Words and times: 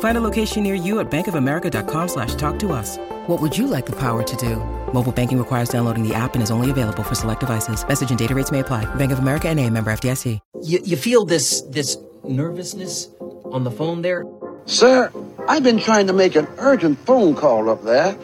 Find 0.00 0.16
a 0.16 0.20
location 0.20 0.62
near 0.62 0.74
you 0.74 1.00
at 1.00 1.10
bankofamerica.com 1.10 2.08
slash 2.08 2.34
talk 2.34 2.58
to 2.60 2.72
us. 2.72 2.98
What 3.26 3.40
would 3.40 3.56
you 3.56 3.66
like 3.66 3.86
the 3.86 3.96
power 3.96 4.22
to 4.22 4.36
do? 4.36 4.56
Mobile 4.92 5.12
banking 5.12 5.38
requires 5.38 5.68
downloading 5.68 6.06
the 6.06 6.14
app 6.14 6.34
and 6.34 6.42
is 6.42 6.50
only 6.50 6.70
available 6.70 7.02
for 7.02 7.14
select 7.14 7.40
devices. 7.40 7.86
Message 7.86 8.10
and 8.10 8.18
data 8.18 8.34
rates 8.34 8.50
may 8.50 8.60
apply. 8.60 8.92
Bank 8.96 9.12
of 9.12 9.20
America 9.20 9.48
and 9.48 9.58
a 9.58 9.70
member 9.70 9.90
FDIC. 9.90 10.38
You, 10.62 10.80
you 10.84 10.96
feel 10.96 11.24
this 11.24 11.62
this 11.62 11.96
nervousness 12.24 13.08
on 13.52 13.64
the 13.64 13.70
phone 13.70 14.02
there? 14.02 14.24
Sir, 14.66 15.12
I've 15.48 15.62
been 15.62 15.78
trying 15.78 16.06
to 16.06 16.12
make 16.12 16.34
an 16.34 16.46
urgent 16.58 16.98
phone 17.00 17.34
call 17.34 17.70
up 17.70 17.82
there. 17.82 18.16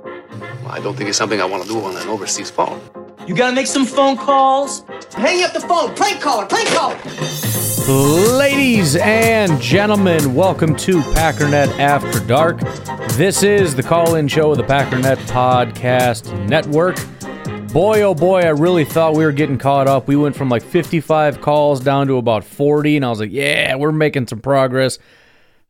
I 0.66 0.80
don't 0.80 0.96
think 0.96 1.08
it's 1.08 1.18
something 1.18 1.40
I 1.40 1.44
want 1.44 1.62
to 1.62 1.68
do 1.68 1.80
on 1.80 1.96
an 1.96 2.08
overseas 2.08 2.50
phone. 2.50 2.80
You 3.26 3.34
gotta 3.34 3.54
make 3.54 3.66
some 3.66 3.84
phone 3.84 4.16
calls. 4.16 4.82
Hang 5.14 5.44
up 5.44 5.52
the 5.52 5.60
phone. 5.60 5.94
Prank 5.94 6.20
caller. 6.20 6.46
Prank 6.46 6.68
caller. 6.68 6.98
Ladies 7.88 8.96
and 8.96 9.60
gentlemen, 9.60 10.34
welcome 10.34 10.74
to 10.74 10.98
Packernet 11.12 11.78
After 11.78 12.18
Dark. 12.18 12.58
This 13.12 13.44
is 13.44 13.76
the 13.76 13.82
call 13.84 14.16
in 14.16 14.26
show 14.26 14.50
of 14.50 14.56
the 14.56 14.64
Packernet 14.64 15.18
Podcast 15.28 16.48
Network. 16.48 16.96
Boy, 17.72 18.02
oh 18.02 18.12
boy, 18.12 18.40
I 18.40 18.48
really 18.48 18.84
thought 18.84 19.14
we 19.14 19.24
were 19.24 19.30
getting 19.30 19.56
caught 19.56 19.86
up. 19.86 20.08
We 20.08 20.16
went 20.16 20.34
from 20.34 20.48
like 20.48 20.64
55 20.64 21.40
calls 21.40 21.78
down 21.78 22.08
to 22.08 22.16
about 22.16 22.42
40, 22.42 22.96
and 22.96 23.04
I 23.04 23.08
was 23.08 23.20
like, 23.20 23.30
yeah, 23.30 23.76
we're 23.76 23.92
making 23.92 24.26
some 24.26 24.40
progress. 24.40 24.98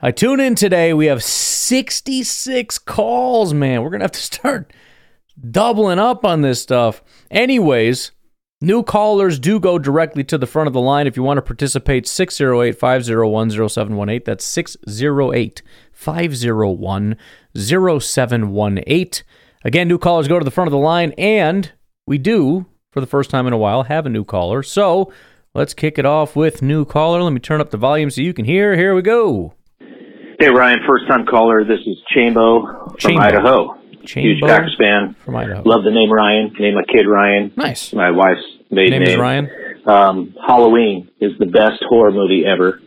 I 0.00 0.11
tune 0.11 0.41
in 0.41 0.55
today. 0.55 0.94
We 0.94 1.06
have 1.06 1.22
66 1.22 2.78
calls, 2.78 3.53
man. 3.53 3.83
We're 3.83 3.91
going 3.91 4.00
to 4.00 4.05
have 4.05 4.12
to 4.12 4.20
start 4.20 4.72
doubling 5.50 5.98
up 5.98 6.25
on 6.25 6.41
this 6.41 6.62
stuff. 6.62 7.03
Anyways, 7.31 8.12
New 8.62 8.83
callers 8.83 9.39
do 9.39 9.61
go 9.61 9.79
directly 9.79 10.25
to 10.25 10.39
the 10.39 10.47
front 10.47 10.67
of 10.67 10.73
the 10.73 10.81
line. 10.81 11.07
If 11.07 11.15
you 11.15 11.23
want 11.23 11.37
to 11.37 11.43
participate, 11.43 12.09
608 12.09 12.79
501 12.79 13.51
0718. 13.51 14.23
That's 14.25 14.47
608 14.47 15.62
501 15.93 17.17
0718. 17.55 19.25
Again, 19.62 19.89
new 19.89 19.99
callers 19.99 20.27
go 20.27 20.39
to 20.39 20.45
the 20.45 20.50
front 20.50 20.69
of 20.69 20.72
the 20.72 20.78
line, 20.78 21.12
and 21.19 21.71
we 22.06 22.16
do, 22.16 22.65
for 22.93 23.03
the 23.03 23.06
first 23.06 23.28
time 23.28 23.47
in 23.47 23.53
a 23.53 23.59
while, 23.59 23.83
have 23.83 24.06
a 24.06 24.11
new 24.11 24.25
caller. 24.25 24.62
So 24.62 25.12
let's 25.55 25.75
kick 25.75 25.99
it 25.99 26.06
off 26.06 26.34
with 26.34 26.62
new 26.62 26.87
caller. 26.87 27.22
Let 27.22 27.34
me 27.34 27.41
turn 27.41 27.61
up 27.61 27.71
the 27.71 27.77
volume 27.77 28.09
so 28.09 28.22
you 28.22 28.33
can 28.33 28.47
hear. 28.47 28.75
Here 28.75 28.95
we 28.95 29.03
go. 29.03 29.53
Hey, 30.41 30.49
Ryan, 30.49 30.78
first 30.89 31.06
time 31.09 31.27
caller. 31.27 31.62
This 31.62 31.81
is 31.81 31.99
Chambo 32.16 32.91
from 33.03 33.16
Chambo. 33.16 33.21
Idaho. 33.21 33.78
Huge 34.06 34.41
Chambo 34.43 34.49
Packers 34.49 34.77
fan. 34.78 35.17
from 35.25 35.37
Idaho. 35.37 35.62
Love 35.65 35.84
the 35.84 35.91
name 35.91 36.11
Ryan. 36.12 36.53
Name 36.59 36.75
my 36.75 36.83
kid 36.84 37.06
Ryan. 37.09 37.53
Nice. 37.56 37.93
My 37.93 38.11
wife's 38.11 38.43
maiden 38.71 39.00
Name 39.00 39.03
name. 39.05 39.15
is. 39.15 39.21
Ryan. 39.21 39.50
Um, 39.87 40.34
Halloween 40.47 41.09
is 41.21 41.33
the 41.39 41.47
best 41.47 41.83
horror 41.89 42.11
movie 42.12 42.45
ever. 42.47 42.81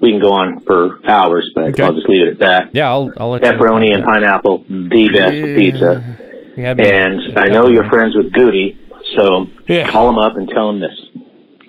We 0.00 0.10
can 0.10 0.20
go 0.20 0.32
on 0.32 0.60
for 0.66 1.00
hours, 1.08 1.50
but 1.54 1.64
Okay. 1.70 1.82
I'll 1.82 1.94
just 1.94 2.08
leave 2.08 2.26
it 2.26 2.32
at 2.34 2.38
that. 2.40 2.74
Yeah, 2.74 2.90
I'll, 2.90 3.10
I'll 3.16 3.30
let 3.30 3.42
you 3.42 3.50
know 3.50 3.58
Pepperoni 3.58 3.94
and 3.94 4.04
pineapple, 4.04 4.64
the 4.68 5.08
best 5.12 5.32
pizza. 5.32 6.16
You 6.56 6.64
had 6.64 6.76
me- 6.78 6.88
And 6.90 7.38
I 7.38 7.46
know 7.48 7.68
you're 7.68 7.88
friends 7.88 8.14
with 8.14 8.32
Goody, 8.32 8.78
so 9.16 9.46
Yeah. 9.68 9.90
call 9.90 10.08
him 10.10 10.18
up 10.18 10.36
and 10.36 10.48
tell 10.48 10.68
him 10.70 10.80
this. 10.80 10.96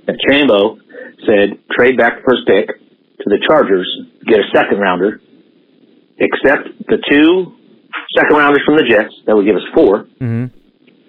That 0.07 0.17
Chambo 0.28 0.78
said 1.25 1.57
trade 1.78 1.97
back 1.97 2.17
the 2.17 2.22
first 2.29 2.47
pick 2.47 2.67
to 2.67 3.23
the 3.25 3.40
Chargers, 3.47 3.88
get 4.25 4.40
a 4.40 4.47
second 4.53 4.79
rounder, 4.79 5.19
accept 6.19 6.69
the 6.88 6.97
two 7.09 7.53
second 8.15 8.35
rounders 8.37 8.61
from 8.65 8.75
the 8.77 8.83
Jets, 8.83 9.13
that 9.25 9.35
would 9.35 9.45
give 9.45 9.55
us 9.55 9.63
4 9.73 10.05
Mhm. 10.21 10.51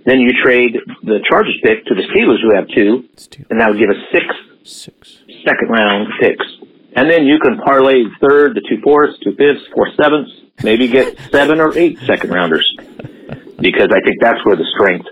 Then 0.06 0.20
you 0.20 0.30
trade 0.42 0.76
the 1.02 1.20
Chargers 1.28 1.58
pick 1.62 1.84
to 1.86 1.94
the 1.94 2.02
Steelers, 2.02 2.40
who 2.40 2.54
have 2.54 2.66
two, 2.68 3.04
two, 3.30 3.44
and 3.50 3.60
that 3.60 3.68
would 3.70 3.78
give 3.78 3.90
us 3.90 3.96
six 4.10 4.24
six. 4.62 5.18
second 5.44 5.68
round 5.68 6.08
picks. 6.20 6.46
And 6.94 7.10
then 7.10 7.26
you 7.26 7.38
can 7.38 7.58
parlay 7.58 8.04
third, 8.20 8.54
the 8.54 8.62
two 8.68 8.80
fourths, 8.82 9.18
two 9.22 9.34
fifths, 9.36 9.60
four 9.74 9.88
sevenths, 10.00 10.30
maybe 10.64 10.88
get 10.88 11.14
seven 11.30 11.60
or 11.60 11.76
eight 11.76 11.98
second 12.06 12.30
rounders. 12.30 12.66
Because 13.60 13.88
I 13.92 14.00
think 14.00 14.16
that's 14.20 14.42
where 14.44 14.56
the 14.56 14.64
strength 14.76 15.06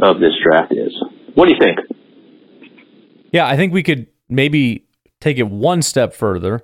of 0.00 0.20
this 0.20 0.32
draft 0.44 0.72
is. 0.72 0.92
What 1.34 1.46
do 1.48 1.54
you 1.54 1.58
think? 1.58 1.78
Yeah, 3.32 3.46
I 3.46 3.56
think 3.56 3.72
we 3.72 3.82
could 3.82 4.06
maybe 4.28 4.84
take 5.20 5.38
it 5.38 5.48
one 5.48 5.80
step 5.82 6.12
further, 6.14 6.62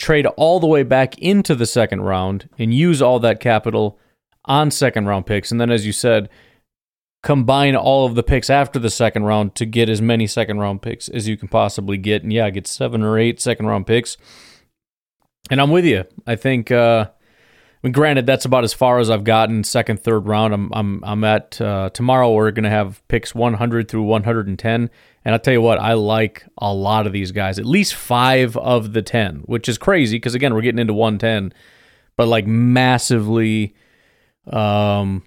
trade 0.00 0.26
all 0.26 0.58
the 0.58 0.66
way 0.66 0.82
back 0.82 1.16
into 1.18 1.54
the 1.54 1.66
second 1.66 2.00
round, 2.00 2.48
and 2.58 2.74
use 2.74 3.00
all 3.00 3.20
that 3.20 3.38
capital 3.38 3.98
on 4.46 4.70
second 4.70 5.06
round 5.06 5.26
picks. 5.26 5.52
And 5.52 5.60
then, 5.60 5.70
as 5.70 5.86
you 5.86 5.92
said, 5.92 6.28
combine 7.22 7.76
all 7.76 8.06
of 8.06 8.14
the 8.14 8.22
picks 8.22 8.50
after 8.50 8.78
the 8.78 8.90
second 8.90 9.24
round 9.24 9.54
to 9.54 9.66
get 9.66 9.88
as 9.88 10.00
many 10.00 10.26
second 10.26 10.58
round 10.58 10.82
picks 10.82 11.08
as 11.08 11.28
you 11.28 11.36
can 11.36 11.48
possibly 11.48 11.98
get. 11.98 12.22
And 12.22 12.32
yeah, 12.32 12.50
get 12.50 12.66
seven 12.66 13.02
or 13.02 13.18
eight 13.18 13.40
second 13.40 13.66
round 13.66 13.86
picks. 13.86 14.16
And 15.50 15.60
I'm 15.60 15.70
with 15.70 15.84
you. 15.84 16.04
I 16.26 16.36
think. 16.36 16.72
Uh, 16.72 17.10
I 17.82 17.86
mean, 17.86 17.92
granted, 17.92 18.26
that's 18.26 18.44
about 18.44 18.62
as 18.62 18.74
far 18.74 18.98
as 18.98 19.08
I've 19.08 19.24
gotten. 19.24 19.64
Second, 19.64 20.00
third 20.00 20.26
round. 20.26 20.52
I'm 20.52 20.70
I'm 20.74 21.02
I'm 21.02 21.24
at 21.24 21.58
uh, 21.62 21.88
tomorrow. 21.90 22.30
We're 22.30 22.50
gonna 22.50 22.68
have 22.68 23.06
picks 23.08 23.34
100 23.34 23.88
through 23.88 24.02
110, 24.02 24.90
and 25.24 25.34
I'll 25.34 25.38
tell 25.38 25.54
you 25.54 25.62
what, 25.62 25.78
I 25.78 25.94
like 25.94 26.44
a 26.58 26.74
lot 26.74 27.06
of 27.06 27.14
these 27.14 27.32
guys. 27.32 27.58
At 27.58 27.64
least 27.64 27.94
five 27.94 28.54
of 28.58 28.92
the 28.92 29.00
ten, 29.00 29.36
which 29.46 29.66
is 29.66 29.78
crazy 29.78 30.16
because 30.16 30.34
again, 30.34 30.52
we're 30.52 30.60
getting 30.60 30.78
into 30.78 30.92
110, 30.92 31.54
but 32.18 32.28
like 32.28 32.46
massively, 32.46 33.74
um, 34.46 35.22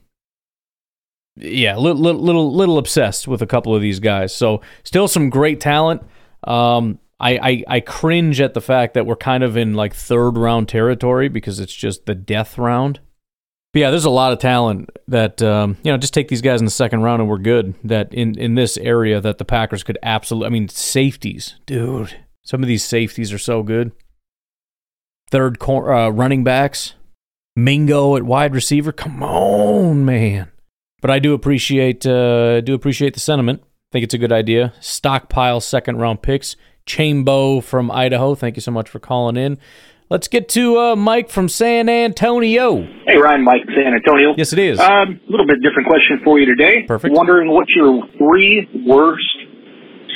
yeah, 1.35 1.75
little 1.75 1.99
little 1.99 2.21
little, 2.21 2.53
little 2.53 2.77
obsessed 2.77 3.27
with 3.27 3.41
a 3.41 3.47
couple 3.47 3.73
of 3.73 3.81
these 3.81 3.99
guys. 3.99 4.31
So 4.35 4.61
still 4.83 5.07
some 5.07 5.31
great 5.31 5.59
talent. 5.59 6.03
Um, 6.43 6.99
I, 7.23 7.39
I 7.41 7.63
I 7.67 7.79
cringe 7.79 8.41
at 8.41 8.53
the 8.53 8.61
fact 8.61 8.95
that 8.95 9.05
we're 9.05 9.15
kind 9.15 9.43
of 9.43 9.55
in 9.55 9.75
like 9.75 9.95
third 9.95 10.37
round 10.37 10.67
territory 10.67 11.29
because 11.29 11.59
it's 11.61 11.73
just 11.73 12.05
the 12.05 12.15
death 12.15 12.57
round. 12.57 12.99
But 13.71 13.79
yeah, 13.79 13.89
there's 13.89 14.05
a 14.05 14.09
lot 14.09 14.33
of 14.33 14.39
talent 14.39 14.89
that 15.07 15.41
um, 15.41 15.77
you 15.83 15.91
know. 15.91 15.97
Just 15.97 16.13
take 16.13 16.27
these 16.27 16.41
guys 16.41 16.59
in 16.59 16.65
the 16.65 16.71
second 16.71 17.01
round 17.01 17.21
and 17.21 17.29
we're 17.29 17.37
good. 17.37 17.75
That 17.83 18.13
in 18.13 18.37
in 18.37 18.55
this 18.55 18.75
area 18.77 19.21
that 19.21 19.37
the 19.37 19.45
Packers 19.45 19.83
could 19.83 19.97
absolutely. 20.03 20.47
I 20.47 20.49
mean, 20.49 20.67
safeties, 20.67 21.55
dude. 21.65 22.13
Some 22.43 22.61
of 22.61 22.67
these 22.67 22.83
safeties 22.83 23.31
are 23.31 23.37
so 23.39 23.63
good. 23.63 23.93
Third 25.31 25.59
cor- 25.59 25.93
uh, 25.93 26.09
running 26.09 26.43
backs, 26.43 26.93
Mingo 27.55 28.17
at 28.17 28.23
wide 28.23 28.53
receiver. 28.53 28.91
Come 28.91 29.23
on, 29.23 30.03
man. 30.03 30.51
But 31.01 31.09
I 31.09 31.19
do 31.19 31.33
appreciate 31.33 32.05
uh, 32.05 32.59
do 32.61 32.73
appreciate 32.73 33.13
the 33.13 33.21
sentiment. 33.21 33.63
Think 33.93 34.03
it's 34.03 34.13
a 34.13 34.19
good 34.19 34.31
idea. 34.33 34.73
Stockpile 34.81 35.61
second 35.61 35.97
round 35.97 36.21
picks. 36.21 36.57
Chambo 36.85 37.63
from 37.63 37.91
Idaho. 37.91 38.35
Thank 38.35 38.55
you 38.57 38.61
so 38.61 38.71
much 38.71 38.89
for 38.89 38.99
calling 38.99 39.37
in. 39.37 39.57
Let's 40.09 40.27
get 40.27 40.47
to 40.49 40.77
uh, 40.77 40.95
Mike 40.95 41.29
from 41.29 41.49
San 41.49 41.89
Antonio. 41.89 42.83
Hey, 43.07 43.17
Ryan, 43.17 43.43
Mike, 43.43 43.63
San 43.73 43.93
Antonio. 43.93 44.33
Yes, 44.37 44.53
it 44.53 44.59
is. 44.59 44.79
Um, 44.79 45.19
a 45.27 45.31
little 45.31 45.47
bit 45.47 45.57
different 45.63 45.87
question 45.87 46.19
for 46.23 46.37
you 46.39 46.45
today. 46.45 46.83
Perfect. 46.83 47.15
Wondering 47.15 47.49
what 47.49 47.65
your 47.75 48.03
three 48.17 48.67
worst 48.85 49.25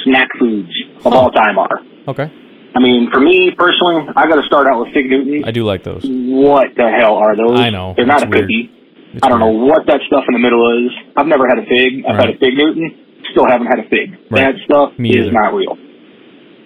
snack 0.03 0.27
foods 0.39 0.69
of 1.03 1.13
all 1.13 1.31
time 1.31 1.57
are. 1.57 1.79
Okay. 2.07 2.31
I 2.75 2.79
mean, 2.79 3.09
for 3.11 3.19
me 3.19 3.49
personally, 3.57 4.05
I 4.15 4.27
got 4.27 4.35
to 4.35 4.45
start 4.45 4.67
out 4.67 4.79
with 4.85 4.93
Fig 4.93 5.09
Newtons. 5.09 5.45
I 5.47 5.51
do 5.51 5.63
like 5.63 5.83
those. 5.83 6.03
What 6.05 6.67
the 6.75 6.87
hell 6.91 7.15
are 7.15 7.35
those? 7.35 7.59
I 7.59 7.71
know. 7.71 7.93
They're 7.95 8.05
not 8.05 8.21
It's 8.21 8.29
a 8.35 8.39
cookie. 8.41 8.69
I 9.23 9.29
don't 9.29 9.39
weird. 9.39 9.55
know 9.55 9.65
what 9.65 9.87
that 9.87 10.01
stuff 10.05 10.25
in 10.27 10.33
the 10.33 10.39
middle 10.43 10.61
is. 10.85 10.91
I've 11.15 11.25
never 11.25 11.47
had 11.47 11.57
a 11.57 11.65
fig. 11.65 12.05
I've 12.05 12.17
Right. 12.17 12.25
had 12.27 12.35
a 12.35 12.37
Fig 12.37 12.53
Newton. 12.53 12.91
Still 13.31 13.47
haven't 13.49 13.67
had 13.67 13.79
a 13.79 13.89
fig. 13.89 14.13
Right. 14.29 14.53
That 14.53 14.55
stuff 14.65 14.99
Me 14.99 15.09
is 15.09 15.25
either. 15.27 15.31
not 15.31 15.55
real. 15.55 15.73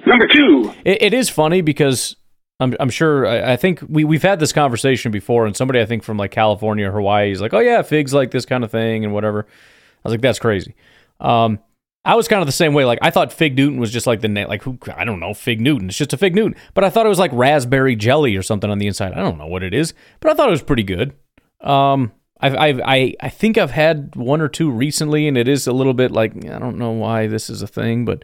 Number 0.05 0.27
two, 0.27 0.73
It, 0.83 1.01
it 1.01 1.13
is 1.13 1.29
funny 1.29 1.61
because 1.61 2.15
I'm, 2.59 2.75
I'm 2.79 2.89
sure. 2.89 3.25
I, 3.25 3.53
I 3.53 3.57
think 3.57 3.81
we 3.87 4.03
we've 4.03 4.21
had 4.21 4.39
this 4.39 4.53
conversation 4.53 5.11
before, 5.11 5.45
and 5.45 5.55
somebody 5.55 5.79
I 5.81 5.85
think 5.85 6.03
from 6.03 6.17
like 6.17 6.31
California, 6.31 6.89
or 6.89 6.93
Hawaii, 6.93 7.31
is 7.31 7.41
like, 7.41 7.53
"Oh 7.53 7.59
yeah, 7.59 7.81
figs 7.81 8.13
like 8.13 8.31
this 8.31 8.45
kind 8.45 8.63
of 8.63 8.71
thing 8.71 9.03
and 9.03 9.13
whatever." 9.13 9.45
I 9.47 9.99
was 10.03 10.13
like, 10.13 10.21
"That's 10.21 10.39
crazy." 10.39 10.75
Um, 11.19 11.59
I 12.03 12.15
was 12.15 12.27
kind 12.27 12.41
of 12.41 12.47
the 12.47 12.51
same 12.51 12.73
way. 12.73 12.85
Like 12.85 12.99
I 13.01 13.11
thought 13.11 13.31
Fig 13.31 13.55
Newton 13.55 13.79
was 13.79 13.91
just 13.91 14.07
like 14.07 14.21
the 14.21 14.27
name, 14.27 14.47
like 14.47 14.63
who 14.63 14.77
I 14.95 15.05
don't 15.05 15.19
know, 15.19 15.33
Fig 15.33 15.61
Newton. 15.61 15.89
It's 15.89 15.97
just 15.97 16.13
a 16.13 16.17
Fig 16.17 16.35
Newton. 16.35 16.55
But 16.73 16.83
I 16.83 16.89
thought 16.89 17.05
it 17.05 17.09
was 17.09 17.19
like 17.19 17.31
raspberry 17.33 17.95
jelly 17.95 18.35
or 18.35 18.41
something 18.41 18.69
on 18.69 18.79
the 18.79 18.87
inside. 18.87 19.13
I 19.13 19.21
don't 19.21 19.37
know 19.37 19.47
what 19.47 19.63
it 19.63 19.73
is, 19.73 19.93
but 20.19 20.31
I 20.31 20.35
thought 20.35 20.47
it 20.47 20.51
was 20.51 20.63
pretty 20.63 20.83
good. 20.83 21.13
Um, 21.61 22.11
I've 22.39 22.55
I 22.55 23.13
I 23.19 23.29
think 23.29 23.57
I've 23.57 23.71
had 23.71 24.15
one 24.15 24.41
or 24.41 24.47
two 24.47 24.71
recently, 24.71 25.27
and 25.27 25.37
it 25.37 25.47
is 25.47 25.67
a 25.67 25.73
little 25.73 25.93
bit 25.93 26.11
like 26.11 26.33
I 26.45 26.57
don't 26.57 26.77
know 26.77 26.91
why 26.91 27.27
this 27.27 27.49
is 27.49 27.61
a 27.61 27.67
thing, 27.67 28.03
but 28.03 28.23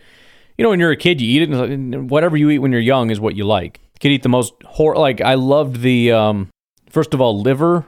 you 0.57 0.63
know, 0.63 0.69
when 0.69 0.79
you're 0.79 0.91
a 0.91 0.97
kid, 0.97 1.21
you 1.21 1.41
eat 1.41 1.49
it, 1.49 1.53
and 1.53 2.09
whatever 2.09 2.35
you 2.35 2.49
eat 2.49 2.59
when 2.59 2.71
you're 2.71 2.81
young 2.81 3.09
is 3.09 3.19
what 3.19 3.35
you 3.35 3.45
like. 3.45 3.79
You 3.93 3.99
could 4.01 4.11
eat 4.11 4.23
the 4.23 4.29
most 4.29 4.53
hor 4.65 4.95
like 4.95 5.21
I 5.21 5.35
loved 5.35 5.81
the 5.81 6.11
um, 6.11 6.49
first 6.89 7.13
of 7.13 7.21
all 7.21 7.41
liver 7.41 7.85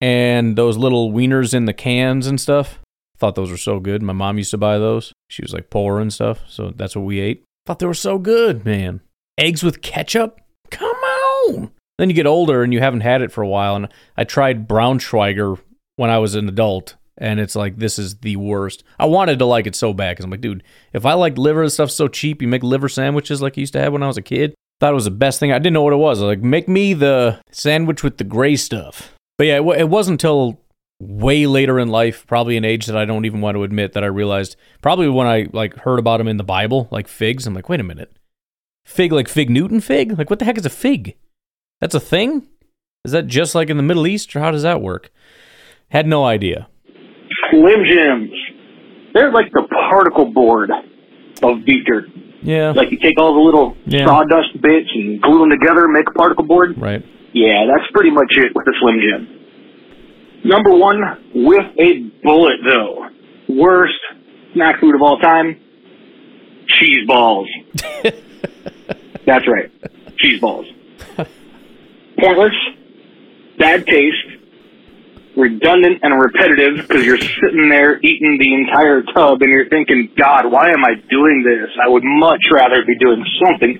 and 0.00 0.56
those 0.56 0.76
little 0.76 1.12
wieners 1.12 1.54
in 1.54 1.66
the 1.66 1.72
cans 1.72 2.26
and 2.26 2.40
stuff. 2.40 2.78
Thought 3.18 3.36
those 3.36 3.50
were 3.50 3.56
so 3.56 3.78
good. 3.78 4.02
My 4.02 4.12
mom 4.12 4.38
used 4.38 4.50
to 4.50 4.58
buy 4.58 4.78
those. 4.78 5.12
She 5.28 5.42
was 5.42 5.52
like 5.52 5.70
poor 5.70 6.00
and 6.00 6.12
stuff, 6.12 6.40
so 6.48 6.72
that's 6.74 6.96
what 6.96 7.04
we 7.04 7.20
ate. 7.20 7.44
Thought 7.66 7.78
they 7.78 7.86
were 7.86 7.94
so 7.94 8.18
good, 8.18 8.64
man. 8.64 9.00
Eggs 9.38 9.62
with 9.62 9.82
ketchup? 9.82 10.40
Come 10.70 10.88
on. 10.88 11.70
Then 11.98 12.10
you 12.10 12.14
get 12.14 12.26
older 12.26 12.62
and 12.62 12.72
you 12.72 12.80
haven't 12.80 13.02
had 13.02 13.22
it 13.22 13.30
for 13.30 13.42
a 13.42 13.48
while. 13.48 13.76
And 13.76 13.88
I 14.16 14.24
tried 14.24 14.66
Braunschweiger 14.66 15.58
when 15.96 16.10
I 16.10 16.18
was 16.18 16.34
an 16.34 16.48
adult, 16.48 16.96
and 17.22 17.38
it's 17.38 17.54
like 17.54 17.76
this 17.76 18.00
is 18.00 18.16
the 18.16 18.34
worst. 18.36 18.82
I 18.98 19.06
wanted 19.06 19.38
to 19.38 19.46
like 19.46 19.68
it 19.68 19.76
so 19.76 19.94
bad 19.94 20.16
because 20.16 20.24
I'm 20.24 20.30
like, 20.30 20.40
dude, 20.40 20.64
if 20.92 21.06
I 21.06 21.12
like 21.14 21.38
liver 21.38 21.62
and 21.62 21.72
stuff 21.72 21.92
so 21.92 22.08
cheap, 22.08 22.42
you 22.42 22.48
make 22.48 22.64
liver 22.64 22.88
sandwiches 22.88 23.40
like 23.40 23.56
you 23.56 23.62
used 23.62 23.72
to 23.74 23.80
have 23.80 23.92
when 23.92 24.02
I 24.02 24.08
was 24.08 24.16
a 24.16 24.22
kid. 24.22 24.54
Thought 24.80 24.90
it 24.90 24.96
was 24.96 25.04
the 25.04 25.12
best 25.12 25.38
thing. 25.38 25.52
I 25.52 25.58
didn't 25.58 25.74
know 25.74 25.82
what 25.82 25.92
it 25.92 25.96
was. 25.96 26.18
Was 26.18 26.26
like, 26.26 26.42
make 26.42 26.68
me 26.68 26.94
the 26.94 27.40
sandwich 27.52 28.02
with 28.02 28.18
the 28.18 28.24
gray 28.24 28.56
stuff. 28.56 29.14
But 29.38 29.46
yeah, 29.46 29.54
it, 29.54 29.58
w- 29.58 29.78
it 29.78 29.88
wasn't 29.88 30.14
until 30.14 30.60
way 30.98 31.46
later 31.46 31.78
in 31.78 31.88
life, 31.88 32.26
probably 32.26 32.56
an 32.56 32.64
age 32.64 32.86
that 32.86 32.96
I 32.96 33.04
don't 33.04 33.24
even 33.24 33.40
want 33.40 33.54
to 33.54 33.62
admit 33.62 33.92
that 33.92 34.02
I 34.02 34.08
realized 34.08 34.56
probably 34.82 35.08
when 35.08 35.28
I 35.28 35.46
like 35.52 35.76
heard 35.76 36.00
about 36.00 36.18
them 36.18 36.28
in 36.28 36.38
the 36.38 36.44
Bible, 36.44 36.88
like 36.90 37.06
figs. 37.06 37.46
I'm 37.46 37.54
like, 37.54 37.68
wait 37.68 37.78
a 37.78 37.84
minute, 37.84 38.10
fig 38.84 39.12
like 39.12 39.28
fig 39.28 39.48
Newton 39.48 39.80
fig? 39.80 40.18
Like 40.18 40.28
what 40.28 40.40
the 40.40 40.44
heck 40.44 40.58
is 40.58 40.66
a 40.66 40.70
fig? 40.70 41.14
That's 41.80 41.94
a 41.94 42.00
thing? 42.00 42.48
Is 43.04 43.12
that 43.12 43.28
just 43.28 43.54
like 43.54 43.70
in 43.70 43.76
the 43.76 43.82
Middle 43.84 44.08
East, 44.08 44.34
or 44.34 44.40
how 44.40 44.50
does 44.50 44.62
that 44.64 44.82
work? 44.82 45.12
Had 45.90 46.08
no 46.08 46.24
idea. 46.24 46.68
Slim 47.52 47.84
Jims. 47.84 48.32
They're 49.14 49.30
like 49.30 49.52
the 49.52 49.68
particle 49.90 50.32
board 50.32 50.70
of 51.42 51.64
beef 51.66 51.84
jerky. 51.86 52.34
Yeah. 52.42 52.70
Like 52.74 52.90
you 52.90 52.98
take 52.98 53.20
all 53.20 53.34
the 53.34 53.40
little 53.40 53.76
Yeah. 53.86 54.06
sawdust 54.06 54.60
bits 54.60 54.88
and 54.94 55.20
glue 55.20 55.40
them 55.40 55.50
together, 55.50 55.86
make 55.86 56.08
a 56.08 56.12
particle 56.12 56.44
board. 56.44 56.74
Right. 56.80 57.04
Yeah, 57.34 57.66
that's 57.66 57.90
pretty 57.92 58.10
much 58.10 58.32
it 58.36 58.52
with 58.54 58.64
the 58.64 58.74
Slim 58.80 59.00
Jim. 59.00 59.38
Number 60.44 60.70
one, 60.70 60.98
with 61.34 61.66
a 61.78 62.10
bullet 62.24 62.56
though. 62.64 63.06
Worst 63.48 63.94
snack 64.54 64.80
food 64.80 64.94
of 64.94 65.02
all 65.02 65.18
time, 65.18 65.56
cheese 66.68 67.06
balls. 67.06 67.48
that's 69.26 69.46
right, 69.46 69.70
cheese 70.18 70.40
balls. 70.40 70.66
Pointless, 72.18 72.54
bad 73.58 73.86
taste, 73.86 74.31
redundant 75.36 75.98
and 76.02 76.20
repetitive 76.20 76.86
because 76.86 77.04
you're 77.04 77.18
sitting 77.18 77.68
there 77.70 77.98
eating 77.98 78.38
the 78.38 78.54
entire 78.54 79.02
tub 79.14 79.42
and 79.42 79.50
you're 79.50 79.68
thinking, 79.68 80.10
God, 80.16 80.50
why 80.50 80.68
am 80.68 80.84
I 80.84 80.94
doing 81.08 81.44
this? 81.44 81.70
I 81.82 81.88
would 81.88 82.04
much 82.04 82.40
rather 82.50 82.84
be 82.86 82.98
doing 82.98 83.24
something, 83.44 83.78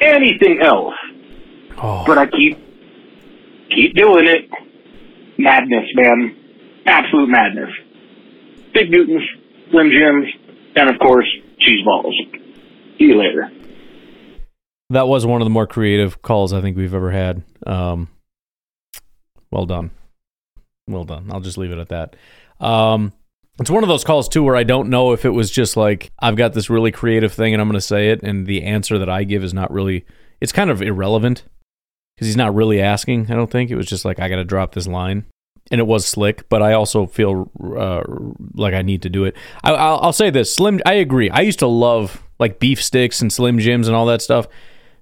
anything 0.00 0.60
else. 0.62 0.94
Oh. 1.76 2.04
But 2.06 2.18
I 2.18 2.26
keep 2.26 2.58
keep 3.70 3.94
doing 3.94 4.26
it. 4.26 4.50
Madness, 5.38 5.86
man. 5.94 6.36
Absolute 6.86 7.28
madness. 7.28 7.70
Fig 8.72 8.90
Newtons, 8.90 9.22
Slim 9.70 9.90
Jims, 9.90 10.26
and 10.76 10.90
of 10.90 10.98
course, 11.00 11.26
cheese 11.58 11.84
balls. 11.84 12.14
See 12.98 13.06
you 13.06 13.18
later. 13.18 13.50
That 14.90 15.08
was 15.08 15.26
one 15.26 15.40
of 15.40 15.46
the 15.46 15.50
more 15.50 15.66
creative 15.66 16.22
calls 16.22 16.52
I 16.52 16.60
think 16.60 16.76
we've 16.76 16.94
ever 16.94 17.10
had. 17.10 17.42
Um, 17.66 18.08
well 19.50 19.66
done. 19.66 19.90
Well 20.86 21.04
done. 21.04 21.30
I'll 21.30 21.40
just 21.40 21.58
leave 21.58 21.72
it 21.72 21.78
at 21.78 21.88
that. 21.88 22.16
Um, 22.60 23.12
it's 23.60 23.70
one 23.70 23.82
of 23.84 23.88
those 23.88 24.04
calls 24.04 24.28
too 24.28 24.42
where 24.42 24.56
I 24.56 24.64
don't 24.64 24.90
know 24.90 25.12
if 25.12 25.24
it 25.24 25.30
was 25.30 25.50
just 25.50 25.76
like 25.76 26.10
I've 26.18 26.36
got 26.36 26.54
this 26.54 26.68
really 26.68 26.90
creative 26.90 27.32
thing 27.32 27.54
and 27.54 27.60
I'm 27.60 27.68
going 27.68 27.78
to 27.78 27.80
say 27.80 28.10
it, 28.10 28.22
and 28.22 28.46
the 28.46 28.62
answer 28.64 28.98
that 28.98 29.08
I 29.08 29.24
give 29.24 29.44
is 29.44 29.54
not 29.54 29.72
really. 29.72 30.04
It's 30.40 30.52
kind 30.52 30.70
of 30.70 30.82
irrelevant 30.82 31.44
because 32.14 32.26
he's 32.26 32.36
not 32.36 32.54
really 32.54 32.80
asking. 32.80 33.30
I 33.30 33.34
don't 33.34 33.50
think 33.50 33.70
it 33.70 33.76
was 33.76 33.86
just 33.86 34.04
like 34.04 34.20
I 34.20 34.28
got 34.28 34.36
to 34.36 34.44
drop 34.44 34.74
this 34.74 34.86
line, 34.86 35.24
and 35.70 35.80
it 35.80 35.86
was 35.86 36.06
slick. 36.06 36.48
But 36.48 36.62
I 36.62 36.72
also 36.72 37.06
feel 37.06 37.50
uh, 37.78 38.02
like 38.54 38.74
I 38.74 38.82
need 38.82 39.02
to 39.02 39.10
do 39.10 39.24
it. 39.24 39.36
I, 39.62 39.72
I'll, 39.72 39.98
I'll 40.00 40.12
say 40.12 40.30
this: 40.30 40.54
Slim. 40.54 40.80
I 40.84 40.94
agree. 40.94 41.30
I 41.30 41.40
used 41.40 41.60
to 41.60 41.66
love 41.66 42.22
like 42.38 42.58
beef 42.58 42.82
sticks 42.82 43.20
and 43.22 43.32
Slim 43.32 43.58
Jims 43.58 43.86
and 43.86 43.96
all 43.96 44.06
that 44.06 44.20
stuff. 44.20 44.48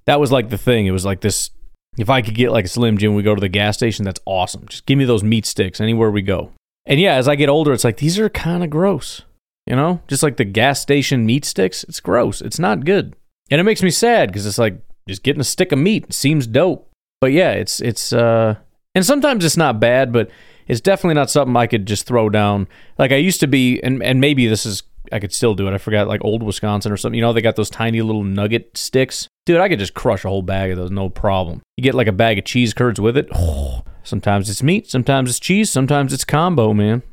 That 0.05 0.19
was 0.19 0.31
like 0.31 0.49
the 0.49 0.57
thing. 0.57 0.85
It 0.85 0.91
was 0.91 1.05
like 1.05 1.21
this. 1.21 1.49
If 1.97 2.09
I 2.09 2.21
could 2.21 2.35
get 2.35 2.51
like 2.51 2.65
a 2.65 2.69
Slim 2.69 2.97
Jim, 2.97 3.15
we 3.15 3.23
go 3.23 3.35
to 3.35 3.41
the 3.41 3.49
gas 3.49 3.77
station. 3.77 4.05
That's 4.05 4.19
awesome. 4.25 4.67
Just 4.67 4.85
give 4.85 4.97
me 4.97 5.05
those 5.05 5.23
meat 5.23 5.45
sticks 5.45 5.79
anywhere 5.79 6.09
we 6.11 6.21
go. 6.21 6.51
And 6.85 6.99
yeah, 6.99 7.15
as 7.15 7.27
I 7.27 7.35
get 7.35 7.49
older, 7.49 7.71
it's 7.71 7.83
like 7.83 7.97
these 7.97 8.19
are 8.19 8.29
kind 8.29 8.63
of 8.63 8.69
gross. 8.69 9.21
You 9.65 9.77
know, 9.77 10.01
just 10.07 10.23
like 10.23 10.37
the 10.37 10.45
gas 10.45 10.81
station 10.81 11.25
meat 11.25 11.45
sticks. 11.45 11.85
It's 11.85 12.01
gross. 12.01 12.41
It's 12.41 12.59
not 12.59 12.83
good, 12.83 13.15
and 13.49 13.61
it 13.61 13.63
makes 13.63 13.81
me 13.81 13.91
sad 13.91 14.27
because 14.27 14.45
it's 14.45 14.57
like 14.57 14.81
just 15.07 15.23
getting 15.23 15.39
a 15.39 15.45
stick 15.45 15.71
of 15.71 15.79
meat 15.79 16.13
seems 16.13 16.47
dope. 16.47 16.89
But 17.21 17.31
yeah, 17.31 17.51
it's 17.51 17.79
it's 17.79 18.11
uh, 18.11 18.55
and 18.93 19.05
sometimes 19.05 19.45
it's 19.45 19.55
not 19.55 19.79
bad, 19.79 20.11
but 20.11 20.29
it's 20.67 20.81
definitely 20.81 21.15
not 21.15 21.29
something 21.29 21.55
I 21.55 21.67
could 21.67 21.85
just 21.85 22.05
throw 22.05 22.29
down. 22.29 22.67
Like 22.97 23.13
I 23.13 23.15
used 23.15 23.39
to 23.39 23.47
be, 23.47 23.81
and 23.81 24.03
and 24.03 24.19
maybe 24.19 24.47
this 24.47 24.65
is 24.65 24.83
I 25.11 25.19
could 25.19 25.33
still 25.33 25.53
do 25.53 25.67
it. 25.67 25.73
I 25.73 25.77
forgot 25.77 26.07
like 26.07 26.23
old 26.23 26.43
Wisconsin 26.43 26.91
or 26.91 26.97
something. 26.97 27.17
You 27.17 27.21
know, 27.21 27.33
they 27.33 27.41
got 27.41 27.55
those 27.55 27.69
tiny 27.69 28.01
little 28.01 28.23
nugget 28.23 28.77
sticks. 28.77 29.27
Dude, 29.45 29.59
I 29.59 29.67
could 29.67 29.79
just 29.79 29.93
crush 29.93 30.23
a 30.23 30.29
whole 30.29 30.41
bag 30.41 30.71
of 30.71 30.77
those, 30.77 30.91
no 30.91 31.09
problem. 31.09 31.61
You 31.75 31.83
get 31.83 31.95
like 31.95 32.07
a 32.07 32.13
bag 32.13 32.37
of 32.37 32.45
cheese 32.45 32.73
curds 32.73 32.99
with 32.99 33.17
it. 33.17 33.27
Oh, 33.33 33.83
sometimes 34.03 34.49
it's 34.49 34.63
meat, 34.63 34.89
sometimes 34.89 35.29
it's 35.29 35.39
cheese, 35.39 35.69
sometimes 35.69 36.13
it's 36.13 36.23
combo, 36.25 36.73
man. 36.73 37.03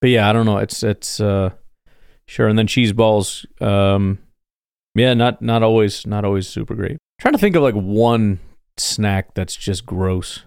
But 0.00 0.10
yeah, 0.10 0.28
I 0.28 0.32
don't 0.32 0.46
know. 0.46 0.58
It's 0.58 0.82
it's 0.82 1.20
uh 1.20 1.50
sure. 2.26 2.48
And 2.48 2.58
then 2.58 2.66
cheese 2.66 2.92
balls, 2.92 3.46
um 3.60 4.18
yeah, 4.94 5.14
not 5.14 5.40
not 5.42 5.62
always 5.62 6.06
not 6.06 6.24
always 6.24 6.48
super 6.48 6.74
great. 6.74 6.98
trying 7.20 7.34
to 7.34 7.38
think 7.38 7.56
of 7.56 7.62
like 7.62 7.74
one 7.74 8.40
snack 8.76 9.34
that's 9.34 9.56
just 9.56 9.86
gross. 9.86 10.44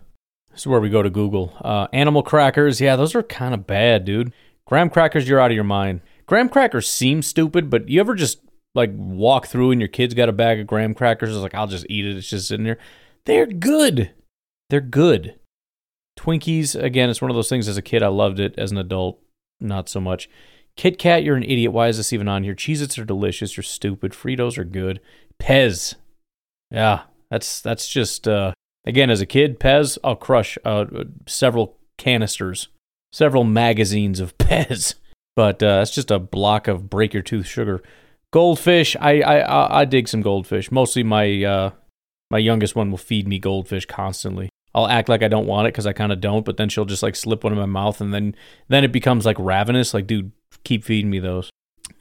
This 0.51 0.61
is 0.61 0.67
where 0.67 0.81
we 0.81 0.89
go 0.89 1.01
to 1.01 1.09
Google. 1.09 1.53
Uh, 1.61 1.87
animal 1.93 2.23
crackers, 2.23 2.81
yeah, 2.81 2.97
those 2.97 3.15
are 3.15 3.23
kind 3.23 3.53
of 3.53 3.65
bad, 3.65 4.03
dude. 4.03 4.33
Graham 4.65 4.89
crackers, 4.89 5.27
you're 5.27 5.39
out 5.39 5.51
of 5.51 5.55
your 5.55 5.63
mind. 5.63 6.01
Graham 6.31 6.47
crackers 6.47 6.89
seem 6.89 7.21
stupid, 7.21 7.69
but 7.69 7.89
you 7.89 7.99
ever 7.99 8.15
just 8.15 8.39
like 8.73 8.89
walk 8.95 9.47
through 9.47 9.71
and 9.71 9.81
your 9.81 9.89
kid's 9.89 10.13
got 10.13 10.29
a 10.29 10.31
bag 10.31 10.61
of 10.61 10.65
graham 10.65 10.93
crackers? 10.93 11.29
It's 11.29 11.39
like 11.39 11.53
I'll 11.53 11.67
just 11.67 11.85
eat 11.89 12.05
it. 12.05 12.15
It's 12.15 12.29
just 12.29 12.47
sitting 12.47 12.63
there. 12.63 12.77
They're 13.25 13.45
good. 13.45 14.11
They're 14.69 14.79
good. 14.79 15.37
Twinkies, 16.17 16.81
again, 16.81 17.09
it's 17.09 17.21
one 17.21 17.29
of 17.29 17.35
those 17.35 17.49
things. 17.49 17.67
As 17.67 17.75
a 17.75 17.81
kid, 17.81 18.01
I 18.01 18.07
loved 18.07 18.39
it. 18.39 18.57
As 18.57 18.71
an 18.71 18.77
adult, 18.77 19.19
not 19.59 19.89
so 19.89 19.99
much. 19.99 20.29
Kit 20.77 20.97
Kat, 20.97 21.25
you're 21.25 21.35
an 21.35 21.43
idiot. 21.43 21.73
Why 21.73 21.89
is 21.89 21.97
this 21.97 22.13
even 22.13 22.29
on 22.29 22.45
here? 22.45 22.55
Cheez 22.55 22.81
Its 22.81 22.97
are 22.97 23.03
delicious. 23.03 23.57
You're 23.57 23.63
stupid. 23.65 24.13
Fritos 24.13 24.57
are 24.57 24.63
good. 24.63 25.01
Pez. 25.37 25.95
Yeah, 26.69 27.01
that's 27.29 27.59
that's 27.59 27.89
just 27.89 28.25
uh 28.25 28.53
again 28.85 29.09
as 29.09 29.19
a 29.19 29.25
kid, 29.25 29.59
Pez, 29.59 29.97
I'll 30.01 30.15
crush 30.15 30.57
uh 30.63 30.85
several 31.27 31.77
canisters, 31.97 32.69
several 33.11 33.43
magazines 33.43 34.21
of 34.21 34.37
Pez. 34.37 34.95
But 35.35 35.61
uh 35.63 35.77
that's 35.77 35.91
just 35.95 36.11
a 36.11 36.19
block 36.19 36.67
of 36.67 36.89
break 36.89 37.13
your 37.13 37.23
tooth 37.23 37.47
sugar. 37.47 37.81
Goldfish, 38.31 38.95
I 38.99 39.21
I 39.21 39.81
I, 39.81 39.85
dig 39.85 40.07
some 40.07 40.21
goldfish. 40.21 40.71
Mostly 40.71 41.03
my 41.03 41.43
uh 41.43 41.71
my 42.29 42.37
youngest 42.37 42.75
one 42.75 42.89
will 42.91 42.97
feed 42.97 43.27
me 43.27 43.39
goldfish 43.39 43.85
constantly. 43.85 44.49
I'll 44.73 44.87
act 44.87 45.09
like 45.09 45.21
I 45.21 45.27
don't 45.27 45.47
want 45.47 45.67
it 45.67 45.73
because 45.73 45.85
I 45.85 45.93
kind 45.93 46.13
of 46.13 46.21
don't, 46.21 46.45
but 46.45 46.57
then 46.57 46.69
she'll 46.69 46.85
just 46.85 47.03
like 47.03 47.15
slip 47.15 47.43
one 47.43 47.51
in 47.51 47.59
my 47.59 47.65
mouth, 47.65 47.99
and 47.99 48.13
then 48.13 48.35
then 48.69 48.83
it 48.83 48.91
becomes 48.91 49.25
like 49.25 49.37
ravenous. 49.37 49.93
Like, 49.93 50.07
dude, 50.07 50.31
keep 50.63 50.83
feeding 50.83 51.09
me 51.09 51.19
those. 51.19 51.49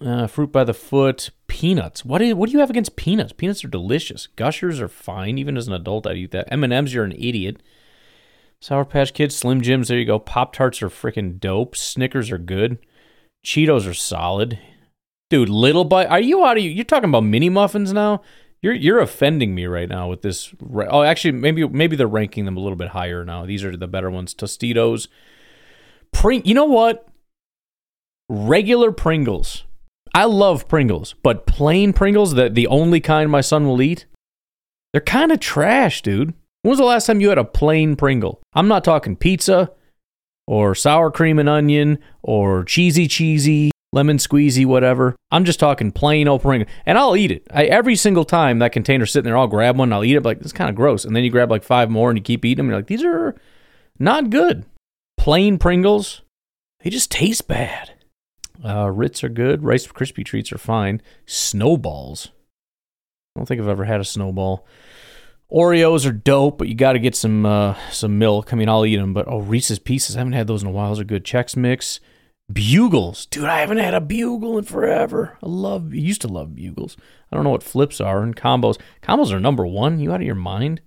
Uh, 0.00 0.26
fruit 0.26 0.52
by 0.52 0.64
the 0.64 0.72
foot, 0.72 1.30
peanuts. 1.46 2.04
What 2.04 2.18
do 2.18 2.26
you, 2.26 2.37
what 2.37 2.46
do 2.46 2.52
you 2.52 2.60
have 2.60 2.70
against 2.70 2.96
peanuts? 2.96 3.32
Peanuts 3.32 3.64
are 3.64 3.68
delicious. 3.68 4.28
Gushers 4.28 4.80
are 4.80 4.88
fine. 4.88 5.37
Even 5.37 5.56
as 5.56 5.66
an 5.66 5.75
adult, 5.75 6.06
I'd 6.06 6.16
eat 6.16 6.30
that. 6.30 6.50
M 6.50 6.64
and 6.64 6.72
M's, 6.72 6.94
you're 6.94 7.04
an 7.04 7.12
idiot. 7.12 7.62
Sour 8.60 8.84
Patch 8.84 9.12
Kids, 9.12 9.34
Slim 9.34 9.60
Jims, 9.60 9.88
there 9.88 9.99
you 9.99 10.04
go. 10.04 10.18
Pop 10.18 10.54
Tarts 10.54 10.80
are 10.82 10.88
freaking 10.88 11.40
dope. 11.40 11.76
Snickers 11.76 12.30
are 12.30 12.38
good. 12.38 12.78
Cheetos 13.44 13.88
are 13.88 13.94
solid. 13.94 14.59
Dude, 15.30 15.49
Little 15.49 15.85
Bite, 15.85 16.09
are 16.09 16.20
you 16.20 16.44
out 16.44 16.56
of 16.56 16.62
you? 16.62 16.70
You're 16.70 16.85
talking 16.85 17.09
about 17.09 17.25
mini 17.25 17.49
muffins 17.49 17.92
now? 17.92 18.23
You're 18.62 18.75
you're 18.75 18.99
offending 18.99 19.54
me 19.54 19.64
right 19.66 19.88
now 19.88 20.09
with 20.09 20.23
this. 20.23 20.52
Oh, 20.75 21.02
actually, 21.02 21.32
maybe 21.32 21.66
maybe 21.66 21.97
they're 21.97 22.06
ranking 22.06 22.44
them 22.44 22.56
a 22.56 22.61
little 22.61 22.76
bit 22.76 22.88
higher 22.88 23.25
now. 23.25 23.47
These 23.47 23.64
are 23.64 23.75
the 23.75 23.88
better 23.88 24.11
ones. 24.11 24.35
Tostitos, 24.35 25.09
Pring. 26.12 26.44
You 26.44 26.54
know 26.54 26.66
what? 26.66 27.09
Regular 28.28 28.92
Pringles. 28.92 29.64
I 30.12 30.25
love 30.25 30.68
Pringles, 30.68 31.14
but 31.23 31.47
plain 31.47 31.92
Pringles, 31.92 32.35
the 32.35 32.50
the 32.50 32.66
only 32.66 33.00
kind 33.00 33.30
my 33.30 33.40
son 33.40 33.66
will 33.66 33.80
eat. 33.80 34.04
They're 34.92 35.00
kind 35.00 35.32
of 35.32 35.40
trash, 35.40 36.02
dude. 36.02 36.35
When 36.62 36.70
was 36.70 36.78
the 36.78 36.85
last 36.85 37.06
time 37.06 37.20
you 37.20 37.30
had 37.30 37.38
a 37.38 37.44
plain 37.44 37.97
Pringle? 37.97 38.42
I'm 38.52 38.68
not 38.68 38.85
talking 38.85 39.16
pizza 39.16 39.70
or 40.50 40.75
sour 40.75 41.12
cream 41.12 41.38
and 41.38 41.49
onion 41.49 41.97
or 42.23 42.64
cheesy 42.64 43.07
cheesy 43.07 43.71
lemon 43.92 44.16
squeezy 44.16 44.66
whatever. 44.66 45.14
I'm 45.30 45.45
just 45.45 45.61
talking 45.61 45.92
plain 45.92 46.26
old 46.26 46.42
Pringle, 46.42 46.69
and 46.85 46.99
I'll 46.99 47.16
eat 47.16 47.30
it. 47.30 47.47
I, 47.52 47.66
every 47.66 47.95
single 47.95 48.25
time 48.25 48.59
that 48.59 48.73
container's 48.73 49.12
sitting 49.12 49.26
there, 49.26 49.38
I'll 49.38 49.47
grab 49.47 49.78
one. 49.78 49.88
and 49.88 49.95
I'll 49.95 50.04
eat 50.04 50.16
it. 50.16 50.25
Like 50.25 50.38
this 50.38 50.47
is 50.47 50.52
kind 50.52 50.69
of 50.69 50.75
gross, 50.75 51.04
and 51.04 51.14
then 51.14 51.23
you 51.23 51.30
grab 51.30 51.52
like 51.52 51.62
five 51.62 51.88
more 51.88 52.11
and 52.11 52.19
you 52.19 52.23
keep 52.23 52.45
eating 52.45 52.57
them. 52.57 52.66
And 52.66 52.73
you're 52.73 52.78
like, 52.78 52.88
these 52.88 53.04
are 53.04 53.37
not 54.00 54.30
good. 54.30 54.64
Plain 55.16 55.57
Pringles, 55.59 56.23
they 56.80 56.90
just 56.90 57.12
taste 57.12 57.47
bad. 57.47 57.92
Uh, 58.64 58.90
Ritz 58.90 59.23
are 59.23 59.28
good. 59.28 59.62
Rice 59.62 59.87
Krispie 59.87 60.25
treats 60.25 60.50
are 60.50 60.59
fine. 60.59 61.00
Snowballs. 61.26 62.33
I 63.37 63.38
don't 63.40 63.47
think 63.47 63.61
I've 63.61 63.69
ever 63.69 63.85
had 63.85 64.00
a 64.00 64.04
snowball. 64.04 64.66
Oreos 65.52 66.07
are 66.09 66.12
dope, 66.12 66.59
but 66.59 66.69
you 66.69 66.75
got 66.75 66.92
to 66.92 66.99
get 66.99 67.16
some 67.16 67.45
uh, 67.45 67.75
some 67.90 68.19
milk. 68.19 68.52
I 68.52 68.57
mean, 68.57 68.69
I'll 68.69 68.87
eat 68.87 68.97
them, 68.97 69.12
but 69.12 69.26
oh, 69.28 69.40
Reese's 69.40 69.78
Pieces, 69.78 70.16
I 70.16 70.21
haven't 70.21 70.35
had 70.35 70.47
those 70.47 70.62
in 70.62 70.69
a 70.69 70.73
while. 70.73 70.90
Those 70.90 71.00
are 71.00 71.04
good. 71.04 71.25
Chex 71.25 71.57
Mix, 71.57 72.00
Bugles, 72.52 73.26
dude, 73.26 73.45
I 73.45 73.61
haven't 73.61 73.78
had 73.78 73.95
a 73.95 74.00
Bugle 74.00 74.59
in 74.59 74.64
forever. 74.64 75.38
I 75.42 75.47
love, 75.47 75.95
used 75.95 76.23
to 76.23 76.28
love 76.28 76.54
Bugles. 76.54 76.97
I 77.30 77.37
don't 77.37 77.45
know 77.45 77.50
what 77.50 77.62
flips 77.62 78.00
are 78.00 78.23
and 78.23 78.35
combos. 78.35 78.78
Combos 79.02 79.33
are 79.33 79.40
number 79.40 79.66
one. 79.66 80.00
You 80.00 80.12
out 80.12 80.21
of 80.21 80.26
your 80.26 80.35
mind? 80.35 80.80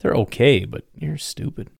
They're 0.00 0.14
okay, 0.14 0.64
but 0.64 0.84
you're 0.94 1.18
stupid. 1.18 1.70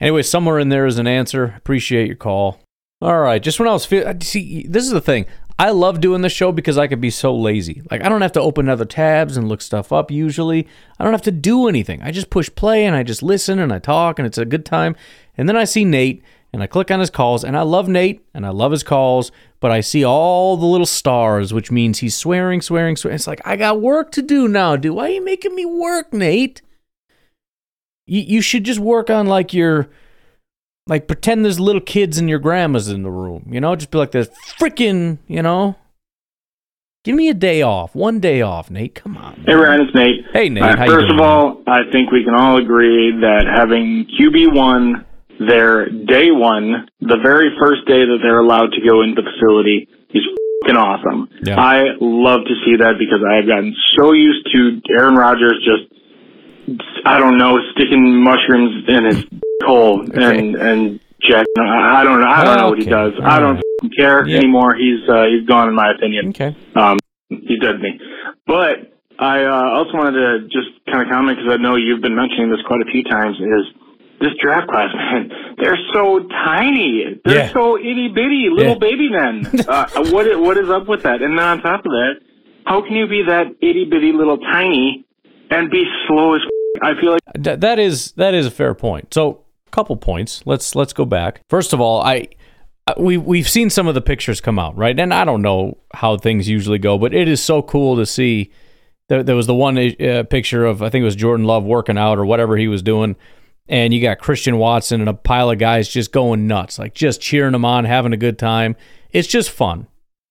Anyway, 0.00 0.22
somewhere 0.22 0.58
in 0.58 0.68
there 0.68 0.86
is 0.86 0.98
an 0.98 1.06
answer. 1.06 1.54
Appreciate 1.56 2.06
your 2.06 2.16
call. 2.16 2.60
All 3.00 3.20
right, 3.20 3.42
just 3.42 3.58
when 3.58 3.68
I 3.68 3.72
was 3.72 3.84
fe- 3.84 4.16
see, 4.22 4.66
this 4.68 4.84
is 4.84 4.90
the 4.90 5.00
thing. 5.00 5.26
I 5.58 5.70
love 5.70 6.00
doing 6.00 6.22
this 6.22 6.32
show 6.32 6.50
because 6.50 6.76
I 6.76 6.88
could 6.88 7.00
be 7.00 7.10
so 7.10 7.34
lazy. 7.34 7.82
Like 7.90 8.02
I 8.02 8.08
don't 8.08 8.22
have 8.22 8.32
to 8.32 8.40
open 8.40 8.68
other 8.68 8.84
tabs 8.84 9.36
and 9.36 9.48
look 9.48 9.62
stuff 9.62 9.92
up 9.92 10.10
usually. 10.10 10.66
I 10.98 11.04
don't 11.04 11.12
have 11.12 11.22
to 11.22 11.30
do 11.30 11.68
anything. 11.68 12.02
I 12.02 12.10
just 12.10 12.30
push 12.30 12.50
play 12.54 12.84
and 12.84 12.96
I 12.96 13.04
just 13.04 13.22
listen 13.22 13.58
and 13.60 13.72
I 13.72 13.78
talk 13.78 14.18
and 14.18 14.26
it's 14.26 14.38
a 14.38 14.44
good 14.44 14.66
time. 14.66 14.96
And 15.36 15.48
then 15.48 15.56
I 15.56 15.64
see 15.64 15.84
Nate 15.84 16.24
and 16.52 16.62
I 16.62 16.66
click 16.66 16.90
on 16.90 16.98
his 16.98 17.10
calls 17.10 17.44
and 17.44 17.56
I 17.56 17.62
love 17.62 17.88
Nate 17.88 18.24
and 18.34 18.44
I 18.44 18.50
love 18.50 18.72
his 18.72 18.82
calls, 18.82 19.30
but 19.60 19.70
I 19.70 19.80
see 19.80 20.04
all 20.04 20.56
the 20.56 20.66
little 20.66 20.86
stars, 20.86 21.54
which 21.54 21.70
means 21.70 22.00
he's 22.00 22.16
swearing, 22.16 22.60
swearing, 22.60 22.96
swearing. 22.96 23.14
It's 23.14 23.28
like 23.28 23.40
I 23.44 23.56
got 23.56 23.80
work 23.80 24.10
to 24.12 24.22
do 24.22 24.48
now, 24.48 24.74
dude. 24.74 24.96
Why 24.96 25.06
are 25.06 25.14
you 25.14 25.24
making 25.24 25.54
me 25.54 25.64
work, 25.64 26.12
Nate? 26.12 26.62
You 28.06 28.20
you 28.20 28.40
should 28.40 28.64
just 28.64 28.80
work 28.80 29.08
on 29.08 29.28
like 29.28 29.54
your 29.54 29.88
like 30.86 31.06
pretend 31.06 31.44
there's 31.44 31.60
little 31.60 31.80
kids 31.80 32.18
and 32.18 32.28
your 32.28 32.38
grandma's 32.38 32.88
in 32.88 33.02
the 33.02 33.10
room, 33.10 33.48
you 33.50 33.60
know? 33.60 33.74
Just 33.76 33.90
be 33.90 33.98
like 33.98 34.10
this 34.10 34.28
freaking, 34.58 35.18
you 35.26 35.42
know? 35.42 35.76
Give 37.04 37.14
me 37.14 37.28
a 37.28 37.34
day 37.34 37.60
off, 37.60 37.94
one 37.94 38.18
day 38.18 38.40
off, 38.40 38.70
Nate. 38.70 38.94
Come 38.94 39.18
on. 39.18 39.44
Hey, 39.46 39.52
Ryan, 39.52 39.82
it's 39.82 39.94
Nate. 39.94 40.24
Hey, 40.32 40.48
Nate. 40.48 40.62
Uh, 40.62 40.86
first 40.86 41.12
of 41.12 41.20
all, 41.20 41.62
I 41.66 41.80
think 41.92 42.10
we 42.10 42.24
can 42.24 42.34
all 42.34 42.56
agree 42.56 43.12
that 43.20 43.44
having 43.44 44.06
QB1 44.18 45.04
their 45.46 45.88
day 45.90 46.30
one, 46.30 46.88
the 47.00 47.18
very 47.22 47.50
first 47.60 47.86
day 47.86 48.06
that 48.06 48.18
they're 48.22 48.38
allowed 48.40 48.72
to 48.72 48.80
go 48.88 49.02
into 49.02 49.20
the 49.20 49.28
facility, 49.28 49.88
is 50.14 50.24
fucking 50.62 50.76
awesome. 50.76 51.28
Yeah. 51.42 51.60
I 51.60 51.92
love 52.00 52.40
to 52.46 52.54
see 52.64 52.76
that 52.78 52.94
because 52.98 53.20
I 53.20 53.36
have 53.36 53.46
gotten 53.46 53.74
so 53.98 54.14
used 54.14 54.48
to 54.54 54.80
Aaron 54.96 55.14
Rodgers 55.16 55.60
just, 55.60 55.92
I 57.04 57.18
don't 57.18 57.38
know, 57.38 57.58
sticking 57.74 58.22
mushrooms 58.22 58.84
in 58.88 59.04
his 59.04 59.24
hole 59.64 60.00
and 60.02 60.56
and 60.56 61.00
Jack. 61.20 61.46
I 61.58 62.04
don't 62.04 62.20
know. 62.20 62.26
I 62.28 62.44
don't 62.44 62.56
know 62.58 62.68
what 62.70 62.78
he 62.78 62.84
does. 62.84 63.12
All 63.18 63.26
I 63.26 63.38
don't 63.40 63.56
right. 63.56 63.92
care 63.96 64.20
anymore. 64.22 64.74
He's 64.76 65.08
uh, 65.08 65.24
he's 65.26 65.46
gone 65.48 65.68
in 65.68 65.74
my 65.74 65.92
opinion. 65.92 66.28
Okay. 66.30 66.56
Um, 66.74 66.98
he's 67.28 67.60
dead 67.60 67.72
to 67.72 67.78
me. 67.78 67.98
But 68.46 68.92
I 69.18 69.44
uh, 69.44 69.70
also 69.78 69.92
wanted 69.96 70.18
to 70.20 70.42
just 70.48 70.68
kind 70.90 71.02
of 71.02 71.08
comment 71.10 71.38
because 71.38 71.52
I 71.58 71.62
know 71.62 71.76
you've 71.76 72.02
been 72.02 72.16
mentioning 72.16 72.50
this 72.50 72.60
quite 72.66 72.80
a 72.82 72.90
few 72.90 73.04
times. 73.04 73.36
Is 73.38 73.74
this 74.20 74.32
draft 74.42 74.68
class, 74.68 74.88
man? 74.94 75.30
They're 75.56 75.78
so 75.94 76.20
tiny. 76.44 77.20
They're 77.24 77.46
Yeah. 77.48 77.52
so 77.52 77.78
itty 77.78 78.08
bitty, 78.08 78.48
little 78.50 78.72
Yeah. 78.72 78.78
baby 78.78 79.08
men. 79.10 79.46
uh, 79.68 79.86
what 80.10 80.26
what 80.40 80.56
is 80.58 80.68
up 80.68 80.88
with 80.88 81.02
that? 81.04 81.22
And 81.22 81.38
then 81.38 81.44
on 81.44 81.62
top 81.62 81.80
of 81.86 81.92
that, 81.92 82.14
how 82.66 82.82
can 82.82 82.96
you 82.96 83.06
be 83.06 83.22
that 83.28 83.46
itty 83.62 83.84
bitty 83.88 84.12
little 84.12 84.38
tiny 84.38 85.03
and 85.50 85.70
be 85.70 85.84
slow 86.06 86.34
as? 86.34 86.40
I 86.82 86.98
feel 87.00 87.12
like 87.12 87.20
Th- 87.42 87.58
that 87.60 87.78
is 87.78 88.12
that 88.12 88.34
is 88.34 88.46
a 88.46 88.50
fair 88.50 88.74
point. 88.74 89.14
So, 89.14 89.44
couple 89.70 89.96
points. 89.96 90.42
Let's 90.46 90.74
let's 90.74 90.92
go 90.92 91.04
back. 91.04 91.40
First 91.48 91.72
of 91.72 91.80
all, 91.80 92.02
I 92.02 92.28
I- 92.86 92.94
we 92.98 93.16
we've 93.16 93.48
seen 93.48 93.70
some 93.70 93.86
of 93.86 93.94
the 93.94 94.00
pictures 94.00 94.40
come 94.40 94.58
out, 94.58 94.76
right? 94.76 94.98
And 94.98 95.12
I 95.14 95.24
don't 95.24 95.42
know 95.42 95.78
how 95.92 96.16
things 96.16 96.48
usually 96.48 96.78
go, 96.78 96.98
but 96.98 97.14
it 97.14 97.28
is 97.28 97.42
so 97.42 97.62
cool 97.62 97.96
to 97.96 98.06
see. 98.06 98.50
There, 99.08 99.22
there 99.22 99.36
was 99.36 99.46
the 99.46 99.54
one 99.54 99.76
uh, 99.78 100.22
picture 100.30 100.64
of 100.64 100.82
I 100.82 100.88
think 100.90 101.02
it 101.02 101.06
was 101.06 101.16
Jordan 101.16 101.44
Love 101.46 101.64
working 101.64 101.98
out 101.98 102.18
or 102.18 102.24
whatever 102.24 102.56
he 102.56 102.68
was 102.68 102.82
doing, 102.82 103.16
and 103.68 103.92
you 103.92 104.00
got 104.00 104.18
Christian 104.18 104.56
Watson 104.56 105.00
and 105.00 105.10
a 105.10 105.14
pile 105.14 105.50
of 105.50 105.58
guys 105.58 105.88
just 105.88 106.10
going 106.10 106.46
nuts, 106.46 106.78
like 106.78 106.94
just 106.94 107.20
cheering 107.20 107.54
him 107.54 107.64
on, 107.66 107.84
having 107.84 108.12
a 108.14 108.16
good 108.16 108.38
time. 108.38 108.76
It's 109.10 109.28
just 109.28 109.50
fun, 109.50 109.86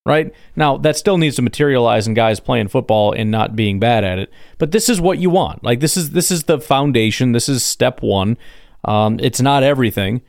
right? 0.06 0.32
Now 0.56 0.76
that 0.78 0.96
still 0.96 1.18
needs 1.18 1.36
to 1.36 1.42
materialize 1.42 2.06
in 2.06 2.14
guys 2.14 2.40
playing 2.40 2.68
football 2.68 3.12
and 3.12 3.30
not 3.30 3.56
being 3.56 3.80
bad 3.80 4.04
at 4.04 4.18
it. 4.18 4.30
But 4.58 4.70
this 4.70 4.88
is 4.88 5.00
what 5.00 5.18
you 5.18 5.30
want. 5.30 5.64
Like 5.64 5.80
this 5.80 5.96
is 5.96 6.10
this 6.10 6.30
is 6.30 6.44
the 6.44 6.60
foundation. 6.60 7.32
This 7.32 7.48
is 7.48 7.62
step 7.62 8.02
one. 8.02 8.36
Um, 8.84 9.18
it's 9.20 9.40
not 9.40 9.62
everything, 9.62 10.22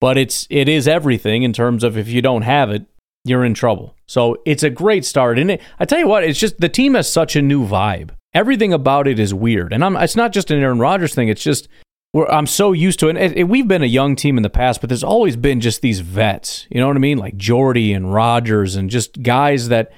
but 0.00 0.16
it's 0.16 0.46
it 0.50 0.68
is 0.68 0.86
everything 0.86 1.42
in 1.42 1.52
terms 1.52 1.82
of 1.82 1.98
if 1.98 2.08
you 2.08 2.22
don't 2.22 2.42
have 2.42 2.70
it, 2.70 2.86
you're 3.24 3.44
in 3.44 3.54
trouble. 3.54 3.94
So 4.06 4.36
it's 4.46 4.62
a 4.62 4.70
great 4.70 5.04
start, 5.04 5.38
and 5.38 5.50
it, 5.52 5.60
I 5.78 5.84
tell 5.84 5.98
you 5.98 6.08
what, 6.08 6.24
it's 6.24 6.38
just 6.38 6.58
the 6.58 6.68
team 6.68 6.94
has 6.94 7.12
such 7.12 7.36
a 7.36 7.42
new 7.42 7.66
vibe. 7.66 8.10
Everything 8.34 8.72
about 8.72 9.06
it 9.08 9.18
is 9.18 9.34
weird, 9.34 9.72
and 9.72 9.84
I'm, 9.84 9.96
it's 9.96 10.16
not 10.16 10.32
just 10.32 10.50
an 10.50 10.62
Aaron 10.62 10.78
Rodgers 10.78 11.14
thing. 11.14 11.28
It's 11.28 11.42
just 11.42 11.68
we're, 12.12 12.26
I'm 12.26 12.46
so 12.46 12.72
used 12.72 13.00
to 13.00 13.08
it. 13.08 13.16
And 13.16 13.48
We've 13.48 13.68
been 13.68 13.82
a 13.82 13.86
young 13.86 14.16
team 14.16 14.36
in 14.36 14.42
the 14.42 14.50
past, 14.50 14.80
but 14.80 14.88
there's 14.88 15.04
always 15.04 15.36
been 15.36 15.60
just 15.60 15.82
these 15.82 16.00
vets. 16.00 16.66
You 16.70 16.80
know 16.80 16.86
what 16.86 16.96
I 16.96 17.00
mean? 17.00 17.18
Like 17.18 17.36
Jordy 17.36 17.92
and 17.92 18.12
Rodgers 18.12 18.76
and 18.76 18.90
just 18.90 19.22
guys 19.22 19.68
that 19.68 19.92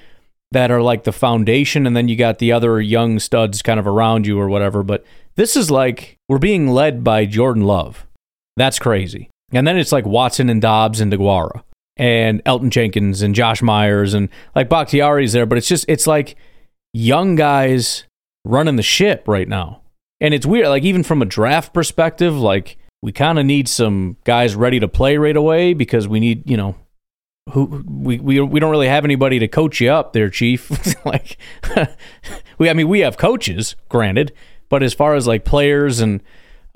that 0.52 0.72
are 0.72 0.82
like 0.82 1.04
the 1.04 1.12
foundation, 1.12 1.86
and 1.86 1.96
then 1.96 2.08
you 2.08 2.16
got 2.16 2.38
the 2.38 2.50
other 2.50 2.80
young 2.80 3.20
studs 3.20 3.62
kind 3.62 3.78
of 3.78 3.86
around 3.86 4.26
you 4.26 4.38
or 4.40 4.48
whatever. 4.48 4.82
But 4.82 5.04
this 5.36 5.56
is 5.56 5.70
like 5.70 6.16
we're 6.28 6.38
being 6.38 6.68
led 6.68 7.04
by 7.04 7.24
Jordan 7.24 7.62
Love. 7.62 8.06
That's 8.56 8.78
crazy. 8.78 9.30
And 9.52 9.66
then 9.66 9.76
it's 9.78 9.92
like 9.92 10.04
Watson 10.04 10.50
and 10.50 10.60
Dobbs 10.60 11.00
and 11.00 11.12
Deguara 11.12 11.62
and 11.96 12.42
Elgton 12.44 12.70
Jenkins 12.70 13.22
and 13.22 13.34
Josh 13.34 13.62
Myers 13.62 14.14
and 14.14 14.28
like 14.54 14.68
Bakhtiari's 14.68 15.32
there, 15.32 15.46
but 15.46 15.58
it's 15.58 15.68
just 15.68 15.84
it's 15.88 16.06
like 16.06 16.36
young 16.92 17.36
guys 17.36 18.04
running 18.44 18.76
the 18.76 18.82
ship 18.82 19.24
right 19.26 19.48
now. 19.48 19.82
And 20.20 20.34
it's 20.34 20.46
weird, 20.46 20.68
like 20.68 20.82
even 20.82 21.02
from 21.02 21.22
a 21.22 21.24
draft 21.26 21.72
perspective, 21.72 22.36
like 22.36 22.76
we 23.02 23.12
kind 23.12 23.38
of 23.38 23.46
need 23.46 23.68
some 23.68 24.16
guys 24.24 24.54
ready 24.54 24.78
to 24.80 24.88
play 24.88 25.16
right 25.16 25.36
away 25.36 25.72
because 25.72 26.06
we 26.06 26.20
need, 26.20 26.48
you 26.48 26.56
know, 26.56 26.76
who 27.52 27.82
we 27.88 28.18
we 28.18 28.40
we 28.40 28.60
don't 28.60 28.70
really 28.70 28.88
have 28.88 29.04
anybody 29.04 29.38
to 29.38 29.48
coach 29.48 29.80
you 29.80 29.90
up 29.90 30.12
there, 30.12 30.28
chief. 30.28 30.70
like 31.04 31.38
we 32.58 32.68
I 32.68 32.74
mean 32.74 32.88
we 32.88 33.00
have 33.00 33.16
coaches, 33.16 33.76
granted, 33.88 34.32
but 34.68 34.82
as 34.82 34.94
far 34.94 35.14
as 35.14 35.26
like 35.26 35.44
players 35.44 36.00
and 36.00 36.22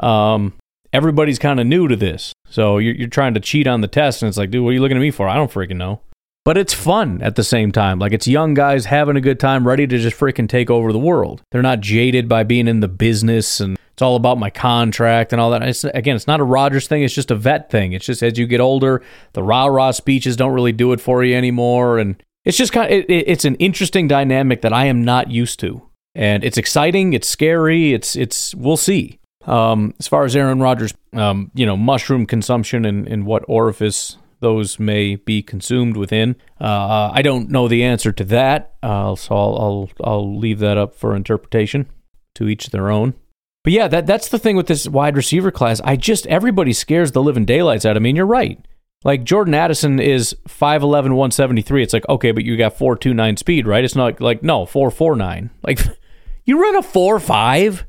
um 0.01 0.55
everybody's 0.93 1.39
kind 1.39 1.61
of 1.61 1.67
new 1.67 1.87
to 1.89 1.97
this. 1.97 2.33
So 2.49 2.79
you're 2.79 2.95
you're 2.95 3.09
trying 3.09 3.35
to 3.35 3.41
cheat 3.41 3.67
on 3.67 3.83
the 3.83 3.89
test 3.89 4.23
and 4.23 4.29
it's 4.29 4.39
like, 4.39 4.51
dude, 4.51 4.65
what 4.65 4.71
are 4.71 4.75
you 4.75 4.81
looking 4.81 4.97
at 4.97 5.01
me 5.01 5.11
for? 5.11 5.29
I 5.29 5.35
don't 5.35 5.53
freaking 5.53 5.77
know. 5.77 6.01
But 6.45 6.59
it's 6.59 6.75
fun 6.75 7.23
at 7.23 7.37
the 7.37 7.45
same 7.45 7.73
time. 7.73 7.99
Like 7.99 8.13
it's 8.13 8.29
young 8.29 8.53
guys 8.53 8.85
having 8.85 9.17
a 9.17 9.21
good 9.21 9.41
time, 9.41 9.67
ready 9.67 9.87
to 9.87 9.99
just 9.99 10.19
freaking 10.19 10.49
take 10.49 10.71
over 10.71 10.93
the 10.93 10.99
world. 10.99 11.43
They're 11.51 11.63
not 11.63 11.81
jaded 11.81 12.29
by 12.29 12.43
being 12.43 12.69
in 12.69 12.81
the 12.81 12.89
business 12.89 13.61
and 13.61 13.79
it's 13.95 14.03
all 14.03 14.17
about 14.17 14.39
my 14.39 14.51
contract 14.51 15.33
and 15.33 15.41
all 15.41 15.51
that. 15.53 15.63
It's, 15.63 15.85
again, 15.85 16.17
it's 16.17 16.27
not 16.27 16.41
a 16.41 16.45
Rodgers 16.45 16.87
thing. 16.89 17.03
It's 17.03 17.15
just 17.15 17.31
a 17.31 17.37
vet 17.37 17.71
thing. 17.71 17.93
It's 17.93 18.05
just 18.05 18.23
as 18.23 18.37
you 18.39 18.47
get 18.47 18.61
older, 18.61 19.03
the 19.35 19.43
rah 19.43 19.67
rah 19.67 19.93
speeches 19.93 20.37
don't 20.37 20.53
really 20.53 20.73
do 20.73 20.93
it 20.93 21.01
for 21.01 21.23
you 21.23 21.37
anymore, 21.37 21.99
and 21.99 22.21
it's 22.45 22.59
just 22.59 22.73
kind 22.73 22.93
of 22.93 22.99
it, 22.99 23.09
it- 23.09 23.29
it's 23.29 23.45
an 23.45 23.55
interesting 23.57 24.09
dynamic 24.09 24.63
that 24.63 24.73
I 24.73 24.87
am 24.87 25.05
not 25.05 25.31
used 25.31 25.61
to, 25.61 25.81
and 26.17 26.43
it's 26.45 26.59
exciting. 26.59 27.13
It's 27.13 27.29
scary. 27.29 27.95
It's 27.95 28.17
it's 28.17 28.53
we'll 28.57 28.77
see. 28.77 29.21
Um, 29.47 29.95
as 30.01 30.09
far 30.09 30.25
as 30.25 30.35
Aaron 30.35 30.59
Rodgers, 30.59 30.93
um, 31.13 31.53
you 31.55 31.65
know, 31.65 31.77
mushroom 31.77 32.27
consumption 32.27 32.85
and, 32.85 33.07
and 33.07 33.25
what 33.27 33.45
orifice 33.47 34.17
those 34.41 34.79
may 34.79 35.17
be 35.17 35.43
consumed 35.43 35.97
within. 35.97 36.37
Uh, 36.61 37.11
I 37.13 37.23
don't 37.23 37.51
know 37.51 37.69
the 37.69 37.85
answer 37.85 38.13
to 38.13 38.25
that, 38.25 38.75
uh, 38.83 39.15
so 39.17 39.35
I'll, 39.35 39.57
I'll 39.57 39.91
I'll 40.05 40.39
leave 40.39 40.59
that 40.61 40.77
up 40.77 40.95
for 40.95 41.15
interpretation. 41.15 41.87
To 42.35 42.49
each 42.49 42.71
their 42.71 42.91
own. 42.91 43.15
But 43.63 43.73
yeah, 43.73 43.89
that 43.89 44.07
that's 44.07 44.29
the 44.29 44.39
thing 44.39 44.57
with 44.57 44.67
this 44.67 44.89
wide 44.89 45.17
receiver 45.17 45.51
class. 45.51 45.81
I 45.85 45.97
just 45.97 46.27
everybody 46.27 46.73
scares 46.73 47.13
the 47.13 47.23
living 47.23 47.45
daylights 47.45 47.87
out 47.87 47.97
of 47.97 48.03
me. 48.03 48.11
And 48.11 48.17
you're 48.17 48.27
right. 48.27 48.59
Like 49.05 49.25
Jordan 49.25 49.55
Addison 49.55 50.01
is 50.01 50.35
5'11", 50.49 50.91
173. 50.91 51.83
It's 51.83 51.93
like, 51.93 52.09
okay, 52.09 52.33
but 52.33 52.43
you 52.43 52.57
got 52.57 52.77
4'2'9 52.77 53.39
speed, 53.39 53.67
right? 53.67 53.85
It's 53.85 53.95
not 53.95 54.21
like, 54.21 54.43
no, 54.43 54.65
4'4'9. 54.65 55.51
Like, 55.63 55.81
you 56.45 56.61
run 56.61 56.77
a 56.77 56.81
4'5"? 56.81 57.85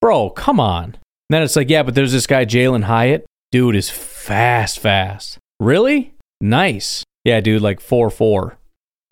Bro, 0.00 0.30
come 0.30 0.58
on. 0.58 0.84
And 0.84 0.96
then 1.28 1.42
it's 1.42 1.54
like, 1.54 1.68
yeah, 1.68 1.82
but 1.82 1.94
there's 1.94 2.12
this 2.12 2.26
guy, 2.26 2.46
Jalin 2.46 2.84
Hyatt. 2.84 3.26
Dude 3.50 3.76
is 3.76 3.90
fast, 3.90 4.78
fast. 4.78 5.38
Really? 5.62 6.12
Nice. 6.40 7.04
Yeah, 7.24 7.40
dude, 7.40 7.62
like 7.62 7.80
4 7.80 8.10
4. 8.10 8.58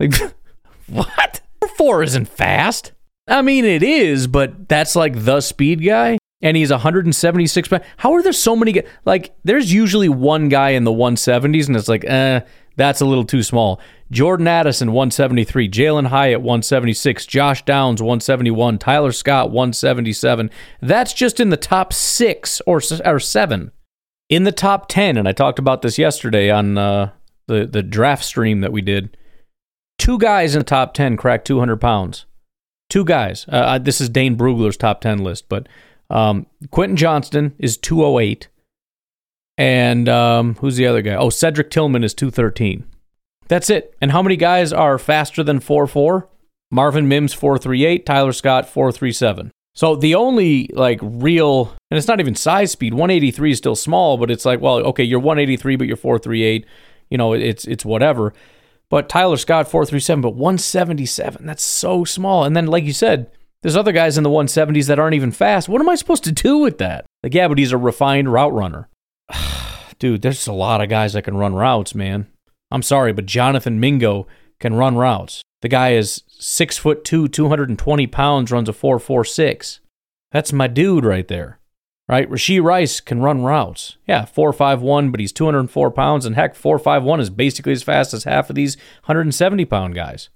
Like, 0.01 0.15
what? 0.87 1.39
4 1.77 2.03
isn't 2.03 2.27
fast. 2.27 2.91
I 3.25 3.41
mean, 3.41 3.63
it 3.63 3.83
is, 3.83 4.27
but 4.27 4.67
that's 4.67 4.93
like 4.93 5.23
the 5.23 5.39
speed 5.39 5.81
guy, 5.85 6.17
and 6.41 6.57
he's 6.57 6.69
176 6.69 7.69
pounds. 7.69 7.85
How 7.95 8.11
are 8.13 8.21
there 8.21 8.33
so 8.33 8.57
many? 8.57 8.81
Like, 9.05 9.33
there's 9.45 9.71
usually 9.71 10.09
one 10.09 10.49
guy 10.49 10.71
in 10.71 10.83
the 10.83 10.91
170s, 10.91 11.67
and 11.67 11.77
it's 11.77 11.87
like, 11.87 12.03
eh, 12.03 12.41
that's 12.75 12.99
a 12.99 13.05
little 13.05 13.23
too 13.23 13.43
small. 13.43 13.79
Jordan 14.11 14.47
Addison 14.49 14.91
173, 14.91 15.69
Jalin 15.69 16.07
Hyatt 16.07 16.41
176, 16.41 17.25
Josh 17.27 17.63
Downs 17.63 18.01
171, 18.01 18.77
Tyler 18.77 19.13
Scott 19.13 19.51
177. 19.51 20.49
That's 20.81 21.13
just 21.13 21.39
in 21.39 21.49
the 21.49 21.55
top 21.55 21.93
six 21.93 22.61
or 22.65 22.81
or 23.05 23.19
seven. 23.21 23.71
In 24.31 24.45
the 24.45 24.53
top 24.53 24.87
10, 24.87 25.17
and 25.17 25.27
I 25.27 25.33
talked 25.33 25.59
about 25.59 25.81
this 25.81 25.97
yesterday 25.97 26.49
on 26.49 26.77
uh, 26.77 27.11
the 27.47 27.65
the 27.65 27.83
draft 27.83 28.23
stream 28.23 28.61
that 28.61 28.71
we 28.71 28.81
did. 28.81 29.17
Two 29.99 30.17
guys 30.17 30.55
in 30.55 30.59
the 30.59 30.65
top 30.65 30.93
10 30.93 31.17
cracked 31.17 31.45
200 31.45 31.75
pounds. 31.81 32.25
Two 32.89 33.03
guys. 33.03 33.45
Uh, 33.49 33.77
this 33.77 33.99
is 33.99 34.07
Dane 34.07 34.37
Brugler's 34.37 34.77
top 34.77 35.01
10 35.01 35.19
list, 35.19 35.49
but 35.49 35.67
um, 36.09 36.47
Quentin 36.71 36.95
Johnston 36.95 37.53
is 37.59 37.75
208. 37.75 38.47
And 39.57 40.07
um, 40.07 40.55
who's 40.55 40.77
the 40.77 40.87
other 40.87 41.01
guy? 41.01 41.15
Oh, 41.15 41.29
Cedric 41.29 41.69
Tillman 41.69 42.05
is 42.05 42.13
213. 42.13 42.85
That's 43.49 43.69
it. 43.69 43.95
And 43.99 44.11
how 44.13 44.23
many 44.23 44.37
guys 44.37 44.71
are 44.71 44.97
faster 44.97 45.43
than 45.43 45.59
4 45.59 45.87
4? 45.87 46.29
Marvin 46.71 47.09
Mims 47.09 47.33
438, 47.33 48.05
Tyler 48.05 48.31
Scott 48.31 48.65
437. 48.69 49.51
So 49.73 49.95
the 49.95 50.15
only 50.15 50.69
like 50.73 50.99
real 51.01 51.73
and 51.89 51.97
it's 51.97 52.07
not 52.07 52.19
even 52.19 52.35
size 52.35 52.71
speed. 52.71 52.93
183 52.93 53.51
is 53.51 53.57
still 53.57 53.75
small, 53.75 54.17
but 54.17 54.29
it's 54.29 54.45
like, 54.45 54.59
well, 54.61 54.77
okay, 54.87 55.03
you're 55.03 55.19
183 55.19 55.75
but 55.75 55.87
you're 55.87 55.97
438. 55.97 56.65
You 57.09 57.17
know, 57.17 57.33
it's 57.33 57.65
it's 57.65 57.85
whatever. 57.85 58.33
But 58.89 59.07
Tyler 59.07 59.37
Scott 59.37 59.69
437, 59.69 60.21
but 60.21 60.35
177. 60.35 61.45
That's 61.45 61.63
so 61.63 62.03
small. 62.03 62.43
And 62.43 62.55
then 62.55 62.67
like 62.67 62.83
you 62.83 62.93
said, 62.93 63.31
there's 63.61 63.77
other 63.77 63.91
guys 63.91 64.17
in 64.17 64.23
the 64.23 64.29
170s 64.29 64.87
that 64.87 64.99
aren't 64.99 65.13
even 65.13 65.31
fast. 65.31 65.69
What 65.69 65.81
am 65.81 65.89
I 65.89 65.95
supposed 65.95 66.23
to 66.25 66.31
do 66.31 66.57
with 66.57 66.79
that? 66.79 67.05
Like, 67.23 67.33
yeah, 67.33 67.47
but 67.47 67.59
he's 67.59 67.71
a 67.71 67.77
refined 67.77 68.31
route 68.31 68.53
runner. 68.53 68.89
Dude, 69.99 70.23
there's 70.23 70.47
a 70.47 70.53
lot 70.53 70.81
of 70.81 70.89
guys 70.89 71.13
that 71.13 71.21
can 71.21 71.37
run 71.37 71.53
routes, 71.53 71.93
man. 71.93 72.27
I'm 72.71 72.81
sorry, 72.81 73.13
but 73.13 73.27
Jonathan 73.27 73.79
Mingo 73.79 74.27
can 74.59 74.73
run 74.73 74.97
routes. 74.97 75.43
The 75.61 75.69
guy 75.69 75.93
is 75.93 76.23
six 76.27 76.77
foot 76.77 77.03
two, 77.03 77.27
220 77.27 78.07
pounds, 78.07 78.51
runs 78.51 78.69
a 78.69 78.73
446. 78.73 79.79
That's 80.31 80.53
my 80.53 80.67
dude 80.67 81.05
right 81.05 81.27
there. 81.27 81.59
Right? 82.07 82.29
Rashee 82.29 82.61
Rice 82.61 82.99
can 82.99 83.21
run 83.21 83.43
routes. 83.43 83.97
Yeah, 84.05 84.25
451, 84.25 85.11
but 85.11 85.19
he's 85.19 85.31
204 85.31 85.91
pounds, 85.91 86.25
and 86.25 86.35
heck, 86.35 86.55
451 86.55 87.21
is 87.21 87.29
basically 87.29 87.71
as 87.71 87.83
fast 87.83 88.13
as 88.13 88.25
half 88.25 88.49
of 88.49 88.55
these 88.55 88.75
170 89.05 89.63
pound 89.65 89.95
guys. 89.95 90.29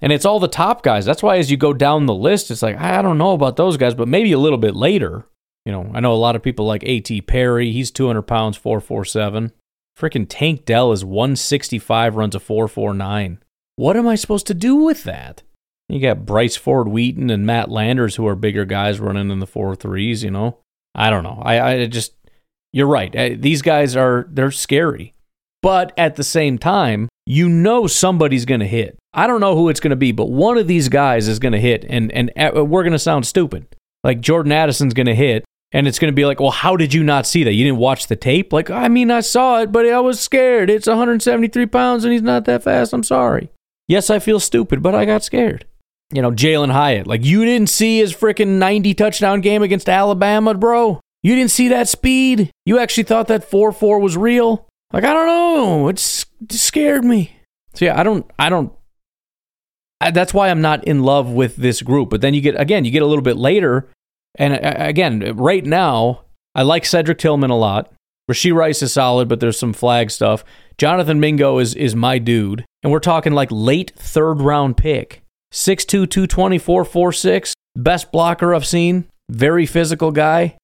And 0.00 0.12
it's 0.12 0.24
all 0.24 0.40
the 0.40 0.48
top 0.48 0.82
guys. 0.82 1.04
That's 1.04 1.22
why 1.22 1.36
as 1.36 1.50
you 1.50 1.56
go 1.56 1.72
down 1.72 2.06
the 2.06 2.14
list, 2.14 2.50
it's 2.50 2.62
like, 2.62 2.78
I 2.78 3.02
don't 3.02 3.18
know 3.18 3.32
about 3.32 3.56
those 3.56 3.76
guys, 3.76 3.94
but 3.94 4.08
maybe 4.08 4.32
a 4.32 4.38
little 4.38 4.58
bit 4.58 4.74
later. 4.74 5.26
You 5.64 5.72
know, 5.72 5.90
I 5.92 6.00
know 6.00 6.14
a 6.14 6.16
lot 6.16 6.36
of 6.36 6.42
people 6.42 6.66
like 6.66 6.82
A.T. 6.84 7.20
Perry. 7.22 7.70
He's 7.70 7.90
200 7.90 8.22
pounds, 8.22 8.56
447. 8.56 9.52
Freaking 9.96 10.26
Tank 10.28 10.64
Dell 10.64 10.90
is 10.90 11.04
165, 11.04 12.16
runs 12.16 12.34
a 12.34 12.40
449. 12.40 13.38
What 13.80 13.96
am 13.96 14.06
I 14.06 14.14
supposed 14.14 14.46
to 14.48 14.52
do 14.52 14.76
with 14.76 15.04
that? 15.04 15.42
You 15.88 16.00
got 16.00 16.26
Bryce 16.26 16.54
Ford 16.54 16.86
Wheaton 16.86 17.30
and 17.30 17.46
Matt 17.46 17.70
Landers, 17.70 18.16
who 18.16 18.26
are 18.26 18.34
bigger 18.34 18.66
guys 18.66 19.00
running 19.00 19.30
in 19.30 19.38
the 19.38 19.46
four 19.46 19.74
threes, 19.74 20.22
you 20.22 20.30
know? 20.30 20.58
I 20.94 21.08
don't 21.08 21.22
know. 21.22 21.40
I, 21.42 21.66
I 21.66 21.86
just, 21.86 22.12
you're 22.74 22.86
right. 22.86 23.40
These 23.40 23.62
guys 23.62 23.96
are, 23.96 24.26
they're 24.28 24.50
scary. 24.50 25.14
But 25.62 25.94
at 25.96 26.16
the 26.16 26.22
same 26.22 26.58
time, 26.58 27.08
you 27.24 27.48
know 27.48 27.86
somebody's 27.86 28.44
going 28.44 28.60
to 28.60 28.66
hit. 28.66 28.98
I 29.14 29.26
don't 29.26 29.40
know 29.40 29.56
who 29.56 29.70
it's 29.70 29.80
going 29.80 29.92
to 29.92 29.96
be, 29.96 30.12
but 30.12 30.28
one 30.28 30.58
of 30.58 30.68
these 30.68 30.90
guys 30.90 31.26
is 31.26 31.38
going 31.38 31.54
to 31.54 31.58
hit, 31.58 31.86
and, 31.88 32.12
and 32.12 32.30
uh, 32.36 32.62
we're 32.62 32.82
going 32.82 32.92
to 32.92 32.98
sound 32.98 33.26
stupid. 33.26 33.66
Like 34.04 34.20
Jordan 34.20 34.52
Addison's 34.52 34.92
going 34.92 35.06
to 35.06 35.14
hit, 35.14 35.46
and 35.72 35.88
it's 35.88 35.98
going 35.98 36.12
to 36.12 36.14
be 36.14 36.26
like, 36.26 36.38
well, 36.38 36.50
how 36.50 36.76
did 36.76 36.92
you 36.92 37.02
not 37.02 37.26
see 37.26 37.44
that? 37.44 37.54
You 37.54 37.64
didn't 37.64 37.78
watch 37.78 38.08
the 38.08 38.16
tape? 38.16 38.52
Like, 38.52 38.68
I 38.68 38.88
mean, 38.88 39.10
I 39.10 39.20
saw 39.20 39.62
it, 39.62 39.72
but 39.72 39.86
I 39.86 40.00
was 40.00 40.20
scared. 40.20 40.68
It's 40.68 40.86
173 40.86 41.64
pounds, 41.64 42.04
and 42.04 42.12
he's 42.12 42.20
not 42.20 42.44
that 42.44 42.62
fast. 42.62 42.92
I'm 42.92 43.02
sorry. 43.02 43.48
Yes, 43.90 44.08
I 44.08 44.20
feel 44.20 44.38
stupid, 44.38 44.84
but 44.84 44.94
I 44.94 45.04
got 45.04 45.24
scared. 45.24 45.66
You 46.12 46.22
know, 46.22 46.30
Jalin 46.30 46.70
Hyatt. 46.70 47.08
Like, 47.08 47.24
you 47.24 47.44
didn't 47.44 47.70
see 47.70 47.98
his 47.98 48.14
freaking 48.14 48.60
90 48.60 48.94
touchdown 48.94 49.40
game 49.40 49.64
against 49.64 49.88
Alabama, 49.88 50.54
bro? 50.54 51.00
You 51.24 51.34
didn't 51.34 51.50
see 51.50 51.66
that 51.70 51.88
speed? 51.88 52.52
You 52.64 52.78
actually 52.78 53.02
thought 53.02 53.26
that 53.26 53.42
4 53.42 53.72
4 53.72 53.98
was 53.98 54.16
real? 54.16 54.68
Like, 54.92 55.02
I 55.02 55.12
don't 55.12 55.26
know. 55.26 55.88
It's, 55.88 56.24
it 56.40 56.52
scared 56.52 57.04
me. 57.04 57.36
So, 57.74 57.86
yeah, 57.86 57.98
I 57.98 58.04
don't, 58.04 58.30
I 58.38 58.48
don't, 58.48 58.72
I, 60.00 60.12
that's 60.12 60.32
why 60.32 60.50
I'm 60.50 60.60
not 60.60 60.84
in 60.84 61.02
love 61.02 61.28
with 61.28 61.56
this 61.56 61.82
group. 61.82 62.10
But 62.10 62.20
then 62.20 62.32
you 62.32 62.40
get, 62.40 62.60
again, 62.60 62.84
you 62.84 62.92
get 62.92 63.02
a 63.02 63.06
little 63.06 63.24
bit 63.24 63.38
later. 63.38 63.90
And 64.36 64.54
uh, 64.54 64.74
again, 64.76 65.36
right 65.36 65.66
now, 65.66 66.26
I 66.54 66.62
like 66.62 66.84
Cedric 66.84 67.18
Tillman 67.18 67.50
a 67.50 67.58
lot. 67.58 67.92
Rashee 68.30 68.54
Rice 68.54 68.80
is 68.80 68.92
solid, 68.92 69.28
but 69.28 69.40
there's 69.40 69.58
some 69.58 69.72
flag 69.72 70.10
stuff. 70.10 70.44
Jonathan 70.78 71.18
Mingo 71.18 71.58
is 71.58 71.74
is 71.74 71.96
my 71.96 72.18
dude. 72.18 72.64
And 72.82 72.92
we're 72.92 73.00
talking 73.00 73.32
like 73.32 73.48
late 73.50 73.92
third 73.96 74.40
round 74.40 74.76
pick. 74.76 75.22
6'2, 75.52 76.08
220, 76.08 76.58
446. 76.58 77.54
Best 77.74 78.12
blocker 78.12 78.54
I've 78.54 78.64
seen. 78.64 79.06
Very 79.28 79.66
physical 79.66 80.12
guy. 80.12 80.56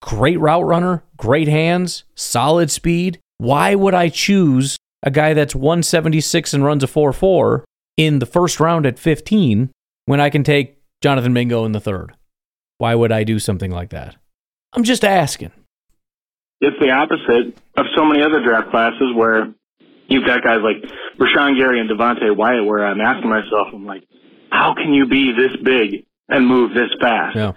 Great 0.00 0.40
route 0.40 0.64
runner. 0.64 1.04
Great 1.18 1.46
hands. 1.46 2.04
Solid 2.14 2.70
speed. 2.70 3.20
Why 3.36 3.74
would 3.74 3.92
I 3.92 4.08
choose 4.08 4.78
a 5.02 5.10
guy 5.10 5.34
that's 5.34 5.54
176 5.54 6.54
and 6.54 6.64
runs 6.64 6.82
a 6.82 6.86
4 6.86 7.12
4 7.12 7.64
in 7.98 8.18
the 8.18 8.26
first 8.26 8.60
round 8.60 8.86
at 8.86 8.98
15 8.98 9.70
when 10.06 10.20
I 10.20 10.30
can 10.30 10.42
take 10.42 10.78
Jonathan 11.02 11.34
Mingo 11.34 11.66
in 11.66 11.72
the 11.72 11.80
third? 11.80 12.14
Why 12.78 12.94
would 12.94 13.12
I 13.12 13.24
do 13.24 13.38
something 13.38 13.70
like 13.70 13.90
that? 13.90 14.16
I'm 14.72 14.84
just 14.84 15.04
asking. 15.04 15.52
It's 16.62 16.78
the 16.78 16.90
opposite 16.90 17.58
of 17.76 17.86
so 17.96 18.04
many 18.04 18.22
other 18.22 18.42
draft 18.42 18.70
classes 18.70 19.12
where 19.16 19.52
you've 20.06 20.24
got 20.24 20.44
guys 20.44 20.60
like 20.62 20.88
Rashan 21.18 21.58
Gary 21.58 21.80
and 21.80 21.90
Devonte 21.90 22.36
Wyatt 22.36 22.64
where 22.64 22.86
I'm 22.86 23.00
asking 23.00 23.28
myself, 23.28 23.68
I'm 23.74 23.84
like, 23.84 24.04
how 24.50 24.72
can 24.74 24.94
you 24.94 25.06
be 25.06 25.32
this 25.32 25.56
big 25.62 26.06
and 26.28 26.46
move 26.46 26.72
this 26.72 26.90
fast? 27.00 27.34
Yeah. 27.36 27.52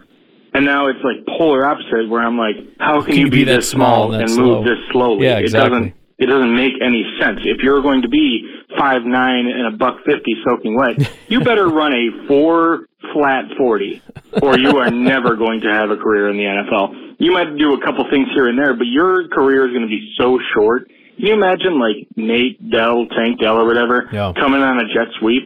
And 0.55 0.65
now 0.65 0.87
it's 0.87 1.03
like 1.03 1.25
polar 1.37 1.65
opposite 1.65 2.09
where 2.09 2.21
I'm 2.21 2.37
like, 2.37 2.55
how 2.79 3.01
can, 3.01 3.11
Can 3.11 3.15
you 3.15 3.25
you 3.25 3.31
be, 3.31 3.37
be 3.39 3.43
this 3.43 3.69
small 3.69 4.13
and 4.13 4.23
and, 4.23 4.35
move 4.35 4.65
this 4.65 4.79
slowly? 4.91 5.25
Yeah, 5.25 5.37
exactly. 5.37 5.67
It 5.67 5.69
doesn't 5.69 5.95
it 6.17 6.25
doesn't 6.27 6.55
make 6.55 6.73
any 6.81 7.03
sense. 7.19 7.41
If 7.43 7.61
you're 7.61 7.81
going 7.81 8.01
to 8.03 8.09
be 8.09 8.49
five 8.77 9.03
nine 9.03 9.47
and 9.47 9.73
a 9.73 9.77
buck 9.77 9.97
fifty 10.05 10.35
soaking 10.45 10.75
wet, 10.75 11.11
you 11.27 11.41
better 11.41 11.67
run 11.67 11.93
a 11.93 12.27
four 12.27 12.87
flat 13.13 13.45
forty, 13.57 14.01
or 14.41 14.57
you 14.57 14.77
are 14.77 14.89
never 14.89 15.35
going 15.35 15.61
to 15.61 15.67
have 15.67 15.91
a 15.91 15.97
career 15.97 16.29
in 16.29 16.37
the 16.37 16.43
NFL. 16.43 17.04
You 17.17 17.31
might 17.31 17.57
do 17.57 17.73
a 17.73 17.81
couple 17.83 18.05
things 18.09 18.27
here 18.33 18.47
and 18.47 18.57
there, 18.59 18.73
but 18.75 18.87
your 18.87 19.27
career 19.29 19.65
is 19.67 19.71
going 19.73 19.83
to 19.83 19.87
be 19.89 20.13
so 20.19 20.37
short. 20.53 20.87
Can 21.17 21.27
you 21.27 21.33
imagine 21.33 21.79
like 21.79 22.07
Nate 22.17 22.59
Dell, 22.69 23.05
Tank 23.07 23.39
Dell, 23.39 23.57
or 23.57 23.65
whatever, 23.65 24.09
Yeah. 24.11 24.33
coming 24.35 24.61
on 24.61 24.79
a 24.79 24.83
jet 24.93 25.07
sweep 25.19 25.43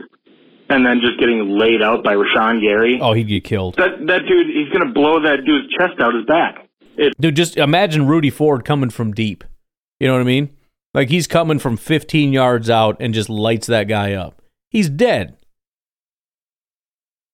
and 0.69 0.83
then 0.85 0.99
just 1.01 1.19
getting 1.19 1.57
laid 1.59 1.81
out 1.83 2.03
by 2.03 2.15
Rashan 2.15 2.61
Gary? 2.61 2.99
Oh, 3.01 3.13
he'd 3.13 3.27
get 3.27 3.43
killed. 3.43 3.75
That 3.77 4.05
that 4.07 4.25
dude, 4.27 4.47
he's 4.47 4.69
going 4.73 4.87
to 4.87 4.93
blow 4.93 5.21
that 5.21 5.45
dude's 5.45 5.67
chest 5.77 5.99
out 6.01 6.15
his 6.15 6.25
back. 6.25 6.65
It, 6.97 7.13
Dude, 7.19 7.35
just 7.35 7.55
imagine 7.55 8.07
Rudy 8.07 8.29
Ford 8.31 8.65
coming 8.65 8.89
from 8.89 9.13
deep. 9.13 9.43
You 9.99 10.07
know 10.07 10.13
what 10.15 10.21
I 10.21 10.25
mean? 10.25 10.49
Like 10.93 11.09
he's 11.09 11.27
coming 11.27 11.59
from 11.59 11.77
15 11.77 12.33
yards 12.33 12.69
out 12.69 12.97
and 12.99 13.13
just 13.13 13.29
lights 13.29 13.67
that 13.67 13.83
guy 13.87 14.13
up. 14.13 14.41
He's 14.71 14.89
dead. 14.89 15.37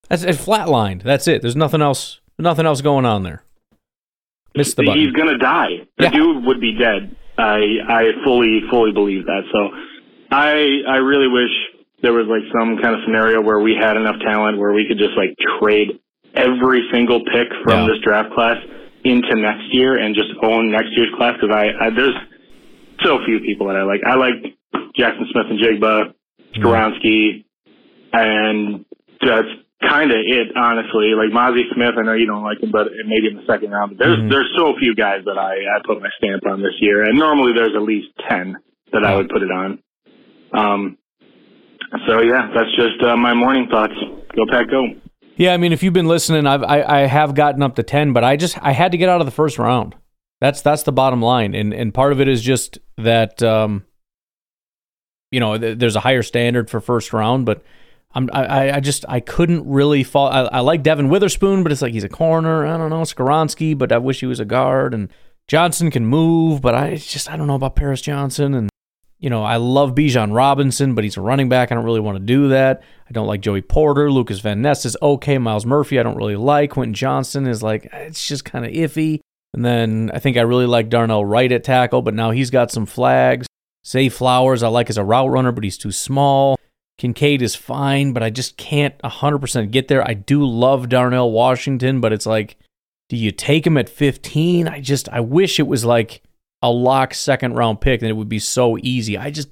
That's 0.10 0.24
it 0.24 0.36
flatlined. 0.36 1.04
That's 1.04 1.28
it. 1.28 1.42
There's 1.42 1.56
nothing 1.56 1.82
else 1.82 2.20
nothing 2.38 2.66
else 2.66 2.82
going 2.82 3.06
on 3.06 3.24
there. 3.24 3.44
Missed 4.56 4.78
the 4.78 4.84
button. 4.84 5.02
He's 5.02 5.12
gonna 5.12 5.38
die. 5.38 5.82
The 5.98 6.06
Yeah. 6.06 6.10
dude 6.12 6.46
would 6.46 6.60
be 6.62 6.74
dead. 6.74 7.16
I 7.38 7.60
I 7.88 8.12
fully 8.24 8.62
fully 8.70 8.92
believe 8.92 9.26
that. 9.26 9.44
So 9.52 9.70
I 10.32 10.82
I 10.88 10.98
really 10.98 11.28
wish 11.28 11.52
there 12.02 12.14
was 12.14 12.28
like 12.28 12.44
some 12.58 12.78
kind 12.82 12.96
of 12.96 13.02
scenario 13.06 13.42
where 13.42 13.60
we 13.60 13.76
had 13.76 13.98
enough 13.98 14.20
talent 14.22 14.58
where 14.58 14.72
we 14.74 14.88
could 14.88 14.98
just 14.98 15.16
like 15.18 15.36
trade 15.60 16.00
every 16.36 16.88
single 16.92 17.20
pick 17.26 17.48
from 17.64 17.82
Yeah. 17.82 17.88
this 17.88 18.00
draft 18.04 18.34
class 18.34 18.58
into 19.04 19.36
next 19.36 19.74
year 19.74 19.98
and 19.98 20.16
just 20.16 20.30
own 20.42 20.72
next 20.72 20.90
year's 20.98 21.10
class 21.18 21.38
because 21.40 21.56
I, 21.56 21.72
I 21.86 21.90
there's 21.92 22.16
so 23.04 23.20
few 23.26 23.40
people 23.40 23.68
that 23.68 23.76
I 23.76 23.84
like. 23.84 24.02
I 24.06 24.16
like 24.16 24.34
Jaxon 24.98 25.30
Smith-Njigba, 25.32 26.14
mm-hmm. 26.14 26.64
Skoronski, 26.64 27.44
and 28.14 28.86
that's 29.22 29.48
kind 29.82 30.12
of 30.12 30.18
it, 30.26 30.48
honestly. 30.56 31.12
Like 31.16 31.32
Mazi 31.34 31.64
Smith, 31.74 31.96
I 31.98 32.04
know 32.04 32.14
you 32.14 32.26
don't 32.26 32.44
like 32.44 32.62
him, 32.62 32.72
but 32.72 32.88
maybe 33.06 33.28
in 33.28 33.36
the 33.36 33.46
second 33.48 33.72
round. 33.72 33.98
But 33.98 34.06
there's 34.06 34.20
Mhm. 34.20 34.30
there's 34.30 34.52
so 34.56 34.74
few 34.80 34.96
guys 34.96 35.22
that 35.26 35.38
I 35.38 35.54
I 35.76 35.80
put 35.86 36.02
my 36.02 36.10
stamp 36.18 36.46
on 36.48 36.62
this 36.62 36.74
year, 36.80 37.04
and 37.04 37.18
normally 37.18 37.54
there's 37.54 37.76
at 37.76 37.82
least 37.82 38.08
ten 38.30 38.56
that 38.94 39.04
I 39.04 39.16
would 39.16 39.30
put 39.30 39.42
it 39.42 39.52
on. 39.52 39.80
Um. 40.54 40.98
So 42.08 42.22
yeah, 42.22 42.52
that's 42.54 42.76
just 42.76 43.02
uh, 43.04 43.16
my 43.16 43.34
morning 43.34 43.68
thoughts. 43.70 43.94
Go 44.36 44.46
Pack, 44.50 44.70
go! 44.70 44.88
Yeah, 45.38 45.54
I 45.54 45.58
mean, 45.58 45.72
if 45.74 45.84
you've 45.84 45.94
been 45.94 46.08
listening, 46.08 46.48
I've 46.48 46.64
I, 46.64 46.82
I 46.82 47.00
have 47.08 47.36
gotten 47.36 47.62
up 47.62 47.76
to 47.76 47.84
ten, 47.84 48.12
but 48.14 48.24
I 48.24 48.36
just 48.38 48.58
I 48.64 48.72
had 48.72 48.92
to 48.94 48.98
get 48.98 49.08
out 49.10 49.22
of 49.22 49.28
the 49.28 49.32
first 49.32 49.60
round. 49.60 49.96
That's 50.42 50.62
that's 50.62 50.84
the 50.84 50.92
bottom 50.92 51.22
line, 51.22 51.54
and 51.54 51.74
and 51.74 51.94
part 51.94 52.12
of 52.12 52.20
it 52.22 52.28
is 52.28 52.42
just 52.42 52.80
that 52.98 53.42
um, 53.44 53.86
you 55.32 55.40
know 55.40 55.58
th- 55.58 55.78
there's 55.78 55.96
a 55.96 56.02
higher 56.02 56.24
standard 56.24 56.70
for 56.70 56.80
first 56.80 57.14
round, 57.14 57.46
but 57.46 57.64
I'm, 58.16 58.30
I, 58.32 58.72
I 58.72 58.80
just 58.80 59.04
I 59.10 59.20
couldn't 59.20 59.70
really 59.70 60.04
fall. 60.04 60.28
I, 60.28 60.44
I 60.44 60.60
like 60.62 60.84
Devon 60.84 61.10
Witherspoon, 61.10 61.64
but 61.64 61.72
it's 61.74 61.82
like 61.82 61.92
he's 61.92 62.06
a 62.06 62.10
corner. 62.10 62.66
I 62.66 62.78
don't 62.78 62.90
know 62.90 63.02
Skoronski, 63.02 63.78
but 63.78 63.92
I 63.92 63.98
wish 63.98 64.22
he 64.22 64.26
was 64.26 64.40
a 64.40 64.46
guard. 64.46 64.94
And 64.94 65.10
Johnson 65.50 65.92
can 65.92 66.06
move, 66.06 66.62
but 66.62 66.74
I 66.74 66.96
just 66.96 67.30
I 67.30 67.36
don't 67.36 67.48
know 67.48 67.56
about 67.56 67.76
Paris 67.76 68.02
Johnson. 68.02 68.54
And 68.54 68.70
you 69.20 69.30
know 69.30 69.44
I 69.44 69.58
love 69.58 69.96
Bijan 69.96 70.34
Robinson, 70.34 70.96
but 70.96 71.04
he's 71.04 71.18
a 71.18 71.22
running 71.22 71.50
back. 71.50 71.72
I 71.72 71.76
don't 71.76 71.84
really 71.84 72.00
want 72.00 72.18
to 72.18 72.24
do 72.24 72.48
that. 72.50 72.84
I 73.08 73.12
don't 73.12 73.28
like 73.28 73.42
Joey 73.42 73.62
Porter. 73.62 74.10
Lucas 74.10 74.40
Van 74.40 74.62
Ness 74.62 74.86
is 74.86 74.96
okay. 75.02 75.38
Myles 75.38 75.66
Murphy 75.66 76.00
I 76.00 76.04
don't 76.04 76.18
really 76.18 76.38
like. 76.38 76.72
Quentin 76.72 76.94
Johnston 76.94 77.46
is 77.46 77.62
like 77.62 77.90
it's 77.92 78.26
just 78.26 78.46
kind 78.46 78.66
of 78.66 78.72
iffy. 78.72 79.20
And 79.54 79.66
then 79.66 80.10
I 80.14 80.20
think 80.20 80.38
I 80.38 80.42
really 80.42 80.68
like 80.68 80.88
Darnell 80.88 81.26
Wright 81.26 81.52
at 81.52 81.66
tackle, 81.66 82.02
but 82.02 82.14
now 82.14 82.32
he's 82.32 82.50
got 82.50 82.72
some 82.72 82.86
flags. 82.86 83.46
Zay 83.86 84.08
Flowers 84.08 84.64
I 84.64 84.70
like 84.70 84.90
as 84.90 84.98
a 84.98 85.04
route 85.04 85.30
runner, 85.30 85.52
but 85.52 85.66
he's 85.66 85.78
too 85.78 85.92
small. 85.92 86.58
Kincaid 86.98 87.42
is 87.42 87.56
fine, 87.56 88.14
but 88.14 88.24
I 88.24 88.30
just 88.30 88.58
can't 88.58 88.98
100% 89.00 89.72
get 89.72 89.88
there. 89.88 90.08
I 90.08 90.14
do 90.14 90.46
love 90.46 90.90
Darnell 90.90 91.32
Washington, 91.32 92.00
but 92.00 92.14
it's 92.14 92.26
like, 92.26 92.58
do 93.10 93.18
you 93.18 93.32
take 93.32 93.68
him 93.68 93.78
at 93.78 93.90
15? 93.90 94.68
I 94.68 94.80
just, 94.80 95.10
I 95.10 95.20
wish 95.20 95.60
it 95.60 95.68
was 95.68 95.84
like 95.84 96.24
a 96.62 96.72
lock 96.72 97.14
second 97.14 97.54
round 97.54 97.82
pick 97.82 98.02
and 98.02 98.10
it 98.10 98.14
would 98.14 98.30
be 98.30 98.40
so 98.40 98.78
easy. 98.78 99.18
I 99.18 99.30
just, 99.30 99.50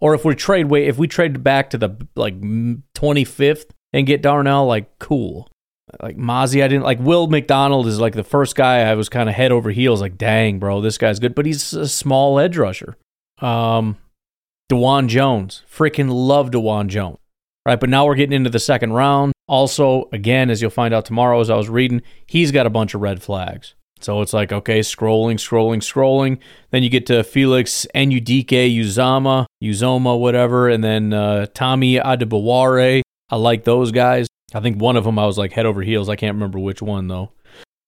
or 0.00 0.14
if 0.14 0.24
we 0.24 0.34
trade 0.34 0.66
way, 0.66 0.86
if 0.86 0.96
we 0.96 1.08
trade 1.08 1.42
back 1.42 1.70
to 1.70 1.78
the 1.78 1.96
like 2.14 2.40
25th 2.40 3.70
and 3.92 4.06
get 4.06 4.22
Darnell, 4.22 4.66
like 4.66 4.98
cool. 4.98 5.48
Like 6.02 6.16
Mazi, 6.16 6.62
I 6.62 6.68
didn't 6.68 6.84
like 6.84 6.98
Will 6.98 7.28
McDonald 7.28 7.86
is 7.86 8.00
like 8.00 8.14
the 8.14 8.24
first 8.24 8.56
guy 8.56 8.80
I 8.80 8.94
was 8.94 9.08
kind 9.08 9.28
of 9.28 9.34
head 9.34 9.52
over 9.52 9.70
heels, 9.70 10.00
like, 10.00 10.18
dang, 10.18 10.58
bro, 10.58 10.80
this 10.80 10.98
guy's 10.98 11.20
good, 11.20 11.34
but 11.34 11.46
he's 11.46 11.72
a 11.72 11.88
small 11.88 12.38
edge 12.38 12.56
rusher. 12.56 12.96
Um, 13.38 13.96
Dawand 14.70 15.08
Jones. 15.08 15.62
Freaking 15.70 16.10
love 16.10 16.50
Dawand 16.50 16.88
Jones. 16.88 17.18
Right, 17.64 17.80
but 17.80 17.90
now 17.90 18.06
we're 18.06 18.14
getting 18.14 18.36
into 18.36 18.50
the 18.50 18.60
second 18.60 18.92
round. 18.92 19.32
Also, 19.48 20.08
again, 20.12 20.50
as 20.50 20.62
you'll 20.62 20.70
find 20.70 20.94
out 20.94 21.04
tomorrow 21.04 21.40
as 21.40 21.50
I 21.50 21.56
was 21.56 21.68
reading, 21.68 22.02
he's 22.26 22.52
got 22.52 22.66
a 22.66 22.70
bunch 22.70 22.94
of 22.94 23.00
red 23.00 23.22
flags. 23.22 23.74
So 24.00 24.20
it's 24.22 24.32
like, 24.32 24.52
okay, 24.52 24.80
scrolling, 24.80 25.34
scrolling, 25.34 25.78
scrolling. 25.78 26.38
Then 26.70 26.82
you 26.82 26.90
get 26.90 27.06
to 27.06 27.24
Felix 27.24 27.86
Anudike 27.94 28.46
Uzama, 28.48 29.46
Uzoma, 29.62 30.18
whatever, 30.18 30.68
and 30.68 30.84
then 30.84 31.12
uh, 31.12 31.46
Tommy 31.54 31.94
Adebawore. 31.96 33.02
I 33.30 33.36
like 33.36 33.64
those 33.64 33.90
guys. 33.90 34.28
I 34.54 34.60
think 34.60 34.80
one 34.80 34.96
of 34.96 35.04
them 35.04 35.18
I 35.18 35.26
was 35.26 35.38
like 35.38 35.52
head 35.52 35.66
over 35.66 35.82
heels. 35.82 36.08
I 36.08 36.16
can't 36.16 36.34
remember 36.34 36.58
which 36.58 36.80
one 36.82 37.08
though. 37.08 37.32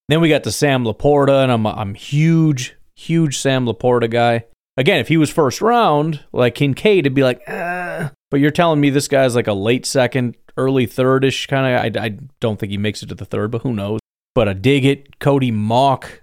Then 0.09 0.21
we 0.21 0.29
got 0.29 0.43
the 0.43 0.53
Sam 0.53 0.85
LaPorta, 0.85 1.43
and 1.43 1.53
I'm 1.53 1.67
I'm 1.67 1.95
huge, 1.95 2.75
huge 2.97 3.39
Sam 3.39 3.67
LaPorta 3.67 4.11
guy. 4.11 4.45
Again, 4.79 5.01
if 5.01 5.09
he 5.09 5.17
was 5.17 5.29
first 5.29 5.61
round, 5.61 6.25
like 6.31 6.55
Kincaid, 6.55 7.01
it'd 7.01 7.13
be 7.13 7.25
like, 7.25 7.43
ah. 7.49 8.13
But 8.31 8.39
you're 8.39 8.53
telling 8.53 8.81
me 8.81 8.91
this 8.91 9.09
guy's 9.09 9.35
like 9.35 9.49
a 9.49 9.53
late 9.53 9.85
second, 9.85 10.37
early 10.57 10.87
thirdish 10.87 11.49
kind 11.49 11.67
of. 11.67 11.97
I, 11.97 12.07
I 12.07 12.09
don't 12.39 12.61
think 12.61 12.71
he 12.71 12.79
makes 12.79 13.03
it 13.03 13.07
to 13.07 13.17
the 13.17 13.25
third, 13.25 13.51
but 13.51 13.63
who 13.63 13.73
knows? 13.73 13.99
But 14.37 14.47
a 14.47 14.55
dig 14.55 14.85
it, 14.85 15.19
Cody 15.19 15.51
Mauch, 15.51 16.21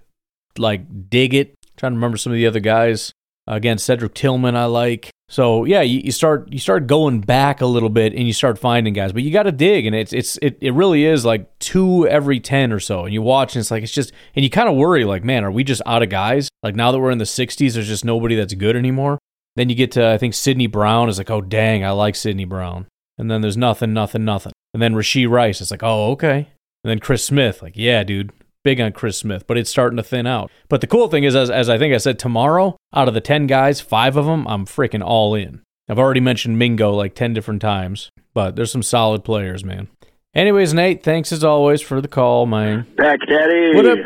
like 0.57 1.09
dig 1.09 1.33
it. 1.33 1.55
trying 1.75 1.91
to 1.91 1.95
remember 1.97 2.15
some 2.15 2.31
of 2.31 2.37
the 2.37 2.47
other 2.47 2.61
guys. 2.61 3.11
Again, 3.47 3.77
Cedric 3.77 4.13
Tillman, 4.13 4.55
I 4.55 4.65
like. 4.65 5.11
So 5.27 5.65
yeah, 5.65 5.81
you, 5.81 6.01
you 6.03 6.11
start 6.11 6.51
you 6.51 6.59
start 6.59 6.85
going 6.87 7.21
back 7.21 7.61
a 7.61 7.65
little 7.65 7.89
bit 7.89 8.13
and 8.13 8.27
you 8.27 8.33
start 8.33 8.59
finding 8.59 8.93
guys, 8.93 9.11
but 9.11 9.23
you 9.23 9.31
got 9.31 9.43
to 9.43 9.51
dig, 9.51 9.85
and 9.85 9.95
it's 9.95 10.13
it's 10.13 10.37
it, 10.41 10.57
it 10.61 10.71
really 10.71 11.03
is 11.05 11.25
like 11.25 11.57
two 11.59 12.07
every 12.07 12.39
ten 12.39 12.71
or 12.71 12.79
so, 12.79 13.05
and 13.05 13.13
you 13.13 13.21
watch 13.21 13.55
and 13.55 13.61
it's 13.61 13.71
like 13.71 13.83
it's 13.83 13.91
just, 13.91 14.11
and 14.35 14.43
you 14.43 14.51
kind 14.51 14.69
of 14.69 14.75
worry 14.75 15.03
like, 15.03 15.23
man, 15.23 15.43
are 15.43 15.51
we 15.51 15.63
just 15.63 15.81
out 15.85 16.03
of 16.03 16.09
guys? 16.09 16.49
Like 16.61 16.75
now 16.75 16.91
that 16.91 16.99
we're 16.99 17.11
in 17.11 17.17
the 17.17 17.25
'60s, 17.25 17.73
there's 17.73 17.87
just 17.87 18.05
nobody 18.05 18.35
that's 18.35 18.53
good 18.53 18.75
anymore. 18.75 19.17
Then 19.55 19.69
you 19.69 19.75
get 19.75 19.91
to 19.93 20.07
I 20.07 20.17
think 20.19 20.35
Sidney 20.35 20.67
Brown 20.67 21.09
is 21.09 21.17
like, 21.17 21.31
oh 21.31 21.41
dang, 21.41 21.83
I 21.83 21.91
like 21.91 22.15
Sidney 22.15 22.45
Brown, 22.45 22.87
and 23.17 23.29
then 23.29 23.41
there's 23.41 23.57
nothing, 23.57 23.93
nothing, 23.93 24.25
nothing, 24.25 24.53
and 24.73 24.81
then 24.81 24.93
Rashee 24.93 25.29
Rice, 25.29 25.59
it's 25.59 25.71
like, 25.71 25.83
oh 25.83 26.11
okay, 26.11 26.49
and 26.83 26.91
then 26.91 26.99
Chris 26.99 27.23
Smith, 27.23 27.63
like 27.63 27.75
yeah, 27.75 28.03
dude, 28.03 28.31
big 28.65 28.81
on 28.81 28.91
Chris 28.91 29.17
Smith, 29.17 29.47
but 29.47 29.57
it's 29.57 29.69
starting 29.69 29.95
to 29.95 30.03
thin 30.03 30.27
out. 30.27 30.51
But 30.67 30.81
the 30.81 30.87
cool 30.87 31.07
thing 31.07 31.23
is, 31.23 31.35
as, 31.35 31.49
as 31.49 31.69
I 31.69 31.77
think 31.77 31.93
I 31.93 31.97
said, 31.97 32.19
tomorrow, 32.19 32.75
out 32.93 33.07
of 33.07 33.13
the 33.13 33.21
10 33.21 33.47
guys, 33.47 33.79
five 33.79 34.17
of 34.17 34.25
them, 34.25 34.45
I'm 34.47 34.65
freaking 34.65 35.03
all 35.05 35.35
in. 35.35 35.61
I've 35.87 35.99
already 35.99 36.19
mentioned 36.19 36.57
Mingo 36.59 36.91
like 36.91 37.15
10 37.15 37.33
different 37.33 37.61
times, 37.61 38.09
but 38.33 38.55
there's 38.57 38.71
some 38.71 38.83
solid 38.83 39.23
players, 39.23 39.63
man. 39.63 39.87
Anyways, 40.33 40.73
Nate, 40.73 41.03
thanks 41.03 41.31
as 41.31 41.43
always 41.43 41.81
for 41.81 42.01
the 42.01 42.07
call, 42.09 42.45
man. 42.47 42.87
Back, 42.97 43.19
Daddy. 43.29 43.75
What 43.75 43.85
up? 43.85 43.97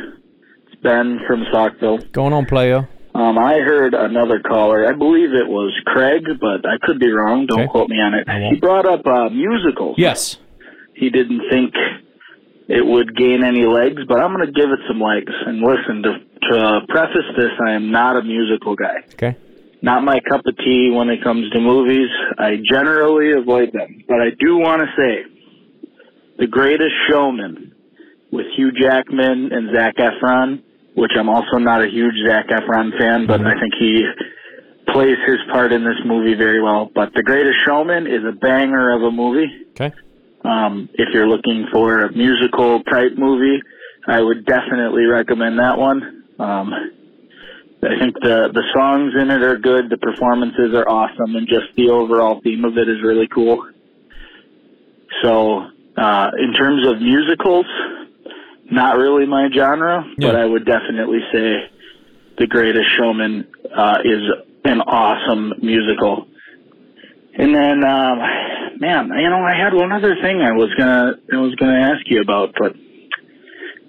It's 0.67 0.81
Ben 0.83 1.19
from 1.25 1.45
Stockville. 1.51 2.11
Going 2.11 2.33
on, 2.33 2.45
player? 2.45 2.87
Um, 3.15 3.37
I 3.39 3.53
heard 3.59 3.93
another 3.95 4.39
caller. 4.39 4.85
I 4.87 4.95
believe 4.95 5.29
it 5.33 5.47
was 5.47 5.73
Craig, 5.87 6.23
but 6.39 6.69
I 6.69 6.77
could 6.83 6.99
be 6.99 7.09
wrong. 7.09 7.47
Don't 7.47 7.61
Okay. 7.61 7.67
quote 7.71 7.89
me 7.89 7.95
on 7.99 8.13
it. 8.13 8.27
He 8.53 8.59
brought 8.59 8.85
up 8.85 9.07
uh, 9.07 9.29
musicals. 9.29 9.95
Yes. 9.97 10.37
He 10.95 11.09
didn't 11.09 11.41
think 11.49 11.73
it 12.69 12.85
would 12.85 13.17
gain 13.17 13.43
any 13.43 13.65
legs, 13.65 14.03
but 14.07 14.19
I'm 14.21 14.31
going 14.31 14.45
to 14.45 14.53
give 14.53 14.69
it 14.69 14.79
some 14.87 15.01
legs. 15.01 15.33
And 15.47 15.59
listen, 15.59 16.03
to, 16.03 16.11
to 16.51 16.59
uh, 16.59 16.79
preface 16.87 17.25
this, 17.35 17.49
I 17.65 17.71
am 17.71 17.91
not 17.91 18.15
a 18.15 18.21
musical 18.21 18.75
guy. 18.75 19.01
Okay. 19.13 19.35
Not 19.81 20.03
my 20.03 20.19
cup 20.29 20.45
of 20.45 20.55
tea 20.57 20.91
when 20.93 21.09
it 21.09 21.23
comes 21.23 21.49
to 21.51 21.59
movies. 21.59 22.09
I 22.37 22.57
generally 22.63 23.31
avoid 23.31 23.73
them. 23.73 24.03
But 24.07 24.21
I 24.21 24.29
do 24.39 24.57
want 24.57 24.83
to 24.83 24.87
say 24.95 25.25
The 26.37 26.45
Greatest 26.45 26.93
Showman 27.09 27.73
with 28.31 28.45
Hugh 28.55 28.71
Jackman 28.71 29.49
and 29.51 29.75
Zac 29.75 29.95
Efron, 29.97 30.61
which 30.95 31.11
I'm 31.17 31.29
also 31.29 31.57
not 31.57 31.81
a 31.81 31.87
huge 31.87 32.15
Zac 32.27 32.49
Efron 32.49 32.91
fan, 32.99 33.25
but 33.25 33.39
mm-hmm. 33.39 33.47
I 33.47 33.59
think 33.59 33.73
he 33.79 34.03
plays 34.93 35.17
his 35.25 35.37
part 35.51 35.71
in 35.71 35.83
this 35.83 35.97
movie 36.05 36.35
very 36.35 36.61
well. 36.61 36.91
But 36.93 37.13
The 37.15 37.23
Greatest 37.23 37.57
Showman 37.65 38.05
is 38.05 38.21
a 38.27 38.33
banger 38.33 38.95
of 38.95 39.01
a 39.01 39.11
movie. 39.11 39.47
Okay. 39.71 39.91
Um, 40.43 40.89
if 40.93 41.09
you're 41.13 41.27
looking 41.27 41.67
for 41.71 42.05
a 42.05 42.11
musical 42.11 42.81
type 42.83 43.13
movie, 43.17 43.61
I 44.07 44.21
would 44.21 44.45
definitely 44.45 45.05
recommend 45.05 45.59
that 45.59 45.77
one. 45.77 46.23
Um, 46.39 46.73
I 47.81 47.97
think 47.99 48.15
the 48.15 48.49
the 48.53 48.63
songs 48.73 49.13
in 49.19 49.29
it 49.31 49.41
are 49.41 49.57
good, 49.57 49.89
the 49.89 49.97
performances 49.97 50.73
are 50.73 50.87
awesome, 50.87 51.35
and 51.35 51.47
just 51.47 51.67
the 51.75 51.89
overall 51.89 52.41
theme 52.41 52.65
of 52.65 52.77
it 52.77 52.89
is 52.89 53.01
really 53.01 53.27
cool. 53.27 53.67
So, 55.23 55.65
uh, 55.97 56.31
in 56.37 56.53
terms 56.53 56.87
of 56.87 57.01
musicals, 57.01 57.65
not 58.71 58.97
really 58.97 59.25
my 59.25 59.49
genre, 59.53 60.03
but 60.17 60.35
I 60.35 60.45
would 60.45 60.65
definitely 60.65 61.19
say 61.33 61.69
The 62.37 62.47
Greatest 62.47 62.87
Showman 62.97 63.47
uh, 63.75 63.97
is 64.03 64.21
an 64.65 64.81
awesome 64.81 65.53
musical. 65.61 66.27
And 67.37 67.55
then, 67.55 67.83
um, 67.83 68.19
man, 68.79 69.09
you 69.17 69.29
know, 69.29 69.43
I 69.43 69.55
had 69.55 69.73
one 69.73 69.91
other 69.91 70.15
thing 70.21 70.41
I 70.41 70.51
was 70.51 70.69
gonna 70.77 71.13
I 71.31 71.37
was 71.37 71.55
gonna 71.55 71.79
ask 71.79 72.01
you 72.07 72.21
about, 72.21 72.53
but 72.59 72.73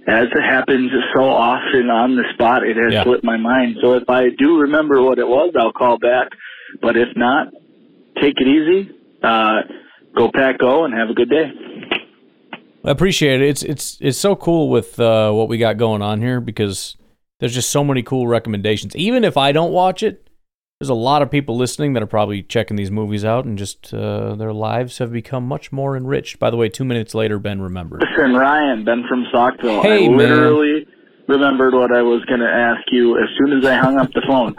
as 0.06 0.26
it 0.34 0.42
happens 0.42 0.90
so 1.14 1.22
often 1.24 1.90
on 1.90 2.16
the 2.16 2.24
spot, 2.34 2.62
it 2.66 2.76
has 2.76 2.92
Yeah. 2.92 3.04
slipped 3.04 3.24
my 3.24 3.36
mind. 3.36 3.76
So 3.82 3.94
if 3.94 4.08
I 4.08 4.30
do 4.30 4.58
remember 4.58 5.02
what 5.02 5.18
it 5.18 5.26
was, 5.26 5.54
I'll 5.58 5.72
call 5.72 5.98
back. 5.98 6.28
But 6.80 6.96
if 6.96 7.08
not, 7.16 7.48
take 8.20 8.34
it 8.40 8.46
easy. 8.46 8.90
Uh, 9.22 9.62
go 10.16 10.30
pack, 10.32 10.58
go, 10.58 10.84
and 10.84 10.94
have 10.94 11.10
a 11.10 11.14
good 11.14 11.30
day. 11.30 11.50
I 12.84 12.90
appreciate 12.90 13.42
it. 13.42 13.48
It's 13.48 13.62
it's 13.62 13.98
it's 14.00 14.18
so 14.18 14.34
cool 14.34 14.70
with 14.70 14.98
uh, 14.98 15.32
what 15.32 15.48
we 15.48 15.58
got 15.58 15.76
going 15.76 16.00
on 16.00 16.20
here 16.22 16.40
because 16.40 16.96
there's 17.38 17.54
just 17.54 17.70
so 17.70 17.84
many 17.84 18.02
cool 18.02 18.26
recommendations. 18.26 18.96
Even 18.96 19.22
if 19.24 19.36
I 19.36 19.52
don't 19.52 19.72
watch 19.72 20.02
it, 20.02 20.29
there's 20.80 20.88
a 20.88 20.94
lot 20.94 21.20
of 21.20 21.30
people 21.30 21.58
listening 21.58 21.92
that 21.92 22.02
are 22.02 22.06
probably 22.06 22.42
checking 22.42 22.74
these 22.74 22.90
movies 22.90 23.22
out, 23.22 23.44
and 23.44 23.58
just 23.58 23.92
uh, 23.92 24.34
their 24.36 24.52
lives 24.54 24.96
have 24.96 25.12
become 25.12 25.44
much 25.46 25.70
more 25.70 25.94
enriched. 25.94 26.38
By 26.38 26.48
the 26.48 26.56
way, 26.56 26.70
two 26.70 26.86
minutes 26.86 27.14
later, 27.14 27.38
Ben 27.38 27.60
remembered. 27.60 28.00
Listen, 28.00 28.32
Ryan, 28.32 28.82
Ben 28.82 29.04
from 29.06 29.26
Stockville. 29.30 29.82
Hey, 29.82 30.06
I 30.06 30.08
man. 30.08 30.16
literally 30.16 30.86
remembered 31.28 31.74
what 31.74 31.92
I 31.94 32.00
was 32.00 32.24
going 32.24 32.40
to 32.40 32.48
ask 32.48 32.80
you 32.90 33.18
as 33.18 33.28
soon 33.38 33.58
as 33.58 33.66
I 33.66 33.74
hung 33.74 33.98
up 33.98 34.08
the 34.14 34.22
phone. 34.26 34.56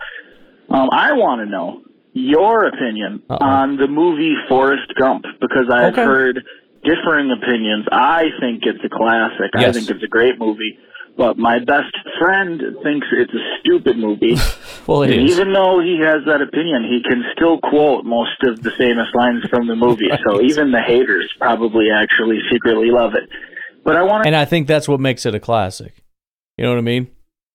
Um, 0.70 0.90
I 0.94 1.14
want 1.14 1.42
to 1.42 1.48
know 1.48 1.82
your 2.14 2.68
opinion 2.68 3.24
on 3.28 3.78
the 3.78 3.88
movie 3.88 4.36
Forrest 4.48 4.94
Gump 5.00 5.26
because 5.42 5.72
I've 5.74 5.94
Okay. 5.94 6.04
heard 6.04 6.40
differing 6.84 7.32
opinions. 7.32 7.88
I 7.92 8.26
think 8.40 8.62
it's 8.68 8.80
a 8.86 8.90
classic. 8.96 9.50
Yes. 9.58 9.70
I 9.70 9.72
think 9.72 9.90
it's 9.90 10.04
a 10.04 10.08
great 10.08 10.38
movie. 10.38 10.78
But 11.18 11.38
my 11.40 11.58
best 11.60 11.94
friend 12.20 12.62
thinks 12.84 13.08
it's 13.12 13.34
a 13.34 13.44
stupid 13.60 13.98
movie. 13.98 14.36
Well, 14.88 15.04
it 15.04 15.12
and 15.12 15.22
is. 15.28 15.36
even 15.36 15.54
though 15.54 15.80
he 15.80 16.00
has 16.00 16.26
that 16.26 16.42
opinion, 16.42 16.84
he 16.84 17.02
can 17.08 17.24
still 17.36 17.60
quote 17.60 18.06
most 18.06 18.42
of 18.44 18.62
the 18.62 18.72
famous 18.72 19.08
lines 19.14 19.44
from 19.50 19.68
the 19.68 19.76
movie. 19.76 20.10
So 20.28 20.42
even 20.42 20.72
the 20.72 20.82
haters 20.82 21.32
probably 21.40 21.90
actually 21.90 22.40
secretly 22.52 22.92
love 22.92 23.16
it. 23.16 23.30
But 23.84 23.96
I 23.96 24.04
want 24.04 24.24
to 24.24 24.28
And 24.28 24.36
I 24.36 24.46
think 24.46 24.68
that's 24.68 24.88
what 24.88 25.00
makes 25.00 25.26
it 25.26 25.34
a 25.34 25.40
classic. 25.40 26.04
You 26.58 26.66
know 26.66 26.72
what 26.72 26.78
I 26.78 26.82
mean? 26.82 27.08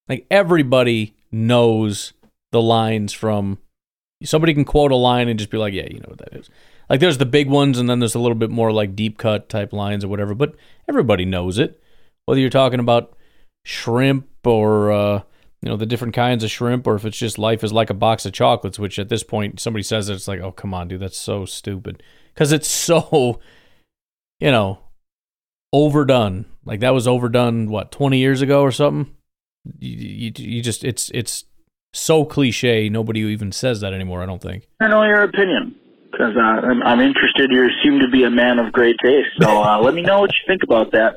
Like 0.08 0.26
everybody 0.30 1.14
knows 1.30 2.12
the 2.50 2.60
lines 2.60 3.12
from 3.12 3.58
somebody 4.24 4.54
can 4.54 4.64
quote 4.64 4.90
a 4.90 4.96
line 4.96 5.28
and 5.28 5.38
just 5.38 5.50
be 5.50 5.58
like, 5.58 5.74
yeah, 5.74 5.86
you 5.90 6.00
know 6.00 6.08
what 6.08 6.18
that 6.18 6.34
is. 6.34 6.50
Like 6.88 7.00
there's 7.00 7.18
the 7.18 7.26
big 7.26 7.48
ones 7.48 7.78
and 7.78 7.88
then 7.88 7.98
there's 7.98 8.14
a 8.14 8.20
little 8.20 8.36
bit 8.36 8.50
more 8.50 8.72
like 8.72 8.96
deep 8.96 9.18
cut 9.18 9.48
type 9.48 9.72
lines 9.72 10.04
or 10.04 10.08
whatever, 10.08 10.34
but 10.34 10.54
everybody 10.88 11.24
knows 11.24 11.58
it. 11.58 11.80
Whether 12.24 12.40
you're 12.40 12.50
talking 12.50 12.80
about 12.80 13.16
shrimp 13.64 14.28
or 14.44 14.92
uh 14.92 15.22
you 15.66 15.72
know 15.72 15.76
the 15.76 15.86
different 15.86 16.14
kinds 16.14 16.44
of 16.44 16.50
shrimp 16.50 16.86
or 16.86 16.94
if 16.94 17.04
it's 17.04 17.18
just 17.18 17.38
life 17.38 17.64
is 17.64 17.72
like 17.72 17.90
a 17.90 17.94
box 17.94 18.24
of 18.24 18.32
chocolates 18.32 18.78
which 18.78 18.98
at 18.98 19.08
this 19.08 19.24
point 19.24 19.58
somebody 19.58 19.82
says 19.82 20.08
it, 20.08 20.14
it's 20.14 20.28
like 20.28 20.40
oh 20.40 20.52
come 20.52 20.72
on 20.72 20.86
dude 20.86 21.00
that's 21.00 21.18
so 21.18 21.44
stupid 21.44 22.02
because 22.32 22.52
it's 22.52 22.68
so 22.88 23.40
you 24.40 24.50
know, 24.50 24.78
overdone. 25.72 26.46
Like 26.64 26.80
that 26.80 26.90
was 26.90 27.06
overdone 27.06 27.70
what 27.70 27.90
20 27.92 28.18
years 28.18 28.42
ago 28.42 28.62
or 28.62 28.72
something. 28.72 29.14
You, 29.78 29.96
you, 29.96 30.32
you 30.36 30.62
just 30.62 30.84
it's 30.84 31.10
it's 31.14 31.44
so 31.92 32.24
cliche. 32.24 32.88
Nobody 32.88 33.20
even 33.20 33.52
says 33.52 33.80
that 33.80 33.92
anymore. 33.92 34.22
I 34.22 34.26
don't 34.26 34.42
think. 34.42 34.68
I 34.80 34.88
know 34.88 35.02
your 35.04 35.22
opinion 35.22 35.74
because 36.10 36.36
uh, 36.36 36.40
I'm, 36.40 36.82
I'm 36.82 37.00
interested. 37.00 37.50
You 37.50 37.68
seem 37.84 38.00
to 38.00 38.08
be 38.08 38.24
a 38.24 38.30
man 38.30 38.58
of 38.58 38.72
great 38.72 38.96
taste, 39.04 39.28
so 39.40 39.62
uh, 39.62 39.80
let 39.80 39.94
me 39.94 40.02
know 40.02 40.20
what 40.20 40.30
you 40.30 40.40
think 40.46 40.62
about 40.62 40.92
that. 40.92 41.16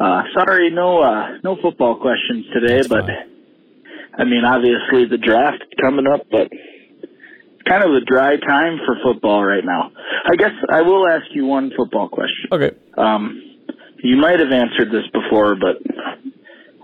Uh, 0.00 0.22
sorry, 0.34 0.70
no 0.70 1.02
uh, 1.02 1.38
no 1.44 1.56
football 1.60 1.96
questions 1.96 2.46
today, 2.52 2.76
That's 2.76 2.88
but 2.88 3.06
fine. 3.06 3.31
I 4.18 4.24
mean, 4.24 4.44
obviously 4.44 5.06
the 5.06 5.18
draft 5.18 5.64
coming 5.80 6.06
up, 6.06 6.26
but 6.30 6.48
kind 7.68 7.82
of 7.84 7.90
a 7.94 8.00
dry 8.04 8.36
time 8.36 8.78
for 8.84 8.96
football 9.02 9.44
right 9.44 9.64
now. 9.64 9.90
I 10.26 10.36
guess 10.36 10.52
I 10.68 10.82
will 10.82 11.06
ask 11.08 11.26
you 11.32 11.46
one 11.46 11.70
football 11.76 12.08
question. 12.08 12.48
Okay. 12.52 12.70
Um, 12.96 13.40
you 14.02 14.16
might 14.16 14.40
have 14.40 14.50
answered 14.50 14.90
this 14.90 15.04
before, 15.12 15.54
but 15.54 15.76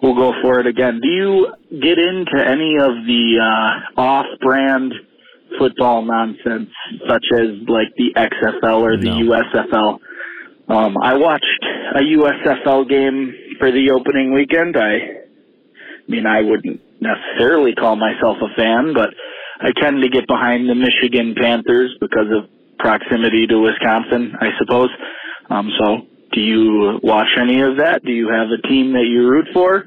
we'll 0.03 0.15
go 0.15 0.33
for 0.41 0.61
it 0.61 0.67
again. 0.67 1.01
Do 1.03 1.09
you 1.09 1.53
get 1.71 1.99
into 1.99 2.37
any 2.39 2.77
of 2.77 3.05
the 3.07 3.39
uh, 3.43 4.01
off-brand 4.01 4.95
football 5.59 6.03
nonsense, 6.03 6.71
such 7.09 7.25
as 7.35 7.49
like 7.67 7.89
the 7.97 8.13
XFL 8.17 8.81
or 8.81 8.97
the 8.97 9.07
No. 9.07 9.43
USFL? 9.43 9.99
Um, 10.69 10.97
I 11.03 11.15
watched 11.15 11.65
a 11.95 12.01
USFL 12.01 12.89
game 12.89 13.35
for 13.59 13.73
the 13.73 13.91
opening 13.91 14.33
weekend. 14.33 14.77
I, 14.77 14.99
I 16.09 16.11
mean, 16.11 16.27
I 16.27 16.41
wouldn't 16.43 16.81
necessarily 17.01 17.75
call 17.75 17.97
myself 17.97 18.39
a 18.41 18.55
fan, 18.57 18.95
but 18.95 19.11
I 19.61 19.73
tend 19.79 20.03
to 20.03 20.09
get 20.09 20.27
behind 20.27 20.69
the 20.69 20.75
Michigan 20.75 21.35
Panthers 21.37 21.95
because 22.01 22.27
of 22.31 22.49
proximity 22.79 23.47
to 23.47 23.59
Wisconsin, 23.59 24.35
I 24.41 24.49
suppose. 24.59 24.91
Um, 25.51 25.71
so, 25.79 26.07
do 26.33 26.41
you 26.41 27.01
watch 27.03 27.29
any 27.39 27.61
of 27.61 27.79
that? 27.79 28.05
Do 28.05 28.13
you 28.13 28.29
have 28.31 28.49
a 28.49 28.67
team 28.69 28.93
that 28.93 29.05
you 29.05 29.29
root 29.29 29.49
for? 29.53 29.85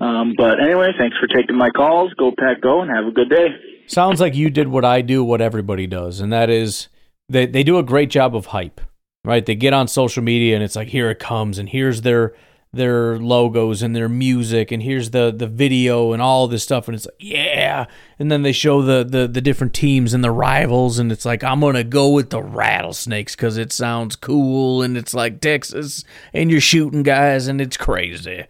Um, 0.00 0.34
but 0.36 0.60
anyway, 0.60 0.90
thanks 0.98 1.16
for 1.18 1.26
taking 1.26 1.56
my 1.56 1.70
calls. 1.70 2.12
Go 2.14 2.32
Pack, 2.36 2.60
go, 2.60 2.82
and 2.82 2.90
have 2.90 3.06
a 3.06 3.12
good 3.12 3.30
day. 3.30 3.48
Sounds 3.86 4.20
like 4.20 4.34
you 4.34 4.50
did 4.50 4.68
what 4.68 4.84
I 4.84 5.02
do, 5.02 5.22
what 5.22 5.40
everybody 5.40 5.86
does, 5.86 6.20
and 6.20 6.32
that 6.32 6.50
is 6.50 6.88
they 7.28 7.46
they 7.46 7.62
do 7.62 7.78
a 7.78 7.82
great 7.82 8.10
job 8.10 8.34
of 8.34 8.46
hype, 8.46 8.80
right? 9.24 9.44
They 9.44 9.54
get 9.54 9.72
on 9.72 9.88
social 9.88 10.22
media 10.22 10.54
and 10.54 10.64
it's 10.64 10.74
like 10.74 10.88
here 10.88 11.10
it 11.10 11.18
comes, 11.18 11.58
and 11.58 11.68
here's 11.68 12.02
their 12.02 12.34
their 12.74 13.18
logos 13.18 13.82
and 13.82 13.94
their 13.94 14.08
music, 14.08 14.70
and 14.72 14.82
here's 14.82 15.10
the 15.10 15.32
the 15.36 15.46
video 15.46 16.12
and 16.12 16.20
all 16.20 16.48
this 16.48 16.62
stuff, 16.62 16.88
and 16.88 16.94
it's 16.94 17.06
like 17.06 17.14
yeah, 17.18 17.86
and 18.18 18.30
then 18.30 18.42
they 18.42 18.52
show 18.52 18.82
the 18.82 19.04
the 19.04 19.26
the 19.26 19.40
different 19.40 19.74
teams 19.74 20.14
and 20.14 20.22
the 20.22 20.30
rivals, 20.30 20.98
and 20.98 21.10
it's 21.10 21.24
like 21.24 21.42
I'm 21.42 21.60
gonna 21.60 21.84
go 21.84 22.10
with 22.10 22.30
the 22.30 22.42
rattlesnakes 22.42 23.34
because 23.34 23.56
it 23.56 23.72
sounds 23.72 24.16
cool, 24.16 24.82
and 24.82 24.96
it's 24.96 25.14
like 25.14 25.40
Texas, 25.40 26.04
and 26.32 26.50
you're 26.50 26.60
shooting 26.60 27.02
guys, 27.02 27.48
and 27.48 27.60
it's 27.60 27.76
crazy. 27.76 28.44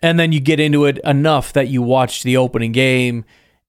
And 0.00 0.18
then 0.18 0.30
you 0.30 0.38
get 0.38 0.60
into 0.60 0.84
it 0.84 0.98
enough 1.02 1.52
that 1.54 1.68
you 1.68 1.82
watch 1.82 2.22
the 2.22 2.36
opening 2.36 2.70
game 2.70 3.24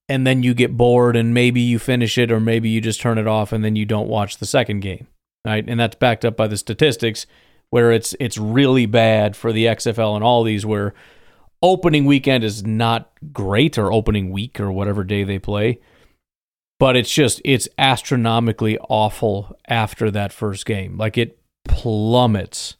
and 0.08 0.24
then 0.24 0.44
you 0.44 0.54
get 0.54 0.76
bored 0.76 1.16
and 1.16 1.34
maybe 1.34 1.60
you 1.60 1.80
finish 1.80 2.16
it 2.18 2.30
or 2.30 2.38
maybe 2.38 2.68
you 2.68 2.80
just 2.80 3.00
turn 3.00 3.18
it 3.18 3.26
off 3.26 3.52
and 3.52 3.64
then 3.64 3.74
you 3.74 3.84
don't 3.84 4.06
watch 4.06 4.36
the 4.38 4.46
second 4.46 4.78
game 4.78 5.08
right? 5.44 5.64
And 5.66 5.78
that's 5.78 5.96
backed 5.96 6.24
up 6.24 6.36
by 6.36 6.46
the 6.46 6.56
statistics 6.56 7.26
where 7.70 7.92
it's 7.92 8.14
it's 8.20 8.38
really 8.38 8.86
bad 8.86 9.36
for 9.36 9.52
the 9.52 9.66
XFL 9.66 10.14
and 10.14 10.24
all 10.24 10.42
these 10.42 10.66
where 10.66 10.94
opening 11.62 12.04
weekend 12.04 12.44
is 12.44 12.64
not 12.64 13.10
great 13.32 13.78
or 13.78 13.92
opening 13.92 14.30
week 14.30 14.58
or 14.60 14.72
whatever 14.72 15.04
day 15.04 15.24
they 15.24 15.38
play 15.38 15.78
but 16.78 16.96
it's 16.96 17.12
just 17.12 17.40
it's 17.44 17.68
astronomically 17.78 18.78
awful 18.88 19.56
after 19.68 20.10
that 20.10 20.32
first 20.32 20.64
game 20.64 20.96
like 20.96 21.18
it 21.18 21.38
plummets 21.66 22.76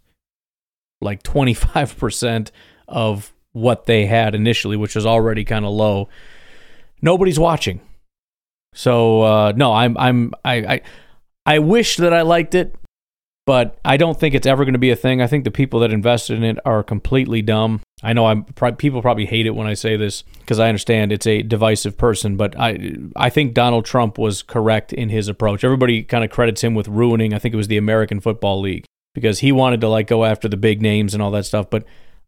like 1.00 1.22
25% 1.22 2.50
of 2.88 3.32
what 3.52 3.86
they 3.86 4.06
had 4.06 4.34
initially, 4.34 4.76
which 4.76 4.94
was 4.94 5.06
already 5.06 5.44
kind 5.44 5.64
of 5.64 5.72
low. 5.72 6.08
Nobody's 7.02 7.38
watching. 7.38 7.80
So 8.74 9.22
uh, 9.22 9.52
no, 9.56 9.72
I'm 9.72 9.96
I'm 9.98 10.32
I, 10.44 10.54
I 10.54 10.80
I 11.46 11.58
wish 11.58 11.96
that 11.96 12.12
I 12.12 12.22
liked 12.22 12.54
it, 12.54 12.74
but 13.50 13.80
I 13.84 13.96
don't 13.96 14.16
think 14.16 14.36
it's 14.36 14.46
ever 14.46 14.64
going 14.64 14.74
to 14.74 14.78
be 14.78 14.92
a 14.92 14.96
thing. 14.96 15.20
I 15.20 15.26
think 15.26 15.42
the 15.42 15.50
people 15.50 15.80
that 15.80 15.92
invested 15.92 16.36
in 16.36 16.44
it 16.44 16.58
are 16.64 16.84
completely 16.84 17.42
dumb. 17.42 17.80
I 18.00 18.12
know 18.12 18.26
I'm 18.26 18.44
people 18.76 19.02
probably 19.02 19.26
hate 19.26 19.44
it 19.44 19.56
when 19.56 19.66
I 19.66 19.74
say 19.74 19.96
this 19.96 20.22
because 20.38 20.60
I 20.60 20.68
understand 20.68 21.10
it's 21.10 21.26
a 21.26 21.42
divisive 21.42 21.98
person, 21.98 22.36
but 22.36 22.56
I 22.56 22.92
I 23.16 23.28
think 23.28 23.54
Donald 23.54 23.86
Trump 23.86 24.18
was 24.18 24.44
correct 24.44 24.92
in 24.92 25.08
his 25.08 25.26
approach. 25.26 25.64
Everybody 25.64 26.04
kind 26.04 26.22
of 26.22 26.30
credits 26.30 26.62
him 26.62 26.76
with 26.76 26.86
ruining. 26.86 27.34
I 27.34 27.40
think 27.40 27.52
it 27.52 27.56
was 27.56 27.66
the 27.66 27.76
American 27.76 28.20
Football 28.20 28.60
League 28.60 28.84
because 29.14 29.40
he 29.40 29.50
wanted 29.50 29.80
to 29.80 29.88
like 29.88 30.06
go 30.06 30.24
after 30.24 30.46
the 30.46 30.56
big 30.56 30.80
names 30.80 31.12
and 31.12 31.20
all 31.20 31.32
that 31.32 31.44
stuff, 31.44 31.68
but 31.68 31.82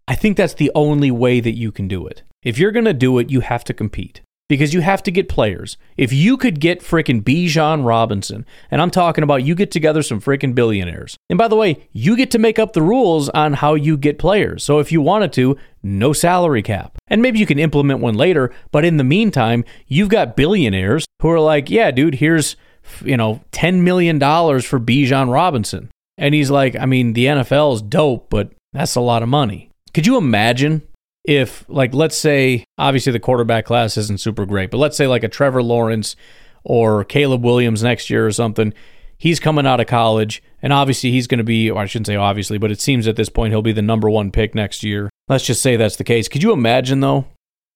I 0.08 0.16
think 0.16 0.36
that's 0.36 0.54
the 0.54 0.72
only 0.74 1.12
way 1.12 1.38
that 1.38 1.52
you 1.52 1.70
can 1.70 1.86
do 1.86 2.04
it. 2.04 2.24
If 2.42 2.58
you're 2.58 2.72
going 2.72 2.86
to 2.86 2.92
do 2.92 3.16
it, 3.20 3.30
you 3.30 3.42
have 3.42 3.62
to 3.62 3.72
compete 3.72 4.22
because 4.48 4.74
you 4.74 4.80
have 4.80 5.02
to 5.04 5.10
get 5.10 5.28
players. 5.28 5.76
If 5.96 6.12
you 6.12 6.36
could 6.36 6.60
get 6.60 6.80
frickin' 6.80 7.22
Bijan 7.22 7.84
Robinson, 7.84 8.44
and 8.70 8.82
I'm 8.82 8.90
talking 8.90 9.24
about 9.24 9.44
you 9.44 9.54
get 9.54 9.70
together 9.70 10.02
some 10.02 10.20
frickin' 10.20 10.54
billionaires. 10.54 11.16
And 11.30 11.38
by 11.38 11.48
the 11.48 11.56
way, 11.56 11.88
you 11.92 12.16
get 12.16 12.30
to 12.32 12.38
make 12.38 12.58
up 12.58 12.72
the 12.72 12.82
rules 12.82 13.28
on 13.30 13.54
how 13.54 13.74
you 13.74 13.96
get 13.96 14.18
players. 14.18 14.62
So 14.62 14.78
if 14.78 14.92
you 14.92 15.00
wanted 15.00 15.32
to, 15.34 15.56
no 15.82 16.12
salary 16.12 16.62
cap. 16.62 16.98
And 17.08 17.22
maybe 17.22 17.38
you 17.38 17.46
can 17.46 17.58
implement 17.58 18.00
one 18.00 18.14
later, 18.14 18.52
but 18.70 18.84
in 18.84 18.98
the 18.98 19.04
meantime, 19.04 19.64
you've 19.86 20.08
got 20.10 20.36
billionaires 20.36 21.06
who 21.20 21.30
are 21.30 21.40
like, 21.40 21.70
yeah, 21.70 21.90
dude, 21.90 22.16
here's, 22.16 22.56
you 23.04 23.16
know, 23.16 23.40
$10 23.52 23.82
million 23.82 24.18
for 24.20 24.78
Bijan 24.78 25.32
Robinson. 25.32 25.90
And 26.18 26.34
he's 26.34 26.50
like, 26.50 26.76
I 26.76 26.86
mean, 26.86 27.14
the 27.14 27.26
NFL 27.26 27.74
is 27.74 27.82
dope, 27.82 28.28
but 28.28 28.52
that's 28.72 28.96
a 28.96 29.00
lot 29.00 29.22
of 29.22 29.28
money. 29.28 29.70
Could 29.94 30.06
you 30.06 30.16
imagine 30.16 30.82
if, 31.24 31.64
like, 31.68 31.94
let's 31.94 32.16
say, 32.16 32.64
obviously 32.78 33.12
the 33.12 33.20
quarterback 33.20 33.64
class 33.64 33.96
isn't 33.96 34.20
super 34.20 34.44
great, 34.44 34.70
but 34.70 34.78
let's 34.78 34.96
say 34.96 35.06
like 35.06 35.22
a 35.22 35.28
Trevor 35.28 35.62
Lawrence 35.62 36.16
or 36.64 37.04
Caleb 37.04 37.44
Williams 37.44 37.82
next 37.82 38.10
year 38.10 38.26
or 38.26 38.32
something, 38.32 38.74
he's 39.18 39.38
coming 39.40 39.66
out 39.66 39.80
of 39.80 39.86
college, 39.86 40.42
and 40.60 40.72
obviously 40.72 41.10
he's 41.10 41.26
going 41.26 41.38
to 41.38 41.44
be, 41.44 41.70
I 41.70 41.86
shouldn't 41.86 42.08
say 42.08 42.16
obviously, 42.16 42.58
but 42.58 42.70
it 42.70 42.80
seems 42.80 43.06
at 43.06 43.16
this 43.16 43.28
point 43.28 43.52
he'll 43.52 43.62
be 43.62 43.72
the 43.72 43.82
number 43.82 44.10
one 44.10 44.32
pick 44.32 44.54
next 44.54 44.82
year. 44.82 45.10
Let's 45.28 45.46
just 45.46 45.62
say 45.62 45.76
that's 45.76 45.96
the 45.96 46.04
case. 46.04 46.28
Could 46.28 46.42
you 46.42 46.52
imagine, 46.52 47.00
though, 47.00 47.26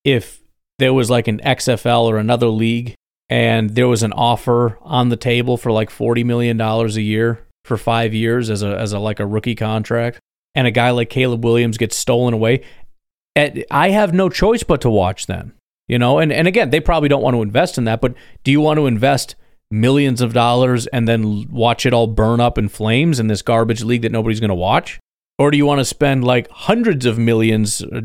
if 0.05 0.43
there 0.79 0.93
was 0.93 1.09
like 1.09 1.29
an 1.29 1.39
XFL 1.41 2.05
or 2.05 2.19
another 2.19 2.49
league 2.49 2.95
and 3.29 3.71
there 3.71 3.89
was 3.89 4.03
an 4.03 4.13
offer 4.13 4.79
on 4.83 5.09
the 5.09 5.17
table 5.17 5.57
for 5.57 5.73
like 5.73 5.91
$40 5.91 6.25
million 6.25 6.61
a 6.61 6.87
year 6.87 7.45
for 7.65 7.77
five 7.77 8.13
years 8.13 8.51
as 8.51 8.63
a, 8.63 8.77
as 8.77 8.93
a 8.93 8.99
like 8.99 9.21
a 9.21 9.27
rookie 9.27 9.55
contract? 9.55 10.21
and 10.57 10.67
a 10.67 10.71
guy 10.71 10.91
like 10.91 11.11
Caleb 11.11 11.45
Williams 11.45 11.77
gets 11.77 11.97
stolen 11.97 12.35
away, 12.35 12.63
and 13.37 13.65
I 13.71 13.91
have 13.91 14.13
no 14.13 14.29
choice 14.29 14.65
but 14.65 14.81
to 14.81 14.91
watch 14.91 15.27
them. 15.27 15.55
You 15.89 16.01
know, 16.01 16.19
and, 16.19 16.33
and 16.33 16.49
again, 16.49 16.71
they 16.71 16.81
probably 16.81 17.09
don't 17.09 17.23
want 17.23 17.35
to 17.37 17.43
invest 17.43 17.79
in 17.79 17.85
that, 17.85 18.01
but 18.01 18.15
do 18.43 18.51
you 18.51 18.61
want 18.61 18.79
to 18.79 18.87
invest 18.87 19.37
millions 19.71 20.21
of 20.21 20.33
dollars 20.33 20.89
and 20.89 21.07
then 21.07 21.47
watch 21.49 21.87
it 21.87 21.93
all 21.93 22.09
burn 22.09 22.41
up 22.41 22.59
in 22.59 22.69
flames 22.69 23.21
in 23.21 23.29
this 23.29 23.43
garbage 23.43 23.85
league 23.85 24.03
that 24.03 24.11
nobody's 24.11 24.41
going 24.41 24.49
to 24.49 24.55
watch? 24.55 24.99
Or 25.39 25.51
do 25.51 25.57
you 25.57 25.67
want 25.67 25.81
to 25.81 25.85
spend 25.85 26.25
like 26.25 26.51
hundreds 26.51 27.05
of 27.07 27.19
millions 27.19 27.83
uh, 27.83 28.01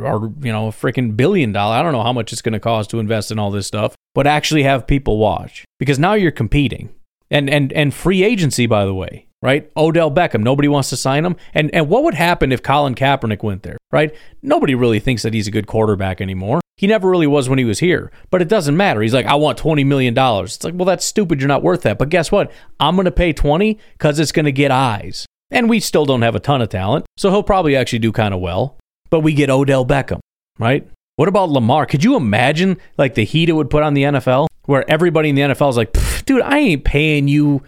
or, 0.00 0.32
you 0.42 0.52
know, 0.52 0.66
a 0.66 0.72
freaking 0.72 1.16
billion 1.16 1.52
dollar? 1.52 1.76
I 1.76 1.82
don't 1.82 1.92
know 1.92 2.02
how 2.02 2.12
much 2.12 2.32
it's 2.32 2.42
going 2.42 2.52
to 2.52 2.60
cost 2.60 2.90
to 2.90 2.98
invest 2.98 3.30
in 3.30 3.38
all 3.38 3.50
this 3.50 3.66
stuff, 3.66 3.94
but 4.14 4.26
actually 4.26 4.64
have 4.64 4.86
people 4.86 5.16
watch 5.16 5.64
because 5.78 5.98
now 5.98 6.14
you're 6.14 6.32
competing. 6.32 6.92
And, 7.30 7.48
and, 7.48 7.72
and 7.72 7.94
free 7.94 8.22
agency, 8.22 8.66
by 8.66 8.84
the 8.84 8.94
way, 8.94 9.28
right? 9.44 9.70
Odell 9.76 10.10
Beckham, 10.10 10.42
nobody 10.42 10.66
wants 10.68 10.88
to 10.88 10.96
sign 10.96 11.24
him. 11.24 11.36
And 11.52 11.72
and 11.74 11.88
what 11.88 12.02
would 12.02 12.14
happen 12.14 12.50
if 12.50 12.62
Colin 12.62 12.94
Kaepernick 12.94 13.42
went 13.42 13.62
there, 13.62 13.76
right? 13.92 14.12
Nobody 14.42 14.74
really 14.74 14.98
thinks 14.98 15.22
that 15.22 15.34
he's 15.34 15.46
a 15.46 15.52
good 15.52 15.66
quarterback 15.66 16.20
anymore. 16.22 16.60
He 16.78 16.86
never 16.88 17.08
really 17.08 17.26
was 17.26 17.48
when 17.48 17.58
he 17.58 17.64
was 17.64 17.78
here, 17.78 18.10
but 18.30 18.42
it 18.42 18.48
doesn't 18.48 18.76
matter. 18.76 19.00
He's 19.02 19.14
like, 19.14 19.26
I 19.26 19.36
want 19.36 19.60
$20 19.60 19.86
million. 19.86 20.14
It's 20.16 20.64
like, 20.64 20.74
well, 20.74 20.86
that's 20.86 21.04
stupid. 21.04 21.40
You're 21.40 21.46
not 21.46 21.62
worth 21.62 21.82
that. 21.82 21.98
But 21.98 22.08
guess 22.08 22.32
what? 22.32 22.50
I'm 22.80 22.96
going 22.96 23.04
to 23.04 23.12
pay 23.12 23.32
20 23.32 23.78
because 23.92 24.18
it's 24.18 24.32
going 24.32 24.46
to 24.46 24.52
get 24.52 24.72
eyes. 24.72 25.24
And 25.52 25.70
we 25.70 25.78
still 25.78 26.04
don't 26.04 26.22
have 26.22 26.34
a 26.34 26.40
ton 26.40 26.62
of 26.62 26.70
talent, 26.70 27.04
so 27.16 27.30
he'll 27.30 27.44
probably 27.44 27.76
actually 27.76 28.00
do 28.00 28.10
kind 28.10 28.34
of 28.34 28.40
well. 28.40 28.76
But 29.08 29.20
we 29.20 29.34
get 29.34 29.50
Odell 29.50 29.86
Beckham, 29.86 30.18
right? 30.58 30.88
What 31.14 31.28
about 31.28 31.50
Lamar? 31.50 31.86
Could 31.86 32.02
you 32.02 32.16
imagine 32.16 32.78
like 32.98 33.14
the 33.14 33.24
heat 33.24 33.48
it 33.48 33.52
would 33.52 33.70
put 33.70 33.84
on 33.84 33.94
the 33.94 34.02
NFL 34.02 34.48
where 34.64 34.90
everybody 34.90 35.28
in 35.28 35.36
the 35.36 35.42
NFL 35.42 35.70
is 35.70 35.76
like, 35.76 35.96
dude, 36.24 36.42
I 36.42 36.58
ain't 36.58 36.84
paying 36.84 37.28
you 37.28 37.62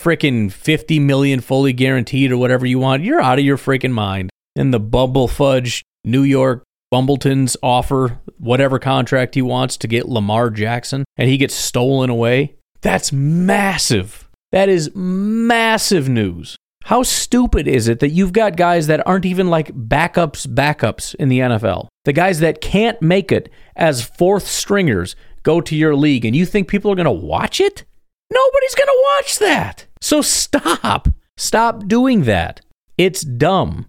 freaking 0.00 0.50
50 0.50 0.98
million 1.00 1.40
fully 1.40 1.72
guaranteed 1.72 2.32
or 2.32 2.36
whatever 2.36 2.64
you 2.66 2.78
want. 2.78 3.04
You're 3.04 3.20
out 3.20 3.38
of 3.38 3.44
your 3.44 3.58
freaking 3.58 3.92
mind. 3.92 4.30
And 4.56 4.72
the 4.72 4.80
bubble 4.80 5.28
fudge 5.28 5.82
New 6.04 6.22
York 6.22 6.64
Bumbletons 6.92 7.56
offer 7.62 8.18
whatever 8.38 8.78
contract 8.78 9.34
he 9.34 9.42
wants 9.42 9.76
to 9.76 9.86
get 9.86 10.08
Lamar 10.08 10.50
Jackson 10.50 11.04
and 11.16 11.28
he 11.28 11.36
gets 11.36 11.54
stolen 11.54 12.10
away. 12.10 12.56
That's 12.80 13.12
massive. 13.12 14.28
That 14.50 14.68
is 14.68 14.90
massive 14.94 16.08
news. 16.08 16.56
How 16.84 17.02
stupid 17.02 17.68
is 17.68 17.86
it 17.86 18.00
that 18.00 18.08
you've 18.08 18.32
got 18.32 18.56
guys 18.56 18.86
that 18.88 19.06
aren't 19.06 19.26
even 19.26 19.48
like 19.48 19.72
backups, 19.72 20.46
backups 20.46 21.14
in 21.14 21.28
the 21.28 21.40
NFL? 21.40 21.88
The 22.04 22.12
guys 22.12 22.40
that 22.40 22.60
can't 22.60 23.00
make 23.00 23.30
it 23.30 23.50
as 23.76 24.02
fourth 24.02 24.48
stringers 24.48 25.14
go 25.42 25.60
to 25.60 25.76
your 25.76 25.94
league 25.94 26.24
and 26.24 26.34
you 26.34 26.46
think 26.46 26.68
people 26.68 26.90
are 26.90 26.96
going 26.96 27.04
to 27.04 27.10
watch 27.12 27.60
it? 27.60 27.84
Nobody's 28.32 28.74
going 28.74 28.86
to 28.86 29.04
watch 29.16 29.38
that. 29.38 29.86
So 30.00 30.22
stop. 30.22 31.08
Stop 31.36 31.86
doing 31.86 32.24
that. 32.24 32.60
It's 32.98 33.22
dumb. 33.22 33.88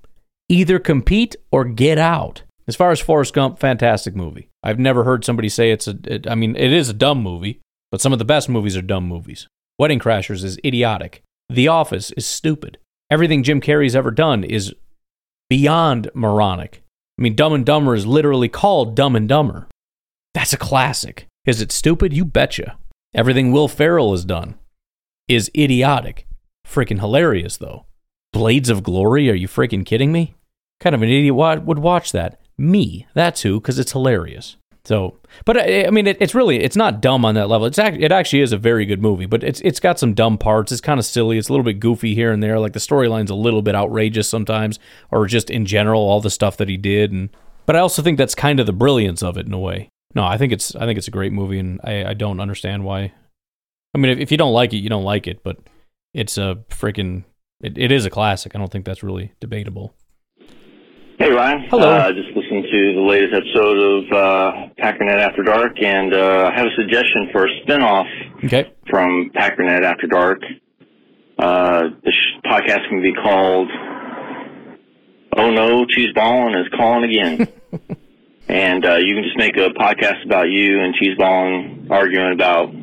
Either 0.50 0.80
compete 0.80 1.36
or 1.52 1.66
get 1.66 1.98
out. 1.98 2.44
As 2.68 2.76
far 2.76 2.92
as 2.92 3.00
Forrest 3.00 3.34
Gump, 3.34 3.60
fantastic 3.60 4.16
movie. 4.16 4.50
I've 4.64 4.80
never 4.80 5.04
heard 5.04 5.26
somebody 5.26 5.50
say 5.50 5.72
it's 5.72 5.88
a. 5.88 5.98
It, 6.06 6.28
I 6.30 6.36
mean, 6.36 6.56
it 6.56 6.72
is 6.72 6.90
a 6.90 6.94
dumb 6.94 7.22
movie, 7.22 7.60
but 7.92 8.02
some 8.02 8.14
of 8.14 8.20
the 8.20 8.26
best 8.26 8.50
movies 8.50 8.78
are 8.78 8.82
dumb 8.82 9.08
movies. 9.08 9.48
Wedding 9.80 10.00
Crashers 10.00 10.44
is 10.44 10.60
idiotic. 10.64 11.24
The 11.50 11.68
Office 11.68 12.12
is 12.12 12.26
stupid. 12.26 12.78
Everything 13.10 13.44
Jim 13.44 13.60
Carrey's 13.60 13.96
ever 13.96 14.12
done 14.12 14.44
is 14.44 14.74
beyond 15.50 16.10
moronic. 16.14 16.82
I 17.18 17.24
mean, 17.24 17.36
Dumb 17.36 17.54
and 17.54 17.66
Dumber 17.66 17.94
is 17.94 18.06
literally 18.06 18.48
called 18.48 18.96
Dumb 18.96 19.16
and 19.16 19.28
Dumber. 19.28 19.68
That's 20.34 20.54
a 20.54 20.58
classic. 20.58 21.28
Is 21.46 21.62
it 21.62 21.72
stupid? 21.72 22.14
You 22.14 22.24
betcha. 22.24 22.78
Everything 23.14 23.52
Will 23.52 23.68
Ferrell 23.68 24.12
has 24.12 24.24
done 24.24 24.56
is 25.32 25.50
idiotic. 25.56 26.28
Freaking 26.68 27.00
hilarious, 27.00 27.58
though. 27.58 27.86
Blades 28.34 28.70
of 28.70 28.84
Glory? 28.84 29.30
Are 29.30 29.36
you 29.36 29.48
freaking 29.48 29.86
kidding 29.86 30.12
me? 30.12 30.36
Kind 30.80 30.96
of 30.96 31.02
an 31.02 31.10
idiot 31.10 31.36
would 31.36 31.80
watch 31.80 32.12
that. 32.12 32.40
Me. 32.58 33.08
That's 33.14 33.42
who, 33.42 33.60
because 33.60 33.80
it's 33.80 33.92
hilarious. 33.92 34.58
So, 34.84 35.20
but 35.46 35.58
I, 35.58 35.86
I 35.86 35.90
mean, 35.92 36.08
it, 36.08 36.18
it's 36.20 36.34
really 36.34 36.60
it's 36.60 36.76
not 36.76 37.02
dumb 37.02 37.24
on 37.24 37.36
that 37.36 37.50
level. 37.50 37.68
It's 37.68 37.78
act, 37.78 37.98
it 37.98 38.12
actually 38.12 38.42
is 38.42 38.52
a 38.52 38.58
very 38.58 38.86
good 38.86 39.02
movie, 39.02 39.28
but 39.28 39.44
it's 39.44 39.62
it's 39.62 39.80
got 39.80 40.00
some 40.00 40.14
dumb 40.16 40.40
parts. 40.40 40.72
It's 40.72 40.82
kind 40.82 41.00
of 41.00 41.06
silly. 41.06 41.38
It's 41.38 41.50
a 41.50 41.54
little 41.54 41.64
bit 41.64 41.80
goofy 41.80 42.16
here 42.16 42.32
and 42.32 42.42
there. 42.42 42.60
Like 42.60 42.74
the 42.74 42.80
storyline's 42.80 43.30
a 43.30 43.36
little 43.36 43.62
bit 43.62 43.76
outrageous 43.76 44.28
sometimes, 44.28 44.80
or 45.12 45.28
just 45.28 45.52
in 45.52 45.68
general, 45.68 46.02
all 46.02 46.20
the 46.20 46.32
stuff 46.32 46.58
that 46.58 46.68
he 46.68 46.78
did. 46.78 47.12
And 47.12 47.30
but 47.68 47.76
I 47.76 47.80
also 47.80 48.02
think 48.02 48.18
that's 48.18 48.34
kind 48.34 48.60
of 48.60 48.66
the 48.66 48.74
brilliance 48.74 49.22
of 49.22 49.38
it 49.38 49.46
in 49.46 49.54
a 49.54 49.60
way. 49.60 49.90
No, 50.16 50.24
I 50.24 50.38
think 50.38 50.52
it's 50.52 50.76
I 50.76 50.86
think 50.86 50.98
it's 50.98 51.08
a 51.08 51.12
great 51.12 51.32
movie, 51.32 51.60
and 51.60 51.80
I, 51.84 52.06
I 52.06 52.14
don't 52.16 52.40
understand 52.40 52.84
why. 52.84 53.14
I 53.94 53.98
mean, 53.98 54.12
if, 54.12 54.20
if 54.20 54.32
you 54.32 54.38
don't 54.38 54.54
like 54.54 54.74
it, 54.74 54.78
you 54.78 54.90
don't 54.90 55.04
like 55.04 55.28
it, 55.28 55.44
but 55.44 55.58
it's 56.14 56.38
a 56.38 56.58
freaking 56.70 57.24
it, 57.62 57.78
it 57.78 57.92
is 57.92 58.06
a 58.06 58.10
classic. 58.10 58.56
I 58.56 58.60
don't 58.60 58.72
think 58.72 58.86
that's 58.86 59.04
really 59.04 59.34
debatable. 59.40 59.94
Hey 61.20 61.30
Ryan. 61.30 61.66
Hello. 61.70 61.88
Uh, 61.92 62.12
just 62.14 62.30
listening 62.36 62.64
to 62.64 62.94
the 62.96 63.02
latest 63.02 63.34
episode 63.36 63.78
of 63.78 64.12
uh, 64.12 64.52
Packernet 64.80 65.20
After 65.20 65.44
Dark, 65.44 65.74
and 65.84 66.14
uh, 66.16 66.50
I 66.52 66.56
have 66.58 66.66
a 66.66 66.76
suggestion 66.76 67.30
for 67.32 67.46
a 67.46 67.50
spinoff 67.62 68.08
Okay. 68.46 68.74
from 68.90 69.30
Packernet 69.36 69.84
After 69.84 70.08
Dark. 70.08 70.42
Uh, 71.38 71.90
the 72.04 72.12
sh- 72.12 72.42
podcast 72.46 72.88
can 72.90 73.02
be 73.04 73.14
called 73.14 73.70
"Oh 75.38 75.52
No, 75.52 75.86
Cheese 75.86 76.14
Ballin' 76.16 76.56
is 76.58 76.68
calling 76.76 77.04
again," 77.10 77.48
and 78.48 78.84
uh, 78.86 78.96
you 78.96 79.14
can 79.14 79.24
just 79.24 79.38
make 79.38 79.58
a 79.58 79.70
podcast 79.80 80.26
about 80.26 80.50
you 80.50 80.80
and 80.80 80.96
Cheese 80.96 81.18
Ballin' 81.20 81.88
arguing 81.92 82.34
about 82.34 82.74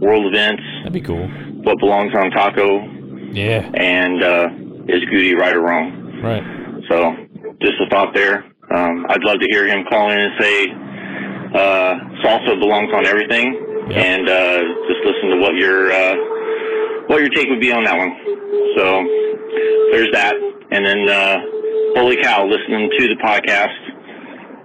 world 0.00 0.26
events. 0.26 0.62
That'd 0.82 0.92
be 0.92 1.00
cool. 1.00 1.26
What 1.62 1.78
belongs 1.78 2.14
on 2.14 2.30
taco? 2.30 2.84
Yeah. 3.32 3.70
And 3.74 4.22
uh, 4.22 4.48
is 4.88 5.04
Goody 5.10 5.34
right 5.34 5.54
or 5.54 5.60
wrong? 5.62 6.20
Right. 6.22 6.42
So, 6.88 7.14
just 7.60 7.74
a 7.84 7.88
thought 7.90 8.14
there. 8.14 8.44
Um, 8.70 9.06
I'd 9.08 9.22
love 9.24 9.38
to 9.40 9.46
hear 9.50 9.66
him 9.66 9.84
call 9.88 10.10
in 10.10 10.18
and 10.18 10.32
say 10.40 10.66
uh, 11.54 11.94
salsa 12.24 12.58
belongs 12.58 12.90
on 12.94 13.06
everything, 13.06 13.46
and 13.92 14.28
uh, 14.28 14.58
just 14.88 15.00
listen 15.04 15.30
to 15.30 15.36
what 15.40 15.54
your 15.54 15.92
uh, 15.92 16.16
what 17.08 17.20
your 17.20 17.30
take 17.30 17.48
would 17.48 17.60
be 17.60 17.72
on 17.72 17.84
that 17.84 17.96
one. 17.96 18.12
So, 18.76 19.04
there's 19.92 20.12
that, 20.12 20.34
and 20.70 20.84
then 20.84 21.08
uh, 21.08 21.40
holy 21.96 22.16
cow, 22.22 22.46
listening 22.46 22.90
to 22.98 23.08
the 23.08 23.16
podcast, 23.16 23.76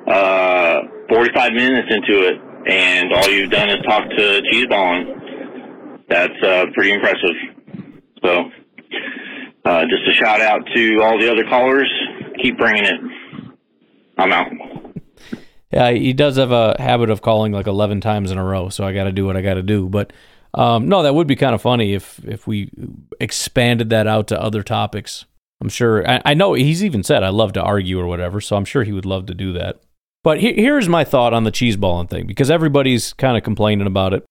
uh, 0.08 0.82
45 1.10 1.54
minutes 1.54 1.88
into 1.89 2.28
it, 2.28 2.36
and 2.67 3.13
all 3.13 3.30
you've 3.30 3.52
done 3.52 3.69
is 3.69 3.78
talk 3.88 4.04
to 4.10 4.41
Cheeseballin. 4.52 5.23
That's 6.13 6.43
uh, 6.43 6.65
pretty 6.76 6.93
impressive. 6.93 7.36
So, 8.23 8.52
uh, 9.65 9.86
just 9.86 10.08
a 10.08 10.13
shout 10.13 10.41
out 10.41 10.62
to 10.76 11.02
all 11.02 11.19
the 11.19 11.32
other 11.32 11.43
callers. 11.43 11.91
Keep 12.39 12.60
bringing 12.60 12.84
it. 12.84 12.99
I'm 14.19 14.32
out. 14.32 14.52
Yeah, 15.71 15.89
he 15.89 16.13
does 16.13 16.38
have 16.38 16.52
a 16.52 16.76
habit 16.78 17.10
of 17.10 17.23
calling 17.23 17.52
like 17.52 17.65
11 17.65 17.99
times 18.02 18.30
in 18.30 18.38
a 18.38 18.43
row, 18.43 18.69
so 18.69 18.86
I 18.86 18.93
got 18.93 19.06
to 19.06 19.12
do 19.12 19.26
what 19.26 19.36
I 19.36 19.41
got 19.41 19.56
to 19.56 19.63
do. 19.63 19.89
But 19.89 20.13
um, 20.54 20.88
no, 20.88 21.02
that 21.02 21.15
would 21.15 21.26
be 21.26 21.36
kind 21.36 21.56
of 21.56 21.63
funny 21.63 21.95
if 21.95 22.23
if 22.23 22.45
we 22.45 22.69
expanded 23.19 23.89
that 23.89 24.06
out 24.06 24.28
to 24.28 24.39
other 24.39 24.62
topics. 24.62 25.26
I'm 25.62 25.69
sure. 25.69 26.08
I, 26.08 26.21
I 26.26 26.34
know 26.36 26.54
he's 26.54 26.84
even 26.84 27.02
said 27.02 27.23
I 27.23 27.30
love 27.30 27.54
to 27.54 27.63
argue 27.63 27.99
or 27.99 28.06
whatever, 28.06 28.39
so 28.39 28.56
I'm 28.56 28.65
sure 28.65 28.84
he 28.84 28.91
would 28.91 29.08
love 29.08 29.26
to 29.26 29.34
do 29.34 29.52
that. 29.54 29.80
But 30.23 30.41
he, 30.41 30.54
here's 30.54 30.88
my 30.88 31.04
thought 31.04 31.34
on 31.34 31.43
the 31.43 31.52
cheese 31.52 31.76
balling 31.76 32.08
thing 32.08 32.28
because 32.28 32.52
everybody's 32.52 33.13
kind 33.13 33.36
of 33.36 33.43
complaining 33.43 33.88
about 33.88 34.13
it. 34.13 34.23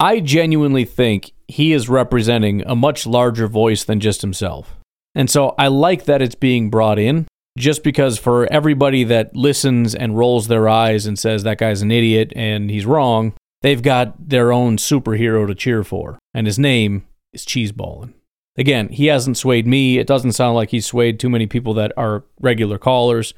I 0.00 0.20
genuinely 0.20 0.86
think 0.86 1.32
he 1.46 1.74
is 1.74 1.90
representing 1.90 2.62
a 2.66 2.74
much 2.74 3.06
larger 3.06 3.46
voice 3.46 3.84
than 3.84 4.00
just 4.00 4.22
himself. 4.22 4.78
And 5.14 5.28
so 5.28 5.54
I 5.58 5.68
like 5.68 6.04
that 6.04 6.22
it's 6.22 6.34
being 6.34 6.70
brought 6.70 6.98
in 6.98 7.26
just 7.58 7.82
because 7.82 8.18
for 8.18 8.50
everybody 8.50 9.04
that 9.04 9.36
listens 9.36 9.94
and 9.94 10.16
rolls 10.16 10.48
their 10.48 10.68
eyes 10.68 11.04
and 11.04 11.18
says 11.18 11.42
that 11.42 11.58
guy's 11.58 11.82
an 11.82 11.90
idiot 11.90 12.32
and 12.34 12.70
he's 12.70 12.86
wrong, 12.86 13.34
they've 13.60 13.82
got 13.82 14.30
their 14.30 14.52
own 14.52 14.78
superhero 14.78 15.46
to 15.46 15.54
cheer 15.54 15.84
for. 15.84 16.18
And 16.32 16.46
his 16.46 16.58
name 16.58 17.06
is 17.34 17.44
Cheeseballin. 17.44 18.14
Again, 18.56 18.88
he 18.88 19.06
hasn't 19.06 19.36
swayed 19.36 19.66
me. 19.66 19.98
It 19.98 20.06
doesn't 20.06 20.32
sound 20.32 20.54
like 20.54 20.70
he's 20.70 20.86
swayed 20.86 21.20
too 21.20 21.28
many 21.28 21.46
people 21.46 21.74
that 21.74 21.92
are 21.96 22.24
regular 22.40 22.78
callers. 22.78 23.34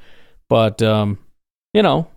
But, 0.47 0.81
um, 0.81 1.17
you 1.73 1.81
know, 1.81 2.07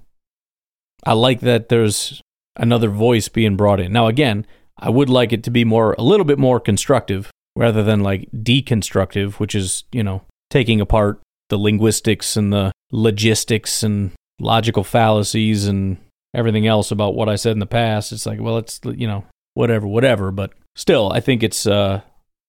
I 1.04 1.14
like 1.14 1.40
that 1.40 1.68
there's 1.68 2.22
another 2.56 2.88
voice 2.88 3.28
being 3.28 3.56
brought 3.56 3.80
in. 3.80 3.92
Now, 3.92 4.06
again, 4.06 4.46
I 4.78 4.90
would 4.90 5.08
like 5.08 5.32
it 5.32 5.42
to 5.44 5.50
be 5.50 5.64
more, 5.64 5.94
a 5.98 6.02
little 6.02 6.26
bit 6.26 6.38
more 6.38 6.60
constructive 6.60 7.30
rather 7.54 7.82
than 7.82 8.00
like 8.00 8.30
deconstructive, 8.32 9.34
which 9.34 9.54
is, 9.54 9.84
you 9.92 10.02
know, 10.02 10.22
taking 10.50 10.80
apart 10.80 11.20
the 11.48 11.58
linguistics 11.58 12.36
and 12.36 12.52
the 12.52 12.72
logistics 12.92 13.82
and 13.82 14.12
logical 14.38 14.84
fallacies 14.84 15.66
and 15.66 15.96
everything 16.34 16.66
else 16.66 16.90
about 16.90 17.14
what 17.14 17.28
I 17.28 17.36
said 17.36 17.52
in 17.52 17.60
the 17.60 17.66
past. 17.66 18.12
It's 18.12 18.26
like, 18.26 18.40
well, 18.40 18.58
it's, 18.58 18.80
you 18.84 19.06
know, 19.06 19.24
whatever, 19.54 19.86
whatever. 19.86 20.30
But 20.30 20.52
still, 20.74 21.10
I 21.12 21.20
think 21.20 21.42
it's 21.42 21.66
uh, 21.66 22.02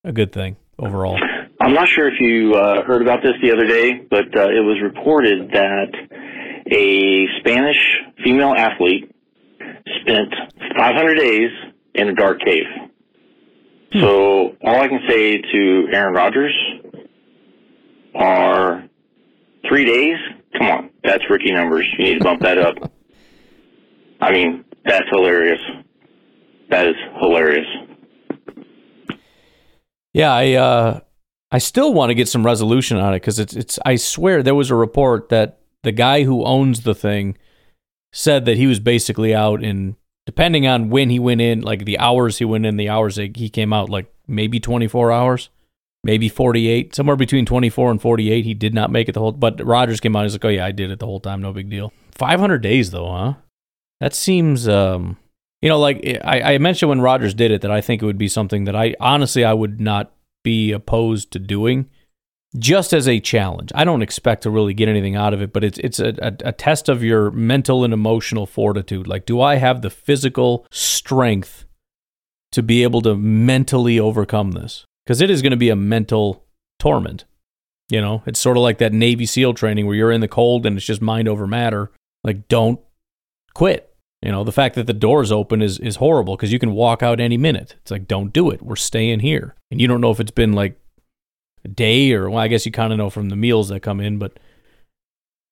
a 0.04 0.12
good 0.12 0.34
thing 0.34 0.58
overall. 0.78 1.18
I'm 1.60 1.74
not 1.74 1.88
sure 1.88 2.08
if 2.08 2.20
you 2.20 2.54
uh, 2.54 2.84
heard 2.84 3.02
about 3.02 3.24
this 3.24 3.34
the 3.42 3.52
other 3.52 3.66
day, 3.66 4.02
but 4.10 4.36
uh, 4.36 4.50
it 4.50 4.64
was 4.64 4.78
reported 4.82 5.50
that 5.52 5.92
a 6.72 7.28
Spanish 7.40 7.78
female 8.24 8.54
athlete 8.56 9.10
spent 10.02 10.34
500 10.78 11.16
days 11.16 11.50
in 11.96 12.10
a 12.10 12.14
dark 12.14 12.40
cave. 12.42 12.66
So 13.94 14.56
all 14.64 14.82
I 14.82 14.88
can 14.88 15.00
say 15.08 15.42
to 15.42 15.88
Aaron 15.92 16.14
Rodgers 16.14 16.54
are 18.16 18.88
three 19.68 19.86
days. 19.86 20.18
Come 20.58 20.68
on, 20.68 20.90
that's 21.04 21.24
Ricky 21.30 21.52
numbers. 21.52 21.86
You 21.98 22.06
need 22.06 22.18
to 22.20 22.24
bump 22.24 22.42
that 22.42 22.58
up. 22.58 22.92
I 24.20 24.32
mean, 24.32 24.66
that's 24.86 25.08
hilarious. 25.10 25.60
That 26.70 26.88
is 26.88 26.96
hilarious. 27.20 27.68
Yeah, 30.14 30.34
I 30.34 30.54
uh, 30.54 31.00
I 31.52 31.60
still 31.60 31.94
want 31.94 32.10
to 32.10 32.16
get 32.16 32.28
some 32.28 32.46
resolution 32.46 32.98
on 32.98 33.14
it 33.14 33.18
because 33.18 33.40
it's 33.40 33.56
it's. 33.56 33.80
I 33.86 33.96
swear 33.96 34.44
there 34.44 34.56
was 34.56 34.72
a 34.72 34.76
report 34.76 35.30
that 35.30 35.60
the 35.84 35.92
guy 35.92 36.24
who 36.24 36.44
owns 36.44 36.82
the 36.82 36.96
thing 36.96 37.38
said 38.12 38.46
that 38.46 38.58
he 38.58 38.68
was 38.68 38.80
basically 38.80 39.34
out 39.34 39.64
in 39.64 39.96
depending 40.26 40.68
on 40.68 40.90
when 40.90 41.10
he 41.10 41.20
went 41.20 41.40
in, 41.40 41.62
like 41.62 41.86
the 41.86 41.98
hours 41.98 42.38
he 42.38 42.46
went 42.46 42.66
in, 42.66 42.76
the 42.78 42.90
hours 42.90 43.16
he 43.16 43.50
came 43.50 43.72
out, 43.72 43.90
like 43.90 44.12
maybe 44.28 44.60
24 44.60 45.12
hours, 45.12 45.50
maybe 46.04 46.28
48, 46.28 46.94
somewhere 46.94 47.16
between 47.16 47.46
24 47.46 47.92
and 47.92 48.02
48. 48.02 48.44
He 48.44 48.54
did 48.54 48.74
not 48.74 48.92
make 48.92 49.08
it 49.08 49.14
the 49.14 49.22
whole, 49.22 49.32
but 49.32 49.66
Rodgers 49.66 50.02
came 50.02 50.16
out. 50.16 50.24
He's 50.24 50.34
like, 50.34 50.44
oh 50.44 50.50
yeah, 50.50 50.66
I 50.66 50.72
did 50.72 50.92
it 50.92 51.00
the 51.00 51.06
whole 51.06 51.22
time. 51.22 51.42
No 51.42 51.54
big 51.54 51.70
deal. 51.70 51.94
500 52.12 52.58
days 52.60 52.92
though, 52.92 53.10
huh? 53.10 53.34
That 54.02 54.14
seems, 54.14 54.68
um, 54.68 55.18
you 55.62 55.70
know, 55.70 55.80
like 55.80 56.02
I, 56.24 56.56
I 56.56 56.58
mentioned 56.58 56.90
when 56.90 57.02
Rodgers 57.02 57.34
did 57.34 57.52
it 57.52 57.62
that 57.62 57.72
I 57.72 57.82
think 57.82 58.02
it 58.02 58.06
would 58.06 58.18
be 58.18 58.28
something 58.28 58.66
that 58.66 58.76
I 58.76 58.96
honestly 59.00 59.46
I 59.46 59.54
would 59.54 59.80
not 59.80 60.12
be 60.44 60.72
opposed 60.72 61.32
to 61.32 61.40
doing 61.40 61.90
just 62.58 62.94
as 62.94 63.08
a 63.08 63.20
challenge. 63.20 63.72
I 63.76 63.84
don't 63.84 64.02
expect 64.02 64.44
to 64.44 64.50
really 64.50 64.74
get 64.74 64.88
anything 64.88 65.16
out 65.16 65.34
of 65.34 65.42
it, 65.42 65.52
but 65.52 65.64
it's 65.64 65.78
it's 65.80 66.00
a, 66.00 66.16
a, 66.22 66.50
a, 66.50 66.52
test 66.52 66.88
of 66.90 67.04
your 67.04 67.32
mental 67.32 67.84
and 67.84 67.94
emotional 67.94 68.46
fortitude. 68.46 69.08
Like, 69.08 69.26
do 69.26 69.42
I 69.42 69.56
have 69.56 69.82
the 69.82 69.90
physical 69.90 70.66
strength 70.72 71.66
to 72.54 72.64
be 72.64 72.84
able 72.84 73.02
to 73.02 73.16
mentally 73.16 74.00
overcome 74.00 74.52
this? 74.52 74.86
Because 75.06 75.22
it 75.22 75.30
is 75.30 75.42
going 75.42 75.52
to 75.52 75.58
be 75.58 75.70
a 75.70 75.76
mental 75.76 76.46
torment. 76.80 77.26
You 77.90 78.02
know, 78.02 78.24
it's 78.26 78.40
sort 78.40 78.58
of 78.58 78.64
like 78.64 78.80
that 78.80 78.94
Navy 78.94 79.26
SEAL 79.26 79.54
training 79.54 79.86
where 79.86 79.96
you're 79.96 80.12
in 80.12 80.22
the 80.22 80.28
cold 80.28 80.66
and 80.66 80.76
it's 80.76 80.86
just 80.86 81.02
mind 81.02 81.28
over 81.28 81.48
matter. 81.48 81.92
Like, 82.24 82.48
don't 82.48 82.80
quit. 83.54 83.94
You 84.22 84.32
know, 84.32 84.44
the 84.44 84.52
fact 84.52 84.76
that 84.76 84.88
the 84.88 84.94
door's 84.94 85.32
open 85.32 85.62
is 85.62 85.80
is 85.80 85.98
horrible 85.98 86.36
because 86.36 86.52
you 86.52 86.60
can 86.60 86.72
walk 86.72 87.04
out 87.04 87.20
any 87.20 87.38
minute. 87.38 87.76
It's 87.82 87.92
like, 87.92 88.08
don't 88.08 88.34
do 88.34 88.50
it. 88.50 88.62
We're 88.62 88.76
staying 88.76 89.20
here. 89.20 89.56
And 89.70 89.80
you 89.80 89.88
don't 89.88 90.02
know 90.02 90.12
if 90.12 90.20
it's 90.20 90.32
been 90.32 90.54
like 90.54 90.80
day 91.76 92.12
or 92.14 92.30
well, 92.30 92.40
I 92.40 92.48
guess 92.48 92.66
you 92.66 92.72
kind 92.72 92.92
of 92.92 92.98
know 92.98 93.10
from 93.10 93.30
the 93.30 93.36
meals 93.36 93.70
that 93.70 93.82
come 93.82 94.00
in, 94.00 94.18
but 94.18 94.40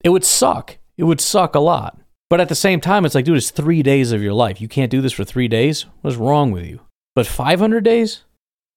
it 0.02 0.10
would 0.10 0.24
suck. 0.24 0.78
It 0.96 1.04
would 1.04 1.20
suck 1.20 1.54
a 1.54 1.60
lot. 1.60 1.98
But 2.28 2.40
at 2.40 2.48
the 2.48 2.54
same 2.54 2.80
time, 2.80 3.04
it's 3.04 3.14
like, 3.14 3.24
dude, 3.24 3.36
it's 3.36 3.50
three 3.50 3.82
days 3.82 4.12
of 4.12 4.22
your 4.22 4.32
life. 4.32 4.60
You 4.60 4.68
can't 4.68 4.90
do 4.90 5.00
this 5.00 5.12
for 5.12 5.24
three 5.24 5.48
days. 5.48 5.86
What's 6.00 6.16
wrong 6.16 6.50
with 6.50 6.64
you? 6.64 6.80
But 7.14 7.26
500 7.26 7.84
days? 7.84 8.24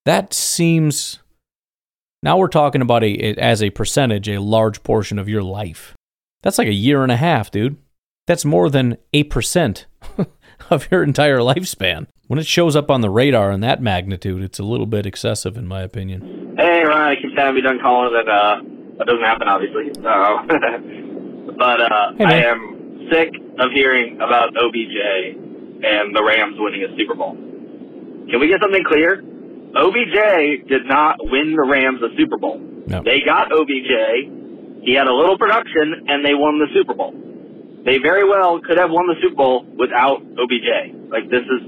That 0.05 0.33
seems 0.33 1.19
Now 2.21 2.37
we're 2.37 2.47
talking 2.47 2.81
about 2.81 3.03
a 3.03 3.33
as 3.35 3.61
a 3.61 3.69
percentage, 3.69 4.27
a 4.29 4.41
large 4.41 4.83
portion 4.83 5.19
of 5.19 5.29
your 5.29 5.43
life. 5.43 5.93
That's 6.41 6.57
like 6.57 6.67
a 6.67 6.73
year 6.73 7.03
and 7.03 7.11
a 7.11 7.17
half, 7.17 7.51
dude. 7.51 7.77
That's 8.27 8.45
more 8.45 8.69
than 8.69 8.97
a 9.13 9.23
percent 9.23 9.87
of 10.69 10.89
your 10.91 11.03
entire 11.03 11.39
lifespan. 11.39 12.07
When 12.27 12.39
it 12.39 12.45
shows 12.45 12.75
up 12.75 12.91
on 12.91 13.01
the 13.01 13.09
radar 13.09 13.51
in 13.51 13.61
that 13.61 13.81
magnitude, 13.81 14.43
it's 14.43 14.59
a 14.59 14.63
little 14.63 14.85
bit 14.85 15.05
excessive, 15.07 15.57
in 15.57 15.67
my 15.67 15.81
opinion. 15.81 16.48
Hey, 16.59 16.83
Ryan, 16.83 17.17
I 17.17 17.21
keep 17.21 17.33
telling 17.37 17.55
me 17.55 17.61
done 17.61 17.79
calling 17.79 18.11
that 18.11 18.27
uh, 18.27 18.59
that 18.97 19.07
doesn't 19.07 19.23
happen, 19.23 19.47
obviously. 19.47 19.95
Uh, 20.03 20.43
but 21.55 21.79
uh, 21.79 22.11
Hey, 22.17 22.25
I 22.25 22.51
am 22.51 23.07
sick 23.09 23.31
of 23.59 23.71
hearing 23.71 24.19
about 24.19 24.51
OBJ 24.57 25.39
and 25.87 26.13
the 26.13 26.21
Rams 26.21 26.57
winning 26.59 26.83
a 26.83 26.91
Super 26.99 27.15
Bowl. 27.15 27.31
Can 27.31 28.39
we 28.41 28.49
get 28.49 28.59
something 28.59 28.83
clear? 28.83 29.23
OBJ 29.73 30.67
did 30.67 30.85
not 30.85 31.15
win 31.31 31.55
the 31.55 31.63
Rams 31.63 32.01
a 32.03 32.11
Super 32.17 32.37
Bowl. 32.37 32.59
No. 32.59 33.03
They 33.03 33.21
got 33.21 33.53
OBJ. 33.53 34.83
He 34.83 34.95
had 34.95 35.07
a 35.07 35.13
little 35.13 35.37
production, 35.37 36.07
and 36.09 36.25
they 36.25 36.33
won 36.33 36.59
the 36.59 36.67
Super 36.73 36.93
Bowl. 36.93 37.15
They 37.85 37.99
very 37.99 38.27
well 38.27 38.59
could 38.59 38.77
have 38.77 38.91
won 38.91 39.07
the 39.07 39.15
Super 39.21 39.35
Bowl 39.35 39.65
without 39.79 40.19
OBJ. 40.19 41.07
Like 41.09 41.29
this 41.31 41.43
is, 41.47 41.61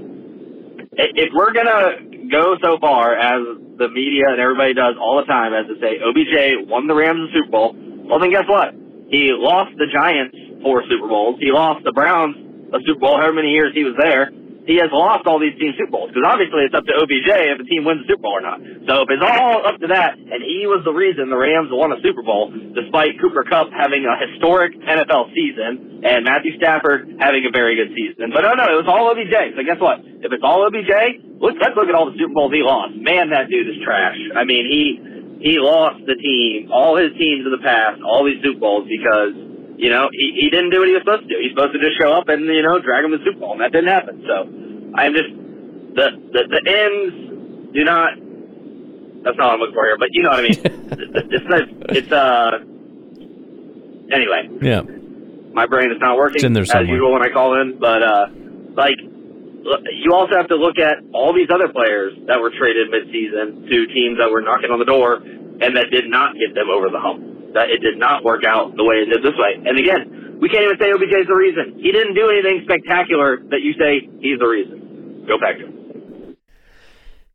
if 0.92 1.32
we're 1.32 1.54
gonna 1.54 2.28
go 2.30 2.56
so 2.62 2.78
far 2.78 3.16
as 3.16 3.40
the 3.82 3.90
media 3.90 4.30
and 4.30 4.38
everybody 4.38 4.72
does 4.74 4.94
all 5.02 5.18
the 5.18 5.26
time 5.26 5.52
as 5.52 5.66
to 5.66 5.74
say 5.82 5.98
OBJ 5.98 6.70
won 6.70 6.86
the 6.86 6.94
Rams 6.94 7.26
the 7.26 7.42
Super 7.42 7.50
Bowl, 7.50 7.74
well 8.06 8.22
then 8.22 8.30
guess 8.30 8.46
what? 8.46 8.70
He 9.10 9.34
lost 9.34 9.74
the 9.76 9.90
Giants 9.90 10.36
four 10.62 10.82
Super 10.88 11.08
Bowls. 11.10 11.36
He 11.42 11.50
lost 11.50 11.84
the 11.84 11.92
Browns 11.92 12.38
a 12.72 12.78
Super 12.86 13.00
Bowl. 13.00 13.16
However 13.18 13.34
many 13.34 13.50
years 13.50 13.74
he 13.74 13.84
was 13.84 13.94
there, 13.98 14.30
he 14.66 14.78
has 14.78 14.94
lost 14.94 15.26
all 15.26 15.42
these 15.42 15.58
team 15.58 15.74
Super 15.74 15.90
Bowls 15.90 16.14
because 16.14 16.22
obviously 16.22 16.62
it's 16.62 16.74
up 16.74 16.86
to 16.86 16.94
OBJ 16.94 17.26
if 17.26 17.58
a 17.58 17.66
team 17.66 17.82
wins 17.82 18.06
the 18.06 18.14
Super 18.14 18.22
Bowl 18.22 18.38
or 18.38 18.44
not. 18.44 18.62
So 18.86 19.02
if 19.02 19.08
it's 19.10 19.22
all 19.22 19.66
up 19.66 19.82
to 19.82 19.90
that, 19.90 20.14
and 20.14 20.38
he 20.38 20.70
was 20.70 20.86
the 20.86 20.94
reason 20.94 21.30
the 21.30 21.38
Rams 21.38 21.74
won 21.74 21.90
a 21.90 21.98
Super 21.98 22.22
Bowl, 22.22 22.54
despite 22.54 23.18
Cooper 23.18 23.42
Kupp 23.42 23.74
having 23.74 24.06
a 24.06 24.14
historic 24.14 24.78
NFL 24.78 25.34
season 25.34 26.06
and 26.06 26.22
Matthew 26.22 26.54
Stafford 26.58 27.18
having 27.18 27.42
a 27.42 27.50
very 27.50 27.74
good 27.74 27.90
season. 27.94 28.30
But 28.30 28.46
no, 28.46 28.54
no, 28.54 28.70
it 28.70 28.78
was 28.78 28.86
all 28.86 29.10
OBJ. 29.10 29.58
So 29.58 29.66
guess 29.66 29.82
what? 29.82 29.98
If 29.98 30.30
it's 30.30 30.46
all 30.46 30.62
OBJ, 30.62 31.42
let's, 31.42 31.58
let's 31.58 31.74
look 31.74 31.90
at 31.90 31.98
all 31.98 32.06
the 32.06 32.18
Super 32.18 32.34
Bowls 32.34 32.54
he 32.54 32.62
lost. 32.62 32.94
Man, 32.94 33.34
that 33.34 33.50
dude 33.50 33.66
is 33.66 33.82
trash. 33.82 34.18
I 34.38 34.46
mean, 34.46 34.66
he 34.70 35.02
he 35.42 35.58
lost 35.58 35.98
the 36.06 36.14
team, 36.14 36.70
all 36.70 36.94
his 36.94 37.10
teams 37.18 37.42
in 37.42 37.50
the 37.50 37.58
past, 37.66 37.98
all 38.06 38.22
these 38.22 38.38
Super 38.46 38.62
Bowls 38.62 38.86
because 38.86 39.34
you 39.82 39.90
know, 39.90 40.06
he, 40.12 40.38
he 40.38 40.46
didn't 40.48 40.70
do 40.70 40.78
what 40.78 40.86
he 40.86 40.94
was 40.94 41.02
supposed 41.02 41.26
to 41.26 41.28
do. 41.28 41.36
He's 41.42 41.50
supposed 41.50 41.74
to 41.74 41.80
just 41.82 41.98
show 41.98 42.12
up 42.14 42.28
and, 42.30 42.46
you 42.46 42.62
know, 42.62 42.78
drag 42.78 43.02
him 43.04 43.10
to 43.10 43.18
the 43.18 43.24
Super 43.26 43.40
Bowl, 43.42 43.52
and 43.52 43.60
that 43.60 43.72
didn't 43.74 43.90
happen. 43.90 44.22
So 44.22 44.46
I'm 44.94 45.12
just, 45.12 45.30
the, 45.98 46.06
the, 46.30 46.42
the 46.46 46.60
ends 46.70 47.74
do 47.74 47.82
not, 47.82 48.14
that's 49.26 49.34
not 49.36 49.50
what 49.50 49.54
I'm 49.54 49.60
looking 49.60 49.74
for 49.74 49.84
here, 49.90 49.98
but 49.98 50.08
you 50.14 50.22
know 50.22 50.30
what 50.30 50.38
I 50.38 50.42
mean. 50.46 50.60
it's, 50.62 51.46
it's, 51.50 51.72
it's, 52.06 52.12
uh, 52.14 52.62
anyway, 54.14 54.48
Yeah. 54.62 54.82
my 55.52 55.66
brain 55.66 55.90
is 55.90 55.98
not 56.00 56.16
working 56.16 56.36
It's 56.36 56.44
in 56.44 56.52
there 56.52 56.62
as 56.62 56.70
somewhere. 56.70 56.86
usual 56.94 57.12
when 57.12 57.22
I 57.22 57.30
call 57.30 57.60
in, 57.60 57.78
but, 57.78 58.02
uh, 58.02 58.26
like, 58.78 58.96
you 59.02 60.12
also 60.14 60.34
have 60.36 60.48
to 60.48 60.56
look 60.56 60.78
at 60.78 60.98
all 61.12 61.32
these 61.34 61.48
other 61.52 61.68
players 61.68 62.14
that 62.26 62.40
were 62.40 62.50
traded 62.50 62.90
midseason 62.90 63.68
to 63.68 63.86
teams 63.94 64.18
that 64.18 64.30
were 64.30 64.42
knocking 64.42 64.70
on 64.70 64.78
the 64.78 64.84
door 64.84 65.14
and 65.22 65.76
that 65.76 65.90
did 65.90 66.06
not 66.10 66.34
get 66.34 66.54
them 66.54 66.66
over 66.70 66.88
the 66.90 66.98
hump. 66.98 67.22
That 67.54 67.70
it 67.70 67.78
did 67.78 67.98
not 67.98 68.24
work 68.24 68.44
out 68.44 68.76
the 68.76 68.84
way 68.84 68.96
it 68.96 69.06
did 69.06 69.22
this 69.22 69.36
way. 69.36 69.60
And 69.64 69.78
again, 69.78 70.38
we 70.40 70.48
can't 70.48 70.64
even 70.64 70.78
say 70.78 70.90
OBJ's 70.90 71.28
the 71.28 71.34
reason. 71.34 71.78
He 71.78 71.92
didn't 71.92 72.14
do 72.14 72.28
anything 72.30 72.62
spectacular 72.64 73.38
that 73.50 73.60
you 73.60 73.74
say 73.74 74.08
he's 74.20 74.38
the 74.38 74.46
reason. 74.46 75.24
Go 75.28 75.38
back 75.38 75.58
to 75.58 75.66
him. 75.66 76.36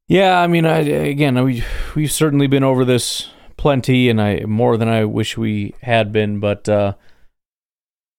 Yeah, 0.08 0.40
I 0.40 0.48
mean, 0.48 0.66
I, 0.66 0.80
again, 0.80 1.42
we 1.44 1.64
we've 1.96 2.12
certainly 2.12 2.48
been 2.48 2.64
over 2.64 2.86
this 2.86 3.30
plenty, 3.58 4.10
and 4.10 4.22
I 4.22 4.42
more 4.46 4.78
than 4.78 4.88
I 4.88 5.06
wish 5.06 5.38
we 5.38 5.76
had 5.82 6.12
been. 6.12 6.40
But 6.40 6.70
uh, 6.70 6.94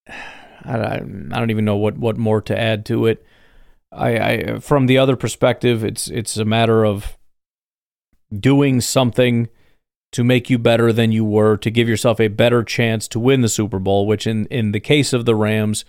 I, 0.09 0.77
I 0.77 0.95
I 0.97 0.99
don't 1.39 1.51
even 1.51 1.65
know 1.65 1.77
what, 1.77 1.97
what 1.97 2.17
more 2.17 2.43
to 2.43 2.59
add 2.59 2.85
to 2.87 3.07
it. 3.07 3.25
I, 3.91 4.19
I 4.19 4.59
from 4.59 4.87
the 4.87 4.99
other 4.99 5.17
perspective, 5.17 5.83
it's 5.83 6.09
it's 6.09 6.37
a 6.37 6.45
matter 6.45 6.85
of 6.85 7.17
doing 8.39 8.81
something 8.83 9.49
to 10.13 10.25
make 10.25 10.49
you 10.49 10.59
better 10.59 10.93
than 10.93 11.13
you 11.13 11.25
were, 11.25 11.57
to 11.59 11.71
give 11.71 11.89
yourself 11.89 12.21
a 12.21 12.29
better 12.29 12.63
chance 12.63 13.07
to 13.09 13.21
win 13.21 13.43
the 13.43 13.49
Super 13.49 13.79
Bowl, 13.79 14.07
which 14.07 14.27
in 14.27 14.47
in 14.47 14.73
the 14.73 14.81
case 14.81 15.13
of 15.13 15.25
the 15.25 15.35
Rams 15.35 15.85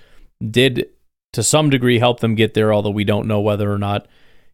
did 0.50 0.90
to 1.34 1.44
some 1.44 1.70
degree 1.70 2.00
help 2.00 2.20
them 2.20 2.36
get 2.36 2.54
there, 2.54 2.74
although 2.74 2.90
we 2.90 3.04
don't 3.04 3.28
know 3.28 3.40
whether 3.40 3.72
or 3.72 3.78
not 3.78 4.08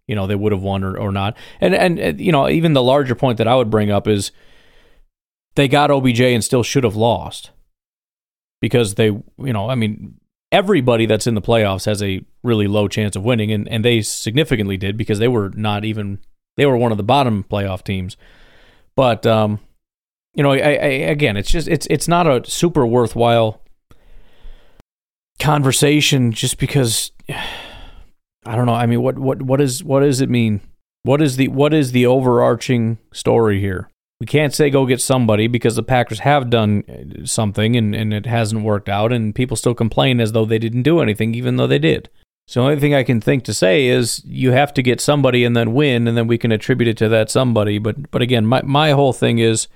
you 0.08 0.16
know 0.16 0.28
they 0.28 0.36
would 0.36 0.52
have 0.52 0.62
won 0.62 0.84
or, 0.84 0.98
or 0.98 1.12
not. 1.12 1.36
And 1.60 1.74
and 1.74 2.00
uh, 2.00 2.14
you 2.18 2.32
know 2.32 2.50
even 2.50 2.74
the 2.74 2.84
larger 2.84 3.16
point 3.16 3.38
that 3.38 3.48
I 3.48 3.56
would 3.56 3.70
bring 3.70 3.92
up 3.92 4.08
is 4.08 4.32
they 5.56 5.68
got 5.68 5.92
OBJ 5.92 6.22
and 6.22 6.44
still 6.44 6.64
should 6.64 6.84
have 6.84 6.96
lost 6.96 7.52
because 8.62 8.96
they 8.96 9.06
you 9.06 9.24
know 9.38 9.70
I 9.70 9.76
mean 9.76 10.20
everybody 10.52 11.06
that's 11.06 11.28
in 11.28 11.36
the 11.36 11.42
playoffs 11.42 11.86
has 11.86 12.04
a 12.04 12.24
really 12.44 12.68
low 12.68 12.88
chance 12.88 13.16
of 13.16 13.24
winning 13.24 13.52
and 13.52 13.68
and 13.68 13.84
they 13.84 14.02
significantly 14.02 14.78
did 14.78 14.98
because 14.98 15.20
they 15.20 15.28
were 15.28 15.50
not 15.56 15.84
even 15.86 16.20
they 16.58 16.66
were 16.66 16.78
one 16.78 16.92
of 16.92 16.98
the 16.98 17.04
bottom 17.04 17.44
playoff 17.50 17.84
teams. 17.84 18.16
But 18.96 19.26
um 19.26 19.60
you 20.34 20.44
know 20.44 20.52
I, 20.52 20.58
I 20.58 20.92
again 21.12 21.38
it's 21.38 21.52
just 21.52 21.68
it's 21.68 21.88
it's 21.90 22.08
not 22.08 22.28
a 22.28 22.50
super 22.50 22.86
worthwhile 22.86 23.62
conversation 25.40 26.32
just 26.32 26.58
because 26.58 27.12
I 28.46 28.56
don't 28.56 28.68
know. 28.68 28.76
I 28.76 28.86
mean, 28.86 29.02
what 29.02 29.18
what 29.18 29.42
what 29.42 29.60
is 29.60 29.84
what 29.84 30.02
does 30.02 30.22
it 30.22 30.30
mean? 30.30 30.62
What 31.04 31.22
is 31.22 31.38
the 31.38 31.48
what 31.48 31.74
is 31.74 31.92
the 31.92 32.06
overarching 32.06 33.00
story 33.12 33.60
here? 33.60 33.90
We 34.20 34.28
can't 34.28 34.54
say 34.54 34.70
go 34.70 34.86
get 34.86 35.02
somebody 35.02 35.48
because 35.48 35.76
the 35.76 35.84
Packers 35.84 36.20
have 36.20 36.50
done 36.50 36.84
uh, 36.88 37.26
something 37.26 37.76
and, 37.76 37.94
and 37.94 38.14
it 38.14 38.26
hasn't 38.26 38.64
worked 38.64 38.88
out, 38.88 39.12
and 39.12 39.36
people 39.36 39.58
still 39.58 39.74
complain 39.74 40.22
as 40.22 40.32
though 40.32 40.46
they 40.46 40.60
didn't 40.60 40.84
do 40.84 41.00
anything, 41.00 41.34
even 41.34 41.58
though 41.58 41.68
they 41.68 41.80
did. 41.80 42.10
So 42.48 42.62
the 42.62 42.68
only 42.68 42.80
thing 42.80 42.94
I 42.94 43.04
can 43.04 43.20
think 43.20 43.44
to 43.46 43.54
say 43.54 43.88
is 43.88 44.22
you 44.26 44.52
have 44.52 44.74
to 44.76 44.84
get 44.84 45.02
somebody 45.02 45.44
and 45.44 45.56
then 45.56 45.74
win, 45.74 46.08
and 46.08 46.16
then 46.16 46.28
we 46.28 46.38
can 46.38 46.52
attribute 46.52 46.88
it 46.88 46.98
to 46.98 47.10
that 47.10 47.32
somebody. 47.32 47.80
But 47.80 48.12
but 48.12 48.22
again, 48.22 48.46
my 48.46 48.62
my 48.64 48.92
whole 48.92 49.14
thing 49.14 49.40
is 49.40 49.68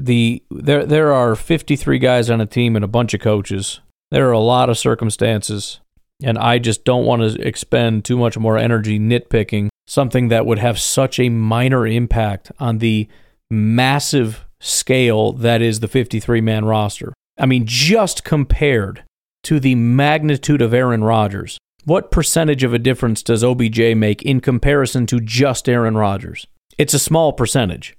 the 0.00 0.42
there 0.50 0.86
there 0.86 1.12
are 1.12 1.36
53 1.36 1.98
guys 1.98 2.30
on 2.30 2.40
a 2.40 2.46
team 2.46 2.76
and 2.76 2.84
a 2.84 2.88
bunch 2.88 3.12
of 3.14 3.20
coaches. 3.20 3.80
There 4.10 4.28
are 4.28 4.32
a 4.32 4.38
lot 4.38 4.70
of 4.70 4.78
circumstances, 4.78 5.80
and 6.22 6.38
I 6.38 6.58
just 6.58 6.84
don't 6.84 7.04
want 7.04 7.22
to 7.22 7.46
expend 7.46 8.04
too 8.04 8.16
much 8.16 8.38
more 8.38 8.56
energy 8.56 8.98
nitpicking 8.98 9.68
something 9.86 10.28
that 10.28 10.46
would 10.46 10.58
have 10.58 10.80
such 10.80 11.18
a 11.18 11.28
minor 11.28 11.86
impact 11.86 12.50
on 12.58 12.78
the 12.78 13.08
massive 13.50 14.44
scale 14.60 15.32
that 15.32 15.62
is 15.62 15.80
the 15.80 15.88
53 15.88 16.40
man 16.40 16.64
roster. 16.64 17.12
I 17.38 17.46
mean, 17.46 17.64
just 17.66 18.24
compared 18.24 19.04
to 19.46 19.60
the 19.60 19.76
magnitude 19.76 20.60
of 20.60 20.74
Aaron 20.74 21.04
Rodgers, 21.04 21.56
what 21.84 22.10
percentage 22.10 22.64
of 22.64 22.74
a 22.74 22.80
difference 22.80 23.22
does 23.22 23.44
OBJ 23.44 23.96
make 23.96 24.20
in 24.22 24.40
comparison 24.40 25.06
to 25.06 25.20
just 25.20 25.68
Aaron 25.68 25.96
Rodgers? 25.96 26.48
It's 26.78 26.94
a 26.94 26.98
small 26.98 27.32
percentage, 27.32 27.96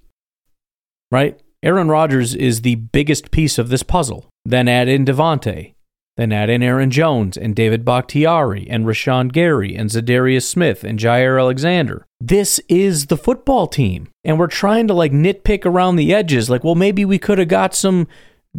right? 1.10 1.42
Aaron 1.64 1.88
Rodgers 1.88 2.36
is 2.36 2.62
the 2.62 2.76
biggest 2.76 3.32
piece 3.32 3.58
of 3.58 3.70
this 3.70 3.82
puzzle. 3.82 4.26
Then 4.44 4.68
add 4.68 4.90
in 4.90 5.06
Davante. 5.06 5.74
Then 6.18 6.34
add 6.34 6.50
in 6.50 6.62
Aaron 6.62 6.92
Jones 6.92 7.38
and 7.38 7.56
David 7.56 7.86
Bakhtiari 7.86 8.68
and 8.70 8.86
Rashan 8.86 9.32
Gary 9.32 9.74
and 9.74 9.90
Za'Darius 9.90 10.44
Smith 10.44 10.84
and 10.84 11.00
Jaire 11.00 11.40
Alexander. 11.40 12.06
This 12.20 12.60
is 12.68 13.06
the 13.06 13.16
football 13.16 13.68
team. 13.68 14.10
And 14.26 14.38
we're 14.38 14.48
trying 14.48 14.88
to 14.88 14.94
like 14.94 15.14
nitpick 15.14 15.66
around 15.66 15.96
the 15.96 16.14
edges. 16.14 16.50
Like, 16.50 16.66
well, 16.66 16.76
maybe 16.76 17.06
we 17.06 17.20
could 17.20 17.38
have 17.38 17.48
got 17.48 17.74
some 17.74 18.08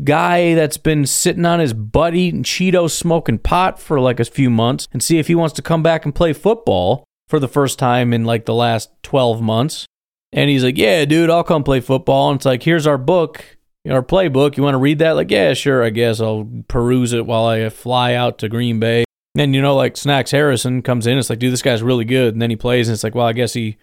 guy 0.04 0.54
that's 0.54 0.76
been 0.76 1.06
sitting 1.06 1.44
on 1.44 1.60
his 1.60 1.72
butt 1.72 2.14
eating 2.14 2.42
Cheetos, 2.42 2.92
smoking 2.92 3.38
pot 3.38 3.80
for 3.80 4.00
like 4.00 4.20
a 4.20 4.24
few 4.24 4.50
months 4.50 4.88
and 4.92 5.02
see 5.02 5.18
if 5.18 5.26
he 5.26 5.34
wants 5.34 5.54
to 5.54 5.62
come 5.62 5.82
back 5.82 6.04
and 6.04 6.14
play 6.14 6.32
football 6.32 7.04
for 7.26 7.38
the 7.38 7.48
first 7.48 7.78
time 7.78 8.12
in 8.12 8.24
like 8.24 8.46
the 8.46 8.54
last 8.54 8.90
12 9.02 9.42
months. 9.42 9.86
And 10.32 10.50
he's 10.50 10.64
like, 10.64 10.78
Yeah, 10.78 11.04
dude, 11.04 11.30
I'll 11.30 11.44
come 11.44 11.64
play 11.64 11.80
football. 11.80 12.30
And 12.30 12.38
it's 12.38 12.46
like, 12.46 12.62
Here's 12.62 12.86
our 12.86 12.98
book, 12.98 13.58
our 13.88 14.02
playbook. 14.02 14.56
You 14.56 14.62
want 14.62 14.74
to 14.74 14.78
read 14.78 14.98
that? 15.00 15.12
Like, 15.12 15.30
yeah, 15.30 15.54
sure, 15.54 15.82
I 15.82 15.90
guess 15.90 16.20
I'll 16.20 16.48
peruse 16.68 17.12
it 17.12 17.26
while 17.26 17.46
I 17.46 17.68
fly 17.68 18.14
out 18.14 18.38
to 18.38 18.48
Green 18.48 18.80
Bay. 18.80 19.04
And, 19.36 19.54
you 19.54 19.62
know, 19.62 19.76
like 19.76 19.96
Snacks 19.96 20.30
Harrison 20.30 20.82
comes 20.82 21.06
in. 21.06 21.18
It's 21.18 21.30
like, 21.30 21.38
dude, 21.38 21.52
this 21.52 21.62
guy's 21.62 21.82
really 21.82 22.04
good. 22.04 22.34
And 22.34 22.42
then 22.42 22.50
he 22.50 22.56
plays, 22.56 22.88
and 22.88 22.94
it's 22.94 23.04
like, 23.04 23.14
well, 23.14 23.26
I 23.26 23.32
guess 23.32 23.52
he 23.52 23.76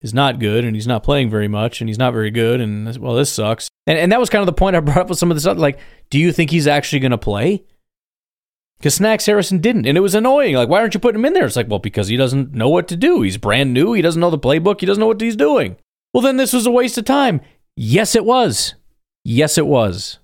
is 0.00 0.14
not 0.14 0.38
good, 0.38 0.64
and 0.64 0.76
he's 0.76 0.86
not 0.86 1.02
playing 1.02 1.30
very 1.30 1.48
much, 1.48 1.80
and 1.80 1.88
he's 1.88 1.98
not 1.98 2.12
very 2.12 2.30
good. 2.30 2.60
And, 2.60 2.96
well, 2.98 3.14
this 3.14 3.32
sucks. 3.32 3.68
And, 3.86 3.98
and 3.98 4.12
that 4.12 4.20
was 4.20 4.30
kind 4.30 4.40
of 4.40 4.46
the 4.46 4.52
point 4.52 4.76
I 4.76 4.80
brought 4.80 4.98
up 4.98 5.08
with 5.08 5.18
some 5.18 5.30
of 5.30 5.36
this 5.36 5.44
stuff. 5.44 5.58
Like, 5.58 5.78
do 6.10 6.18
you 6.18 6.32
think 6.32 6.50
he's 6.50 6.66
actually 6.66 7.00
going 7.00 7.10
to 7.10 7.18
play? 7.18 7.64
Because 8.78 8.94
Snacks 8.96 9.26
Harrison 9.26 9.58
didn't, 9.58 9.86
and 9.86 9.96
it 9.96 10.00
was 10.00 10.14
annoying. 10.14 10.56
Like, 10.56 10.68
why 10.68 10.80
aren't 10.80 10.94
you 10.94 11.00
putting 11.00 11.20
him 11.20 11.24
in 11.24 11.34
there? 11.34 11.46
It's 11.46 11.54
like, 11.54 11.68
well, 11.68 11.78
because 11.78 12.08
he 12.08 12.16
doesn't 12.16 12.52
know 12.52 12.68
what 12.68 12.88
to 12.88 12.96
do. 12.96 13.22
He's 13.22 13.36
brand 13.36 13.72
new. 13.72 13.92
He 13.92 14.02
doesn't 14.02 14.20
know 14.20 14.30
the 14.30 14.38
playbook. 14.38 14.80
He 14.80 14.86
doesn't 14.86 15.00
know 15.00 15.06
what 15.06 15.20
he's 15.20 15.36
doing. 15.36 15.76
Well, 16.12 16.22
then 16.22 16.36
this 16.36 16.52
was 16.52 16.66
a 16.66 16.70
waste 16.70 16.98
of 16.98 17.04
time. 17.04 17.40
Yes, 17.76 18.16
it 18.16 18.24
was. 18.24 18.74
Yes, 19.24 19.56
it 19.56 19.66
was. 19.66 20.18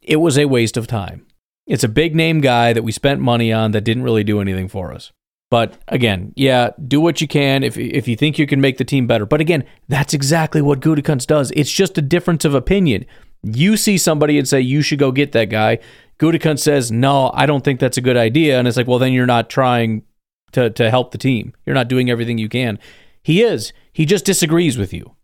It 0.00 0.16
was 0.16 0.38
a 0.38 0.44
waste 0.44 0.76
of 0.76 0.86
time. 0.86 1.26
It's 1.66 1.82
a 1.82 1.88
big 1.88 2.14
name 2.14 2.40
guy 2.40 2.72
that 2.72 2.84
we 2.84 2.92
spent 2.92 3.20
money 3.20 3.52
on 3.52 3.72
that 3.72 3.82
didn't 3.84 4.04
really 4.04 4.22
do 4.22 4.40
anything 4.40 4.68
for 4.68 4.92
us. 4.92 5.10
But 5.50 5.78
again, 5.88 6.32
yeah, 6.36 6.70
do 6.88 7.00
what 7.00 7.20
you 7.20 7.28
can 7.28 7.62
if 7.62 7.76
if 7.76 8.08
you 8.08 8.16
think 8.16 8.38
you 8.38 8.46
can 8.46 8.60
make 8.60 8.78
the 8.78 8.84
team 8.84 9.06
better. 9.06 9.26
But 9.26 9.40
again, 9.40 9.64
that's 9.88 10.14
exactly 10.14 10.60
what 10.60 10.80
Gutekunst 10.80 11.26
does. 11.26 11.52
It's 11.54 11.70
just 11.70 11.98
a 11.98 12.02
difference 12.02 12.44
of 12.44 12.54
opinion. 12.54 13.04
You 13.42 13.76
see 13.76 13.98
somebody 13.98 14.38
and 14.38 14.48
say 14.48 14.60
you 14.60 14.82
should 14.82 14.98
go 14.98 15.12
get 15.12 15.32
that 15.32 15.50
guy. 15.50 15.78
Gutekunst 16.18 16.60
says, 16.60 16.90
"No, 16.90 17.30
I 17.34 17.46
don't 17.46 17.62
think 17.62 17.78
that's 17.78 17.98
a 17.98 18.02
good 18.02 18.16
idea." 18.16 18.58
And 18.58 18.66
it's 18.66 18.76
like, 18.76 18.88
"Well, 18.88 18.98
then 18.98 19.12
you're 19.12 19.26
not 19.26 19.50
trying 19.50 20.02
to 20.52 20.70
to 20.70 20.90
help 20.90 21.12
the 21.12 21.18
team. 21.18 21.52
You're 21.66 21.74
not 21.74 21.88
doing 21.88 22.10
everything 22.10 22.38
you 22.38 22.48
can." 22.48 22.78
He 23.22 23.42
is. 23.42 23.72
He 23.92 24.06
just 24.06 24.24
disagrees 24.24 24.76
with 24.76 24.92
you. 24.92 25.14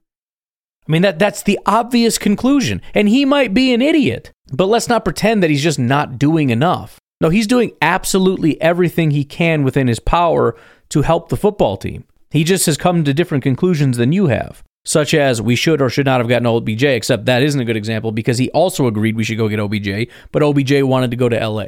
I 0.88 0.92
mean 0.92 1.02
that 1.02 1.18
that's 1.18 1.42
the 1.42 1.58
obvious 1.66 2.18
conclusion. 2.18 2.82
And 2.94 3.08
he 3.08 3.24
might 3.24 3.54
be 3.54 3.72
an 3.72 3.82
idiot, 3.82 4.32
but 4.52 4.66
let's 4.66 4.88
not 4.88 5.04
pretend 5.04 5.42
that 5.42 5.50
he's 5.50 5.62
just 5.62 5.78
not 5.78 6.18
doing 6.18 6.50
enough. 6.50 6.98
No, 7.20 7.28
he's 7.28 7.46
doing 7.46 7.72
absolutely 7.82 8.60
everything 8.62 9.10
he 9.10 9.24
can 9.24 9.62
within 9.62 9.88
his 9.88 10.00
power 10.00 10.56
to 10.88 11.02
help 11.02 11.28
the 11.28 11.36
football 11.36 11.76
team. 11.76 12.04
He 12.30 12.44
just 12.44 12.66
has 12.66 12.76
come 12.76 13.04
to 13.04 13.12
different 13.12 13.44
conclusions 13.44 13.98
than 13.98 14.12
you 14.12 14.28
have, 14.28 14.62
such 14.84 15.12
as 15.12 15.42
we 15.42 15.54
should 15.54 15.82
or 15.82 15.90
should 15.90 16.06
not 16.06 16.20
have 16.20 16.28
gotten 16.28 16.46
OBJ, 16.46 16.84
except 16.84 17.26
that 17.26 17.42
isn't 17.42 17.60
a 17.60 17.64
good 17.64 17.76
example 17.76 18.12
because 18.12 18.38
he 18.38 18.50
also 18.50 18.86
agreed 18.86 19.16
we 19.16 19.24
should 19.24 19.36
go 19.36 19.48
get 19.48 19.60
OBJ, 19.60 20.08
but 20.32 20.42
OBJ 20.42 20.82
wanted 20.82 21.10
to 21.10 21.16
go 21.16 21.28
to 21.28 21.46
LA, 21.46 21.66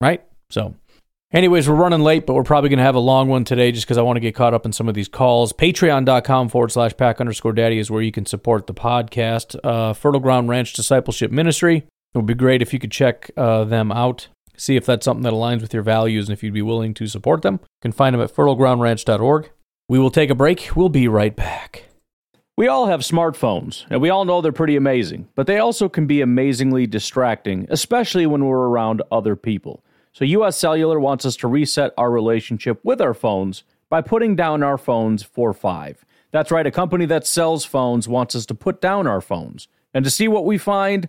right? 0.00 0.24
So, 0.48 0.74
anyways, 1.32 1.68
we're 1.68 1.74
running 1.74 2.00
late, 2.00 2.24
but 2.26 2.34
we're 2.34 2.44
probably 2.44 2.70
going 2.70 2.78
to 2.78 2.84
have 2.84 2.94
a 2.94 3.00
long 3.00 3.28
one 3.28 3.44
today 3.44 3.72
just 3.72 3.86
because 3.86 3.98
I 3.98 4.02
want 4.02 4.16
to 4.16 4.20
get 4.20 4.34
caught 4.34 4.54
up 4.54 4.64
in 4.64 4.72
some 4.72 4.88
of 4.88 4.94
these 4.94 5.08
calls. 5.08 5.52
Patreon.com 5.52 6.48
forward 6.48 6.72
slash 6.72 6.96
pack 6.96 7.20
underscore 7.20 7.52
daddy 7.52 7.78
is 7.78 7.90
where 7.90 8.02
you 8.02 8.12
can 8.12 8.24
support 8.24 8.66
the 8.66 8.74
podcast. 8.74 9.56
Uh, 9.62 9.92
Fertile 9.92 10.20
Ground 10.20 10.48
Ranch 10.48 10.72
Discipleship 10.72 11.30
Ministry. 11.30 11.78
It 11.78 12.18
would 12.18 12.26
be 12.26 12.34
great 12.34 12.62
if 12.62 12.72
you 12.72 12.78
could 12.78 12.92
check 12.92 13.30
uh, 13.36 13.64
them 13.64 13.90
out 13.90 14.28
see 14.56 14.76
if 14.76 14.86
that's 14.86 15.04
something 15.04 15.22
that 15.24 15.32
aligns 15.32 15.60
with 15.60 15.74
your 15.74 15.82
values 15.82 16.28
and 16.28 16.32
if 16.32 16.42
you'd 16.42 16.54
be 16.54 16.62
willing 16.62 16.94
to 16.94 17.06
support 17.06 17.42
them. 17.42 17.54
You 17.62 17.68
can 17.82 17.92
find 17.92 18.14
them 18.14 18.20
at 18.20 18.34
fertilegroundranch.org. 18.34 19.50
We 19.88 19.98
will 19.98 20.10
take 20.10 20.30
a 20.30 20.34
break. 20.34 20.70
We'll 20.74 20.88
be 20.88 21.08
right 21.08 21.34
back. 21.34 21.84
We 22.56 22.68
all 22.68 22.86
have 22.86 23.00
smartphones, 23.00 23.84
and 23.90 24.00
we 24.00 24.10
all 24.10 24.24
know 24.24 24.40
they're 24.40 24.52
pretty 24.52 24.76
amazing, 24.76 25.28
but 25.34 25.48
they 25.48 25.58
also 25.58 25.88
can 25.88 26.06
be 26.06 26.20
amazingly 26.20 26.86
distracting, 26.86 27.66
especially 27.68 28.26
when 28.26 28.44
we're 28.44 28.68
around 28.68 29.02
other 29.10 29.34
people. 29.34 29.84
So, 30.12 30.24
US 30.24 30.56
Cellular 30.56 31.00
wants 31.00 31.26
us 31.26 31.34
to 31.36 31.48
reset 31.48 31.92
our 31.98 32.12
relationship 32.12 32.78
with 32.84 33.00
our 33.00 33.12
phones 33.12 33.64
by 33.90 34.02
putting 34.02 34.36
down 34.36 34.62
our 34.62 34.78
phones 34.78 35.24
for 35.24 35.52
five. 35.52 36.04
That's 36.30 36.52
right, 36.52 36.66
a 36.66 36.70
company 36.70 37.06
that 37.06 37.26
sells 37.26 37.64
phones 37.64 38.08
wants 38.08 38.36
us 38.36 38.46
to 38.46 38.54
put 38.54 38.80
down 38.80 39.08
our 39.08 39.20
phones. 39.20 39.66
And 39.92 40.04
to 40.04 40.10
see 40.10 40.26
what 40.26 40.44
we 40.44 40.58
find, 40.58 41.08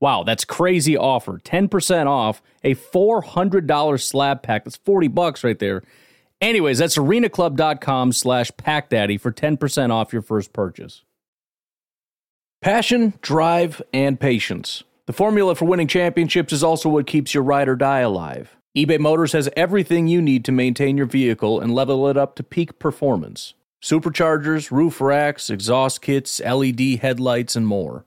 Wow, 0.00 0.24
that's 0.24 0.44
crazy 0.44 0.96
offer. 0.96 1.40
10% 1.44 2.06
off 2.06 2.42
a 2.62 2.74
$400 2.74 4.02
slab 4.02 4.42
pack. 4.42 4.64
That's 4.64 4.76
40 4.76 5.08
bucks 5.08 5.44
right 5.44 5.58
there. 5.58 5.82
Anyways, 6.40 6.78
that's 6.78 6.98
arenaclub.com 6.98 8.12
slash 8.12 8.50
packdaddy 8.52 9.20
for 9.20 9.32
10% 9.32 9.90
off 9.90 10.12
your 10.12 10.22
first 10.22 10.52
purchase. 10.52 11.02
Passion, 12.60 13.14
drive, 13.20 13.80
and 13.92 14.18
patience. 14.18 14.84
The 15.06 15.12
formula 15.12 15.54
for 15.54 15.66
winning 15.66 15.86
championships 15.86 16.52
is 16.52 16.64
also 16.64 16.88
what 16.88 17.06
keeps 17.06 17.34
your 17.34 17.42
ride 17.42 17.68
or 17.68 17.76
die 17.76 18.00
alive. 18.00 18.56
eBay 18.76 18.98
Motors 18.98 19.32
has 19.32 19.50
everything 19.54 20.06
you 20.08 20.22
need 20.22 20.44
to 20.46 20.52
maintain 20.52 20.96
your 20.96 21.06
vehicle 21.06 21.60
and 21.60 21.74
level 21.74 22.08
it 22.08 22.16
up 22.16 22.34
to 22.36 22.42
peak 22.42 22.78
performance 22.78 23.54
superchargers, 23.82 24.70
roof 24.70 24.98
racks, 24.98 25.50
exhaust 25.50 26.00
kits, 26.00 26.40
LED 26.40 27.00
headlights, 27.02 27.54
and 27.54 27.66
more. 27.66 28.06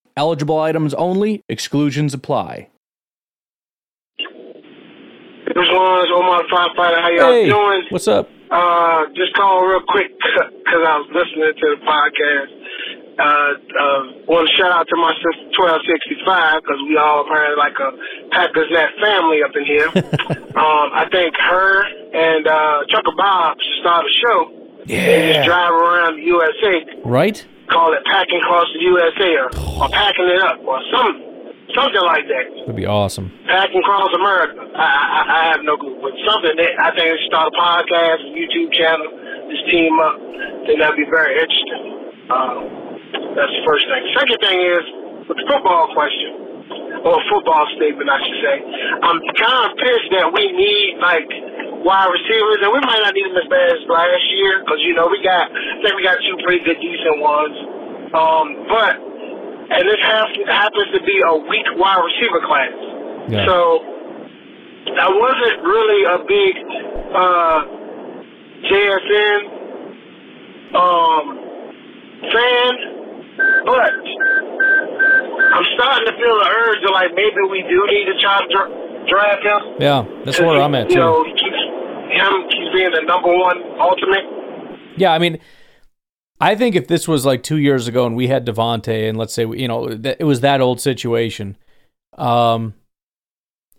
Eligible 0.17 0.59
items 0.59 0.93
only, 0.93 1.43
exclusions 1.49 2.13
apply. 2.13 2.67
What's 5.53 5.67
going 5.69 5.79
on? 5.79 6.03
It's 6.03 6.11
Omar 6.15 6.43
Firefighter. 6.51 7.01
How 7.01 7.09
y'all 7.09 7.31
Hey, 7.31 7.49
doing? 7.49 7.83
what's 7.89 8.07
up? 8.07 8.29
Uh, 8.51 9.05
just 9.15 9.33
calling 9.35 9.69
real 9.69 9.81
quick 9.87 10.11
because 10.17 10.83
I 10.83 10.97
was 10.99 11.07
listening 11.15 11.53
to 11.55 11.67
the 11.75 11.81
podcast. 11.87 12.51
Uh, 13.19 13.23
uh, 13.23 14.01
want 14.27 14.47
to 14.49 14.53
shout 14.55 14.71
out 14.71 14.87
to 14.87 14.95
my 14.95 15.11
sister 15.19 15.51
1265 15.59 16.63
because 16.63 16.79
we 16.87 16.97
all 16.97 17.23
apparently 17.27 17.59
like 17.59 17.75
a 17.79 17.91
Packers 18.31 18.67
Net 18.71 18.89
family 19.03 19.43
up 19.43 19.51
in 19.55 19.63
here. 19.67 19.87
um, 20.55 20.87
I 20.95 21.07
think 21.11 21.35
her 21.35 21.83
and 22.15 22.47
uh, 22.47 22.83
Chucker 22.89 23.11
Bob 23.15 23.57
should 23.59 23.79
start 23.83 24.05
a 24.07 24.13
show. 24.19 24.39
They 24.87 25.33
just 25.35 25.45
drive 25.45 25.71
around 25.71 26.15
the 26.17 26.23
USA, 26.25 27.01
Right? 27.05 27.45
Call 27.71 27.95
it 27.95 28.03
Packing 28.05 28.43
Across 28.43 28.67
the 28.75 28.81
USA 28.83 29.29
or, 29.39 29.49
or 29.79 29.87
Packing 29.89 30.27
It 30.27 30.41
Up 30.43 30.59
or 30.67 30.77
something, 30.91 31.55
something 31.73 32.03
like 32.03 32.27
that. 32.27 32.45
That'd 32.67 32.75
be 32.75 32.85
awesome. 32.85 33.31
Packing 33.47 33.79
Across 33.81 34.11
America. 34.13 34.59
I, 34.75 34.85
I, 34.85 35.19
I 35.25 35.41
have 35.55 35.63
no 35.63 35.79
clue, 35.79 35.97
but 36.03 36.13
something 36.27 36.55
that 36.59 36.71
I 36.77 36.91
think 36.93 37.07
they 37.09 37.19
start 37.31 37.49
a 37.49 37.55
podcast, 37.55 38.19
a 38.27 38.31
YouTube 38.35 38.69
channel, 38.75 39.07
just 39.49 39.63
team 39.71 39.95
up. 40.03 40.15
Then 40.67 40.77
that'd 40.83 40.99
be 40.99 41.07
very 41.09 41.39
interesting. 41.39 41.83
Um, 42.29 42.59
that's 43.39 43.53
the 43.55 43.63
first 43.65 43.83
thing. 43.87 44.01
Second 44.15 44.39
thing 44.43 44.59
is 44.59 44.83
with 45.31 45.37
the 45.39 45.47
football 45.47 45.87
question, 45.95 46.51
or 47.07 47.17
football 47.31 47.65
statement, 47.75 48.07
I 48.07 48.19
should 48.19 48.39
say. 48.43 48.57
I'm 49.01 49.19
kind 49.39 49.61
of 49.67 49.71
pissed 49.79 50.09
that 50.15 50.27
we 50.31 50.43
need 50.53 50.99
like 51.01 51.27
wide 51.83 52.09
receivers, 52.13 52.59
and 52.61 52.69
we 52.73 52.81
might 52.81 53.01
not 53.01 53.13
need 53.13 53.25
them 53.29 53.37
as 53.37 53.47
bad 53.49 53.67
as 53.73 53.81
last 53.89 54.25
year 54.37 54.61
because 54.63 54.79
you 54.85 54.93
know 54.93 55.07
we 55.09 55.21
got, 55.23 55.49
I 55.49 55.81
think 55.81 55.93
we 55.97 56.03
got 56.03 56.17
two 56.21 56.37
pretty 56.45 56.63
good, 56.63 56.77
decent 56.81 57.17
ones. 57.21 57.55
Um, 58.13 58.45
but 58.67 58.93
and 59.71 59.83
this 59.87 60.01
has, 60.03 60.27
happens 60.51 60.89
to 60.93 61.01
be 61.07 61.21
a 61.23 61.33
weak 61.47 61.67
wide 61.79 62.03
receiver 62.03 62.41
class. 62.43 62.75
Yeah. 63.31 63.45
So 63.47 63.55
I 64.99 65.07
wasn't 65.07 65.57
really 65.63 66.01
a 66.03 66.17
big 66.27 66.53
uh, 67.15 67.59
JSN 68.67 69.39
um, 70.75 71.23
fan, 72.35 72.71
but 73.65 73.93
I'm 75.55 75.65
starting 75.75 76.05
to 76.07 76.15
feel 76.19 76.35
the 76.35 76.49
urge 76.51 76.83
of 76.83 76.91
like 76.91 77.11
maybe 77.15 77.41
we 77.49 77.63
do 77.69 77.79
need 77.87 78.05
to 78.11 78.15
try 78.19 78.39
to 78.43 78.47
dra- 78.51 79.05
draft 79.07 79.43
him. 79.43 79.61
Yeah, 79.79 80.03
that's 80.25 80.39
where 80.39 80.61
I'm 80.61 80.75
at 80.75 80.89
You 80.89 80.97
know, 80.97 81.23
too. 81.23 81.29
he 81.31 81.33
keeps 81.39 81.60
him 82.11 82.47
being 82.73 82.91
the 82.91 83.01
number 83.05 83.35
one 83.35 83.57
ultimate. 83.79 84.25
Yeah, 84.97 85.13
I 85.13 85.19
mean, 85.19 85.39
I 86.39 86.55
think 86.55 86.75
if 86.75 86.87
this 86.87 87.07
was 87.07 87.25
like 87.25 87.43
two 87.43 87.57
years 87.57 87.87
ago 87.87 88.05
and 88.05 88.15
we 88.15 88.27
had 88.27 88.45
Davante, 88.45 89.07
and 89.07 89.17
let's 89.17 89.33
say 89.33 89.43
you 89.43 89.67
know 89.67 89.87
it 89.87 90.23
was 90.23 90.41
that 90.41 90.61
old 90.61 90.81
situation, 90.81 91.57
um, 92.17 92.73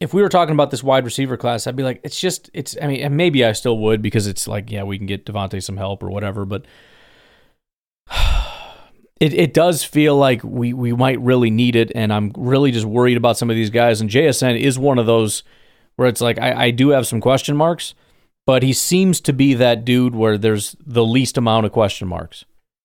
if 0.01 0.13
we 0.13 0.23
were 0.23 0.29
talking 0.29 0.55
about 0.55 0.71
this 0.71 0.83
wide 0.83 1.05
receiver 1.05 1.37
class, 1.37 1.67
I'd 1.67 1.77
be 1.77 1.83
like, 1.83 2.01
it's 2.03 2.19
just 2.19 2.51
it's. 2.53 2.77
I 2.83 2.87
mean, 2.87 3.03
and 3.03 3.17
maybe 3.17 3.45
I 3.45 3.53
still 3.53 3.79
would 3.79 4.03
because 4.03 4.27
it's 4.27 4.49
like, 4.49 4.71
yeah, 4.71 4.83
we 4.83 4.99
can 4.99 5.07
get 5.07 5.27
Davante 5.27 5.63
some 5.63 5.77
help 5.77 6.03
or 6.03 6.11
whatever, 6.11 6.45
but 6.45 6.65
it, 9.21 9.35
it 9.35 9.55
does 9.55 9.85
feel 9.85 10.17
like 10.17 10.43
we, 10.43 10.73
we 10.73 10.93
might 10.93 11.21
really 11.21 11.51
need 11.51 11.77
it. 11.77 11.93
And 11.95 12.13
I'm 12.13 12.33
really 12.37 12.73
just 12.73 12.87
worried 12.87 13.17
about 13.17 13.39
some 13.39 13.51
of 13.51 13.57
these 13.57 13.71
guys. 13.71 14.01
And 14.01 14.11
JSN 14.11 14.59
is 14.59 14.79
one 14.79 14.99
of 14.99 15.07
those 15.07 15.45
where 15.97 16.09
it's 16.09 16.21
like, 16.21 16.39
I, 16.39 16.65
I 16.65 16.71
do 16.71 16.89
have 16.91 17.07
some 17.07 17.21
question 17.21 17.57
marks, 17.57 17.95
but 18.47 18.63
he 18.63 18.73
seems 18.73 19.21
to 19.23 19.33
be 19.33 19.55
that 19.55 19.85
dude 19.85 20.15
where 20.15 20.37
there's 20.37 20.77
the 20.85 21.05
least 21.05 21.37
amount 21.37 21.67
of 21.67 21.73
question 21.73 22.09
marks. 22.09 22.45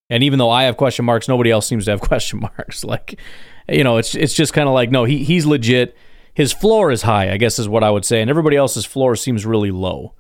And 0.10 0.24
even 0.24 0.40
though 0.40 0.50
I 0.50 0.64
have 0.64 0.78
question 0.78 1.06
marks, 1.06 1.28
nobody 1.28 1.52
else 1.52 1.68
seems 1.68 1.86
to 1.86 1.92
have 1.92 2.02
question 2.02 2.40
marks. 2.40 2.84
Like, 2.84 3.20
you 3.68 3.84
know, 3.84 3.98
it's 3.98 4.16
it's 4.16 4.34
just 4.34 4.54
kind 4.54 4.68
of 4.68 4.74
like, 4.74 4.92
no, 4.92 5.04
he 5.04 5.24
he's 5.24 5.46
legit. 5.46 5.96
His 6.34 6.54
floor 6.54 6.92
is 6.92 7.02
high, 7.02 7.32
I 7.32 7.38
guess 7.38 7.58
is 7.58 7.68
what 7.68 7.84
I 7.84 7.90
would 7.90 8.06
say, 8.06 8.22
and 8.22 8.30
everybody 8.30 8.56
else's 8.56 8.86
floor 8.86 9.16
seems 9.16 9.46
really 9.46 9.72
low. 9.72 10.14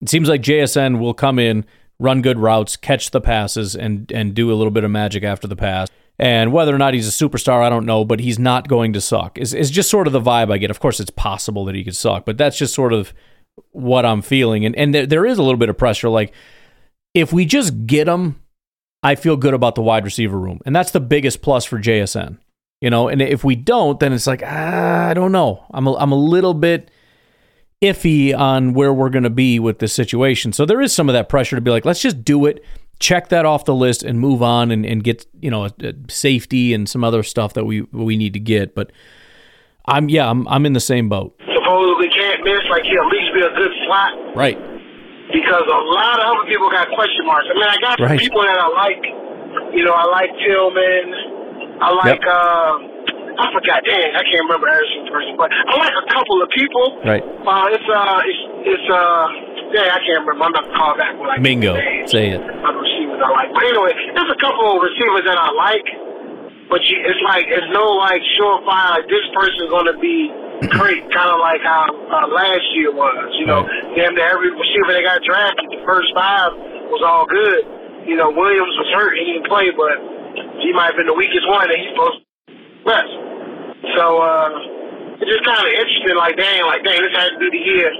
It 0.00 0.08
seems 0.08 0.28
like 0.28 0.42
JSN 0.42 0.98
will 0.98 1.14
come 1.14 1.38
in, 1.38 1.64
run 2.00 2.20
good 2.20 2.38
routes, 2.38 2.76
catch 2.76 3.12
the 3.12 3.20
passes, 3.20 3.76
and 3.76 4.10
and 4.10 4.34
do 4.34 4.52
a 4.52 4.56
little 4.56 4.72
bit 4.72 4.84
of 4.84 4.90
magic 4.90 5.22
after 5.22 5.46
the 5.46 5.56
pass. 5.56 5.88
And 6.18 6.52
whether 6.52 6.74
or 6.74 6.78
not 6.78 6.94
he's 6.94 7.08
a 7.08 7.26
superstar, 7.26 7.62
I 7.62 7.70
don't 7.70 7.86
know, 7.86 8.04
but 8.04 8.20
he's 8.20 8.38
not 8.38 8.68
going 8.68 8.92
to 8.92 9.00
suck. 9.00 9.38
It's, 9.38 9.52
it's 9.52 9.70
just 9.70 9.90
sort 9.90 10.06
of 10.06 10.12
the 10.12 10.20
vibe 10.20 10.52
I 10.52 10.58
get. 10.58 10.70
Of 10.70 10.78
course, 10.78 11.00
it's 11.00 11.10
possible 11.10 11.64
that 11.64 11.74
he 11.74 11.82
could 11.82 11.96
suck, 11.96 12.26
but 12.26 12.36
that's 12.36 12.58
just 12.58 12.74
sort 12.74 12.92
of 12.92 13.14
what 13.70 14.04
I'm 14.04 14.22
feeling. 14.22 14.64
And 14.64 14.76
and 14.76 14.94
there, 14.94 15.06
there 15.06 15.26
is 15.26 15.38
a 15.38 15.42
little 15.42 15.58
bit 15.58 15.68
of 15.68 15.78
pressure. 15.78 16.08
Like 16.08 16.32
if 17.14 17.32
we 17.32 17.44
just 17.44 17.86
get 17.86 18.08
him, 18.08 18.40
I 19.02 19.14
feel 19.14 19.36
good 19.36 19.54
about 19.54 19.74
the 19.74 19.82
wide 19.82 20.04
receiver 20.04 20.38
room, 20.38 20.60
and 20.64 20.74
that's 20.74 20.92
the 20.92 21.00
biggest 21.00 21.42
plus 21.42 21.64
for 21.64 21.78
JSN. 21.78 22.38
You 22.80 22.90
know, 22.90 23.08
and 23.08 23.22
if 23.22 23.44
we 23.44 23.54
don't, 23.54 24.00
then 24.00 24.12
it's 24.12 24.26
like 24.26 24.42
ah, 24.44 25.08
I 25.08 25.14
don't 25.14 25.32
know. 25.32 25.64
I'm 25.72 25.86
a, 25.86 25.94
I'm 25.94 26.12
a 26.12 26.16
little 26.16 26.54
bit 26.54 26.90
iffy 27.82 28.36
on 28.36 28.74
where 28.74 28.92
we're 28.92 29.10
going 29.10 29.24
to 29.24 29.30
be 29.30 29.58
with 29.58 29.80
this 29.80 29.92
situation. 29.92 30.52
So 30.52 30.64
there 30.64 30.80
is 30.80 30.92
some 30.92 31.08
of 31.08 31.12
that 31.14 31.28
pressure 31.28 31.56
to 31.56 31.62
be 31.62 31.70
like, 31.70 31.84
let's 31.84 32.00
just 32.00 32.24
do 32.24 32.46
it, 32.46 32.64
check 33.00 33.28
that 33.30 33.44
off 33.44 33.64
the 33.64 33.74
list, 33.74 34.04
and 34.04 34.20
move 34.20 34.42
on 34.42 34.70
and, 34.70 34.86
and 34.86 35.02
get 35.02 35.26
you 35.40 35.50
know 35.50 35.64
a, 35.64 35.72
a 35.80 35.92
safety 36.08 36.72
and 36.72 36.88
some 36.88 37.04
other 37.04 37.22
stuff 37.22 37.54
that 37.54 37.64
we 37.64 37.82
we 37.92 38.16
need 38.16 38.32
to 38.32 38.40
get. 38.40 38.74
But 38.74 38.92
I'm 39.86 40.08
yeah, 40.08 40.28
I'm 40.30 40.46
I'm 40.48 40.64
in 40.64 40.72
the 40.72 40.80
same 40.80 41.08
boat. 41.08 41.38
Supposedly 41.72 42.08
can't 42.12 42.40
miss, 42.44 42.60
like 42.68 42.84
he'll 42.84 43.00
at 43.00 43.12
least 43.16 43.30
be 43.32 43.40
a 43.40 43.52
good 43.56 43.72
slot. 43.88 44.12
Right. 44.36 44.58
Because 45.32 45.64
a 45.64 45.80
lot 45.96 46.20
of 46.20 46.24
other 46.36 46.44
people 46.44 46.68
got 46.68 46.84
question 46.92 47.24
marks. 47.24 47.48
I 47.48 47.54
mean, 47.56 47.64
I 47.64 47.78
got 47.80 47.96
some 47.96 48.12
Right. 48.12 48.20
people 48.20 48.44
that 48.44 48.60
I 48.60 48.68
like. 48.76 49.00
You 49.72 49.84
know, 49.88 49.96
I 49.96 50.04
like 50.12 50.28
Tillman. 50.44 51.06
I 51.80 51.88
like. 51.96 52.20
Yep. 52.20 52.28
um 52.28 52.76
I 53.32 53.48
forgot. 53.56 53.80
Dang, 53.88 54.12
I 54.12 54.20
can't 54.28 54.44
remember 54.44 54.68
every 54.68 54.84
single 54.92 55.08
person, 55.16 55.32
but 55.40 55.48
I 55.48 55.72
like 55.80 55.96
a 55.96 56.06
couple 56.12 56.44
of 56.44 56.52
people. 56.52 57.00
Right. 57.00 57.24
Uh, 57.24 57.72
it's 57.72 57.88
uh, 57.88 58.20
it's 58.28 58.42
it's 58.76 58.88
uh, 58.92 59.24
yeah, 59.72 59.96
I 59.96 60.00
can't 60.04 60.20
remember. 60.20 60.44
I'm 60.44 60.52
not 60.52 60.68
gonna 60.68 60.76
call 60.76 60.92
back. 61.00 61.16
When 61.16 61.32
I 61.32 61.40
Mingo, 61.40 61.72
say 62.12 62.36
it. 62.36 62.40
other 62.44 62.76
receivers 62.84 63.16
I 63.24 63.32
like. 63.32 63.48
But 63.56 63.64
anyway, 63.64 63.96
there's 64.12 64.28
a 64.36 64.36
couple 64.36 64.76
of 64.76 64.84
receivers 64.84 65.24
that 65.24 65.40
I 65.40 65.48
like, 65.56 65.86
but 66.68 66.84
you, 66.84 67.00
it's 67.08 67.22
like 67.24 67.48
it's 67.48 67.72
no 67.72 67.96
like 67.96 68.20
surefire. 68.36 69.00
Like 69.00 69.08
this 69.08 69.24
person's 69.32 69.72
gonna 69.72 69.96
be 69.96 70.28
great, 70.76 71.02
kind 71.10 71.30
of 71.30 71.38
like 71.40 71.62
how 71.62 71.88
uh, 71.88 72.26
last 72.30 72.66
year 72.76 72.92
was. 72.94 73.28
You 73.38 73.46
know, 73.46 73.66
damn 73.96 74.14
near 74.14 74.28
every 74.28 74.50
receiver 74.52 74.92
they 74.92 75.02
got 75.02 75.22
drafted, 75.24 75.66
the 75.70 75.82
first 75.86 76.12
five 76.14 76.54
was 76.92 77.02
all 77.02 77.26
good. 77.26 77.64
You 78.06 78.18
know, 78.18 78.30
Williams 78.30 78.74
was 78.76 78.90
hurt, 78.98 79.14
he 79.14 79.24
didn't 79.32 79.46
play, 79.46 79.70
but 79.74 79.96
he 80.62 80.74
might 80.74 80.94
have 80.94 80.98
been 80.98 81.10
the 81.10 81.18
weakest 81.18 81.46
one, 81.46 81.70
and 81.70 81.78
he's 81.78 81.90
supposed 81.94 82.18
to 82.18 82.24
best. 82.84 83.12
So 83.94 84.04
uh, 84.18 85.18
it's 85.22 85.30
just 85.30 85.44
kind 85.46 85.62
of 85.62 85.70
interesting. 85.70 86.18
Like, 86.18 86.34
dang, 86.34 86.66
like, 86.66 86.82
dang, 86.82 86.98
this 86.98 87.14
had 87.14 87.34
to 87.34 87.38
be 87.38 87.50
the 87.50 87.62
year. 87.62 87.90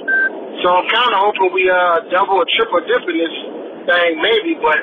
So 0.62 0.70
I'm 0.70 0.86
kind 0.90 1.11
of 1.11 1.18
hoping 1.18 1.50
we 1.50 1.66
uh 1.66 2.07
double 2.12 2.38
or 2.38 2.46
triple 2.55 2.82
dip 2.86 3.03
in 3.09 3.16
this 3.18 3.36
thing, 3.88 4.11
maybe. 4.22 4.55
But 4.62 4.78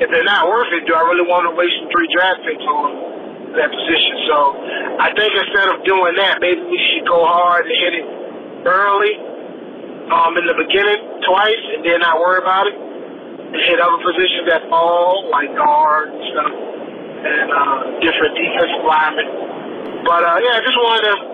if 0.00 0.08
they're 0.08 0.24
not 0.24 0.48
worth 0.48 0.72
it, 0.72 0.88
do 0.88 0.94
I 0.96 1.04
really 1.04 1.28
want 1.28 1.44
to 1.48 1.52
waste 1.52 1.76
three 1.92 2.08
draft 2.14 2.40
picks 2.48 2.64
on 2.64 3.11
that 3.56 3.70
position? 3.70 4.14
So 4.28 4.36
I 5.00 5.08
think 5.16 5.30
instead 5.32 5.68
of 5.72 5.84
doing 5.84 6.14
that, 6.16 6.40
maybe 6.40 6.62
we 6.62 6.78
should 6.92 7.06
go 7.08 7.24
hard 7.24 7.66
and 7.66 7.76
hit 7.76 7.92
it 8.02 8.06
early, 8.64 9.14
um, 10.12 10.36
in 10.36 10.44
the 10.46 10.56
beginning 10.56 11.00
twice, 11.24 11.64
and 11.76 11.80
then 11.84 12.00
not 12.00 12.18
worry 12.18 12.40
about 12.40 12.66
it. 12.68 12.76
And 12.76 13.60
hit 13.68 13.78
other 13.80 14.00
positions 14.00 14.48
that 14.48 14.64
fall, 14.72 15.28
like 15.28 15.52
guard 15.56 16.08
and 16.08 16.24
stuff, 16.32 16.52
and 16.52 17.48
uh, 17.52 17.78
different 18.00 18.32
defensive 18.34 18.84
linemen. 18.88 19.28
But 20.08 20.24
uh, 20.24 20.38
yeah, 20.40 20.56
I 20.56 20.62
just 20.64 20.78
wanted 20.80 21.04
to 21.12 21.32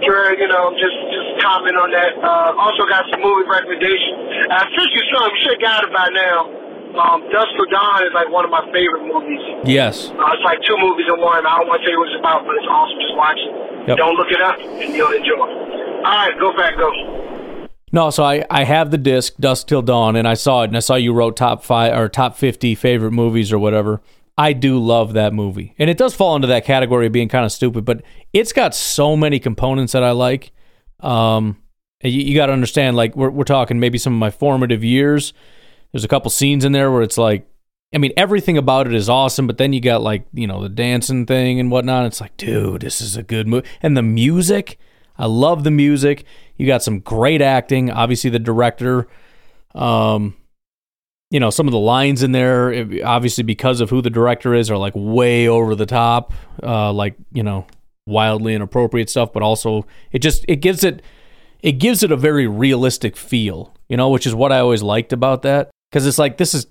you 0.00 0.48
know, 0.48 0.72
just 0.80 0.96
just 1.12 1.28
comment 1.44 1.76
on 1.76 1.90
that. 1.92 2.16
Uh, 2.16 2.56
also 2.56 2.88
got 2.88 3.04
some 3.12 3.20
movie 3.20 3.44
recommendations. 3.48 4.48
I 4.48 4.64
Fish 4.72 4.92
You 4.96 5.04
Son, 5.12 5.28
you 5.28 5.38
should 5.44 5.60
got 5.60 5.84
it 5.84 5.92
by 5.92 6.08
now. 6.08 6.59
Um, 6.90 7.22
Dusk 7.30 7.48
Till 7.56 7.70
Dawn 7.70 8.02
is 8.02 8.12
like 8.12 8.28
one 8.30 8.44
of 8.44 8.50
my 8.50 8.64
favorite 8.72 9.06
movies. 9.06 9.40
Yes. 9.64 10.10
Uh, 10.10 10.34
it's 10.34 10.42
like 10.42 10.58
two 10.66 10.76
movies 10.78 11.06
in 11.08 11.20
one. 11.20 11.46
I 11.46 11.58
don't 11.58 11.68
want 11.68 11.80
to 11.80 11.86
tell 11.86 11.92
you 11.92 12.00
what 12.00 12.08
it's 12.08 12.18
about, 12.18 12.44
but 12.44 12.56
it's 12.56 12.66
awesome. 12.66 12.98
Just 12.98 13.16
watch 13.16 13.38
it. 13.38 13.88
Yep. 13.88 13.96
Don't 13.96 14.16
look 14.16 14.30
it 14.30 14.40
up, 14.40 14.58
and 14.58 14.94
you'll 14.94 15.12
enjoy. 15.12 15.38
All 15.38 16.02
right, 16.02 16.34
go 16.38 16.56
back, 16.56 16.76
go. 16.76 17.68
No, 17.92 18.10
so 18.10 18.24
I, 18.24 18.44
I 18.50 18.64
have 18.64 18.90
the 18.90 18.98
disc 18.98 19.36
Dusk 19.38 19.68
Till 19.68 19.82
Dawn, 19.82 20.16
and 20.16 20.26
I 20.26 20.34
saw 20.34 20.62
it, 20.62 20.66
and 20.66 20.76
I 20.76 20.80
saw 20.80 20.96
you 20.96 21.12
wrote 21.12 21.36
top 21.36 21.62
five 21.64 21.96
or 21.96 22.08
top 22.08 22.36
fifty 22.36 22.74
favorite 22.74 23.12
movies 23.12 23.52
or 23.52 23.58
whatever. 23.58 24.00
I 24.36 24.52
do 24.52 24.78
love 24.78 25.12
that 25.12 25.32
movie, 25.32 25.74
and 25.78 25.90
it 25.90 25.96
does 25.96 26.14
fall 26.14 26.34
into 26.34 26.48
that 26.48 26.64
category 26.64 27.06
of 27.06 27.12
being 27.12 27.28
kind 27.28 27.44
of 27.44 27.52
stupid, 27.52 27.84
but 27.84 28.02
it's 28.32 28.52
got 28.52 28.74
so 28.74 29.16
many 29.16 29.38
components 29.38 29.92
that 29.92 30.02
I 30.02 30.10
like. 30.10 30.52
Um, 31.00 31.56
you, 32.02 32.22
you 32.22 32.34
got 32.34 32.46
to 32.46 32.52
understand, 32.52 32.96
like 32.96 33.14
we're 33.16 33.30
we're 33.30 33.44
talking 33.44 33.78
maybe 33.80 33.98
some 33.98 34.12
of 34.12 34.18
my 34.18 34.30
formative 34.30 34.82
years. 34.82 35.32
There's 35.92 36.04
a 36.04 36.08
couple 36.08 36.30
scenes 36.30 36.64
in 36.64 36.72
there 36.72 36.90
where 36.90 37.02
it's 37.02 37.18
like, 37.18 37.46
I 37.94 37.98
mean, 37.98 38.12
everything 38.16 38.56
about 38.56 38.86
it 38.86 38.94
is 38.94 39.08
awesome, 39.08 39.46
but 39.46 39.58
then 39.58 39.72
you 39.72 39.80
got 39.80 40.02
like 40.02 40.24
you 40.32 40.46
know 40.46 40.62
the 40.62 40.68
dancing 40.68 41.26
thing 41.26 41.58
and 41.58 41.70
whatnot. 41.70 42.06
It's 42.06 42.20
like, 42.20 42.36
dude, 42.36 42.82
this 42.82 43.00
is 43.00 43.16
a 43.16 43.22
good 43.22 43.48
movie, 43.48 43.66
and 43.82 43.96
the 43.96 44.02
music. 44.02 44.78
I 45.18 45.26
love 45.26 45.64
the 45.64 45.70
music. 45.70 46.24
You 46.56 46.66
got 46.66 46.82
some 46.82 47.00
great 47.00 47.42
acting. 47.42 47.90
Obviously, 47.90 48.30
the 48.30 48.38
director. 48.38 49.08
Um, 49.74 50.36
you 51.30 51.38
know, 51.38 51.50
some 51.50 51.68
of 51.68 51.72
the 51.72 51.78
lines 51.78 52.22
in 52.22 52.32
there, 52.32 52.72
it- 52.72 53.02
obviously 53.02 53.44
because 53.44 53.80
of 53.80 53.90
who 53.90 54.00
the 54.02 54.10
director 54.10 54.54
is, 54.54 54.70
are 54.70 54.76
like 54.78 54.92
way 54.96 55.46
over 55.46 55.74
the 55.74 55.86
top, 55.86 56.32
uh, 56.62 56.92
like 56.92 57.16
you 57.32 57.42
know, 57.42 57.66
wildly 58.06 58.54
inappropriate 58.54 59.10
stuff. 59.10 59.32
But 59.32 59.42
also, 59.42 59.84
it 60.12 60.20
just 60.20 60.44
it 60.46 60.56
gives 60.56 60.84
it 60.84 61.02
it 61.60 61.72
gives 61.72 62.04
it 62.04 62.12
a 62.12 62.16
very 62.16 62.46
realistic 62.46 63.16
feel, 63.16 63.74
you 63.88 63.96
know, 63.96 64.08
which 64.10 64.26
is 64.26 64.34
what 64.34 64.52
I 64.52 64.60
always 64.60 64.82
liked 64.82 65.12
about 65.12 65.42
that 65.42 65.70
because 65.90 66.06
it's 66.06 66.18
like 66.18 66.36
this 66.36 66.54
is 66.54 66.66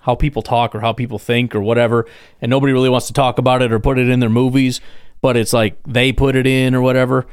how 0.00 0.14
people 0.14 0.42
talk 0.42 0.74
or 0.74 0.80
how 0.80 0.92
people 0.92 1.18
think 1.18 1.54
or 1.54 1.60
whatever, 1.60 2.06
and 2.40 2.50
nobody 2.50 2.72
really 2.72 2.88
wants 2.88 3.06
to 3.08 3.12
talk 3.12 3.38
about 3.38 3.62
it 3.62 3.72
or 3.72 3.80
put 3.80 3.98
it 3.98 4.08
in 4.08 4.20
their 4.20 4.30
movies, 4.30 4.80
but 5.20 5.36
it's 5.36 5.52
like 5.52 5.76
they 5.84 6.12
put 6.12 6.36
it 6.36 6.46
in 6.46 6.74
or 6.74 6.80
whatever. 6.80 7.26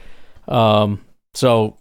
Um, 0.48 1.02
so, 1.34 1.78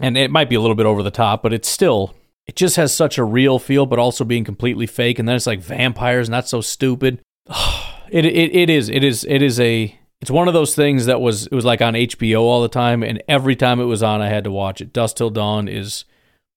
and 0.00 0.16
it 0.16 0.30
might 0.30 0.48
be 0.48 0.56
a 0.56 0.60
little 0.60 0.74
bit 0.74 0.86
over 0.86 1.02
the 1.02 1.10
top, 1.10 1.42
but 1.42 1.52
it's 1.52 1.68
still 1.68 2.14
it 2.46 2.56
just 2.56 2.76
has 2.76 2.94
such 2.94 3.16
a 3.16 3.24
real 3.24 3.58
feel, 3.58 3.86
but 3.86 3.98
also 3.98 4.24
being 4.24 4.44
completely 4.44 4.86
fake. 4.86 5.18
And 5.18 5.28
then 5.28 5.36
it's 5.36 5.46
like 5.46 5.60
vampires, 5.60 6.28
not 6.28 6.48
so 6.48 6.60
stupid. 6.60 7.20
It 8.10 8.26
it 8.26 8.54
it 8.54 8.70
is 8.70 8.90
it 8.90 9.02
is 9.02 9.24
it 9.24 9.40
is 9.42 9.58
a 9.58 9.98
it's 10.20 10.30
one 10.30 10.46
of 10.46 10.54
those 10.54 10.74
things 10.74 11.06
that 11.06 11.20
was 11.20 11.46
it 11.46 11.54
was 11.54 11.64
like 11.64 11.80
on 11.80 11.94
HBO 11.94 12.42
all 12.42 12.62
the 12.62 12.68
time, 12.68 13.02
and 13.02 13.20
every 13.26 13.56
time 13.56 13.80
it 13.80 13.84
was 13.84 14.02
on, 14.02 14.20
I 14.20 14.28
had 14.28 14.44
to 14.44 14.52
watch 14.52 14.80
it. 14.80 14.92
Dusk 14.92 15.16
Till 15.16 15.30
Dawn 15.30 15.66
is 15.66 16.04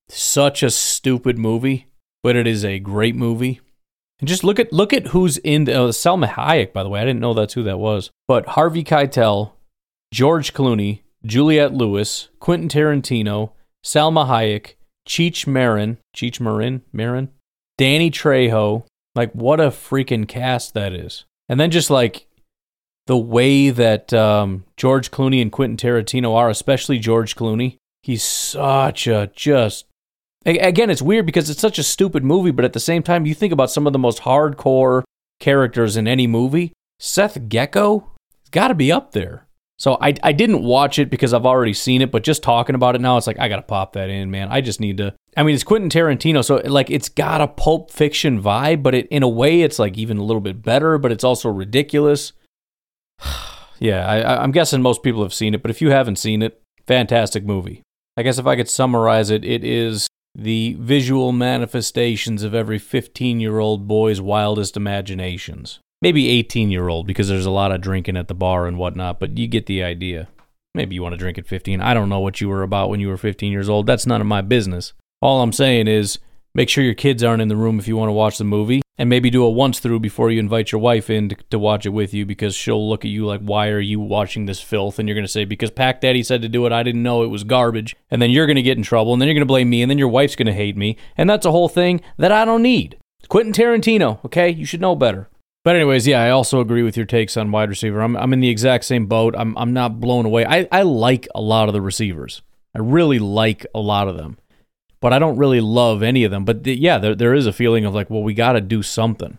such 0.08 0.62
a 0.62 0.70
stupid 0.70 1.40
movie, 1.40 1.88
but 2.24 2.36
it 2.36 2.48
is 2.48 2.66
a 2.66 2.80
great 2.80 3.16
movie. 3.16 3.62
And 4.20 4.28
just 4.28 4.44
look 4.44 4.60
at 4.60 4.74
look 4.74 4.94
at 4.94 5.08
who's 5.08 5.38
in 5.38 5.66
the, 5.66 5.74
uh, 5.74 5.88
Salma 5.90 6.28
Hayek. 6.28 6.74
By 6.74 6.84
the 6.84 6.90
way, 6.90 7.00
I 7.00 7.06
didn't 7.06 7.20
know 7.20 7.34
that's 7.34 7.54
who 7.54 7.64
that 7.64 7.80
was. 7.80 8.10
But 8.28 8.48
Harvey 8.50 8.84
Keitel, 8.84 9.52
George 10.12 10.54
Clooney, 10.54 11.02
Juliette 11.26 11.74
Lewis, 11.74 12.30
Quentin 12.40 12.70
Tarantino, 12.70 13.52
Salma 13.86 14.28
Hayek, 14.28 14.74
Cheech 15.08 15.46
Marin, 15.46 15.98
Cheech 16.16 16.40
Marin, 16.40 16.82
Marin, 16.92 17.30
Danny 17.78 18.10
Trejo. 18.10 18.86
Like 19.16 19.32
what 19.34 19.60
a 19.60 19.68
freaking 19.68 20.28
cast 20.28 20.74
that 20.74 20.94
is. 20.94 21.26
And 21.50 21.60
then 21.60 21.72
just 21.72 21.90
like 21.90 22.28
the 23.08 23.18
way 23.18 23.70
that 23.70 24.14
um, 24.14 24.66
George 24.76 25.12
Clooney 25.12 25.42
and 25.42 25.52
Quentin 25.52 25.78
Tarantino 25.78 26.36
are, 26.36 26.50
especially 26.50 27.00
George 27.00 27.36
Clooney, 27.36 27.78
he's 28.04 28.24
such 28.24 29.08
a 29.08 29.32
just. 29.36 29.86
Again, 30.48 30.90
it's 30.90 31.02
weird 31.02 31.26
because 31.26 31.50
it's 31.50 31.60
such 31.60 31.78
a 31.78 31.84
stupid 31.84 32.24
movie, 32.24 32.52
but 32.52 32.64
at 32.64 32.72
the 32.72 32.80
same 32.80 33.04
time, 33.04 33.26
you 33.26 33.36
think 33.36 33.52
about 33.52 33.70
some 33.70 33.86
of 33.86 33.92
the 33.92 34.00
most 34.00 34.22
hardcore 34.22 35.04
characters 35.42 35.98
in 35.98 36.08
any 36.08 36.26
movie. 36.26 36.72
Seth 37.00 37.50
Gecko, 37.50 38.12
has 38.44 38.50
got 38.52 38.70
to 38.70 38.74
be 38.76 38.92
up 38.92 39.12
there. 39.12 39.46
So 39.78 39.98
I 40.02 40.16
I 40.24 40.32
didn't 40.32 40.64
watch 40.64 40.98
it 40.98 41.10
because 41.12 41.34
I've 41.34 41.46
already 41.46 41.74
seen 41.74 42.02
it, 42.02 42.12
but 42.12 42.24
just 42.24 42.42
talking 42.42 42.74
about 42.76 42.96
it 42.96 43.02
now, 43.02 43.18
it's 43.18 43.28
like 43.28 43.38
I 43.40 43.48
gotta 43.48 43.62
pop 43.62 43.94
that 43.94 44.10
in, 44.10 44.32
man. 44.32 44.48
I 44.50 44.62
just 44.62 44.80
need 44.80 44.98
to. 44.98 45.14
I 45.36 45.44
mean, 45.44 45.54
it's 45.54 45.64
Quentin 45.64 45.90
Tarantino, 45.90 46.44
so 46.44 46.56
like 46.66 46.90
it's 46.90 47.10
got 47.10 47.42
a 47.42 47.48
pulp 47.48 47.92
fiction 47.92 48.42
vibe, 48.42 48.82
but 48.82 48.96
it 48.96 49.08
in 49.10 49.22
a 49.22 49.30
way 49.30 49.62
it's 49.62 49.78
like 49.78 49.96
even 49.98 50.18
a 50.18 50.24
little 50.24 50.42
bit 50.42 50.64
better, 50.64 50.98
but 50.98 51.12
it's 51.12 51.24
also 51.24 51.50
ridiculous. 51.50 52.34
yeah, 53.80 54.08
I- 54.08 54.42
I'm 54.42 54.52
guessing 54.52 54.82
most 54.82 55.04
people 55.04 55.22
have 55.22 55.34
seen 55.34 55.54
it, 55.54 55.62
but 55.62 55.70
if 55.70 55.80
you 55.82 55.92
haven't 55.92 56.16
seen 56.18 56.42
it, 56.42 56.60
fantastic 56.88 57.46
movie. 57.46 57.84
I 58.16 58.24
guess 58.24 58.40
if 58.40 58.48
I 58.48 58.56
could 58.56 58.70
summarize 58.70 59.30
it, 59.30 59.46
it 59.46 59.64
is 59.64 60.08
the 60.38 60.78
visual 60.80 61.32
manifestations 61.32 62.44
of 62.44 62.54
every 62.54 62.78
15 62.78 63.40
year 63.40 63.58
old 63.58 63.88
boy's 63.88 64.22
wildest 64.22 64.78
imaginations. 64.78 65.80
maybe 66.00 66.30
18 66.30 66.70
year 66.70 66.90
old 66.90 67.08
because 67.08 67.28
there's 67.28 67.48
a 67.48 67.52
lot 67.52 67.72
of 67.72 67.82
drinking 67.82 68.16
at 68.16 68.28
the 68.28 68.36
bar 68.36 68.68
and 68.68 68.78
whatnot, 68.78 69.20
but 69.20 69.36
you 69.36 69.48
get 69.48 69.66
the 69.66 69.82
idea. 69.82 70.28
Maybe 70.76 70.94
you 70.94 71.02
want 71.02 71.14
to 71.14 71.18
drink 71.18 71.40
at 71.40 71.48
15. 71.48 71.82
I 71.82 71.96
don't 71.96 72.08
know 72.08 72.20
what 72.20 72.40
you 72.40 72.50
were 72.50 72.62
about 72.62 72.92
when 72.92 73.00
you 73.00 73.08
were 73.08 73.18
15 73.18 73.52
years 73.52 73.68
old. 73.68 73.88
That's 73.88 74.06
none 74.06 74.22
of 74.22 74.28
my 74.28 74.42
business. 74.42 74.94
All 75.24 75.42
I'm 75.42 75.52
saying 75.52 75.88
is 75.88 76.20
make 76.54 76.70
sure 76.70 76.84
your 76.84 76.94
kids 76.94 77.24
aren't 77.24 77.42
in 77.42 77.48
the 77.48 77.56
room 77.56 77.80
if 77.80 77.88
you 77.88 77.98
want 77.98 78.10
to 78.10 78.14
watch 78.14 78.38
the 78.38 78.44
movie 78.44 78.84
and 78.98 79.10
maybe 79.10 79.30
do 79.30 79.44
a 79.44 79.50
once 79.50 79.80
through 79.80 80.00
before 80.00 80.32
you 80.32 80.40
invite 80.40 80.72
your 80.72 80.82
wife 80.82 81.10
in 81.10 81.30
to, 81.30 81.36
to 81.52 81.60
watch 81.60 81.86
it 81.86 81.90
with 81.90 82.14
you 82.14 82.26
because 82.26 82.56
she'll 82.56 82.90
look 82.90 83.06
at 83.06 83.12
you 83.12 83.26
like, 83.26 83.42
why 83.42 83.70
are 83.70 83.80
you 83.80 84.00
watching 84.00 84.46
this 84.46 84.60
filth? 84.60 84.98
And 84.98 85.08
you're 85.08 85.16
going 85.16 85.26
to 85.26 85.32
say, 85.32 85.46
because 85.46 85.72
Pack 85.72 86.02
Daddy 86.02 86.24
said 86.24 86.42
to 86.42 86.50
do 86.50 86.66
it. 86.66 86.72
I 86.72 86.84
didn't 86.84 87.04
know 87.04 87.24
it 87.24 87.28
was 87.28 87.44
garbage. 87.44 87.96
And 88.10 88.22
then 88.22 88.32
you're 88.32 88.48
going 88.48 88.56
to 88.56 88.62
get 88.62 88.78
in 88.78 88.84
trouble. 88.84 89.14
And 89.14 89.22
then 89.22 89.28
you're 89.28 89.36
going 89.36 89.42
to 89.42 89.46
blame 89.46 89.70
me. 89.70 89.82
And 89.82 89.90
then 89.90 89.98
your 89.98 90.08
wife's 90.08 90.36
going 90.36 90.48
to 90.48 90.54
hate 90.54 90.78
me. 90.78 90.98
And 91.16 91.30
that's 91.30 91.46
a 91.46 91.52
whole 91.52 91.70
thing 91.70 92.02
that 92.18 92.32
I 92.32 92.46
don't 92.46 92.64
need. 92.64 92.98
Quentin 93.28 93.54
Tarantino, 93.54 94.24
okay? 94.26 94.50
You 94.50 94.66
should 94.66 94.82
know 94.82 94.96
better. 94.96 95.30
But 95.64 95.76
anyways, 95.76 96.08
yeah, 96.08 96.24
I 96.24 96.30
also 96.30 96.62
agree 96.62 96.84
with 96.84 96.96
your 96.96 97.06
takes 97.06 97.36
on 97.36 97.52
wide 97.52 97.70
receiver. 97.70 98.02
I'm, 98.02 98.16
I'm 98.16 98.32
in 98.32 98.40
the 98.40 98.50
exact 98.50 98.86
same 98.86 99.06
boat. 99.06 99.36
I'm, 99.38 99.58
I'm 99.58 99.74
not 99.74 100.00
blown 100.00 100.26
away. 100.26 100.46
I, 100.46 100.68
I 100.72 100.84
like 100.84 101.28
a 101.36 101.42
lot 101.42 101.68
of 101.68 101.74
the 101.74 101.82
receivers. 101.82 102.42
I 102.74 102.80
really 102.80 103.20
like 103.20 103.66
a 103.76 103.80
lot 103.80 104.08
of 104.08 104.16
them 104.16 104.38
but 105.00 105.14
I 105.14 105.20
don't 105.20 105.38
really 105.38 105.62
love 105.62 106.04
any 106.04 106.24
of 106.24 106.32
them. 106.32 106.46
But 106.46 106.64
th- 106.64 106.80
yeah, 106.80 106.98
there 106.98 107.16
there 107.16 107.34
is 107.34 107.46
a 107.46 107.54
feeling 107.54 107.86
of 107.86 107.94
like, 107.94 108.10
well, 108.10 108.24
we 108.24 108.34
got 108.34 108.54
to 108.54 108.62
do 108.62 108.82
something. 108.82 109.38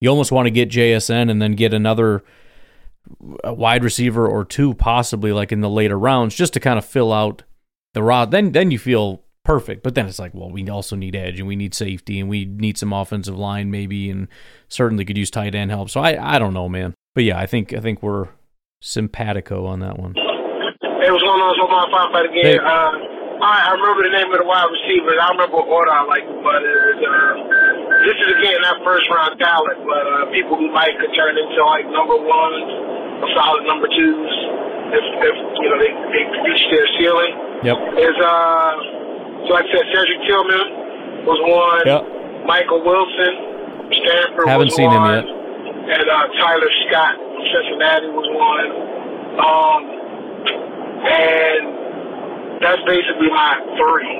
You 0.00 0.08
almost 0.08 0.32
want 0.32 0.46
to 0.46 0.50
get 0.50 0.70
JSN 0.70 1.30
and 1.30 1.40
then 1.40 1.52
get 1.52 1.74
another 1.74 2.22
wide 3.44 3.84
receiver 3.84 4.26
or 4.26 4.44
two, 4.44 4.74
possibly 4.74 5.32
like 5.32 5.52
in 5.52 5.60
the 5.60 5.70
later 5.70 5.98
rounds, 5.98 6.34
just 6.34 6.52
to 6.54 6.60
kind 6.60 6.78
of 6.78 6.84
fill 6.84 7.12
out 7.12 7.42
the 7.94 8.02
rod. 8.02 8.30
Then 8.30 8.52
then 8.52 8.70
you 8.70 8.78
feel 8.78 9.22
perfect. 9.44 9.82
But 9.82 9.94
then 9.94 10.06
it's 10.06 10.18
like, 10.18 10.34
well, 10.34 10.50
we 10.50 10.68
also 10.68 10.96
need 10.96 11.16
edge 11.16 11.38
and 11.38 11.48
we 11.48 11.56
need 11.56 11.74
safety 11.74 12.20
and 12.20 12.28
we 12.28 12.44
need 12.44 12.78
some 12.78 12.92
offensive 12.92 13.36
line 13.36 13.70
maybe, 13.70 14.10
and 14.10 14.28
certainly 14.68 15.04
could 15.04 15.18
use 15.18 15.30
tight 15.30 15.54
end 15.54 15.70
help. 15.70 15.90
So 15.90 16.00
I 16.00 16.36
I 16.36 16.38
don't 16.38 16.54
know, 16.54 16.68
man. 16.68 16.94
But 17.14 17.24
yeah, 17.24 17.38
I 17.38 17.46
think 17.46 17.72
I 17.72 17.80
think 17.80 18.02
we're 18.02 18.28
simpatico 18.80 19.66
on 19.66 19.80
that 19.80 19.98
one. 19.98 20.14
Hey, 20.14 21.10
what's 21.10 21.22
going 21.22 21.40
on? 21.40 21.54
It's 21.54 21.60
Omar 21.62 21.88
Firefight 21.88 22.30
again. 22.30 22.44
Hey. 22.44 22.58
Uh, 22.58 23.19
I, 23.40 23.68
I 23.68 23.70
remember 23.72 24.04
the 24.04 24.12
name 24.12 24.28
of 24.28 24.38
the 24.38 24.48
wide 24.48 24.68
receiver. 24.68 25.16
I 25.16 25.32
remember 25.32 25.64
what 25.64 25.68
order 25.68 25.92
I 25.92 26.04
like, 26.04 26.28
but 26.44 26.60
uh, 26.60 27.32
this 28.04 28.16
is 28.20 28.28
again 28.36 28.60
not 28.60 28.84
first 28.84 29.08
round 29.08 29.40
talent, 29.40 29.80
but 29.88 30.04
uh, 30.04 30.28
people 30.32 30.60
who 30.60 30.68
like 30.76 30.92
could 31.00 31.12
turn 31.16 31.40
into 31.40 31.60
like 31.64 31.88
number 31.88 32.20
ones, 32.20 32.68
or 33.24 33.28
solid 33.32 33.64
number 33.64 33.88
twos, 33.88 34.32
if, 34.92 35.04
if 35.24 35.36
you 35.56 35.68
know 35.72 35.78
they, 35.80 35.92
they 36.12 36.24
reach 36.44 36.64
their 36.68 36.88
ceiling. 37.00 37.32
Yep. 37.64 37.76
Is 37.96 38.18
uh, 38.20 38.72
so 39.48 39.56
like 39.56 39.64
I 39.68 39.72
said, 39.72 39.84
Cedric 39.88 40.20
Tillman 40.28 41.24
was 41.24 41.40
one. 41.40 41.84
Yep. 41.88 42.02
Michael 42.44 42.84
Wilson, 42.84 43.32
Stanford 44.04 44.48
Haven't 44.48 44.68
was 44.68 44.76
seen 44.76 44.90
him 44.92 45.04
yet. 45.04 45.24
And 45.24 46.06
uh, 46.08 46.28
Tyler 46.40 46.72
Scott 46.88 47.16
from 47.16 47.44
Cincinnati 47.56 48.08
was 48.12 48.28
one. 48.36 48.68
Um, 49.40 49.80
and 51.08 51.79
that's 52.60 52.82
basically 52.86 53.28
my 53.32 53.56
three. 53.80 54.12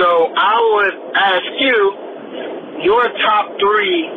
So 0.00 0.32
I 0.34 0.56
would 0.58 0.94
ask 1.14 1.48
you 1.60 1.78
your 2.82 3.04
top 3.22 3.52
three 3.60 4.08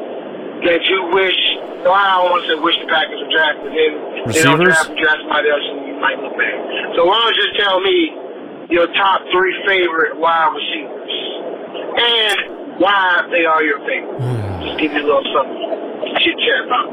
that 0.65 0.81
you 0.89 0.99
wish. 1.13 1.37
Well, 1.83 1.93
I 1.93 2.17
don't 2.17 2.31
want 2.31 2.41
to 2.47 2.55
say 2.55 2.57
wish 2.59 2.75
the 2.81 2.87
Packers 2.89 3.19
would 3.21 3.29
draft, 3.31 3.59
but 3.61 3.71
then 3.75 3.91
they 4.33 4.41
don't 4.41 4.57
Receivers? 4.59 4.97
draft 4.97 5.21
somebody 5.21 5.47
else, 5.51 5.65
and 5.69 5.79
you 5.85 5.95
might 6.01 6.17
look 6.17 6.33
bad. 6.33 6.57
So 6.97 7.05
why 7.05 7.19
don't 7.21 7.35
you 7.35 7.43
just 7.43 7.55
tell 7.61 7.77
me 7.83 7.97
your 8.73 8.87
top 8.97 9.21
three 9.31 9.53
favorite 9.67 10.17
wide 10.17 10.51
receivers 10.55 11.13
and 11.99 12.79
why 12.81 13.27
they 13.31 13.45
are 13.45 13.61
your 13.63 13.79
favorite? 13.85 14.17
Hmm. 14.19 14.63
just 14.65 14.79
give 14.79 14.91
you 14.93 15.03
a 15.03 15.07
little 15.07 15.23
something 15.35 16.17
chit 16.23 16.35
chat 16.41 16.65
about. 16.65 16.87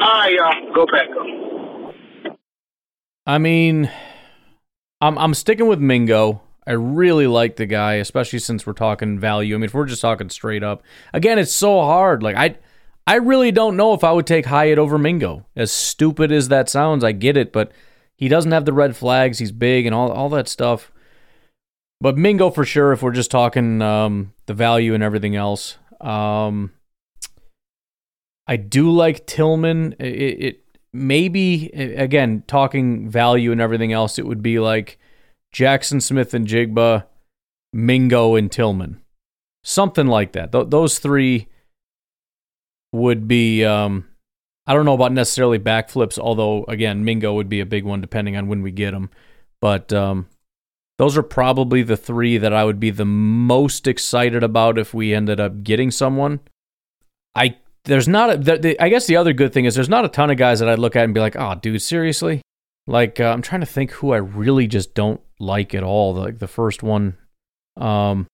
All 0.00 0.20
right, 0.20 0.32
y'all, 0.32 0.74
go 0.74 0.86
back 0.86 1.08
up. 1.10 2.36
I 3.26 3.38
mean, 3.38 3.90
I'm 5.00 5.18
I'm 5.18 5.34
sticking 5.34 5.66
with 5.66 5.78
Mingo. 5.78 6.42
I 6.66 6.72
really 6.72 7.26
like 7.26 7.56
the 7.56 7.66
guy, 7.66 7.94
especially 7.94 8.38
since 8.38 8.66
we're 8.66 8.74
talking 8.74 9.18
value. 9.18 9.54
I 9.54 9.58
mean, 9.58 9.64
if 9.64 9.74
we're 9.74 9.86
just 9.86 10.02
talking 10.02 10.28
straight 10.28 10.62
up, 10.62 10.82
again, 11.12 11.38
it's 11.38 11.52
so 11.52 11.80
hard. 11.80 12.22
Like 12.22 12.36
I, 12.36 12.56
I 13.06 13.16
really 13.16 13.50
don't 13.50 13.76
know 13.76 13.94
if 13.94 14.04
I 14.04 14.12
would 14.12 14.26
take 14.26 14.46
Hyatt 14.46 14.78
over 14.78 14.98
Mingo. 14.98 15.46
As 15.56 15.72
stupid 15.72 16.30
as 16.30 16.48
that 16.48 16.68
sounds, 16.68 17.02
I 17.02 17.12
get 17.12 17.36
it, 17.36 17.52
but 17.52 17.72
he 18.16 18.28
doesn't 18.28 18.52
have 18.52 18.66
the 18.66 18.72
red 18.72 18.96
flags. 18.96 19.38
He's 19.38 19.52
big 19.52 19.86
and 19.86 19.94
all 19.94 20.12
all 20.12 20.28
that 20.30 20.48
stuff. 20.48 20.92
But 22.00 22.16
Mingo 22.16 22.50
for 22.50 22.64
sure. 22.64 22.92
If 22.92 23.02
we're 23.02 23.12
just 23.12 23.30
talking 23.30 23.82
um, 23.82 24.32
the 24.46 24.54
value 24.54 24.94
and 24.94 25.02
everything 25.02 25.36
else, 25.36 25.76
um, 26.00 26.72
I 28.46 28.56
do 28.56 28.90
like 28.90 29.26
Tillman. 29.26 29.94
It, 29.98 30.04
it 30.04 30.64
maybe 30.92 31.68
again 31.68 32.42
talking 32.46 33.08
value 33.08 33.52
and 33.52 33.60
everything 33.60 33.92
else. 33.92 34.18
It 34.18 34.26
would 34.26 34.42
be 34.42 34.58
like 34.58 34.98
Jaxon 35.54 36.02
Smith-Njigba, 36.02 37.04
Mingo 37.72 38.34
and 38.34 38.50
Tillman, 38.50 39.00
something 39.64 40.06
like 40.06 40.32
that. 40.32 40.52
Th- 40.52 40.68
those 40.68 40.98
three 40.98 41.48
would 42.92 43.28
be. 43.28 43.64
Um, 43.64 44.06
I 44.66 44.74
don't 44.74 44.84
know 44.84 44.94
about 44.94 45.12
necessarily 45.12 45.58
backflips, 45.58 46.18
although 46.18 46.64
again, 46.64 47.04
Mingo 47.04 47.34
would 47.34 47.48
be 47.48 47.60
a 47.60 47.66
big 47.66 47.84
one 47.84 48.00
depending 48.00 48.36
on 48.36 48.46
when 48.46 48.62
we 48.62 48.70
get 48.70 48.92
them. 48.92 49.10
But 49.60 49.92
um, 49.92 50.28
those 50.98 51.16
are 51.16 51.22
probably 51.22 51.82
the 51.82 51.96
three 51.96 52.38
that 52.38 52.52
I 52.52 52.64
would 52.64 52.78
be 52.78 52.90
the 52.90 53.04
most 53.04 53.86
excited 53.86 54.44
about 54.44 54.78
if 54.78 54.94
we 54.94 55.14
ended 55.14 55.40
up 55.40 55.62
getting 55.64 55.90
someone. 55.90 56.40
I 57.34 57.56
there's 57.84 58.08
not 58.08 58.30
a, 58.30 58.36
the, 58.36 58.58
the, 58.58 58.80
I 58.80 58.88
guess 58.88 59.06
the 59.06 59.16
other 59.16 59.32
good 59.32 59.52
thing 59.52 59.64
is 59.64 59.74
there's 59.74 59.88
not 59.88 60.04
a 60.04 60.08
ton 60.08 60.30
of 60.30 60.36
guys 60.36 60.60
that 60.60 60.68
I'd 60.68 60.78
look 60.78 60.96
at 60.96 61.04
and 61.04 61.14
be 61.14 61.20
like, 61.20 61.36
oh, 61.36 61.54
dude, 61.54 61.80
seriously. 61.82 62.42
Like 62.86 63.20
uh, 63.20 63.24
I'm 63.24 63.42
trying 63.42 63.60
to 63.60 63.66
think 63.66 63.92
who 63.92 64.12
I 64.12 64.18
really 64.18 64.66
just 64.66 64.94
don't 64.94 65.20
like 65.38 65.74
at 65.74 65.82
all. 65.82 66.14
Like 66.14 66.38
the 66.38 66.48
first 66.48 66.82
one, 66.82 67.16
um, 67.76 68.26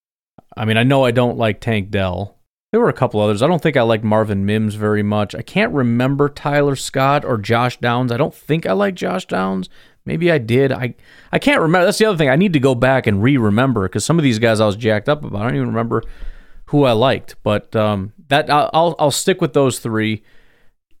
I 0.55 0.65
mean, 0.65 0.77
I 0.77 0.83
know 0.83 1.05
I 1.05 1.11
don't 1.11 1.37
like 1.37 1.59
Tank 1.59 1.91
Dell. 1.91 2.37
There 2.71 2.81
were 2.81 2.89
a 2.89 2.93
couple 2.93 3.21
others. 3.21 3.41
I 3.41 3.47
don't 3.47 3.61
think 3.61 3.77
I 3.77 3.83
like 3.83 4.03
Marvin 4.03 4.45
Mims 4.45 4.75
very 4.75 5.03
much. 5.03 5.33
I 5.33 5.41
can't 5.41 5.73
remember 5.73 6.27
Tyler 6.27 6.75
Scott 6.75 7.23
or 7.23 7.37
Josh 7.37 7.77
Downs. 7.77 8.11
I 8.11 8.17
don't 8.17 8.33
think 8.33 8.65
I 8.65 8.73
like 8.73 8.95
Josh 8.95 9.25
Downs. 9.25 9.69
Maybe 10.05 10.31
I 10.31 10.37
did. 10.37 10.71
I 10.71 10.95
I 11.31 11.39
can't 11.39 11.61
remember. 11.61 11.85
That's 11.85 11.97
the 11.97 12.05
other 12.05 12.17
thing. 12.17 12.29
I 12.29 12.35
need 12.35 12.53
to 12.53 12.59
go 12.59 12.75
back 12.75 13.07
and 13.07 13.21
re-remember 13.21 13.87
because 13.87 14.05
some 14.05 14.17
of 14.17 14.23
these 14.23 14.39
guys 14.39 14.59
I 14.59 14.65
was 14.65 14.75
jacked 14.75 15.07
up 15.07 15.23
about. 15.23 15.41
I 15.41 15.45
don't 15.45 15.55
even 15.55 15.67
remember 15.67 16.03
who 16.67 16.83
I 16.83 16.93
liked. 16.93 17.35
But 17.43 17.75
um, 17.75 18.13
that 18.29 18.49
I'll 18.49 18.95
I'll, 18.99 19.11
stick 19.11 19.41
with 19.41 19.53
those 19.53 19.79
three. 19.79 20.23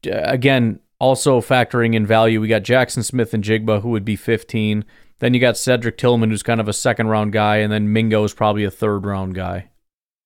Again, 0.03 0.79
also 0.99 1.41
factoring 1.41 1.95
in 1.95 2.05
value, 2.05 2.41
we 2.41 2.47
got 2.47 2.63
Jaxon 2.63 3.03
Smith-Njigba, 3.03 3.81
who 3.81 3.89
would 3.89 4.05
be 4.05 4.15
15. 4.15 4.85
Then 5.19 5.33
you 5.33 5.39
got 5.39 5.57
Cedric 5.57 5.97
Tillman, 5.97 6.29
who's 6.29 6.43
kind 6.43 6.61
of 6.61 6.67
a 6.67 6.73
second 6.73 7.07
round 7.07 7.33
guy, 7.33 7.57
and 7.57 7.71
then 7.71 7.91
Mingo 7.91 8.23
is 8.23 8.33
probably 8.33 8.63
a 8.63 8.71
third 8.71 9.05
round 9.05 9.35
guy. 9.35 9.69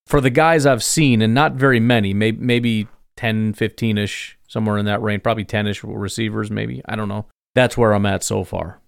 For 0.07 0.19
the 0.19 0.29
guys 0.29 0.65
I've 0.65 0.83
seen, 0.83 1.21
and 1.21 1.33
not 1.33 1.53
very 1.53 1.79
many, 1.79 2.13
maybe 2.13 2.37
maybe 2.39 2.87
10, 3.15 3.53
15 3.53 3.97
ish, 3.97 4.37
somewhere 4.47 4.77
in 4.77 4.85
that 4.85 5.01
range, 5.01 5.23
probably 5.23 5.45
10 5.45 5.67
ish 5.67 5.83
receivers, 5.83 6.51
maybe. 6.51 6.81
I 6.85 6.95
don't 6.95 7.07
know. 7.07 7.27
That's 7.55 7.77
where 7.77 7.93
I'm 7.93 8.05
at 8.05 8.23
so 8.23 8.43
far. 8.43 8.81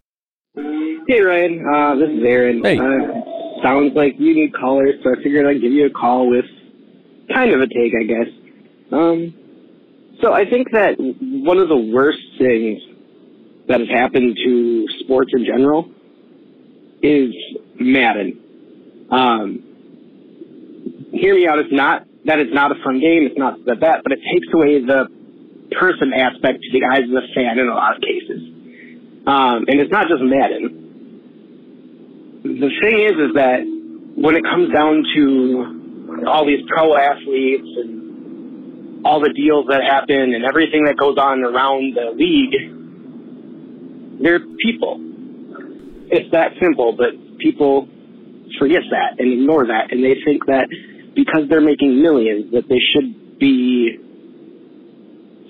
Hey 1.08 1.22
Ryan, 1.22 1.66
uh, 1.68 1.96
this 1.96 2.10
is 2.10 2.24
Aaron. 2.24 2.64
Hey. 2.64 2.78
Uh, 2.78 3.33
sounds 3.64 3.94
like 3.96 4.16
you 4.20 4.36
need 4.36 4.54
callers, 4.54 4.96
so 5.04 5.12
I 5.12 5.24
figured 5.24 5.46
I'd 5.46 5.62
give 5.62 5.72
you 5.72 5.86
a 5.88 5.90
call 5.90 6.30
with 6.30 6.46
kind 7.34 7.52
of 7.52 7.62
a 7.62 7.68
take, 7.68 7.94
I 8.00 8.04
guess. 8.04 8.28
Um, 8.92 9.34
so 10.22 10.34
I 10.34 10.48
think 10.50 10.72
that 10.72 10.96
one 11.00 11.58
of 11.58 11.70
the 11.70 11.78
worst 11.78 12.20
things 12.38 12.82
that 13.68 13.80
has 13.80 13.90
happened 13.90 14.38
to 14.44 14.88
sports 15.00 15.32
in 15.34 15.46
general 15.46 15.90
is 17.02 17.34
Madden. 17.80 18.40
Um, 19.10 19.64
hear 21.12 21.36
me 21.36 21.48
out. 21.48 21.60
It's 21.60 21.72
not 21.72 22.06
that 22.26 22.40
it's 22.40 22.54
not 22.54 22.72
a 22.72 22.76
fun 22.84 23.00
game. 23.00 23.24
It's 23.24 23.38
not 23.38 23.64
that 23.66 23.80
that, 23.82 24.02
but 24.04 24.12
it 24.12 24.20
takes 24.32 24.48
away 24.54 24.84
the 24.84 25.08
person 25.80 26.14
aspect 26.14 26.62
to 26.62 26.80
the 26.80 26.86
eyes 26.86 27.04
of 27.04 27.12
the 27.12 27.28
fan 27.36 27.60
in 27.60 27.68
a 27.68 27.74
lot 27.74 27.96
of 27.96 28.02
cases. 28.02 28.42
Um, 29.26 29.66
and 29.68 29.80
it's 29.80 29.92
not 29.92 30.08
just 30.08 30.22
Madden. 30.22 30.83
The 32.44 32.72
thing 32.84 33.00
is, 33.00 33.14
is 33.14 33.34
that 33.36 33.64
when 34.16 34.36
it 34.36 34.44
comes 34.44 34.74
down 34.74 35.04
to 35.16 36.28
all 36.28 36.46
these 36.46 36.60
pro 36.68 36.96
athletes 36.96 37.68
and 37.78 39.06
all 39.06 39.22
the 39.22 39.32
deals 39.32 39.66
that 39.70 39.82
happen 39.82 40.34
and 40.36 40.44
everything 40.44 40.84
that 40.86 40.98
goes 40.98 41.18
on 41.18 41.44
around 41.44 41.96
the 41.96 42.12
league, 42.12 42.56
they're 44.22 44.40
people. 44.60 45.00
It's 46.12 46.30
that 46.32 46.52
simple, 46.62 46.92
but 46.98 47.16
people 47.40 47.88
forget 48.60 48.84
that 48.92 49.20
and 49.20 49.32
ignore 49.32 49.66
that, 49.68 49.92
and 49.92 50.04
they 50.04 50.16
think 50.26 50.46
that 50.48 50.68
because 51.16 51.48
they're 51.50 51.62
making 51.62 52.02
millions, 52.02 52.52
that 52.52 52.68
they 52.68 52.80
should 52.92 53.40
be 53.40 53.98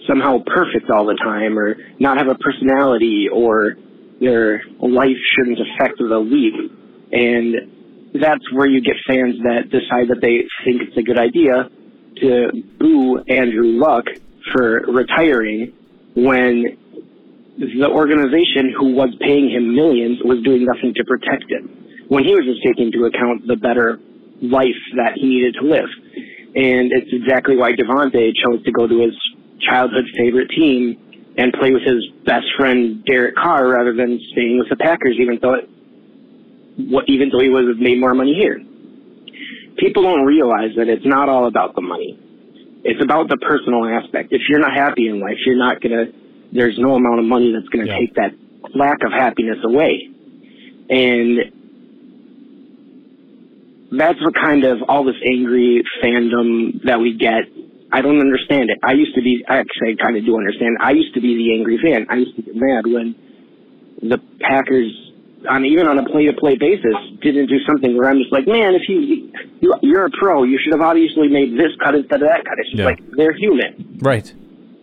somehow 0.07 0.43
perfect 0.45 0.91
all 0.91 1.05
the 1.05 1.15
time 1.15 1.57
or 1.57 1.75
not 1.99 2.17
have 2.17 2.27
a 2.27 2.35
personality 2.35 3.27
or 3.33 3.75
their 4.19 4.61
life 4.79 5.17
shouldn't 5.35 5.57
affect 5.59 5.97
the 5.97 6.19
league. 6.19 6.71
And 7.13 8.13
that's 8.19 8.43
where 8.51 8.67
you 8.67 8.81
get 8.81 8.95
fans 9.07 9.37
that 9.43 9.69
decide 9.69 10.09
that 10.09 10.21
they 10.21 10.49
think 10.65 10.81
it's 10.81 10.97
a 10.97 11.03
good 11.03 11.19
idea 11.19 11.69
to 12.21 12.49
boo 12.79 13.21
Andrew 13.29 13.77
Luck 13.77 14.05
for 14.51 14.81
retiring 14.89 15.73
when 16.15 16.77
the 17.57 17.89
organization 17.89 18.73
who 18.75 18.93
was 18.93 19.13
paying 19.21 19.49
him 19.49 19.75
millions 19.75 20.19
was 20.25 20.41
doing 20.43 20.65
nothing 20.65 20.93
to 20.95 21.03
protect 21.05 21.49
him. 21.49 21.69
When 22.09 22.23
he 22.23 22.33
was 22.33 22.45
just 22.45 22.65
taking 22.65 22.91
into 22.91 23.05
account 23.05 23.45
the 23.47 23.55
better 23.55 23.99
life 24.41 24.81
that 24.97 25.13
he 25.15 25.29
needed 25.29 25.55
to 25.61 25.65
live. 25.65 25.89
And 26.55 26.91
it's 26.91 27.13
exactly 27.13 27.57
why 27.57 27.73
Davante 27.73 28.33
chose 28.35 28.63
to 28.65 28.71
go 28.71 28.87
to 28.87 28.99
his 29.01 29.15
childhood 29.61 30.05
favorite 30.17 30.49
team 30.49 30.97
and 31.37 31.53
play 31.53 31.71
with 31.71 31.81
his 31.81 32.03
best 32.25 32.45
friend 32.57 33.03
Derek 33.05 33.35
Carr 33.35 33.67
rather 33.69 33.93
than 33.93 34.19
staying 34.33 34.59
with 34.59 34.69
the 34.69 34.75
Packers, 34.75 35.17
even 35.19 35.39
though 35.41 35.55
it, 35.55 35.69
what, 36.77 37.05
even 37.07 37.29
though 37.29 37.39
he 37.39 37.49
would 37.49 37.67
have 37.67 37.77
made 37.77 37.99
more 37.99 38.13
money 38.13 38.33
here. 38.33 38.59
People 39.77 40.03
don't 40.03 40.25
realize 40.25 40.71
that 40.77 40.87
it's 40.87 41.05
not 41.05 41.29
all 41.29 41.47
about 41.47 41.75
the 41.75 41.81
money. 41.81 42.17
It's 42.83 43.01
about 43.03 43.29
the 43.29 43.37
personal 43.37 43.85
aspect. 43.85 44.31
If 44.31 44.41
you're 44.49 44.59
not 44.59 44.73
happy 44.73 45.07
in 45.07 45.19
life, 45.19 45.37
you're 45.45 45.57
not 45.57 45.81
gonna. 45.81 46.05
There's 46.51 46.77
no 46.77 46.95
amount 46.95 47.19
of 47.19 47.25
money 47.25 47.51
that's 47.53 47.67
gonna 47.69 47.85
Yeah. 47.85 47.97
take 47.97 48.13
that 48.15 48.33
lack 48.75 49.03
of 49.03 49.11
happiness 49.11 49.57
away. 49.63 50.09
And 50.89 51.51
that's 53.91 54.21
what 54.21 54.35
kind 54.35 54.63
of 54.63 54.83
all 54.87 55.03
this 55.03 55.15
angry 55.25 55.83
fandom 56.03 56.83
that 56.83 56.99
we 56.99 57.13
get. 57.13 57.45
I 57.91 58.01
don't 58.01 58.19
understand 58.19 58.69
it. 58.69 58.79
I 58.83 58.93
used 58.93 59.15
to 59.15 59.21
be, 59.21 59.45
actually, 59.47 59.93
I 59.93 60.03
kind 60.03 60.17
of 60.17 60.25
do 60.25 60.35
understand. 60.35 60.77
I 60.81 60.91
used 60.91 61.13
to 61.13 61.21
be 61.21 61.35
the 61.37 61.53
angry 61.53 61.77
fan. 61.77 62.07
I 62.09 62.15
used 62.15 62.35
to 62.35 62.41
get 62.41 62.55
mad 62.55 62.85
when 62.87 63.15
the 64.01 64.17
Packers, 64.41 65.02
on 65.49 65.65
even 65.65 65.87
on 65.87 65.99
a 65.99 66.05
play-to-play 66.05 66.55
basis, 66.57 66.95
didn't 67.21 67.47
do 67.47 67.57
something 67.67 67.95
where 67.97 68.09
I'm 68.09 68.17
just 68.17 68.31
like, 68.31 68.47
man, 68.47 68.75
if 68.75 68.83
you, 68.87 69.29
you 69.61 69.73
you're 69.81 70.05
a 70.05 70.09
pro, 70.11 70.43
you 70.43 70.59
should 70.63 70.73
have 70.73 70.81
obviously 70.81 71.27
made 71.27 71.53
this 71.53 71.71
cut 71.83 71.95
instead 71.95 72.21
of 72.21 72.27
that 72.29 72.45
cut. 72.45 72.57
It's 72.59 72.69
just 72.69 72.79
Yeah. 72.79 72.85
like 72.85 72.99
they're 73.17 73.33
human. 73.35 73.99
Right. 74.01 74.31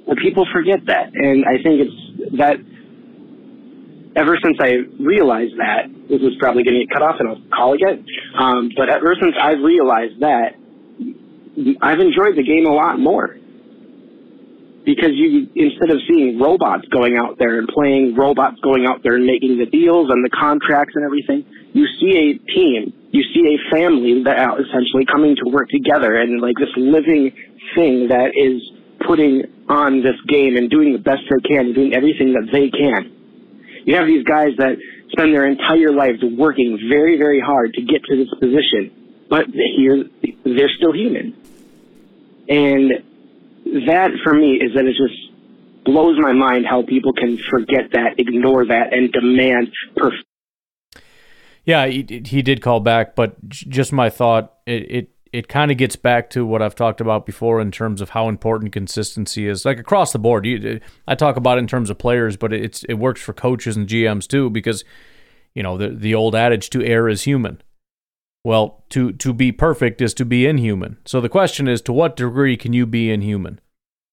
But 0.06 0.18
people 0.18 0.46
forget 0.52 0.84
that, 0.86 1.12
and 1.14 1.44
I 1.44 1.62
think 1.62 1.86
it's 1.86 2.36
that. 2.38 2.56
Ever 4.16 4.36
since 4.42 4.56
I 4.60 4.82
realized 4.98 5.54
that, 5.58 5.86
this 6.08 6.20
is 6.20 6.34
probably 6.40 6.64
going 6.64 6.74
to 6.74 6.84
get 6.84 6.90
cut 6.92 7.02
off, 7.02 7.16
and 7.20 7.28
I'll 7.28 7.40
call 7.54 7.74
again. 7.74 8.04
Um, 8.36 8.70
but 8.76 8.88
ever 8.90 9.14
since 9.20 9.36
I've 9.40 9.60
realized 9.62 10.18
that, 10.20 10.56
I've 11.80 12.00
enjoyed 12.00 12.34
the 12.36 12.42
game 12.42 12.66
a 12.66 12.74
lot 12.74 12.98
more 12.98 13.36
because 14.84 15.12
you 15.12 15.48
instead 15.54 15.90
of 15.90 15.98
seeing 16.08 16.38
robots 16.38 16.86
going 16.88 17.16
out 17.16 17.38
there 17.38 17.58
and 17.58 17.68
playing 17.68 18.14
robots 18.16 18.58
going 18.60 18.86
out 18.86 19.02
there 19.02 19.16
and 19.16 19.26
making 19.26 19.58
the 19.58 19.66
deals 19.66 20.08
and 20.10 20.24
the 20.24 20.30
contracts 20.30 20.94
and 20.96 21.04
everything, 21.04 21.44
you 21.72 21.86
see 22.00 22.16
a 22.16 22.52
team, 22.52 22.92
you 23.12 23.22
see 23.34 23.44
a 23.44 23.58
family 23.74 24.24
that 24.24 24.38
are 24.38 24.60
essentially 24.60 25.04
coming 25.04 25.36
to 25.36 25.50
work 25.50 25.68
together 25.68 26.16
and 26.16 26.40
like 26.40 26.56
this 26.56 26.72
living 26.76 27.32
thing 27.74 28.08
that 28.08 28.32
is 28.34 28.62
putting 29.06 29.44
on 29.68 30.02
this 30.02 30.16
game 30.28 30.56
and 30.56 30.70
doing 30.70 30.92
the 30.92 30.98
best 30.98 31.22
they 31.28 31.48
can 31.48 31.66
and 31.66 31.74
doing 31.74 31.94
everything 31.94 32.32
that 32.32 32.48
they 32.52 32.70
can. 32.70 33.12
You 33.84 33.96
have 33.96 34.06
these 34.06 34.24
guys 34.24 34.56
that 34.58 34.76
spend 35.12 35.34
their 35.34 35.46
entire 35.46 35.92
lives 35.92 36.18
working 36.22 36.78
very, 36.88 37.18
very 37.18 37.40
hard 37.40 37.74
to 37.74 37.82
get 37.82 38.04
to 38.04 38.16
this 38.16 38.28
position, 38.38 39.26
but 39.28 39.46
here 39.46 40.04
they're 40.44 40.72
still 40.76 40.92
human. 40.92 41.36
And 42.48 43.09
that 43.86 44.10
for 44.22 44.34
me 44.34 44.54
is 44.54 44.74
that 44.74 44.84
it 44.84 44.96
just 44.96 45.84
blows 45.84 46.16
my 46.18 46.32
mind 46.32 46.66
how 46.68 46.82
people 46.82 47.12
can 47.12 47.38
forget 47.50 47.92
that, 47.92 48.18
ignore 48.18 48.66
that, 48.66 48.92
and 48.92 49.12
demand 49.12 49.68
perfection. 49.96 50.24
Yeah, 51.64 51.86
he, 51.86 52.22
he 52.26 52.42
did 52.42 52.62
call 52.62 52.80
back, 52.80 53.14
but 53.14 53.36
just 53.48 53.92
my 53.92 54.10
thought, 54.10 54.54
it 54.66 54.90
it, 54.90 55.10
it 55.32 55.48
kind 55.48 55.70
of 55.70 55.76
gets 55.76 55.94
back 55.94 56.30
to 56.30 56.44
what 56.44 56.62
I've 56.62 56.74
talked 56.74 57.00
about 57.00 57.26
before 57.26 57.60
in 57.60 57.70
terms 57.70 58.00
of 58.00 58.10
how 58.10 58.28
important 58.28 58.72
consistency 58.72 59.46
is, 59.46 59.64
like 59.64 59.78
across 59.78 60.12
the 60.12 60.18
board. 60.18 60.46
You, 60.46 60.80
I 61.06 61.14
talk 61.14 61.36
about 61.36 61.58
it 61.58 61.60
in 61.60 61.66
terms 61.66 61.90
of 61.90 61.98
players, 61.98 62.36
but 62.36 62.52
it's 62.52 62.82
it 62.84 62.94
works 62.94 63.20
for 63.20 63.32
coaches 63.32 63.76
and 63.76 63.86
GMs 63.86 64.26
too 64.26 64.50
because 64.50 64.84
you 65.54 65.62
know 65.62 65.76
the 65.76 65.90
the 65.90 66.14
old 66.14 66.34
adage 66.34 66.70
to 66.70 66.82
err 66.84 67.08
is 67.08 67.22
human. 67.22 67.62
Well, 68.42 68.84
to 68.90 69.12
to 69.12 69.32
be 69.32 69.52
perfect 69.52 70.00
is 70.00 70.14
to 70.14 70.24
be 70.24 70.46
inhuman. 70.46 70.96
So 71.04 71.20
the 71.20 71.28
question 71.28 71.68
is, 71.68 71.82
to 71.82 71.92
what 71.92 72.16
degree 72.16 72.56
can 72.56 72.72
you 72.72 72.86
be 72.86 73.10
inhuman? 73.10 73.60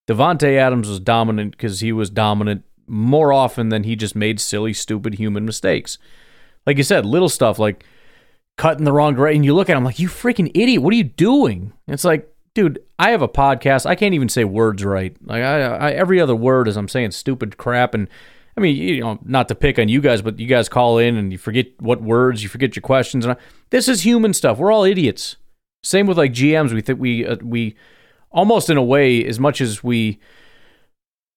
Davante 0.08 0.58
Adams 0.58 0.88
was 0.90 1.00
dominant 1.00 1.52
because 1.52 1.80
he 1.80 1.92
was 1.92 2.10
dominant 2.10 2.64
more 2.88 3.34
often 3.34 3.70
than 3.70 3.84
he 3.84 3.96
just 3.96 4.16
made 4.16 4.40
silly, 4.40 4.74
stupid 4.74 5.16
human 5.16 5.46
mistakes. 5.46 5.98
Like 6.66 6.78
you 6.78 6.84
said, 6.84 7.06
little 7.06 7.30
stuff 7.30 7.60
like 7.60 7.86
cutting 8.58 8.86
the 8.86 8.94
wrong 8.94 9.16
direction. 9.16 9.44
You 9.44 9.54
look 9.54 9.70
at 9.70 9.78
him 9.78 9.84
like, 9.84 10.00
you 10.00 10.08
freaking 10.08 10.52
idiot. 10.54 10.82
What 10.82 10.94
are 10.94 10.98
you 10.98 11.04
doing? 11.04 11.74
It's 11.88 12.06
like, 12.06 12.34
dude, 12.54 12.80
I 12.98 13.12
have 13.12 13.22
a 13.22 13.28
podcast. 13.28 13.86
I 13.86 13.96
can't 13.96 14.16
even 14.16 14.30
say 14.30 14.44
words 14.44 14.84
right. 14.84 15.16
Like 15.22 15.44
I, 15.44 15.62
I 15.62 15.92
every 15.92 16.20
other 16.20 16.36
word 16.36 16.68
is 16.68 16.78
I'm 16.78 16.88
saying 16.88 17.12
stupid 17.12 17.58
crap. 17.58 17.94
And 17.94 18.10
I 18.58 18.60
mean, 18.60 18.76
you 18.76 19.02
know, 19.02 19.20
not 19.24 19.48
to 19.50 19.56
pick 19.56 19.78
on 19.78 19.88
you 19.88 20.02
guys, 20.02 20.24
but 20.24 20.40
you 20.40 20.48
guys 20.48 20.68
call 20.68 20.98
in 20.98 21.16
and 21.16 21.32
you 21.32 21.38
forget 21.38 21.80
what 21.80 22.02
words, 22.02 22.42
you 22.42 22.50
forget 22.50 22.76
your 22.76 22.82
questions. 22.82 23.24
And 23.24 23.34
I, 23.34 23.38
this 23.70 23.88
is 23.88 24.02
human 24.02 24.34
stuff. 24.34 24.58
We're 24.58 24.72
all 24.72 24.84
idiots. 24.84 25.36
Same 25.84 26.08
with 26.08 26.18
like 26.18 26.34
GMs. 26.34 26.74
We 26.74 26.82
think 26.82 27.00
we 27.00 27.26
uh, 27.26 27.38
we 27.44 27.76
almost 28.32 28.70
in 28.70 28.78
a 28.78 28.84
way, 28.84 29.24
as 29.24 29.40
much 29.40 29.62
as 29.62 29.84
we 29.84 30.20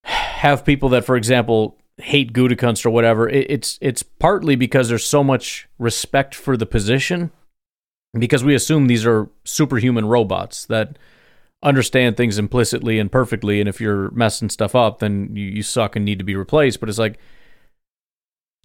have 0.05 0.64
people 0.64 0.89
that, 0.89 1.05
for 1.05 1.14
example, 1.14 1.77
hate 1.99 2.33
Gutekunst 2.33 2.87
or 2.87 2.91
whatever, 2.91 3.29
it, 3.29 3.51
it's 3.51 3.79
it's 3.83 4.03
partly 4.03 4.57
because 4.57 4.89
there's 4.89 5.05
so 5.05 5.23
much 5.23 5.68
respect 5.79 6.35
for 6.35 6.57
the 6.57 6.66
position, 6.66 7.31
because 8.18 8.43
we 8.43 8.55
assume 8.55 8.87
these 8.87 9.05
are 9.05 9.29
superhuman 9.45 10.07
robots 10.07 10.64
that 10.66 10.99
understand 11.63 12.17
things 12.17 12.39
implicitly 12.39 12.99
and 12.99 13.13
perfectly, 13.13 13.61
and 13.61 13.69
if 13.69 13.81
you're 13.81 14.11
messing 14.13 14.49
stuff 14.49 14.75
up, 14.75 14.99
then 14.99 15.35
you, 15.35 15.47
you 15.47 15.63
suck 15.63 15.97
and 15.97 16.05
need 16.05 16.19
to 16.19 16.25
be 16.25 16.37
replaced. 16.37 16.81
But 16.81 16.89
it's 16.89 16.99
like, 16.99 17.19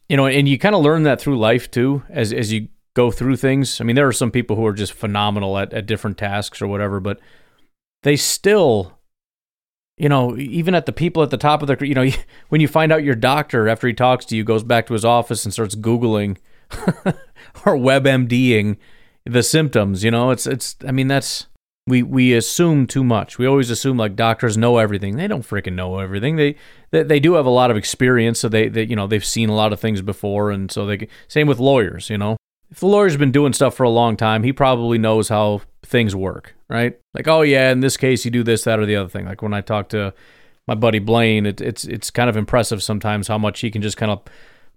you 0.07 0.17
know, 0.17 0.27
and 0.27 0.47
you 0.47 0.57
kind 0.57 0.75
of 0.75 0.81
learn 0.81 1.03
that 1.03 1.19
through 1.19 1.37
life 1.37 1.69
too, 1.69 2.03
as 2.09 2.31
as 2.31 2.53
you 2.53 2.69
go 2.93 3.11
through 3.11 3.37
things. 3.37 3.81
I 3.81 3.83
mean, 3.83 3.95
there 3.95 4.07
are 4.07 4.13
some 4.13 4.31
people 4.31 4.55
who 4.55 4.65
are 4.65 4.73
just 4.73 4.93
phenomenal 4.93 5.57
at, 5.57 5.73
at 5.73 5.85
different 5.85 6.17
tasks 6.17 6.61
or 6.61 6.67
whatever, 6.67 6.99
but 6.99 7.19
they 8.03 8.15
still 8.15 8.95
you 9.97 10.09
know, 10.09 10.35
even 10.37 10.75
at 10.75 10.85
the 10.85 10.91
people 10.91 11.23
at 11.23 11.29
the 11.29 11.37
top 11.37 11.61
of 11.61 11.67
the, 11.67 11.87
you 11.87 11.93
know, 11.93 12.09
when 12.49 12.61
you 12.61 12.67
find 12.67 12.91
out 12.91 13.03
your 13.03 13.15
doctor 13.15 13.67
after 13.67 13.87
he 13.87 13.93
talks 13.93 14.25
to 14.25 14.35
you 14.35 14.43
goes 14.43 14.63
back 14.63 14.87
to 14.87 14.93
his 14.93 15.05
office 15.05 15.45
and 15.45 15.53
starts 15.53 15.75
Googling 15.75 16.37
or 17.65 17.77
WebMDing 17.77 18.77
the 19.25 19.43
symptoms, 19.43 20.03
you 20.03 20.11
know, 20.11 20.31
it's, 20.31 20.45
it's, 20.45 20.75
I 20.87 20.91
mean, 20.91 21.07
that's, 21.07 21.47
we, 21.87 22.01
we 22.01 22.33
assume 22.33 22.87
too 22.87 23.03
much. 23.03 23.37
We 23.37 23.45
always 23.45 23.69
assume 23.69 23.97
like 23.97 24.15
doctors 24.15 24.57
know 24.57 24.77
everything. 24.77 25.17
They 25.17 25.27
don't 25.27 25.45
freaking 25.45 25.73
know 25.73 25.99
everything. 25.99 26.35
They, 26.35 26.55
they, 26.91 27.03
they 27.03 27.19
do 27.19 27.33
have 27.33 27.45
a 27.45 27.51
lot 27.51 27.69
of 27.69 27.77
experience. 27.77 28.39
So 28.39 28.49
they, 28.49 28.69
they, 28.69 28.83
you 28.83 28.95
know, 28.95 29.05
they've 29.05 29.23
seen 29.23 29.49
a 29.49 29.55
lot 29.55 29.71
of 29.71 29.79
things 29.79 30.01
before. 30.01 30.49
And 30.49 30.71
so 30.71 30.85
they, 30.85 31.07
same 31.27 31.47
with 31.47 31.59
lawyers, 31.59 32.09
you 32.09 32.17
know, 32.17 32.37
if 32.71 32.79
the 32.79 32.87
lawyer's 32.87 33.17
been 33.17 33.31
doing 33.31 33.53
stuff 33.53 33.75
for 33.75 33.83
a 33.83 33.89
long 33.89 34.17
time, 34.17 34.43
he 34.43 34.51
probably 34.51 34.97
knows 34.97 35.29
how 35.29 35.61
things 35.83 36.15
work, 36.15 36.55
right? 36.67 36.99
Like, 37.13 37.27
oh 37.27 37.41
yeah, 37.41 37.71
in 37.71 37.81
this 37.81 37.97
case, 37.97 38.25
you 38.25 38.31
do 38.31 38.43
this, 38.43 38.63
that, 38.63 38.79
or 38.79 38.87
the 38.87 38.95
other 38.95 39.09
thing. 39.09 39.25
Like 39.25 39.43
when 39.43 39.53
I 39.53 39.61
talk 39.61 39.89
to 39.89 40.13
my 40.67 40.73
buddy 40.73 40.99
Blaine, 40.99 41.45
it, 41.45 41.61
it's 41.61 41.85
it's 41.85 42.09
kind 42.09 42.29
of 42.29 42.35
impressive 42.35 42.81
sometimes 42.81 43.27
how 43.27 43.37
much 43.37 43.59
he 43.59 43.69
can 43.69 43.83
just 43.83 43.97
kind 43.97 44.11
of 44.11 44.23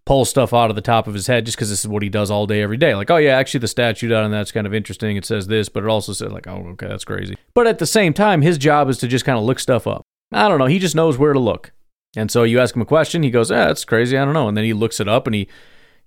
pull 0.08 0.24
stuff 0.24 0.54
out 0.54 0.70
of 0.70 0.74
the 0.74 0.80
top 0.80 1.06
of 1.06 1.12
his 1.12 1.26
head 1.26 1.44
just 1.44 1.58
because 1.58 1.68
this 1.68 1.80
is 1.80 1.86
what 1.86 2.02
he 2.02 2.08
does 2.08 2.30
all 2.30 2.46
day, 2.46 2.62
every 2.62 2.78
day. 2.78 2.94
Like, 2.94 3.10
oh 3.10 3.18
yeah, 3.18 3.36
actually 3.36 3.60
the 3.60 3.68
statute 3.68 4.10
on 4.10 4.30
that's 4.30 4.50
kind 4.50 4.66
of 4.66 4.72
interesting. 4.72 5.18
It 5.18 5.26
says 5.26 5.48
this, 5.48 5.68
but 5.68 5.84
it 5.84 5.90
also 5.90 6.14
says 6.14 6.32
like, 6.32 6.46
oh 6.46 6.66
okay, 6.70 6.88
that's 6.88 7.04
crazy. 7.04 7.36
But 7.52 7.66
at 7.66 7.78
the 7.78 7.84
same 7.84 8.14
time, 8.14 8.40
his 8.40 8.56
job 8.56 8.88
is 8.88 8.96
to 8.98 9.06
just 9.06 9.26
kind 9.26 9.38
of 9.38 9.44
look 9.44 9.60
stuff 9.60 9.86
up. 9.86 10.06
I 10.32 10.48
don't 10.48 10.58
know. 10.58 10.64
He 10.64 10.78
just 10.78 10.94
knows 10.94 11.18
where 11.18 11.34
to 11.34 11.38
look. 11.38 11.72
And 12.16 12.30
so 12.30 12.42
you 12.42 12.58
ask 12.58 12.74
him 12.74 12.80
a 12.80 12.86
question, 12.86 13.22
he 13.22 13.30
goes, 13.30 13.50
"Ah, 13.50 13.66
that's 13.66 13.84
crazy. 13.84 14.16
I 14.16 14.24
don't 14.24 14.32
know." 14.32 14.48
And 14.48 14.56
then 14.56 14.64
he 14.64 14.72
looks 14.72 14.98
it 14.98 15.08
up 15.08 15.26
and 15.26 15.34
he 15.34 15.46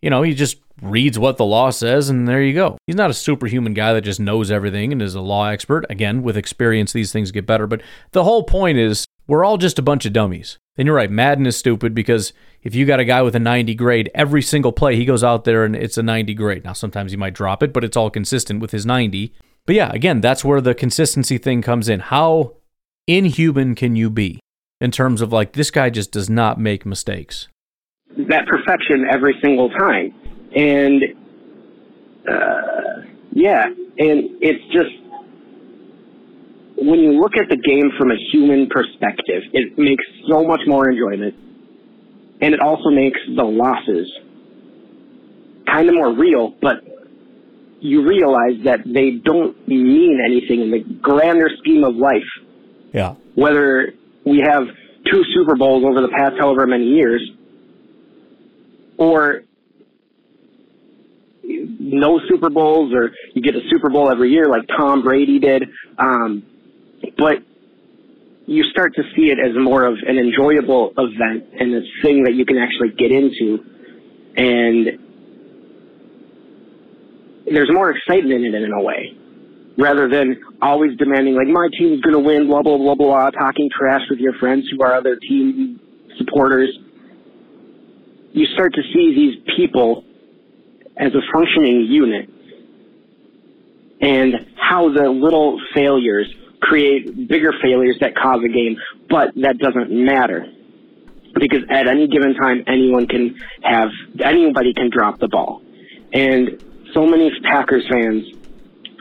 you 0.01 0.09
know, 0.09 0.23
he 0.23 0.33
just 0.33 0.57
reads 0.81 1.19
what 1.19 1.37
the 1.37 1.45
law 1.45 1.69
says 1.69 2.09
and 2.09 2.27
there 2.27 2.41
you 2.41 2.55
go. 2.55 2.75
He's 2.87 2.95
not 2.95 3.11
a 3.11 3.13
superhuman 3.13 3.75
guy 3.75 3.93
that 3.93 4.01
just 4.01 4.19
knows 4.19 4.49
everything 4.49 4.91
and 4.91 4.99
is 4.99 5.13
a 5.13 5.21
law 5.21 5.45
expert. 5.45 5.85
Again, 5.91 6.23
with 6.23 6.37
experience, 6.37 6.91
these 6.91 7.11
things 7.11 7.29
get 7.29 7.45
better. 7.45 7.67
But 7.67 7.83
the 8.13 8.23
whole 8.23 8.41
point 8.41 8.79
is 8.79 9.05
we're 9.31 9.45
all 9.45 9.57
just 9.57 9.79
a 9.79 9.81
bunch 9.81 10.05
of 10.05 10.11
dummies. 10.11 10.57
And 10.75 10.85
you're 10.85 10.95
right, 10.95 11.09
Madden 11.09 11.45
is 11.45 11.55
stupid 11.55 11.95
because 11.95 12.33
if 12.63 12.75
you 12.75 12.85
got 12.85 12.99
a 12.99 13.05
guy 13.05 13.21
with 13.21 13.33
a 13.33 13.39
90 13.39 13.73
grade, 13.75 14.11
every 14.13 14.41
single 14.41 14.73
play 14.73 14.97
he 14.97 15.05
goes 15.05 15.23
out 15.23 15.45
there 15.45 15.63
and 15.63 15.73
it's 15.73 15.97
a 15.97 16.03
90 16.03 16.33
grade. 16.33 16.65
Now, 16.65 16.73
sometimes 16.73 17.11
he 17.13 17.17
might 17.17 17.33
drop 17.33 17.63
it, 17.63 17.71
but 17.71 17.85
it's 17.85 17.95
all 17.95 18.09
consistent 18.09 18.59
with 18.59 18.71
his 18.71 18.85
90. 18.85 19.33
But 19.65 19.75
yeah, 19.75 19.89
again, 19.93 20.19
that's 20.19 20.43
where 20.43 20.59
the 20.59 20.75
consistency 20.75 21.37
thing 21.37 21.61
comes 21.61 21.87
in. 21.87 22.01
How 22.01 22.57
inhuman 23.07 23.73
can 23.73 23.95
you 23.95 24.09
be 24.09 24.41
in 24.81 24.91
terms 24.91 25.21
of 25.21 25.31
like, 25.31 25.53
this 25.53 25.71
guy 25.71 25.89
just 25.89 26.11
does 26.11 26.29
not 26.29 26.59
make 26.59 26.85
mistakes? 26.85 27.47
that 28.17 28.45
perfection 28.47 29.05
every 29.09 29.37
single 29.41 29.69
time. 29.69 30.13
And 30.53 31.03
uh, 32.29 33.07
yeah, 33.31 33.67
and 33.67 34.29
it's 34.41 34.63
just 34.73 35.00
when 36.81 36.99
you 36.99 37.19
look 37.19 37.37
at 37.37 37.47
the 37.49 37.57
game 37.57 37.91
from 37.97 38.09
a 38.11 38.15
human 38.31 38.67
perspective, 38.67 39.43
it 39.53 39.77
makes 39.77 40.03
so 40.27 40.43
much 40.43 40.61
more 40.65 40.89
enjoyment, 40.89 41.35
and 42.41 42.53
it 42.53 42.59
also 42.59 42.89
makes 42.89 43.19
the 43.27 43.43
losses 43.43 44.11
kind 45.67 45.87
of 45.89 45.95
more 45.95 46.13
real. 46.13 46.55
But 46.59 46.83
you 47.81 48.07
realize 48.07 48.63
that 48.65 48.79
they 48.85 49.11
don't 49.23 49.67
mean 49.67 50.19
anything 50.25 50.61
in 50.61 50.71
the 50.71 50.79
grander 51.01 51.49
scheme 51.59 51.83
of 51.83 51.95
life 51.95 52.29
Yeah. 52.93 53.15
whether 53.35 53.93
we 54.25 54.39
have 54.39 54.63
two 55.11 55.23
Super 55.33 55.55
Bowls 55.55 55.83
over 55.83 56.01
the 56.01 56.09
past 56.09 56.35
however 56.39 56.67
many 56.67 56.85
years, 56.85 57.21
or 58.97 59.43
no 61.43 62.19
Super 62.29 62.49
Bowls, 62.49 62.93
or 62.93 63.11
you 63.33 63.41
get 63.41 63.55
a 63.55 63.61
Super 63.69 63.89
Bowl 63.89 64.11
every 64.11 64.31
year 64.31 64.47
like 64.47 64.67
Tom 64.77 65.01
Brady 65.03 65.39
did. 65.39 65.63
Um, 65.97 66.43
but 67.17 67.37
you 68.47 68.63
start 68.71 68.95
to 68.95 69.03
see 69.15 69.31
it 69.31 69.37
as 69.39 69.55
more 69.55 69.85
of 69.85 69.97
an 70.05 70.17
enjoyable 70.17 70.93
event 70.97 71.45
and 71.59 71.75
a 71.75 71.81
thing 72.01 72.23
that 72.23 72.33
you 72.33 72.45
can 72.45 72.57
actually 72.57 72.89
get 72.97 73.11
into. 73.11 73.63
And 74.35 74.99
there's 77.45 77.69
more 77.71 77.91
excitement 77.91 78.43
in 78.45 78.53
it 78.53 78.63
in 78.63 78.71
a 78.73 78.81
way. 78.81 79.17
Rather 79.77 80.09
than 80.09 80.41
always 80.61 80.97
demanding 80.97 81.35
like 81.35 81.47
my 81.47 81.69
team's 81.77 82.01
gonna 82.01 82.19
win, 82.19 82.47
blah 82.47 82.61
blah 82.61 82.77
blah 82.77 82.95
blah, 82.95 83.29
talking 83.31 83.69
trash 83.71 84.01
with 84.09 84.19
your 84.19 84.33
friends 84.33 84.65
who 84.71 84.83
are 84.83 84.95
other 84.95 85.15
team 85.15 85.79
supporters. 86.17 86.69
You 88.33 88.45
start 88.53 88.73
to 88.73 88.81
see 88.93 89.13
these 89.15 89.55
people 89.55 90.03
as 90.97 91.13
a 91.13 91.21
functioning 91.33 91.87
unit 91.89 92.29
and 94.01 94.33
how 94.59 94.91
the 94.91 95.09
little 95.09 95.59
failures 95.73 96.27
create 96.61 97.27
bigger 97.27 97.51
failures 97.61 97.97
that 98.01 98.15
cause 98.15 98.41
a 98.43 98.47
game, 98.47 98.77
but 99.09 99.33
that 99.35 99.57
doesn't 99.57 99.91
matter. 99.91 100.45
Because 101.33 101.63
at 101.69 101.87
any 101.87 102.07
given 102.07 102.35
time, 102.35 102.63
anyone 102.67 103.07
can 103.07 103.35
have, 103.63 103.89
anybody 104.23 104.73
can 104.73 104.89
drop 104.89 105.19
the 105.19 105.27
ball. 105.27 105.61
And 106.13 106.61
so 106.93 107.05
many 107.05 107.31
Packers 107.43 107.87
fans 107.89 108.25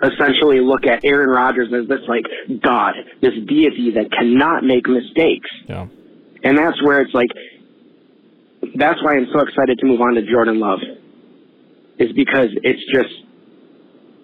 essentially 0.02 0.60
look 0.60 0.86
at 0.86 1.04
Aaron 1.04 1.28
Rodgers 1.28 1.72
as 1.72 1.88
this 1.88 2.00
like 2.08 2.24
God, 2.62 2.94
this 3.20 3.34
deity 3.46 3.92
that 3.96 4.10
cannot 4.12 4.64
make 4.64 4.86
mistakes. 4.88 5.50
Yeah. 5.68 5.88
And 6.42 6.56
that's 6.56 6.82
where 6.82 7.00
it's 7.00 7.12
like, 7.12 7.28
that's 8.76 9.02
why 9.02 9.16
I'm 9.16 9.26
so 9.32 9.40
excited 9.40 9.78
to 9.80 9.86
move 9.86 10.00
on 10.00 10.14
to 10.14 10.22
Jordan 10.22 10.60
Love. 10.60 10.80
Is 11.98 12.12
because 12.12 12.48
it's 12.62 12.80
just, 12.94 13.12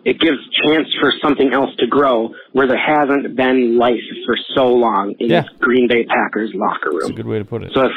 it 0.07 0.21
gives 0.21 0.39
chance 0.65 0.87
for 1.01 1.13
something 1.21 1.53
else 1.53 1.75
to 1.81 1.87
grow 1.89 2.33
where 2.53 2.69
there 2.69 2.79
hasn't 2.79 3.35
been 3.35 3.77
life 3.77 4.07
for 4.25 4.37
so 4.55 4.69
long 4.69 5.15
in 5.19 5.29
Yeah. 5.31 5.41
this 5.43 5.51
Green 5.59 5.89
Bay 5.89 6.05
Packers 6.05 6.53
locker 6.55 6.91
room. 6.91 7.01
That's 7.01 7.11
a 7.11 7.15
good 7.23 7.27
way 7.27 7.39
to 7.41 7.45
put 7.45 7.65
it. 7.65 7.73
So 7.75 7.87
if 7.87 7.93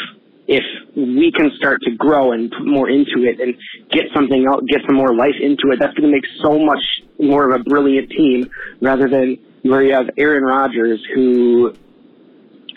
if 0.47 0.63
we 0.95 1.31
can 1.31 1.51
start 1.57 1.79
to 1.83 1.91
grow 1.91 2.31
and 2.31 2.49
put 2.49 2.65
more 2.65 2.89
into 2.89 3.17
it 3.29 3.39
and 3.39 3.53
get 3.91 4.05
something 4.15 4.47
out, 4.47 4.65
get 4.65 4.81
some 4.87 4.95
more 4.95 5.13
life 5.13 5.35
into 5.39 5.69
it, 5.71 5.77
that's 5.79 5.93
going 5.93 6.09
to 6.09 6.15
make 6.17 6.25
so 6.41 6.57
much 6.57 6.81
more 7.19 7.47
of 7.47 7.61
a 7.61 7.63
brilliant 7.63 8.09
team 8.09 8.49
rather 8.81 9.07
than 9.07 9.37
where 9.61 9.83
you 9.83 9.93
have 9.93 10.09
Aaron 10.17 10.43
Rodgers, 10.43 10.99
who 11.13 11.75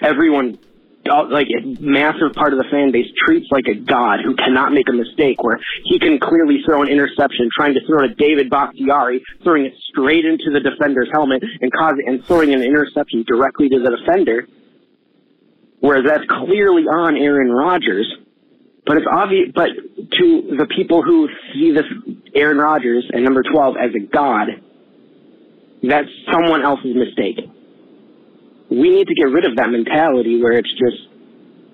everyone, 0.03 0.59
like 1.07 1.49
a 1.51 1.67
massive 1.81 2.33
part 2.35 2.53
of 2.53 2.59
the 2.59 2.69
fan 2.71 2.93
base, 2.93 3.07
treats 3.27 3.47
like 3.51 3.67
a 3.67 3.75
god 3.75 4.21
who 4.25 4.35
cannot 4.37 4.73
make 4.73 4.89
a 4.89 4.93
mistake. 4.93 5.43
Where 5.43 5.59
he 5.85 5.99
can 5.99 6.19
clearly 6.19 6.63
throw 6.65 6.83
an 6.83 6.89
interception, 6.89 7.49
trying 7.57 7.75
to 7.75 7.81
throw 7.87 8.07
to 8.07 8.15
David 8.15 8.51
Bakhtiari, 8.51 9.23
throwing 9.43 9.67
it 9.67 9.75
straight 9.91 10.25
into 10.25 10.51
the 10.53 10.61
defender's 10.61 11.09
helmet 11.13 11.43
and 11.61 11.73
causing 11.73 12.07
and 12.07 12.25
throwing 12.25 12.55
an 12.55 12.63
interception 12.63 13.25
directly 13.27 13.69
to 13.69 13.79
the 13.79 13.97
defender 13.97 14.47
whereas 15.83 16.05
that's 16.07 16.25
clearly 16.29 16.85
on 16.85 17.17
Aaron 17.17 17.51
Rodgers. 17.51 18.11
But 18.87 18.97
it's 18.97 19.07
obvious, 19.11 19.51
but 19.55 19.69
to 19.69 20.57
the 20.59 20.67
people 20.75 21.03
who 21.03 21.29
see 21.53 21.73
this 21.73 21.85
Aaron 22.35 22.59
Rodgers 22.59 23.05
and 23.13 23.23
number 23.23 23.43
12 23.43 23.77
as 23.77 23.91
a 23.95 24.07
god, 24.07 24.49
that's 25.83 26.09
someone 26.33 26.63
else's 26.63 26.97
mistake. 26.97 27.39
We 28.73 28.91
need 28.91 29.07
to 29.07 29.15
get 29.15 29.25
rid 29.25 29.45
of 29.45 29.57
that 29.57 29.71
mentality 29.71 30.43
where 30.43 30.53
it's 30.53 30.73
just, 30.73 31.09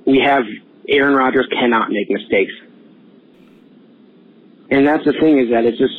we 0.07 0.21
have 0.25 0.43
Aaron 0.89 1.15
Rodgers 1.15 1.47
cannot 1.53 1.91
make 1.91 2.11
mistakes. 2.11 2.53
And 4.71 4.87
that's 4.87 5.05
the 5.05 5.13
thing 5.13 5.39
is 5.39 5.51
that 5.51 5.65
it's 5.65 5.79
just, 5.79 5.95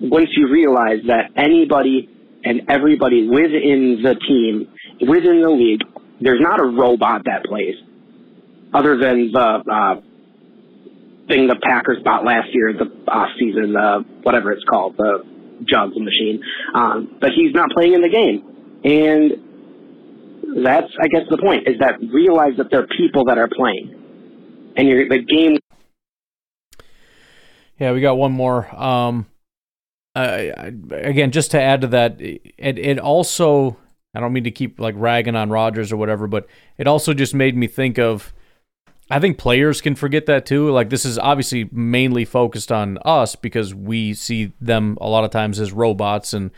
once 0.00 0.28
you 0.36 0.48
realize 0.48 1.00
that 1.06 1.30
anybody 1.36 2.08
and 2.44 2.62
everybody 2.68 3.28
within 3.28 4.00
the 4.02 4.14
team, 4.14 4.68
within 5.00 5.40
the 5.40 5.50
league, 5.50 5.82
there's 6.20 6.40
not 6.40 6.60
a 6.60 6.64
robot 6.64 7.22
that 7.24 7.44
plays 7.44 7.76
other 8.72 8.96
than 8.98 9.32
the 9.32 9.40
uh, 9.40 9.94
thing 11.28 11.46
the 11.48 11.58
Packers 11.62 11.98
bought 12.04 12.24
last 12.24 12.48
year, 12.52 12.72
the 12.72 12.90
off 13.10 13.30
season, 13.38 13.76
uh, 13.76 14.00
whatever 14.22 14.52
it's 14.52 14.64
called, 14.64 14.96
the 14.96 15.24
jugs 15.64 15.96
machine. 15.96 16.42
Um, 16.74 17.16
but 17.20 17.30
he's 17.34 17.54
not 17.54 17.70
playing 17.70 17.94
in 17.94 18.02
the 18.02 18.08
game, 18.08 18.44
and 18.84 19.49
that's 20.56 20.92
I 21.00 21.08
guess 21.08 21.22
the 21.30 21.38
point 21.38 21.68
is 21.68 21.78
that 21.80 22.00
realize 22.12 22.56
that 22.58 22.70
there 22.70 22.80
are 22.80 22.88
people 22.96 23.24
that 23.26 23.38
are 23.38 23.48
playing, 23.48 24.72
and 24.76 24.88
you're, 24.88 25.08
the 25.08 25.22
game. 25.22 25.58
Yeah, 27.78 27.92
we 27.92 28.00
got 28.00 28.18
one 28.18 28.32
more. 28.32 28.68
Um, 28.74 29.26
uh, 30.14 30.70
again, 30.90 31.30
just 31.30 31.52
to 31.52 31.60
add 31.60 31.82
to 31.82 31.86
that, 31.88 32.20
it 32.20 32.78
it 32.78 32.98
also 32.98 33.76
I 34.14 34.20
don't 34.20 34.32
mean 34.32 34.44
to 34.44 34.50
keep 34.50 34.80
like 34.80 34.94
ragging 34.98 35.36
on 35.36 35.50
Rodgers 35.50 35.92
or 35.92 35.96
whatever, 35.96 36.26
but 36.26 36.46
it 36.78 36.86
also 36.86 37.14
just 37.14 37.34
made 37.34 37.56
me 37.56 37.66
think 37.66 37.98
of. 37.98 38.32
I 39.12 39.18
think 39.18 39.38
players 39.38 39.80
can 39.80 39.96
forget 39.96 40.26
that 40.26 40.46
too. 40.46 40.70
Like 40.70 40.90
this 40.90 41.04
is 41.04 41.18
obviously 41.18 41.68
mainly 41.72 42.24
focused 42.24 42.70
on 42.70 42.98
us 43.04 43.34
because 43.34 43.74
we 43.74 44.14
see 44.14 44.52
them 44.60 44.96
a 45.00 45.08
lot 45.08 45.24
of 45.24 45.30
times 45.30 45.58
as 45.58 45.72
robots, 45.72 46.32
and 46.32 46.50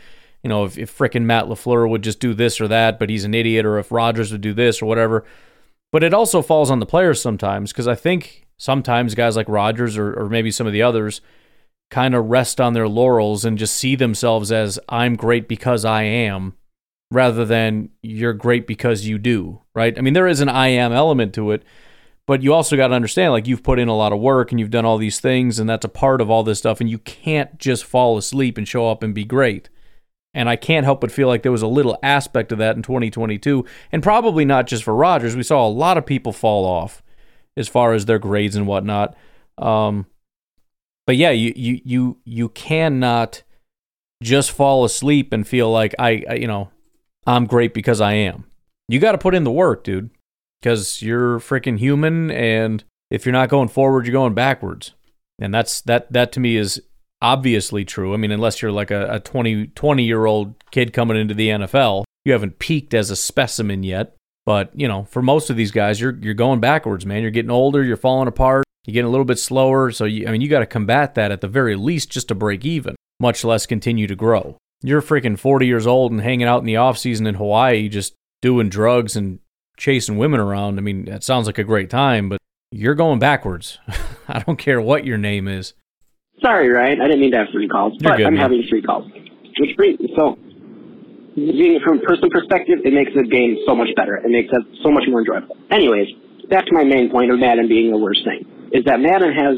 you 0.43 0.49
know 0.49 0.65
if, 0.65 0.77
if 0.77 0.95
frickin' 0.95 1.23
Matt 1.23 1.45
LaFleur 1.45 1.89
would 1.89 2.03
just 2.03 2.19
do 2.19 2.33
this 2.33 2.61
or 2.61 2.67
that, 2.67 2.99
but 2.99 3.09
he's 3.09 3.23
an 3.23 3.33
idiot, 3.33 3.65
or 3.65 3.79
if 3.79 3.91
Rodgers 3.91 4.31
would 4.31 4.41
do 4.41 4.53
this 4.53 4.81
or 4.81 4.85
whatever. 4.85 5.25
But 5.91 6.03
it 6.03 6.13
also 6.13 6.41
falls 6.41 6.71
on 6.71 6.79
the 6.79 6.85
players 6.85 7.21
sometimes 7.21 7.71
because 7.71 7.87
I 7.87 7.95
think 7.95 8.47
sometimes 8.57 9.15
guys 9.15 9.35
like 9.35 9.47
Rodgers 9.47 9.97
or, 9.97 10.13
or 10.13 10.29
maybe 10.29 10.51
some 10.51 10.65
of 10.67 10.73
the 10.73 10.81
others 10.81 11.21
kind 11.91 12.15
of 12.15 12.25
rest 12.25 12.59
on 12.59 12.73
their 12.73 12.87
laurels 12.87 13.45
and 13.45 13.57
just 13.57 13.75
see 13.75 13.95
themselves 13.95 14.51
as 14.51 14.79
I'm 14.89 15.15
great 15.15 15.47
because 15.47 15.85
I 15.85 16.01
am 16.03 16.55
rather 17.11 17.45
than 17.45 17.89
you're 18.01 18.33
great 18.33 18.65
because 18.65 19.05
you 19.05 19.19
do, 19.19 19.61
right? 19.75 19.95
I 19.95 20.01
mean, 20.01 20.15
there 20.15 20.27
is 20.27 20.41
an 20.41 20.49
I 20.49 20.69
am 20.69 20.91
element 20.91 21.35
to 21.35 21.51
it, 21.51 21.63
but 22.25 22.41
you 22.41 22.53
also 22.53 22.75
got 22.75 22.87
to 22.87 22.95
understand 22.95 23.31
like 23.31 23.47
you've 23.47 23.61
put 23.61 23.77
in 23.77 23.87
a 23.87 23.95
lot 23.95 24.11
of 24.11 24.19
work 24.19 24.51
and 24.51 24.59
you've 24.59 24.71
done 24.71 24.85
all 24.85 24.97
these 24.97 25.19
things 25.19 25.59
and 25.59 25.69
that's 25.69 25.85
a 25.85 25.89
part 25.89 26.21
of 26.21 26.31
all 26.31 26.41
this 26.43 26.57
stuff 26.57 26.81
and 26.81 26.89
you 26.89 26.97
can't 26.97 27.59
just 27.59 27.83
fall 27.83 28.17
asleep 28.17 28.57
and 28.57 28.67
show 28.67 28.89
up 28.89 29.03
and 29.03 29.13
be 29.13 29.25
great. 29.25 29.69
And 30.33 30.49
I 30.49 30.55
can't 30.55 30.83
help 30.83 31.01
but 31.01 31.11
feel 31.11 31.27
like 31.27 31.43
there 31.43 31.51
was 31.51 31.61
a 31.61 31.67
little 31.67 31.97
aspect 32.01 32.51
of 32.51 32.57
that 32.57 32.75
in 32.75 32.81
2022 32.81 33.65
and 33.91 34.01
probably 34.01 34.45
not 34.45 34.65
just 34.65 34.83
for 34.83 34.95
Rodgers. 34.95 35.35
We 35.35 35.43
saw 35.43 35.67
a 35.67 35.69
lot 35.69 35.97
of 35.97 36.05
people 36.05 36.31
fall 36.31 36.65
off 36.65 37.03
as 37.55 37.67
far 37.67 37.93
as 37.93 38.05
their 38.05 38.19
grades 38.19 38.55
and 38.55 38.65
whatnot. 38.65 39.15
Um, 39.57 40.07
but 41.05 41.17
yeah, 41.17 41.31
you 41.31 41.53
you 41.55 41.81
you 41.83 42.17
you 42.23 42.49
cannot 42.49 43.43
just 44.21 44.51
fall 44.51 44.85
asleep 44.85 45.33
and 45.33 45.47
feel 45.47 45.69
like 45.69 45.93
I, 45.99 46.23
I 46.29 46.33
you 46.35 46.47
know 46.47 46.69
I'm 47.27 47.45
great 47.45 47.73
because 47.73 48.01
I 48.01 48.13
am. 48.13 48.45
You 48.87 48.99
got 48.99 49.13
to 49.13 49.17
put 49.17 49.35
in 49.35 49.43
the 49.43 49.51
work, 49.51 49.83
dude, 49.83 50.09
because 50.61 51.01
you're 51.01 51.39
freaking 51.39 51.79
human, 51.79 52.31
and 52.31 52.83
if 53.09 53.25
you're 53.25 53.33
not 53.33 53.49
going 53.49 53.69
forward, 53.69 54.05
you're 54.05 54.13
going 54.13 54.33
backwards, 54.33 54.93
and 55.39 55.53
that's 55.53 55.81
that 55.81 56.11
that 56.11 56.31
to 56.33 56.39
me 56.39 56.55
is 56.55 56.81
obviously 57.23 57.85
true. 57.85 58.13
I 58.13 58.17
mean, 58.17 58.31
unless 58.31 58.61
you're 58.61 58.71
like 58.71 58.91
a, 58.91 59.15
a 59.15 59.19
20 59.19 59.67
20 59.67 60.03
year 60.03 60.25
old 60.25 60.53
kid 60.69 60.93
coming 60.93 61.17
into 61.17 61.33
the 61.33 61.49
NFL, 61.49 62.03
you 62.25 62.33
haven't 62.33 62.59
peaked 62.59 62.93
as 62.93 63.09
a 63.09 63.15
specimen 63.15 63.81
yet. 63.81 64.15
But 64.45 64.71
you 64.75 64.87
know, 64.87 65.05
for 65.05 65.21
most 65.21 65.49
of 65.49 65.55
these 65.55 65.71
guys, 65.71 65.99
you're 65.99 66.17
you're 66.21 66.33
going 66.33 66.59
backwards, 66.59 67.05
man. 67.05 67.21
You're 67.21 67.31
getting 67.31 67.49
older, 67.49 67.81
you're 67.81 67.97
falling 67.97 68.27
apart, 68.27 68.65
you're 68.85 68.93
getting 68.93 69.07
a 69.07 69.11
little 69.11 69.25
bit 69.25 69.39
slower. 69.39 69.89
So 69.91 70.03
you, 70.05 70.27
I 70.27 70.31
mean, 70.31 70.41
you 70.41 70.49
got 70.49 70.59
to 70.59 70.65
combat 70.65 71.15
that 71.15 71.31
at 71.31 71.41
the 71.41 71.47
very 71.47 71.75
least 71.75 72.11
just 72.11 72.27
to 72.27 72.35
break 72.35 72.65
even, 72.65 72.95
much 73.19 73.45
less 73.45 73.65
continue 73.65 74.05
to 74.07 74.15
grow. 74.15 74.57
You're 74.81 75.01
freaking 75.01 75.39
40 75.39 75.65
years 75.65 75.87
old 75.87 76.11
and 76.11 76.19
hanging 76.19 76.47
out 76.47 76.59
in 76.59 76.65
the 76.65 76.75
off 76.75 76.97
season 76.97 77.25
in 77.25 77.35
Hawaii, 77.35 77.87
just 77.87 78.13
doing 78.41 78.67
drugs 78.67 79.15
and 79.15 79.39
chasing 79.77 80.17
women 80.17 80.41
around. 80.41 80.77
I 80.77 80.81
mean, 80.81 81.05
that 81.05 81.23
sounds 81.23 81.47
like 81.47 81.57
a 81.57 81.63
great 81.63 81.89
time, 81.89 82.27
but 82.27 82.39
you're 82.69 82.95
going 82.95 83.19
backwards. 83.19 83.79
I 84.27 84.39
don't 84.39 84.59
care 84.59 84.81
what 84.81 85.05
your 85.05 85.17
name 85.17 85.47
is. 85.47 85.73
Sorry, 86.41 86.69
Ryan, 86.69 87.01
I 87.01 87.05
didn't 87.05 87.21
mean 87.21 87.31
to 87.31 87.37
have 87.37 87.47
three 87.51 87.67
calls, 87.67 87.93
You're 87.99 88.11
but 88.11 88.17
good, 88.17 88.27
I'm 88.27 88.33
man. 88.33 88.41
having 88.41 88.63
three 88.69 88.81
calls. 88.81 89.09
Which 89.59 89.75
brings 89.77 89.99
so 90.17 90.37
it 91.35 91.81
from 91.83 91.99
a 91.99 92.01
personal 92.01 92.29
perspective, 92.29 92.79
it 92.83 92.93
makes 92.93 93.11
the 93.15 93.23
game 93.23 93.57
so 93.65 93.75
much 93.75 93.89
better. 93.95 94.17
It 94.17 94.29
makes 94.29 94.49
it 94.51 94.63
so 94.83 94.91
much 94.91 95.03
more 95.07 95.19
enjoyable. 95.21 95.57
Anyways, 95.71 96.07
back 96.49 96.65
to 96.65 96.73
my 96.73 96.83
main 96.83 97.09
point 97.09 97.31
of 97.31 97.39
Madden 97.39 97.67
being 97.67 97.91
the 97.91 97.97
worst 97.97 98.21
thing 98.25 98.45
is 98.71 98.83
that 98.85 98.99
Madden 98.99 99.33
has 99.33 99.57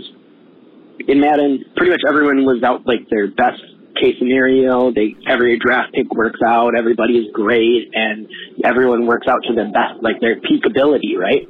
in 1.08 1.20
Madden 1.20 1.66
pretty 1.76 1.92
much 1.92 2.02
everyone 2.08 2.46
lives 2.46 2.64
out 2.64 2.86
like 2.88 3.10
their 3.10 3.28
best 3.28 3.62
case 4.00 4.16
scenario. 4.20 4.92
They 4.92 5.16
every 5.28 5.58
draft 5.60 5.94
pick 5.94 6.12
works 6.14 6.40
out, 6.46 6.76
everybody 6.78 7.18
is 7.18 7.28
great, 7.34 7.90
and 7.94 8.28
everyone 8.64 9.06
works 9.06 9.28
out 9.28 9.40
to 9.48 9.54
their 9.54 9.72
best 9.72 10.02
like 10.02 10.20
their 10.22 10.40
peak 10.40 10.66
ability, 10.66 11.16
right? 11.18 11.48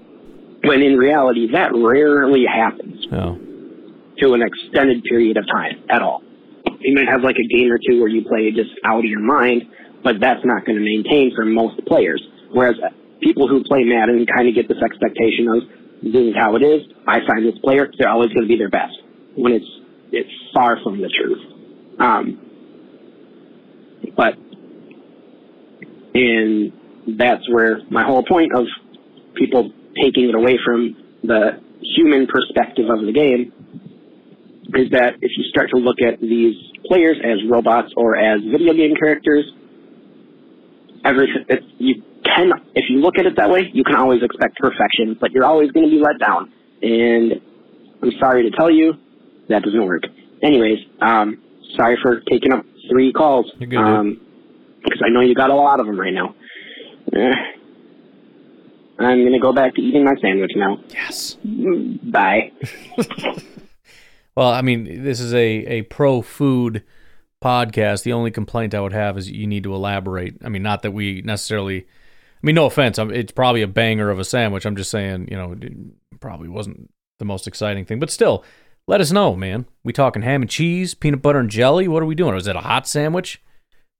When 0.63 0.81
in 0.81 0.97
reality, 0.97 1.51
that 1.51 1.71
rarely 1.75 2.45
happens 2.45 3.05
Oh. 3.11 3.37
To 4.19 4.33
an 4.33 4.41
extended 4.41 5.03
period 5.03 5.37
of 5.37 5.45
time 5.47 5.83
at 5.89 6.01
all. 6.01 6.23
You 6.79 6.93
might 6.95 7.07
have 7.09 7.21
like 7.21 7.37
a 7.37 7.47
game 7.47 7.71
or 7.71 7.79
two 7.79 7.99
where 7.99 8.09
you 8.09 8.23
play 8.23 8.51
just 8.51 8.71
out 8.83 8.99
of 8.99 9.05
your 9.05 9.21
mind, 9.21 9.63
but 10.03 10.19
that's 10.19 10.43
not 10.45 10.65
going 10.65 10.77
to 10.77 10.83
maintain 10.83 11.33
for 11.35 11.45
most 11.45 11.83
players. 11.85 12.21
Whereas 12.51 12.75
people 13.21 13.47
who 13.47 13.63
play 13.63 13.83
Madden 13.83 14.25
kind 14.25 14.47
of 14.47 14.55
get 14.55 14.67
this 14.67 14.81
expectation 14.83 15.47
of 15.49 15.63
this 16.03 16.21
is 16.29 16.35
how 16.37 16.55
it 16.55 16.61
is. 16.61 16.81
I 17.07 17.19
sign 17.25 17.43
this 17.43 17.57
player; 17.63 17.89
they're 17.97 18.09
always 18.09 18.29
going 18.29 18.43
to 18.43 18.47
be 18.47 18.57
their 18.57 18.69
best. 18.69 18.93
When 19.35 19.53
it's 19.53 19.65
it's 20.11 20.29
far 20.53 20.77
from 20.83 21.01
the 21.01 21.09
truth. 21.09 21.41
Um, 21.99 22.39
but 24.15 24.35
and 26.13 26.71
that's 27.17 27.49
where 27.51 27.79
my 27.89 28.03
whole 28.05 28.23
point 28.23 28.51
of 28.55 28.65
people 29.35 29.71
taking 30.01 30.29
it 30.29 30.35
away 30.35 30.57
from 30.63 30.95
the 31.23 31.61
human 31.81 32.27
perspective 32.27 32.85
of 32.89 33.05
the 33.05 33.11
game 33.11 33.51
is 34.73 34.89
that 34.91 35.15
if 35.21 35.31
you 35.37 35.43
start 35.49 35.69
to 35.71 35.77
look 35.77 36.01
at 36.01 36.19
these 36.19 36.55
players 36.85 37.17
as 37.23 37.37
robots 37.49 37.93
or 37.95 38.17
as 38.17 38.41
video 38.41 38.73
game 38.73 38.95
characters, 38.95 39.45
everything 41.03 41.45
you 41.77 42.01
can 42.23 42.51
if 42.73 42.85
you 42.89 42.99
look 42.99 43.17
at 43.17 43.25
it 43.25 43.35
that 43.37 43.49
way, 43.49 43.69
you 43.73 43.83
can 43.83 43.95
always 43.95 44.23
expect 44.23 44.57
perfection, 44.57 45.15
but 45.19 45.31
you're 45.31 45.45
always 45.45 45.71
going 45.71 45.85
to 45.85 45.91
be 45.91 46.01
let 46.01 46.19
down. 46.19 46.51
And 46.81 47.33
I'm 48.01 48.11
sorry 48.19 48.49
to 48.49 48.55
tell 48.57 48.71
you, 48.71 48.93
that 49.49 49.63
doesn't 49.63 49.85
work. 49.85 50.03
Anyways, 50.41 50.79
um, 51.01 51.41
sorry 51.75 51.97
for 52.01 52.21
taking 52.29 52.51
up 52.51 52.65
three 52.89 53.13
calls. 53.13 53.51
You're 53.59 53.69
good, 53.69 53.77
um, 53.77 54.19
because 54.83 55.01
I 55.05 55.09
know 55.09 55.21
you 55.21 55.35
got 55.35 55.49
a 55.49 55.55
lot 55.55 55.79
of 55.79 55.85
them 55.85 55.99
right 55.99 56.13
now. 56.13 56.35
Eh. 57.15 57.33
I'm 58.97 59.23
gonna 59.23 59.39
go 59.39 59.53
back 59.53 59.75
to 59.75 59.81
eating 59.81 60.05
my 60.05 60.13
sandwich 60.21 60.51
now. 60.55 60.79
Yes. 60.89 61.37
Bye. 62.03 62.51
Well, 64.35 64.49
I 64.49 64.61
mean, 64.61 65.03
this 65.03 65.19
is 65.19 65.33
a, 65.33 65.39
a 65.39 65.81
pro 65.83 66.21
food 66.21 66.83
podcast. 67.43 68.03
The 68.03 68.13
only 68.13 68.31
complaint 68.31 68.75
I 68.75 68.81
would 68.81 68.93
have 68.93 69.17
is 69.17 69.29
you 69.29 69.47
need 69.47 69.63
to 69.63 69.73
elaborate. 69.73 70.37
I 70.43 70.49
mean, 70.49 70.63
not 70.63 70.81
that 70.81 70.91
we 70.91 71.21
necessarily. 71.21 71.81
I 71.81 72.45
mean, 72.45 72.55
no 72.55 72.65
offense. 72.65 72.99
It's 72.99 73.31
probably 73.31 73.61
a 73.61 73.67
banger 73.67 74.09
of 74.09 74.19
a 74.19 74.25
sandwich. 74.25 74.65
I'm 74.65 74.75
just 74.75 74.91
saying, 74.91 75.29
you 75.31 75.37
know, 75.37 75.55
probably 76.19 76.49
wasn't 76.49 76.89
the 77.19 77.25
most 77.25 77.47
exciting 77.47 77.85
thing, 77.85 77.99
but 77.99 78.11
still, 78.11 78.43
let 78.87 79.01
us 79.01 79.11
know, 79.11 79.35
man. 79.35 79.65
We 79.83 79.93
talking 79.93 80.21
ham 80.21 80.41
and 80.41 80.49
cheese, 80.49 80.93
peanut 80.93 81.21
butter 81.21 81.39
and 81.39 81.49
jelly? 81.49 81.87
What 81.87 82.03
are 82.03 82.07
we 82.07 82.13
doing? 82.13 82.35
Is 82.35 82.47
it 82.47 82.55
a 82.55 82.61
hot 82.61 82.87
sandwich? 82.87 83.41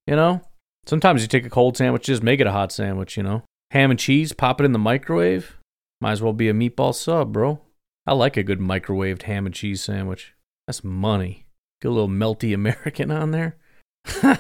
You 0.05 0.15
know, 0.15 0.41
sometimes 0.85 1.21
you 1.21 1.27
take 1.27 1.45
a 1.45 1.49
cold 1.49 1.77
sandwich, 1.77 2.03
just 2.03 2.21
make 2.21 2.39
it 2.39 2.47
a 2.47 2.51
hot 2.51 2.71
sandwich. 2.71 3.17
You 3.17 3.23
know, 3.23 3.43
ham 3.71 3.89
and 3.89 3.99
cheese, 3.99 4.33
pop 4.33 4.61
it 4.61 4.65
in 4.65 4.73
the 4.73 4.79
microwave. 4.79 5.57
Might 6.01 6.11
as 6.11 6.21
well 6.21 6.33
be 6.33 6.49
a 6.49 6.53
meatball 6.53 6.93
sub, 6.93 7.31
bro. 7.31 7.61
I 8.07 8.13
like 8.13 8.37
a 8.37 8.43
good 8.43 8.59
microwaved 8.59 9.23
ham 9.23 9.45
and 9.45 9.55
cheese 9.55 9.81
sandwich. 9.81 10.33
That's 10.67 10.83
money. 10.83 11.45
Get 11.81 11.89
a 11.89 11.91
little 11.91 12.09
melty 12.09 12.53
American 12.53 13.11
on 13.11 13.31
there. 13.31 13.57
uh, 14.23 14.37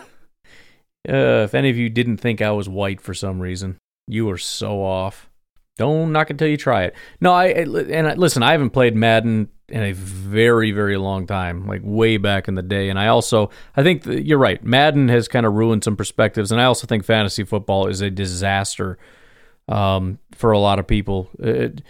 if 1.07 1.55
any 1.55 1.69
of 1.69 1.77
you 1.77 1.89
didn't 1.89 2.17
think 2.17 2.41
I 2.41 2.51
was 2.51 2.69
white 2.69 3.01
for 3.01 3.13
some 3.13 3.41
reason, 3.41 3.77
you 4.07 4.29
are 4.29 4.37
so 4.37 4.83
off. 4.83 5.29
Don't 5.77 6.11
knock 6.11 6.31
it 6.31 6.37
till 6.37 6.47
you 6.47 6.57
try 6.57 6.83
it. 6.83 6.95
No, 7.19 7.33
I 7.33 7.47
and 7.47 8.07
I, 8.07 8.13
listen. 8.13 8.43
I 8.43 8.53
haven't 8.53 8.69
played 8.69 8.95
Madden 8.95 9.49
in 9.67 9.81
a 9.83 9.91
very, 9.91 10.71
very 10.71 10.95
long 10.95 11.25
time, 11.27 11.65
like 11.65 11.81
way 11.83 12.17
back 12.17 12.47
in 12.47 12.55
the 12.55 12.61
day. 12.61 12.89
And 12.89 12.99
I 12.99 13.07
also, 13.07 13.49
I 13.75 13.83
think 13.83 14.05
you're 14.05 14.37
right. 14.37 14.63
Madden 14.63 15.09
has 15.09 15.27
kind 15.27 15.45
of 15.45 15.53
ruined 15.53 15.83
some 15.83 15.97
perspectives, 15.97 16.51
and 16.51 16.61
I 16.61 16.65
also 16.65 16.87
think 16.87 17.03
fantasy 17.03 17.43
football 17.43 17.87
is 17.87 18.01
a 18.01 18.09
disaster 18.09 18.97
um, 19.67 20.19
for 20.33 20.51
a 20.51 20.59
lot 20.59 20.79
of 20.79 20.87
people. 20.87 21.29
It, 21.39 21.81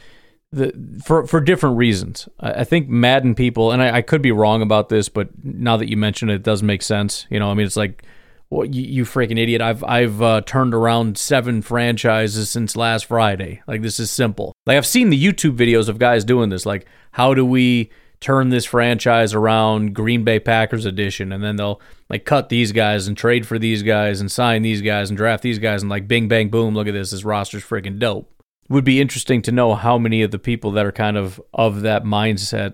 the 0.52 1.02
for 1.04 1.28
for 1.28 1.42
different 1.42 1.78
reasons. 1.78 2.30
I, 2.40 2.62
I 2.62 2.64
think 2.64 2.88
Madden 2.88 3.36
people, 3.36 3.72
and 3.72 3.82
I, 3.82 3.98
I, 3.98 4.02
could 4.02 4.22
be 4.22 4.32
wrong 4.32 4.62
about 4.62 4.90
this, 4.90 5.10
but 5.10 5.30
now 5.44 5.78
that 5.78 5.90
you 5.90 5.98
mention 5.98 6.30
it, 6.30 6.36
it 6.36 6.44
does 6.44 6.64
make 6.64 6.82
sense. 6.82 7.28
You 7.30 7.40
know, 7.40 7.52
I 7.52 7.54
mean, 7.54 7.66
it's 7.66 7.76
like, 7.76 8.04
well, 8.50 8.66
you, 8.66 8.84
you 8.84 9.04
freaking 9.04 9.40
idiot! 9.40 9.62
I've 9.62 9.84
I've 9.84 10.22
uh, 10.22 10.42
turned 10.42 10.74
around 10.74 11.18
seven 11.18 11.62
franchises 11.62 12.50
since 12.50 12.76
last 12.76 13.06
Friday. 13.06 13.62
Like 13.68 13.82
this 13.82 14.00
is 14.00 14.12
simple. 14.12 14.54
Like 14.66 14.78
I've 14.78 14.86
seen 14.86 15.10
the 15.10 15.22
YouTube 15.22 15.58
videos 15.58 15.90
of 15.90 16.00
guys 16.00 16.24
doing 16.24 16.50
this. 16.50 16.66
Like, 16.66 16.86
how 17.12 17.34
do 17.34 17.46
we 17.46 17.92
turn 18.22 18.50
this 18.50 18.66
franchise 18.66 19.34
around? 19.34 19.94
Green 19.94 20.24
Bay 20.24 20.40
Packers 20.40 20.86
edition, 20.86 21.34
and 21.34 21.44
then 21.44 21.58
they'll 21.58 21.82
like 22.10 22.24
cut 22.24 22.50
these 22.50 22.72
guys 22.72 23.08
and 23.08 23.18
trade 23.18 23.46
for 23.46 23.60
these 23.60 23.84
guys 23.84 24.22
and 24.22 24.32
sign 24.32 24.62
these 24.62 24.82
guys 24.82 25.10
and 25.10 25.18
draft 25.18 25.44
these 25.44 25.60
guys 25.60 25.82
and 25.82 25.90
like 25.90 26.08
bing 26.08 26.28
bang 26.28 26.50
boom. 26.50 26.76
Look 26.76 26.88
at 26.88 26.94
this. 26.94 27.12
This 27.12 27.26
roster's 27.26 27.64
freaking 27.64 28.00
dope 28.00 28.32
would 28.70 28.84
be 28.84 29.02
interesting 29.02 29.42
to 29.44 29.52
know 29.52 29.76
how 29.76 29.98
many 29.98 30.22
of 30.22 30.32
the 30.32 30.40
people 30.40 30.72
that 30.72 30.86
are 30.86 30.92
kind 30.92 31.18
of 31.18 31.42
of 31.54 31.82
that 31.82 32.04
mindset 32.04 32.74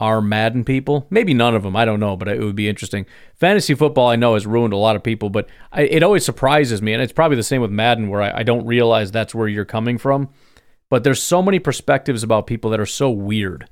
are 0.00 0.20
Madden 0.20 0.64
people. 0.64 1.06
Maybe 1.10 1.34
none 1.34 1.54
of 1.54 1.62
them. 1.62 1.76
I 1.76 1.84
don't 1.84 2.00
know, 2.00 2.16
but 2.16 2.28
it 2.28 2.40
would 2.40 2.56
be 2.56 2.68
interesting. 2.68 3.06
Fantasy 3.36 3.74
football, 3.74 4.08
I 4.08 4.16
know, 4.16 4.34
has 4.34 4.46
ruined 4.46 4.74
a 4.74 4.78
lot 4.78 4.96
of 4.96 5.02
people, 5.02 5.30
but 5.30 5.48
I, 5.72 5.82
it 5.82 6.02
always 6.02 6.24
surprises 6.24 6.82
me, 6.82 6.92
and 6.92 7.02
it's 7.02 7.12
probably 7.12 7.36
the 7.36 7.42
same 7.42 7.62
with 7.62 7.70
Madden, 7.70 8.08
where 8.08 8.22
I, 8.22 8.40
I 8.40 8.42
don't 8.42 8.66
realize 8.66 9.10
that's 9.10 9.34
where 9.34 9.48
you're 9.48 9.64
coming 9.64 9.98
from. 9.98 10.30
But 10.90 11.04
there's 11.04 11.22
so 11.22 11.42
many 11.42 11.58
perspectives 11.58 12.22
about 12.22 12.46
people 12.46 12.70
that 12.70 12.80
are 12.80 12.86
so 12.86 13.10
weird, 13.10 13.68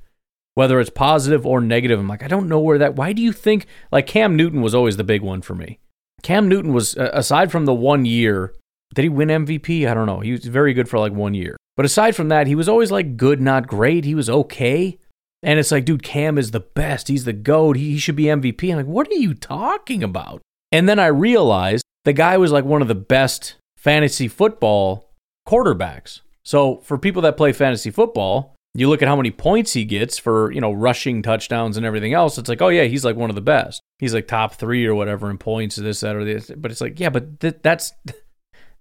whether 0.54 0.80
it's 0.80 0.90
positive 0.90 1.46
or 1.46 1.60
negative. 1.60 1.98
I'm 1.98 2.08
like, 2.08 2.22
I 2.22 2.28
don't 2.28 2.48
know 2.48 2.60
where 2.60 2.78
that. 2.78 2.96
Why 2.96 3.12
do 3.12 3.22
you 3.22 3.32
think 3.32 3.66
like 3.90 4.06
Cam 4.06 4.36
Newton 4.36 4.62
was 4.62 4.74
always 4.74 4.96
the 4.96 5.04
big 5.04 5.22
one 5.22 5.42
for 5.42 5.54
me? 5.54 5.78
Cam 6.22 6.48
Newton 6.48 6.72
was 6.72 6.96
aside 6.96 7.50
from 7.50 7.64
the 7.64 7.74
one 7.74 8.04
year 8.04 8.54
did 8.94 9.02
he 9.02 9.08
win 9.08 9.28
MVP? 9.28 9.88
I 9.88 9.94
don't 9.94 10.06
know. 10.06 10.20
He 10.20 10.32
was 10.32 10.44
very 10.44 10.74
good 10.74 10.88
for 10.88 10.98
like 10.98 11.12
one 11.12 11.34
year. 11.34 11.56
But 11.76 11.86
aside 11.86 12.14
from 12.14 12.28
that, 12.28 12.46
he 12.46 12.54
was 12.54 12.68
always 12.68 12.90
like 12.90 13.16
good, 13.16 13.40
not 13.40 13.66
great. 13.66 14.04
He 14.04 14.14
was 14.14 14.28
okay. 14.28 14.98
And 15.42 15.58
it's 15.58 15.72
like, 15.72 15.84
dude, 15.84 16.02
Cam 16.02 16.38
is 16.38 16.50
the 16.50 16.60
best. 16.60 17.08
He's 17.08 17.24
the 17.24 17.32
GOAT. 17.32 17.76
He, 17.76 17.98
should 17.98 18.16
be 18.16 18.24
MVP. 18.24 18.70
I'm 18.70 18.76
like, 18.76 18.86
what 18.86 19.08
are 19.08 19.14
you 19.14 19.34
talking 19.34 20.02
about? 20.02 20.40
And 20.70 20.88
then 20.88 20.98
I 20.98 21.06
realized 21.06 21.84
the 22.04 22.12
guy 22.12 22.36
was 22.36 22.52
like 22.52 22.64
one 22.64 22.82
of 22.82 22.88
the 22.88 22.94
best 22.94 23.56
fantasy 23.76 24.28
football 24.28 25.10
quarterbacks. 25.48 26.20
So 26.44 26.78
for 26.78 26.98
people 26.98 27.22
that 27.22 27.36
play 27.36 27.52
fantasy 27.52 27.90
football, 27.90 28.54
you 28.74 28.88
look 28.88 29.02
at 29.02 29.08
how 29.08 29.16
many 29.16 29.30
points 29.30 29.72
he 29.72 29.84
gets 29.84 30.18
for, 30.18 30.50
you 30.52 30.60
know, 30.60 30.72
rushing 30.72 31.22
touchdowns 31.22 31.76
and 31.76 31.84
everything 31.84 32.14
else. 32.14 32.38
It's 32.38 32.48
like, 32.48 32.62
oh, 32.62 32.68
yeah, 32.68 32.84
he's 32.84 33.04
like 33.04 33.16
one 33.16 33.30
of 33.30 33.36
the 33.36 33.42
best. 33.42 33.82
He's 33.98 34.14
like 34.14 34.28
top 34.28 34.54
three 34.54 34.86
or 34.86 34.94
whatever 34.94 35.30
in 35.30 35.38
points, 35.38 35.76
this, 35.76 36.00
that, 36.00 36.16
or 36.16 36.24
this. 36.24 36.50
But 36.56 36.70
it's 36.70 36.80
like, 36.80 36.98
yeah, 37.00 37.10
but 37.10 37.40
th- 37.40 37.58
that's 37.62 37.92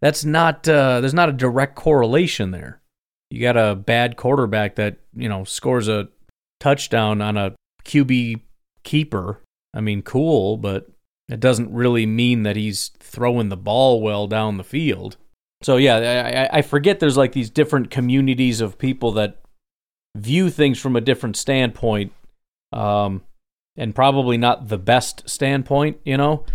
that's 0.01 0.25
not 0.25 0.67
uh, 0.67 0.99
there's 0.99 1.13
not 1.13 1.29
a 1.29 1.33
direct 1.33 1.75
correlation 1.75 2.51
there. 2.51 2.81
You 3.29 3.41
got 3.41 3.55
a 3.55 3.75
bad 3.75 4.17
quarterback 4.17 4.75
that 4.75 4.97
you 5.15 5.29
know 5.29 5.43
scores 5.43 5.87
a 5.87 6.09
touchdown 6.59 7.21
on 7.21 7.37
a 7.37 7.55
QB 7.85 8.41
keeper. 8.83 9.39
I 9.73 9.81
mean, 9.81 10.01
cool, 10.01 10.57
but 10.57 10.89
it 11.29 11.39
doesn't 11.39 11.73
really 11.73 12.05
mean 12.05 12.43
that 12.43 12.55
he's 12.55 12.89
throwing 12.99 13.49
the 13.49 13.57
ball 13.57 14.01
well 14.01 14.27
down 14.27 14.57
the 14.57 14.63
field. 14.63 15.17
So 15.61 15.77
yeah, 15.77 16.49
I, 16.51 16.57
I 16.57 16.61
forget 16.61 16.99
there's 16.99 17.17
like 17.17 17.31
these 17.33 17.49
different 17.49 17.91
communities 17.91 18.59
of 18.59 18.77
people 18.77 19.11
that 19.13 19.37
view 20.17 20.49
things 20.49 20.79
from 20.79 20.95
a 20.95 21.01
different 21.01 21.37
standpoint, 21.37 22.11
um, 22.73 23.21
and 23.77 23.95
probably 23.95 24.37
not 24.37 24.67
the 24.67 24.79
best 24.79 25.29
standpoint. 25.29 25.99
You 26.03 26.17
know, 26.17 26.45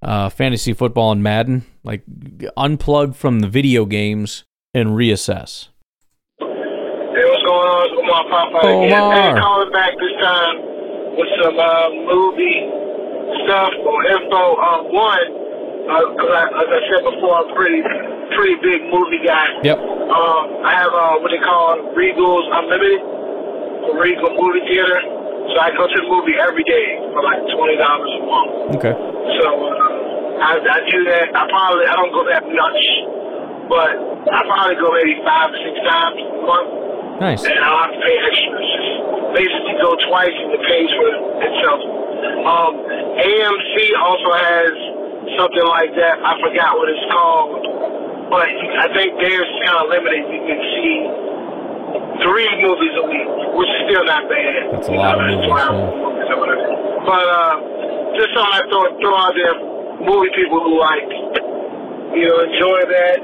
uh, 0.00 0.28
fantasy 0.28 0.72
football 0.72 1.10
and 1.12 1.22
Madden. 1.22 1.66
Like 1.84 2.06
unplug 2.06 3.16
from 3.16 3.40
the 3.40 3.48
video 3.48 3.84
games 3.84 4.44
and 4.72 4.90
reassess. 4.90 5.68
Hey, 6.38 7.26
what's 7.26 7.42
going 7.42 7.68
on? 7.68 7.82
It's 7.90 7.98
Omar 7.98 8.24
Papa 8.30 8.58
again. 8.62 8.88
Hey, 8.94 9.34
calling 9.34 9.72
back 9.74 9.90
this 9.98 10.14
time 10.22 10.56
with 11.18 11.30
some 11.42 11.58
uh, 11.58 11.90
movie 12.06 12.70
stuff 13.42 13.74
or 13.82 13.98
info. 14.14 14.42
Uh, 14.62 14.80
one, 14.94 15.26
because 16.14 16.30
uh, 16.30 16.62
as 16.62 16.68
I 16.70 16.80
said 16.86 17.02
before, 17.02 17.34
I'm 17.42 17.50
pretty 17.58 17.82
pretty 18.38 18.56
big 18.62 18.86
movie 18.86 19.18
guy. 19.26 19.50
Yep. 19.66 19.78
Um, 19.82 20.44
I 20.62 20.72
have 20.78 20.94
uh, 20.94 21.18
what 21.18 21.34
they 21.34 21.42
call 21.42 21.82
Regal's 21.98 22.46
Unlimited, 22.62 23.02
a 23.02 23.92
Regal 23.98 24.30
movie 24.38 24.62
theater. 24.70 25.02
So 25.50 25.58
I 25.58 25.74
go 25.74 25.90
to 25.90 25.96
the 25.98 26.06
movie 26.06 26.38
every 26.38 26.62
day 26.62 26.86
for 27.10 27.26
like 27.26 27.42
twenty 27.58 27.74
dollars 27.74 28.12
a 28.14 28.22
month. 28.22 28.78
Okay. 28.78 28.94
So 29.42 29.46
uh, 29.50 30.11
I, 30.42 30.58
I 30.58 30.78
do 30.90 30.98
that. 31.06 31.30
I 31.30 31.42
probably 31.46 31.86
I 31.86 31.94
don't 31.94 32.10
go 32.10 32.26
that 32.26 32.42
much, 32.42 32.82
but 33.70 33.94
I 34.26 34.38
probably 34.42 34.76
go 34.82 34.90
maybe 34.90 35.14
five 35.22 35.54
or 35.54 35.60
six 35.62 35.74
times 35.86 36.18
a 36.18 36.42
month. 36.42 36.70
Nice. 37.22 37.46
And 37.46 37.54
I 37.62 37.70
have 37.86 37.94
to 37.94 38.00
pay 38.02 38.16
extra. 38.18 38.58
Just 38.58 38.90
basically 39.38 39.76
go 39.78 39.94
twice 40.10 40.34
and 40.34 40.50
it 40.50 40.62
pays 40.66 40.90
for 40.98 41.08
itself. 41.46 41.80
Um, 42.42 42.72
AMC 43.22 43.74
also 44.02 44.30
has 44.34 44.72
something 45.38 45.66
like 45.70 45.94
that. 45.94 46.18
I 46.18 46.34
forgot 46.42 46.74
what 46.74 46.90
it's 46.90 47.06
called, 47.14 47.62
but 48.26 48.42
I 48.50 48.90
think 48.98 49.14
theirs 49.22 49.46
is 49.46 49.58
kind 49.62 49.78
of 49.78 49.86
limited. 49.94 50.26
You 50.26 50.42
can 50.42 50.60
see 50.74 50.96
three 52.26 52.50
movies 52.58 52.94
a 52.98 53.04
week, 53.06 53.28
which 53.54 53.70
is 53.70 53.80
still 53.86 54.04
not 54.10 54.26
bad. 54.26 54.74
That's 54.74 54.90
a 54.90 54.96
lot 54.98 55.18
of 55.18 55.22
movies. 55.22 55.46
Yeah. 55.46 56.02
But 57.06 57.24
uh, 57.30 57.54
just 58.18 58.30
something 58.34 58.54
I 58.58 58.62
throw, 58.70 58.84
throw 58.98 59.14
out 59.14 59.34
there 59.38 59.54
movie 60.02 60.32
people 60.34 60.60
who 60.62 60.78
like, 60.78 61.08
you 62.18 62.26
know, 62.26 62.38
enjoy 62.44 62.78
that 62.90 63.18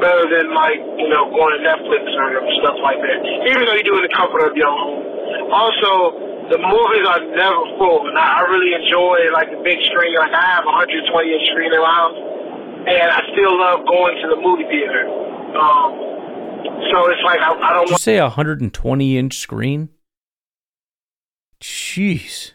better 0.00 0.26
than 0.28 0.50
like, 0.54 0.80
you 0.98 1.08
know, 1.08 1.30
going 1.30 1.54
to 1.56 1.62
Netflix 1.62 2.02
or 2.06 2.42
stuff 2.60 2.78
like 2.82 2.98
that. 3.00 3.18
Even 3.50 3.64
though 3.66 3.76
you 3.78 3.86
do 3.86 3.94
it 3.96 4.04
in 4.04 4.06
the 4.10 4.14
comfort 4.14 4.44
of 4.46 4.54
your 4.56 4.70
home. 4.70 5.02
Also, 5.52 6.32
the 6.50 6.58
movies 6.58 7.04
are 7.06 7.22
never 7.32 7.62
full, 7.78 8.08
and 8.08 8.18
I, 8.18 8.42
I 8.42 8.50
really 8.50 8.74
enjoy 8.74 9.30
like 9.32 9.48
the 9.48 9.62
big 9.62 9.78
screen. 9.88 10.14
Like 10.18 10.34
I 10.34 10.58
have 10.58 10.64
a 10.64 10.72
120 10.74 11.06
inch 11.06 11.46
screen 11.54 11.72
in 11.72 11.80
my 11.80 11.88
house, 11.88 12.18
and 12.92 13.08
I 13.08 13.20
still 13.32 13.54
love 13.56 13.86
going 13.86 14.14
to 14.20 14.26
the 14.28 14.40
movie 14.42 14.66
theater. 14.68 15.06
Um, 15.56 16.12
so 16.90 16.96
it's 17.08 17.22
like 17.24 17.40
I, 17.40 17.54
I 17.54 17.72
don't 17.72 17.86
Did 17.86 17.96
you 17.96 17.98
say 17.98 18.18
a 18.18 18.32
120 18.32 18.68
inch 19.16 19.38
screen? 19.38 19.90
Jeez. 21.60 22.52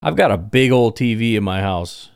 I've 0.00 0.16
got 0.16 0.30
a 0.30 0.38
big 0.38 0.70
old 0.70 0.96
TV 0.96 1.34
in 1.34 1.42
my 1.42 1.60
house, 1.60 2.10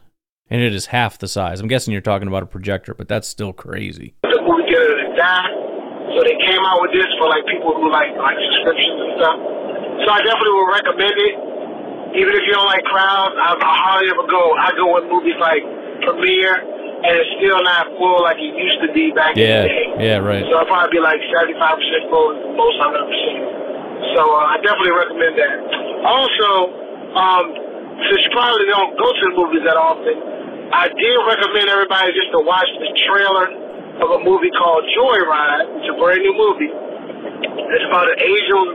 and 0.51 0.61
it 0.63 0.75
is 0.75 0.87
half 0.87 1.19
the 1.19 1.29
size. 1.29 1.61
I'm 1.61 1.69
guessing 1.69 1.93
you're 1.93 2.01
talking 2.03 2.29
about 2.29 2.43
a 2.43 2.47
projector, 2.51 2.95
but 2.95 3.09
that's 3.09 3.29
still 3.29 3.53
crazy. 3.53 4.15
the 4.23 4.41
movie 4.43 4.65
theater 4.71 4.97
to 4.97 5.09
die. 5.17 5.49
So 6.17 6.25
they 6.25 6.37
came 6.49 6.63
out 6.65 6.81
with 6.81 6.93
this 6.97 7.07
for 7.21 7.29
like 7.29 7.45
people 7.47 7.77
who 7.77 7.93
like 7.93 8.09
like 8.17 8.37
subscriptions 8.49 8.99
and 9.05 9.13
stuff. 9.21 9.39
So 10.05 10.09
I 10.09 10.21
definitely 10.25 10.55
would 10.57 10.73
recommend 10.73 11.17
it. 11.21 11.35
Even 12.17 12.33
if 12.33 12.43
you 12.49 12.53
don't 12.57 12.65
like 12.67 12.83
crowds, 12.89 13.37
I, 13.37 13.53
I 13.53 13.75
hardly 13.85 14.09
ever 14.09 14.25
go. 14.25 14.43
I 14.57 14.73
go 14.73 14.89
with 14.97 15.05
movies 15.13 15.37
like 15.37 15.61
Premiere, 16.09 16.57
and 16.57 17.13
it's 17.13 17.29
still 17.37 17.61
not 17.61 17.93
full 18.01 18.25
like 18.25 18.41
it 18.41 18.55
used 18.57 18.81
to 18.81 18.89
be 18.97 19.13
back 19.13 19.37
Yeah, 19.37 19.69
in 19.69 19.69
the 19.69 19.69
day. 19.69 19.87
yeah, 20.09 20.17
right. 20.25 20.41
So 20.49 20.57
it'll 20.57 20.71
probably 20.73 20.97
be 20.97 21.03
like 21.05 21.21
75% 21.37 22.09
full, 22.09 22.57
most 22.57 22.81
I've 22.81 22.97
ever 22.97 23.13
seen. 23.29 23.43
So 24.17 24.25
uh, 24.25 24.55
I 24.55 24.57
definitely 24.65 24.97
recommend 24.97 25.37
that. 25.37 25.55
Also, 26.09 26.49
um, 27.13 27.45
since 28.09 28.25
you 28.25 28.31
probably 28.33 28.65
don't 28.73 28.97
go 28.97 29.13
to 29.13 29.23
the 29.29 29.35
movies 29.37 29.63
that 29.69 29.77
often, 29.77 30.17
I 30.69 30.93
did 30.93 31.17
recommend 31.25 31.65
everybody 31.73 32.13
just 32.13 32.29
to 32.37 32.45
watch 32.45 32.69
the 32.77 32.91
trailer 33.09 33.49
of 34.05 34.09
a 34.15 34.21
movie 34.21 34.53
called 34.53 34.85
Joyride. 34.93 35.81
It's 35.81 35.89
a 35.89 35.97
brand 35.97 36.21
new 36.21 36.37
movie. 36.37 36.69
It's 36.69 37.87
about 37.89 38.05
an 38.13 38.21
Asian 38.21 38.67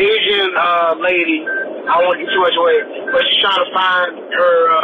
Asian 0.00 0.48
uh, 0.56 0.96
lady. 0.96 1.44
I 1.86 2.00
won't 2.00 2.16
give 2.16 2.32
too 2.32 2.40
much 2.40 2.56
away, 2.56 2.76
but 3.12 3.20
she's 3.28 3.40
trying 3.44 3.60
to 3.60 3.70
find 3.76 4.10
her 4.16 4.56
uh, 4.72 4.80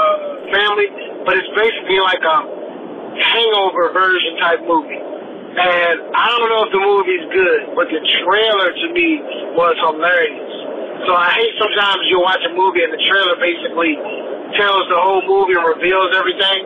family. 0.52 0.88
But 1.24 1.40
it's 1.40 1.48
basically 1.56 1.98
like 2.04 2.20
a 2.20 2.38
hangover 3.16 3.96
version 3.96 4.36
type 4.44 4.60
movie. 4.68 5.00
And 5.56 5.96
I 6.12 6.36
don't 6.36 6.48
know 6.52 6.62
if 6.68 6.72
the 6.72 6.84
movie's 6.84 7.26
good, 7.32 7.60
but 7.76 7.88
the 7.88 8.00
trailer 8.24 8.68
to 8.76 8.86
me 8.92 9.08
was 9.56 9.72
hilarious. 9.80 10.52
So 11.08 11.16
I 11.16 11.32
hate 11.32 11.52
sometimes 11.56 12.00
you 12.12 12.20
watch 12.20 12.44
a 12.44 12.52
movie 12.52 12.84
and 12.84 12.92
the 12.92 13.02
trailer 13.08 13.40
basically 13.40 13.96
tells 14.56 14.84
the 14.88 15.00
whole 15.00 15.22
movie 15.24 15.56
and 15.56 15.64
reveals 15.66 16.10
everything. 16.16 16.60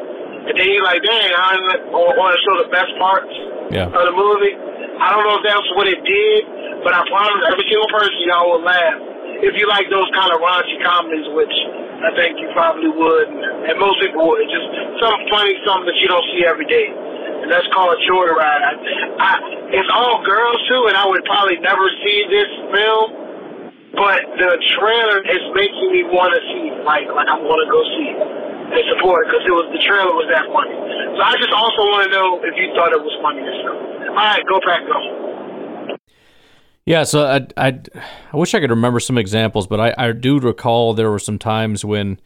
And 0.47 0.55
then 0.55 0.67
you're 0.71 0.87
like, 0.87 1.03
dang, 1.03 1.31
I 1.35 1.59
want 1.91 2.33
to 2.35 2.41
show 2.47 2.55
the 2.63 2.71
best 2.71 2.93
parts 3.03 3.33
Yeah. 3.75 3.91
of 3.91 4.03
the 4.07 4.15
movie. 4.15 4.55
I 4.97 5.11
don't 5.13 5.27
know 5.27 5.37
if 5.37 5.45
that's 5.45 5.69
what 5.77 5.91
it 5.91 6.01
did, 6.07 6.41
but 6.87 6.95
I 6.95 7.03
promise 7.11 7.43
every 7.51 7.67
single 7.67 7.91
person 7.91 8.17
y'all 8.31 8.49
will 8.55 8.65
laugh 8.65 8.97
if 9.45 9.53
you 9.59 9.69
like 9.69 9.85
those 9.93 10.09
kind 10.17 10.33
of 10.33 10.41
raunchy 10.41 10.81
comedies, 10.81 11.29
which 11.37 11.53
I 12.01 12.11
think 12.17 12.41
you 12.41 12.49
probably 12.57 12.89
would, 12.89 13.27
and 13.69 13.75
most 13.77 14.01
people 14.01 14.25
would. 14.25 14.41
It's 14.41 14.55
just 14.55 14.69
something 15.03 15.27
funny, 15.29 15.53
something 15.67 15.89
that 15.93 15.99
you 16.01 16.09
don't 16.09 16.25
see 16.33 16.49
every 16.49 16.65
day, 16.65 16.89
and 16.89 17.49
that's 17.53 17.67
called 17.75 17.93
a 17.93 18.01
Joyride. 18.09 18.63
I, 18.65 18.73
I, 19.21 19.31
it's 19.77 19.91
all 19.93 20.25
girls 20.25 20.57
too, 20.71 20.89
and 20.89 20.97
I 20.97 21.05
would 21.05 21.25
probably 21.29 21.61
never 21.61 21.85
see 22.07 22.19
this 22.33 22.49
film, 22.73 23.07
but 23.97 24.21
the 24.37 24.53
trailer 24.77 25.25
is 25.25 25.43
making 25.57 25.89
me 25.91 26.05
want 26.13 26.37
to 26.37 26.41
see. 26.53 26.69
Like, 26.85 27.09
like 27.11 27.27
I 27.27 27.41
want 27.41 27.61
to 27.65 27.69
go 27.73 27.81
see 27.97 28.13
and 28.13 28.85
support 28.95 29.25
it 29.25 29.33
because 29.33 29.45
it 29.49 29.55
was 29.57 29.67
the 29.73 29.83
trailer 29.89 30.13
was 30.13 30.29
that 30.29 30.45
funny. 30.53 30.77
So 31.17 31.21
I 31.25 31.33
just 31.41 31.55
also 31.57 31.83
want 31.89 32.05
to 32.07 32.11
know 32.13 32.29
if 32.45 32.55
you 32.61 32.71
thought 32.77 32.93
it 32.93 33.01
was 33.01 33.15
funny 33.25 33.41
or 33.41 33.49
yourself. 33.49 33.79
All 34.13 34.27
right, 34.29 34.45
go 34.47 34.61
back 34.63 34.85
go. 34.85 34.99
Yeah, 36.87 37.03
so 37.03 37.27
I, 37.27 37.47
I, 37.57 37.81
I 38.33 38.37
wish 38.37 38.55
I 38.55 38.61
could 38.61 38.71
remember 38.71 39.01
some 39.01 39.19
examples, 39.19 39.67
but 39.67 39.81
I, 39.81 39.95
I 39.99 40.13
do 40.13 40.39
recall 40.39 40.95
there 40.95 41.11
were 41.11 41.19
some 41.19 41.37
times 41.37 41.85
when, 41.85 42.21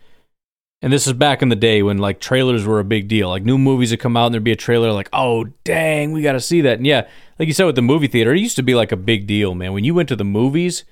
and 0.82 0.92
this 0.92 1.06
is 1.06 1.14
back 1.14 1.40
in 1.40 1.48
the 1.48 1.56
day 1.56 1.82
when 1.82 1.96
like 1.96 2.20
trailers 2.20 2.66
were 2.66 2.78
a 2.78 2.84
big 2.84 3.08
deal. 3.08 3.30
Like 3.30 3.42
new 3.42 3.56
movies 3.56 3.90
would 3.90 4.00
come 4.00 4.18
out 4.18 4.26
and 4.26 4.34
there'd 4.34 4.44
be 4.44 4.52
a 4.52 4.56
trailer 4.56 4.92
like, 4.92 5.08
oh 5.14 5.44
dang, 5.64 6.12
we 6.12 6.20
got 6.20 6.32
to 6.32 6.40
see 6.40 6.60
that. 6.60 6.76
And 6.76 6.86
yeah, 6.86 7.08
like 7.38 7.48
you 7.48 7.54
said 7.54 7.64
with 7.64 7.76
the 7.76 7.82
movie 7.82 8.06
theater, 8.06 8.34
it 8.34 8.40
used 8.40 8.56
to 8.56 8.62
be 8.62 8.74
like 8.74 8.92
a 8.92 8.96
big 8.96 9.26
deal, 9.26 9.54
man. 9.54 9.72
When 9.72 9.84
you 9.84 9.94
went 9.94 10.10
to 10.10 10.16
the 10.16 10.24
movies, 10.24 10.84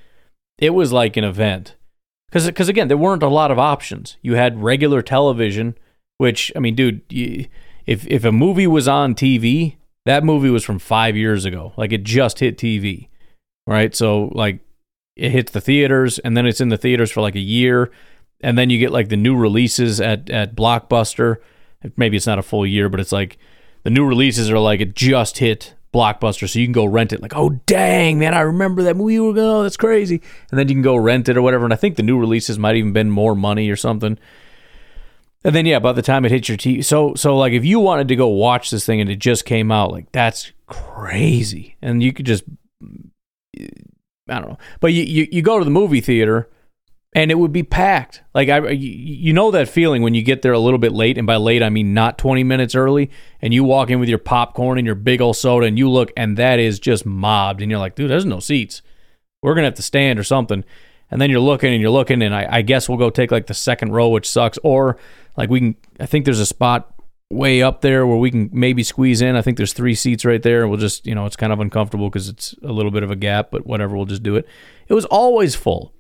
it 0.59 0.71
was 0.71 0.93
like 0.93 1.17
an 1.17 1.25
event. 1.25 1.75
Because 2.31 2.69
again, 2.69 2.89
there 2.89 2.97
weren't 2.97 3.23
a 3.23 3.29
lot 3.29 3.51
of 3.51 3.59
options. 3.59 4.19
You 4.21 4.35
had 4.35 4.63
regular 4.63 5.01
television, 5.01 5.77
which 6.19 6.53
I 6.55 6.59
mean, 6.59 6.75
dude, 6.75 7.01
you, 7.09 7.47
if 7.87 8.07
if 8.07 8.25
a 8.25 8.33
movie 8.33 8.67
was 8.67 8.87
on 8.87 9.15
TV, 9.15 9.77
that 10.05 10.25
movie 10.25 10.51
was 10.51 10.65
from 10.65 10.79
five 10.79 11.17
years 11.17 11.47
ago. 11.47 11.73
Like 11.77 11.93
it 11.93 12.05
just 12.05 12.41
hit 12.41 12.59
TV 12.59 13.09
right? 13.69 13.95
So 13.95 14.31
like 14.33 14.61
it 15.15 15.31
hits 15.31 15.53
the 15.53 15.61
theaters 15.61 16.19
and 16.19 16.37
then 16.37 16.47
it's 16.47 16.61
in 16.61 16.71
the 16.71 16.79
theaters 16.79 17.13
for 17.13 17.21
like 17.21 17.37
a 17.37 17.41
year 17.41 17.93
and 18.41 18.57
then 18.57 18.71
you 18.71 18.79
get 18.79 18.91
like 18.91 19.11
the 19.11 19.17
new 19.17 19.37
releases 19.37 20.01
at 20.01 20.31
at 20.31 20.57
Blockbuster. 20.57 21.37
Maybe 21.97 22.17
it's 22.17 22.27
not 22.27 22.39
a 22.39 22.43
full 22.43 22.67
year, 22.67 22.89
but 22.89 22.99
it's 22.99 23.13
like 23.13 23.37
the 23.85 23.91
new 23.91 24.07
releases 24.07 24.51
are 24.51 24.59
like 24.59 24.81
it 24.81 24.97
just 24.97 25.39
hit 25.39 25.75
Blockbuster, 25.93 26.49
so 26.49 26.59
you 26.59 26.67
can 26.67 26.73
go 26.73 26.85
rent 26.85 27.13
it. 27.13 27.23
Like, 27.23 27.37
oh 27.37 27.51
dang, 27.67 28.19
man, 28.19 28.35
I 28.35 28.41
remember 28.41 28.83
that 28.83 28.97
movie. 28.97 29.19
We 29.19 29.41
oh, 29.41 29.63
that's 29.63 29.77
crazy. 29.77 30.21
And 30.51 30.59
then 30.59 30.69
you 30.69 30.75
can 30.75 30.83
go 30.83 30.97
rent 30.97 31.29
it 31.29 31.37
or 31.37 31.43
whatever. 31.43 31.65
And 31.65 31.73
I 31.73 31.77
think 31.77 31.97
the 31.97 32.03
new 32.03 32.19
releases 32.19 32.59
might 32.59 32.77
even 32.77 32.93
been 32.93 33.11
more 33.11 33.35
money 33.35 33.71
or 33.71 33.77
something. 33.77 34.19
And 35.45 35.55
then 35.55 35.67
yeah, 35.67 35.79
by 35.79 35.93
the 35.93 36.03
time 36.03 36.25
it 36.25 36.33
hits 36.33 36.49
your 36.49 36.59
TV, 36.59 36.85
so 36.85 37.15
so 37.15 37.37
like 37.37 37.53
if 37.53 37.65
you 37.65 37.81
wanted 37.81 38.09
to 38.09 38.17
go 38.17 38.29
watch 38.29 38.71
this 38.71 38.85
thing 38.85 39.01
and 39.01 39.09
it 39.09 39.19
just 39.19 39.45
came 39.45 39.71
out, 39.71 39.93
like 39.93 40.11
that's 40.13 40.53
crazy. 40.67 41.77
And 41.81 42.03
you 42.03 42.13
could 42.13 42.27
just 42.27 42.45
I 43.59 44.41
don't 44.41 44.51
know. 44.51 44.59
But 44.81 44.93
you, 44.93 45.05
you, 45.05 45.29
you 45.31 45.43
go 45.43 45.59
to 45.59 45.65
the 45.65 45.71
movie 45.71 46.01
theater 46.01 46.49
and 47.15 47.31
it 47.31 47.37
would 47.37 47.53
be 47.53 47.63
packed. 47.63 48.23
Like 48.35 48.49
I 48.49 48.71
you, 48.71 49.33
know 49.33 49.51
that 49.51 49.69
feeling 49.69 50.03
when 50.03 50.15
you 50.15 50.23
get 50.23 50.43
there 50.43 50.53
a 50.53 50.59
little 50.59 50.79
bit 50.79 50.93
late 50.93 51.19
and 51.19 51.27
by 51.27 51.37
late 51.37 51.63
I 51.63 51.71
mean 51.71 51.95
not 51.95 52.19
20 52.19 52.45
minutes 52.45 52.75
early 52.75 53.11
and 53.41 53.55
you 53.55 53.65
walk 53.65 53.91
in 53.91 54.01
with 54.01 54.09
your 54.09 54.19
popcorn 54.19 54.79
and 54.79 54.87
your 54.87 54.95
big 54.95 55.21
old 55.21 55.37
soda 55.37 55.67
and 55.67 55.79
you 55.79 55.91
look 55.91 56.13
and 56.17 56.37
that 56.37 56.59
is 56.59 56.79
just 56.79 57.07
mobbed 57.07 57.63
and 57.63 57.71
you're 57.71 57.81
like, 57.81 57.95
"Dude, 57.95 58.11
there's 58.11 58.27
no 58.27 58.41
seats. 58.41 58.83
We're 59.43 59.55
to 59.55 59.63
have 59.63 59.75
to 59.75 59.83
stand 59.83 60.19
or 60.19 60.25
something." 60.25 60.65
And 61.11 61.21
then 61.21 61.31
you're 61.31 61.41
looking 61.41 61.73
and 61.73 61.81
you're 61.81 61.91
looking 61.91 62.21
and 62.23 62.35
I, 62.35 62.47
I 62.51 62.63
guess 62.63 62.89
we'll 62.89 62.99
go 62.99 63.09
take 63.09 63.31
like 63.31 63.47
the 63.47 63.55
second 63.55 63.93
row 63.93 64.09
which 64.09 64.29
sucks 64.29 64.59
or 64.63 64.99
like 65.37 65.49
we 65.49 65.61
can 65.61 65.77
I 65.99 66.07
think 66.07 66.27
there's 66.27 66.41
a 66.41 66.47
spot 66.47 66.95
way 67.31 67.63
up 67.63 67.83
there 67.83 68.07
where 68.07 68.17
we 68.17 68.31
can 68.31 68.51
maybe 68.53 68.83
squeeze 68.83 69.21
in. 69.21 69.37
I 69.37 69.43
think 69.43 69.57
there's 69.57 69.73
three 69.73 69.95
seats 69.95 70.25
right 70.25 70.43
there. 70.43 70.67
We'll 70.67 70.79
just, 70.79 71.07
you 71.07 71.15
know, 71.15 71.27
it's 71.27 71.37
kind 71.37 71.53
of 71.53 71.61
uncomfortable 71.61 72.09
because 72.09 72.29
it's 72.29 72.55
a 72.63 72.73
little 72.73 72.91
bit 72.91 73.03
of 73.03 73.11
a 73.11 73.17
gap, 73.17 73.51
but 73.51 73.67
whatever, 73.67 73.97
we'll 73.97 74.07
just 74.07 74.23
do 74.23 74.37
it. 74.37 74.47
It 74.89 74.95
was 74.95 75.05
always 75.07 75.55
full. 75.55 75.93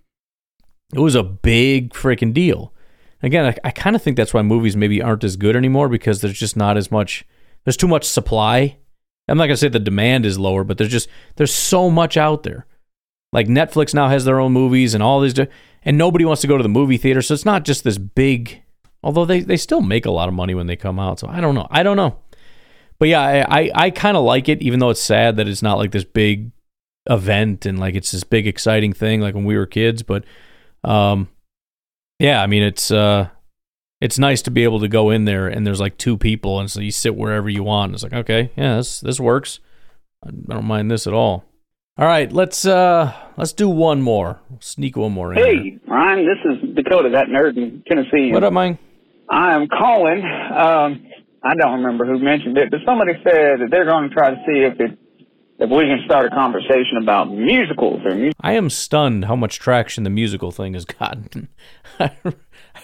It 0.92 1.00
was 1.00 1.14
a 1.14 1.22
big 1.22 1.92
freaking 1.92 2.32
deal. 2.32 2.72
Again, 3.22 3.44
I, 3.46 3.68
I 3.68 3.70
kind 3.70 3.96
of 3.96 4.02
think 4.02 4.16
that's 4.16 4.32
why 4.32 4.42
movies 4.42 4.76
maybe 4.76 5.02
aren't 5.02 5.24
as 5.24 5.36
good 5.36 5.56
anymore 5.56 5.88
because 5.88 6.20
there's 6.20 6.38
just 6.38 6.56
not 6.56 6.76
as 6.76 6.90
much, 6.90 7.26
there's 7.64 7.76
too 7.76 7.88
much 7.88 8.04
supply. 8.04 8.78
I'm 9.28 9.36
not 9.36 9.44
going 9.44 9.54
to 9.54 9.56
say 9.58 9.68
the 9.68 9.78
demand 9.78 10.24
is 10.24 10.38
lower, 10.38 10.64
but 10.64 10.78
there's 10.78 10.90
just, 10.90 11.08
there's 11.36 11.52
so 11.52 11.90
much 11.90 12.16
out 12.16 12.44
there. 12.44 12.66
Like 13.32 13.46
Netflix 13.46 13.92
now 13.92 14.08
has 14.08 14.24
their 14.24 14.40
own 14.40 14.52
movies 14.52 14.94
and 14.94 15.02
all 15.02 15.20
these, 15.20 15.38
and 15.82 15.98
nobody 15.98 16.24
wants 16.24 16.40
to 16.42 16.48
go 16.48 16.56
to 16.56 16.62
the 16.62 16.68
movie 16.68 16.96
theater. 16.96 17.20
So 17.20 17.34
it's 17.34 17.44
not 17.44 17.64
just 17.64 17.84
this 17.84 17.98
big, 17.98 18.62
Although 19.02 19.24
they, 19.24 19.40
they 19.40 19.56
still 19.56 19.80
make 19.80 20.06
a 20.06 20.10
lot 20.10 20.28
of 20.28 20.34
money 20.34 20.54
when 20.54 20.66
they 20.66 20.76
come 20.76 20.98
out. 20.98 21.20
So 21.20 21.28
I 21.28 21.40
don't 21.40 21.54
know. 21.54 21.68
I 21.70 21.82
don't 21.82 21.96
know. 21.96 22.18
But 22.98 23.08
yeah, 23.08 23.20
I, 23.20 23.60
I, 23.60 23.70
I 23.74 23.90
kind 23.90 24.16
of 24.16 24.24
like 24.24 24.48
it, 24.48 24.60
even 24.60 24.80
though 24.80 24.90
it's 24.90 25.02
sad 25.02 25.36
that 25.36 25.46
it's 25.46 25.62
not 25.62 25.78
like 25.78 25.92
this 25.92 26.04
big 26.04 26.50
event 27.08 27.64
and 27.64 27.78
like 27.78 27.94
it's 27.94 28.10
this 28.10 28.24
big 28.24 28.46
exciting 28.46 28.92
thing 28.92 29.20
like 29.20 29.34
when 29.34 29.44
we 29.44 29.56
were 29.56 29.66
kids. 29.66 30.02
But 30.02 30.24
um, 30.84 31.28
yeah, 32.18 32.42
I 32.42 32.46
mean 32.46 32.62
it's 32.62 32.90
uh, 32.90 33.28
it's 34.00 34.18
nice 34.18 34.42
to 34.42 34.50
be 34.50 34.64
able 34.64 34.80
to 34.80 34.88
go 34.88 35.10
in 35.10 35.24
there 35.24 35.48
and 35.48 35.66
there's 35.66 35.80
like 35.80 35.96
two 35.98 36.16
people 36.16 36.60
and 36.60 36.70
so 36.70 36.80
you 36.80 36.90
sit 36.90 37.16
wherever 37.16 37.48
you 37.48 37.62
want. 37.62 37.94
It's 37.94 38.02
like 38.02 38.12
okay, 38.12 38.50
yeah, 38.56 38.76
this 38.76 39.00
this 39.00 39.20
works. 39.20 39.60
I 40.24 40.30
don't 40.30 40.64
mind 40.64 40.90
this 40.90 41.06
at 41.06 41.12
all. 41.12 41.44
All 41.96 42.06
right, 42.06 42.32
let's 42.32 42.64
uh 42.64 43.12
let's 43.36 43.52
do 43.52 43.68
one 43.68 44.02
more. 44.02 44.40
Sneak 44.60 44.96
one 44.96 45.12
more 45.12 45.32
in. 45.32 45.38
Hey, 45.38 45.78
Ryan, 45.86 46.26
this 46.26 46.38
is 46.44 46.74
Dakota, 46.76 47.10
that 47.12 47.26
nerd 47.26 47.56
in 47.56 47.82
Tennessee. 47.88 48.32
What 48.32 48.44
up, 48.44 48.52
Mike? 48.52 48.78
I 49.28 49.54
am 49.54 49.68
calling. 49.68 50.22
Um, 50.22 51.04
I 51.42 51.54
don't 51.54 51.82
remember 51.82 52.06
who 52.06 52.18
mentioned 52.18 52.56
it, 52.56 52.70
but 52.70 52.80
somebody 52.86 53.12
said 53.22 53.60
that 53.60 53.68
they're 53.70 53.84
going 53.84 54.08
to 54.08 54.14
try 54.14 54.30
to 54.30 54.36
see 54.46 54.60
if 54.60 54.80
it 54.80 54.98
if 55.58 55.70
we 55.70 55.84
can 55.84 56.00
start 56.04 56.26
a 56.26 56.30
conversation 56.30 56.98
about 57.02 57.30
musicals 57.30 58.00
or 58.04 58.14
music. 58.14 58.34
I 58.40 58.52
am 58.52 58.70
stunned 58.70 59.24
how 59.24 59.34
much 59.34 59.58
traction 59.58 60.04
the 60.04 60.10
musical 60.10 60.52
thing 60.52 60.74
has 60.74 60.84
gotten. 60.84 61.48
I, 62.00 62.12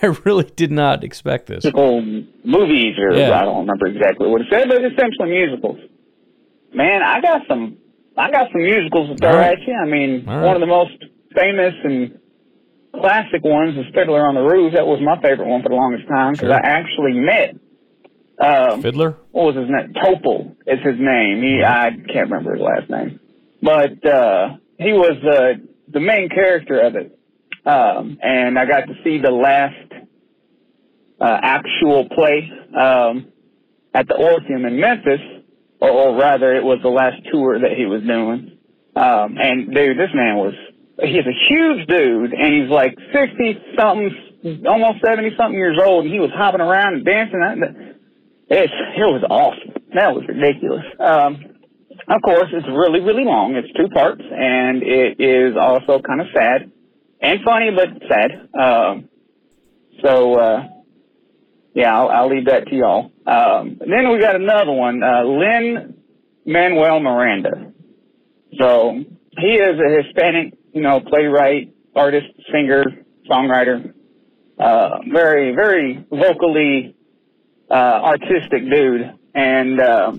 I 0.02 0.06
really 0.24 0.50
did 0.56 0.72
not 0.72 1.04
expect 1.04 1.46
this. 1.46 1.64
Musical 1.64 2.02
movies, 2.02 2.98
or 2.98 3.14
Yeah. 3.14 3.38
I 3.38 3.44
don't 3.44 3.60
remember 3.60 3.86
exactly 3.86 4.28
what 4.28 4.40
it 4.40 4.48
said, 4.50 4.68
but 4.68 4.84
essentially 4.84 5.30
musicals. 5.30 5.78
Man, 6.74 7.02
I 7.02 7.20
got 7.20 7.42
some. 7.48 7.78
I 8.16 8.30
got 8.30 8.50
some 8.52 8.62
musicals 8.62 9.10
to 9.10 9.16
throw 9.16 9.36
right. 9.36 9.58
at 9.58 9.66
you. 9.66 9.74
I 9.74 9.86
mean, 9.86 10.24
right. 10.26 10.42
one 10.42 10.54
of 10.56 10.60
the 10.60 10.66
most 10.66 10.94
famous 11.34 11.74
and 11.82 12.18
classic 13.00 13.42
ones 13.42 13.76
is 13.76 13.86
Fiddler 13.94 14.26
on 14.26 14.34
the 14.34 14.42
Roof. 14.42 14.74
That 14.74 14.86
was 14.86 15.00
my 15.02 15.20
favorite 15.20 15.46
one 15.46 15.62
for 15.62 15.68
the 15.68 15.74
longest 15.74 16.06
time 16.08 16.32
because 16.32 16.46
Sure. 16.46 16.54
I 16.54 16.62
actually 16.62 17.14
met. 17.14 17.56
Um, 18.40 18.82
Fiddler? 18.82 19.16
what 19.30 19.54
was 19.54 19.56
his 19.56 19.70
name? 19.70 19.94
Topol 19.94 20.56
is 20.66 20.80
his 20.84 20.98
name. 20.98 21.42
He 21.42 21.62
I 21.62 21.90
can't 21.90 22.30
remember 22.30 22.54
his 22.54 22.62
last 22.62 22.90
name, 22.90 23.20
but 23.62 24.04
uh, 24.06 24.56
he 24.78 24.92
was 24.92 25.16
uh, 25.24 25.64
the 25.92 26.00
main 26.00 26.28
character 26.28 26.80
of 26.80 26.96
it, 26.96 27.18
um, 27.64 28.18
and 28.22 28.58
I 28.58 28.66
got 28.66 28.86
to 28.86 28.94
see 29.04 29.18
the 29.18 29.30
last 29.30 29.92
uh, 31.20 31.38
actual 31.42 32.08
play 32.08 32.50
um, 32.78 33.28
at 33.94 34.08
the 34.08 34.16
Orpheum 34.16 34.64
in 34.64 34.80
Memphis 34.80 35.20
or, 35.84 35.90
or 35.90 36.18
rather, 36.18 36.54
it 36.54 36.64
was 36.64 36.78
the 36.82 36.88
last 36.88 37.16
tour 37.30 37.58
that 37.58 37.72
he 37.76 37.86
was 37.86 38.02
doing. 38.02 38.58
Um, 38.96 39.36
and 39.38 39.74
dude, 39.74 39.98
this 39.98 40.10
man 40.14 40.36
was 40.36 40.54
he's 41.02 41.26
a 41.26 41.48
huge 41.48 41.86
dude, 41.88 42.32
and 42.32 42.54
he's 42.54 42.70
like 42.70 42.96
sixty 43.12 43.58
something, 43.78 44.64
almost 44.66 45.04
seventy 45.04 45.30
something 45.36 45.58
years 45.58 45.78
old, 45.84 46.04
and 46.04 46.14
he 46.14 46.20
was 46.20 46.30
hopping 46.34 46.60
around 46.60 46.94
and 46.94 47.04
dancing. 47.04 47.93
It's 48.48 48.72
it 48.72 49.00
was 49.00 49.24
awesome. 49.28 49.82
That 49.94 50.14
was 50.14 50.24
ridiculous. 50.28 50.84
Um, 51.00 51.44
of 52.08 52.20
course, 52.22 52.48
it's 52.52 52.66
really 52.68 53.00
really 53.00 53.24
long. 53.24 53.54
It's 53.56 53.72
two 53.76 53.88
parts, 53.88 54.22
and 54.22 54.82
it 54.82 55.20
is 55.20 55.56
also 55.56 56.00
kind 56.00 56.20
of 56.20 56.26
sad 56.34 56.70
and 57.20 57.40
funny, 57.44 57.70
but 57.74 57.88
sad. 58.08 58.48
Um, 58.58 59.08
so 60.02 60.34
uh, 60.34 60.68
yeah, 61.74 61.96
I'll, 61.98 62.08
I'll 62.08 62.28
leave 62.28 62.46
that 62.46 62.66
to 62.68 62.74
y'all. 62.74 63.12
Um, 63.26 63.78
then 63.80 64.12
we 64.12 64.20
got 64.20 64.36
another 64.36 64.72
one, 64.72 65.02
uh, 65.02 65.24
Lin 65.24 65.96
Manuel 66.46 67.00
Miranda. 67.00 67.72
So 68.58 69.02
he 69.38 69.46
is 69.54 69.80
a 69.80 70.02
Hispanic, 70.02 70.54
you 70.72 70.82
know, 70.82 71.00
playwright, 71.00 71.74
artist, 71.96 72.26
singer, 72.52 72.84
songwriter. 73.28 73.92
Uh, 74.58 74.98
very, 75.12 75.54
very 75.54 76.06
vocally, 76.10 76.93
uh, 77.70 77.74
artistic 77.74 78.68
dude. 78.70 79.12
And, 79.34 79.80
uh, 79.80 80.12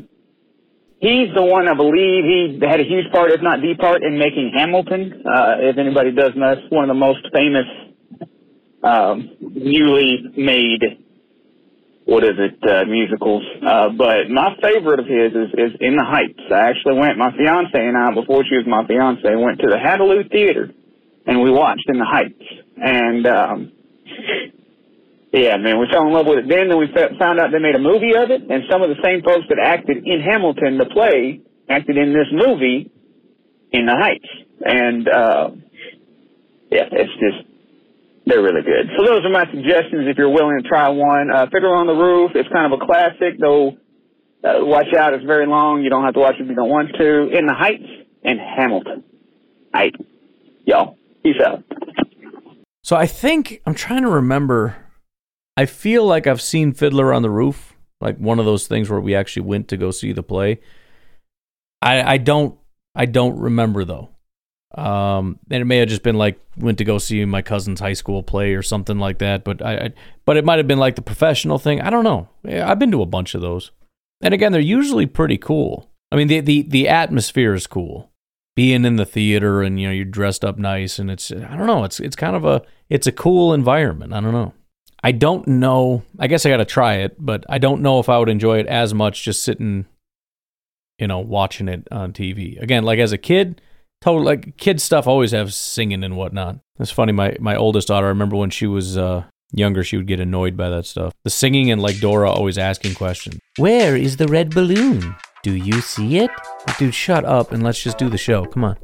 he's 0.99 1.33
the 1.33 1.41
one, 1.43 1.67
I 1.67 1.73
believe, 1.73 2.25
he 2.25 2.59
had 2.67 2.79
a 2.79 2.83
huge 2.83 3.11
part, 3.11 3.31
if 3.31 3.41
not 3.41 3.61
the 3.61 3.75
part, 3.75 4.03
in 4.03 4.17
making 4.17 4.51
Hamilton. 4.53 5.23
Uh, 5.25 5.55
if 5.59 5.77
anybody 5.77 6.11
does 6.11 6.35
know, 6.35 6.51
it's 6.51 6.71
one 6.71 6.83
of 6.83 6.89
the 6.89 6.99
most 6.99 7.27
famous, 7.33 7.65
um, 8.83 9.29
newly 9.39 10.23
made 10.37 11.05
what 12.05 12.23
is 12.23 12.37
it, 12.37 12.69
uh, 12.69 12.85
musicals. 12.85 13.43
Uh, 13.65 13.89
but 13.89 14.29
my 14.29 14.55
favorite 14.61 14.99
of 14.99 15.07
his 15.07 15.33
is, 15.33 15.49
is 15.57 15.71
In 15.81 15.95
the 15.97 16.03
Heights. 16.03 16.39
I 16.51 16.69
actually 16.69 16.99
went, 16.99 17.17
my 17.17 17.35
fiance 17.35 17.71
and 17.73 17.97
I, 17.97 18.13
before 18.13 18.43
she 18.45 18.57
was 18.57 18.67
my 18.67 18.85
fiance, 18.85 19.23
went 19.35 19.59
to 19.61 19.67
the 19.67 19.77
Hattiloo 19.77 20.29
Theater 20.31 20.71
and 21.25 21.41
we 21.41 21.49
watched 21.49 21.85
In 21.87 21.97
the 21.97 22.05
Heights. 22.05 22.43
And, 22.77 23.25
um, 23.25 23.71
yeah, 25.35 25.57
man, 25.57 25.79
we 25.79 25.87
fell 25.91 26.07
in 26.07 26.13
love 26.13 26.27
with 26.27 26.39
it 26.39 26.47
then. 26.47 26.69
Then 26.69 26.79
we 26.79 26.87
found 27.19 27.39
out 27.39 27.51
they 27.51 27.59
made 27.59 27.75
a 27.75 27.79
movie 27.79 28.15
of 28.15 28.31
it, 28.31 28.41
and 28.47 28.63
some 28.71 28.81
of 28.81 28.89
the 28.89 29.01
same 29.03 29.21
folks 29.21 29.43
that 29.49 29.59
acted 29.59 30.07
in 30.07 30.21
Hamilton, 30.21 30.77
the 30.77 30.85
play, 30.85 31.41
acted 31.69 31.97
in 31.97 32.13
this 32.13 32.31
movie, 32.31 32.89
In 33.71 33.85
the 33.85 33.95
Heights. 33.95 34.31
And, 34.63 35.07
uh, 35.09 35.49
yeah, 36.71 36.87
it's 36.91 37.11
just, 37.19 37.43
they're 38.25 38.41
really 38.41 38.63
good. 38.63 38.87
So 38.97 39.05
those 39.05 39.25
are 39.25 39.29
my 39.29 39.45
suggestions 39.51 40.07
if 40.07 40.17
you're 40.17 40.31
willing 40.31 40.61
to 40.61 40.67
try 40.67 40.87
one. 40.89 41.29
Uh, 41.29 41.45
on 41.45 41.87
the 41.87 41.93
Roof, 41.93 42.31
it's 42.33 42.49
kind 42.49 42.71
of 42.71 42.79
a 42.79 42.85
classic, 42.85 43.37
though 43.39 43.77
uh, 44.45 44.63
watch 44.63 44.93
out, 44.97 45.13
it's 45.13 45.25
very 45.25 45.47
long. 45.47 45.81
You 45.81 45.89
don't 45.89 46.03
have 46.03 46.13
to 46.13 46.19
watch 46.19 46.35
it 46.39 46.43
if 46.43 46.49
you 46.49 46.55
don't 46.55 46.69
want 46.69 46.89
to. 46.97 47.37
In 47.37 47.45
the 47.47 47.53
Heights 47.53 47.83
and 48.23 48.39
Hamilton. 48.39 49.03
Aight. 49.73 49.95
Y'all, 50.65 50.97
peace 51.23 51.35
out. 51.45 51.63
So 52.81 52.95
I 52.95 53.07
think, 53.07 53.61
I'm 53.65 53.73
trying 53.73 54.03
to 54.03 54.09
remember, 54.09 54.84
I 55.57 55.65
feel 55.65 56.05
like 56.05 56.27
I've 56.27 56.41
seen 56.41 56.73
Fiddler 56.73 57.13
on 57.13 57.21
the 57.21 57.29
Roof, 57.29 57.73
like 58.01 58.17
one 58.17 58.39
of 58.39 58.45
those 58.45 58.67
things 58.67 58.89
where 58.89 58.99
we 58.99 59.15
actually 59.15 59.43
went 59.43 59.67
to 59.69 59.77
go 59.77 59.91
see 59.91 60.11
the 60.11 60.23
play. 60.23 60.59
I, 61.81 62.13
I 62.13 62.17
don't, 62.17 62.57
I 62.93 63.05
don't 63.05 63.39
remember 63.39 63.85
though. 63.85 64.09
Um, 64.75 65.39
and 65.49 65.61
it 65.61 65.65
may 65.65 65.77
have 65.77 65.87
just 65.87 66.03
been 66.03 66.17
like 66.17 66.37
went 66.57 66.79
to 66.79 66.83
go 66.83 66.97
see 66.97 67.23
my 67.23 67.41
cousin's 67.41 67.79
high 67.79 67.93
school 67.93 68.23
play 68.23 68.55
or 68.55 68.61
something 68.61 68.99
like 68.99 69.19
that. 69.19 69.45
But 69.45 69.61
I, 69.61 69.75
I 69.77 69.93
but 70.25 70.35
it 70.35 70.43
might 70.43 70.57
have 70.57 70.67
been 70.67 70.79
like 70.79 70.95
the 70.95 71.01
professional 71.01 71.57
thing. 71.57 71.79
I 71.79 71.89
don't 71.89 72.03
know. 72.03 72.27
I've 72.45 72.79
been 72.79 72.91
to 72.91 73.01
a 73.01 73.05
bunch 73.05 73.35
of 73.35 73.41
those, 73.41 73.71
and 74.21 74.33
again, 74.33 74.51
they're 74.51 74.59
usually 74.61 75.05
pretty 75.05 75.37
cool. 75.37 75.89
I 76.11 76.17
mean, 76.17 76.27
the 76.27 76.41
the 76.41 76.61
the 76.63 76.89
atmosphere 76.89 77.53
is 77.53 77.67
cool. 77.67 78.11
Being 78.55 78.83
in 78.85 78.97
the 78.97 79.05
theater 79.05 79.61
and 79.61 79.79
you 79.79 79.87
know 79.87 79.93
you're 79.93 80.05
dressed 80.05 80.43
up 80.43 80.57
nice 80.57 80.99
and 80.99 81.11
it's 81.11 81.31
I 81.31 81.55
don't 81.57 81.67
know 81.67 81.83
it's 81.83 81.99
it's 81.99 82.15
kind 82.15 82.35
of 82.35 82.45
a 82.45 82.61
it's 82.89 83.07
a 83.07 83.11
cool 83.13 83.53
environment. 83.53 84.13
I 84.13 84.19
don't 84.19 84.33
know. 84.33 84.53
I 85.05 85.11
don't 85.11 85.47
know. 85.47 86.01
I 86.17 86.25
guess 86.25 86.47
I 86.47 86.49
got 86.49 86.57
to 86.57 86.65
try 86.65 86.95
it, 86.95 87.15
but 87.23 87.45
I 87.47 87.59
don't 87.59 87.83
know 87.83 87.99
if 87.99 88.09
I 88.09 88.17
would 88.17 88.27
enjoy 88.27 88.57
it 88.57 88.65
as 88.65 88.91
much 88.91 89.21
just 89.21 89.43
sitting, 89.43 89.85
you 90.97 91.05
know, 91.05 91.19
watching 91.19 91.67
it 91.67 91.87
on 91.91 92.11
TV. 92.11 92.59
Again, 92.59 92.83
like 92.83 92.97
as 92.97 93.11
a 93.11 93.19
kid, 93.19 93.61
total 94.01 94.23
like 94.23 94.57
kid 94.57 94.81
stuff 94.81 95.05
always 95.05 95.29
have 95.29 95.53
singing 95.53 96.03
and 96.03 96.17
whatnot. 96.17 96.57
It's 96.79 96.89
funny. 96.89 97.11
My 97.11 97.37
my 97.39 97.55
oldest 97.55 97.87
daughter, 97.87 98.07
I 98.07 98.09
remember 98.09 98.35
when 98.35 98.49
she 98.49 98.65
was 98.65 98.97
uh, 98.97 99.25
younger, 99.51 99.83
she 99.83 99.95
would 99.95 100.07
get 100.07 100.19
annoyed 100.19 100.57
by 100.57 100.69
that 100.69 100.87
stuff. 100.87 101.13
The 101.23 101.29
singing 101.29 101.69
and 101.69 101.83
like 101.83 101.99
Dora 101.99 102.31
always 102.31 102.57
asking 102.57 102.95
questions. 102.95 103.37
Where 103.57 103.95
is 103.95 104.17
the 104.17 104.27
red 104.27 104.55
balloon? 104.55 105.15
Do 105.43 105.53
you 105.53 105.81
see 105.81 106.17
it? 106.17 106.31
Dude, 106.79 106.95
shut 106.95 107.25
up 107.25 107.51
and 107.51 107.61
let's 107.61 107.83
just 107.83 107.99
do 107.99 108.09
the 108.09 108.17
show. 108.17 108.45
Come 108.45 108.63
on. 108.63 108.77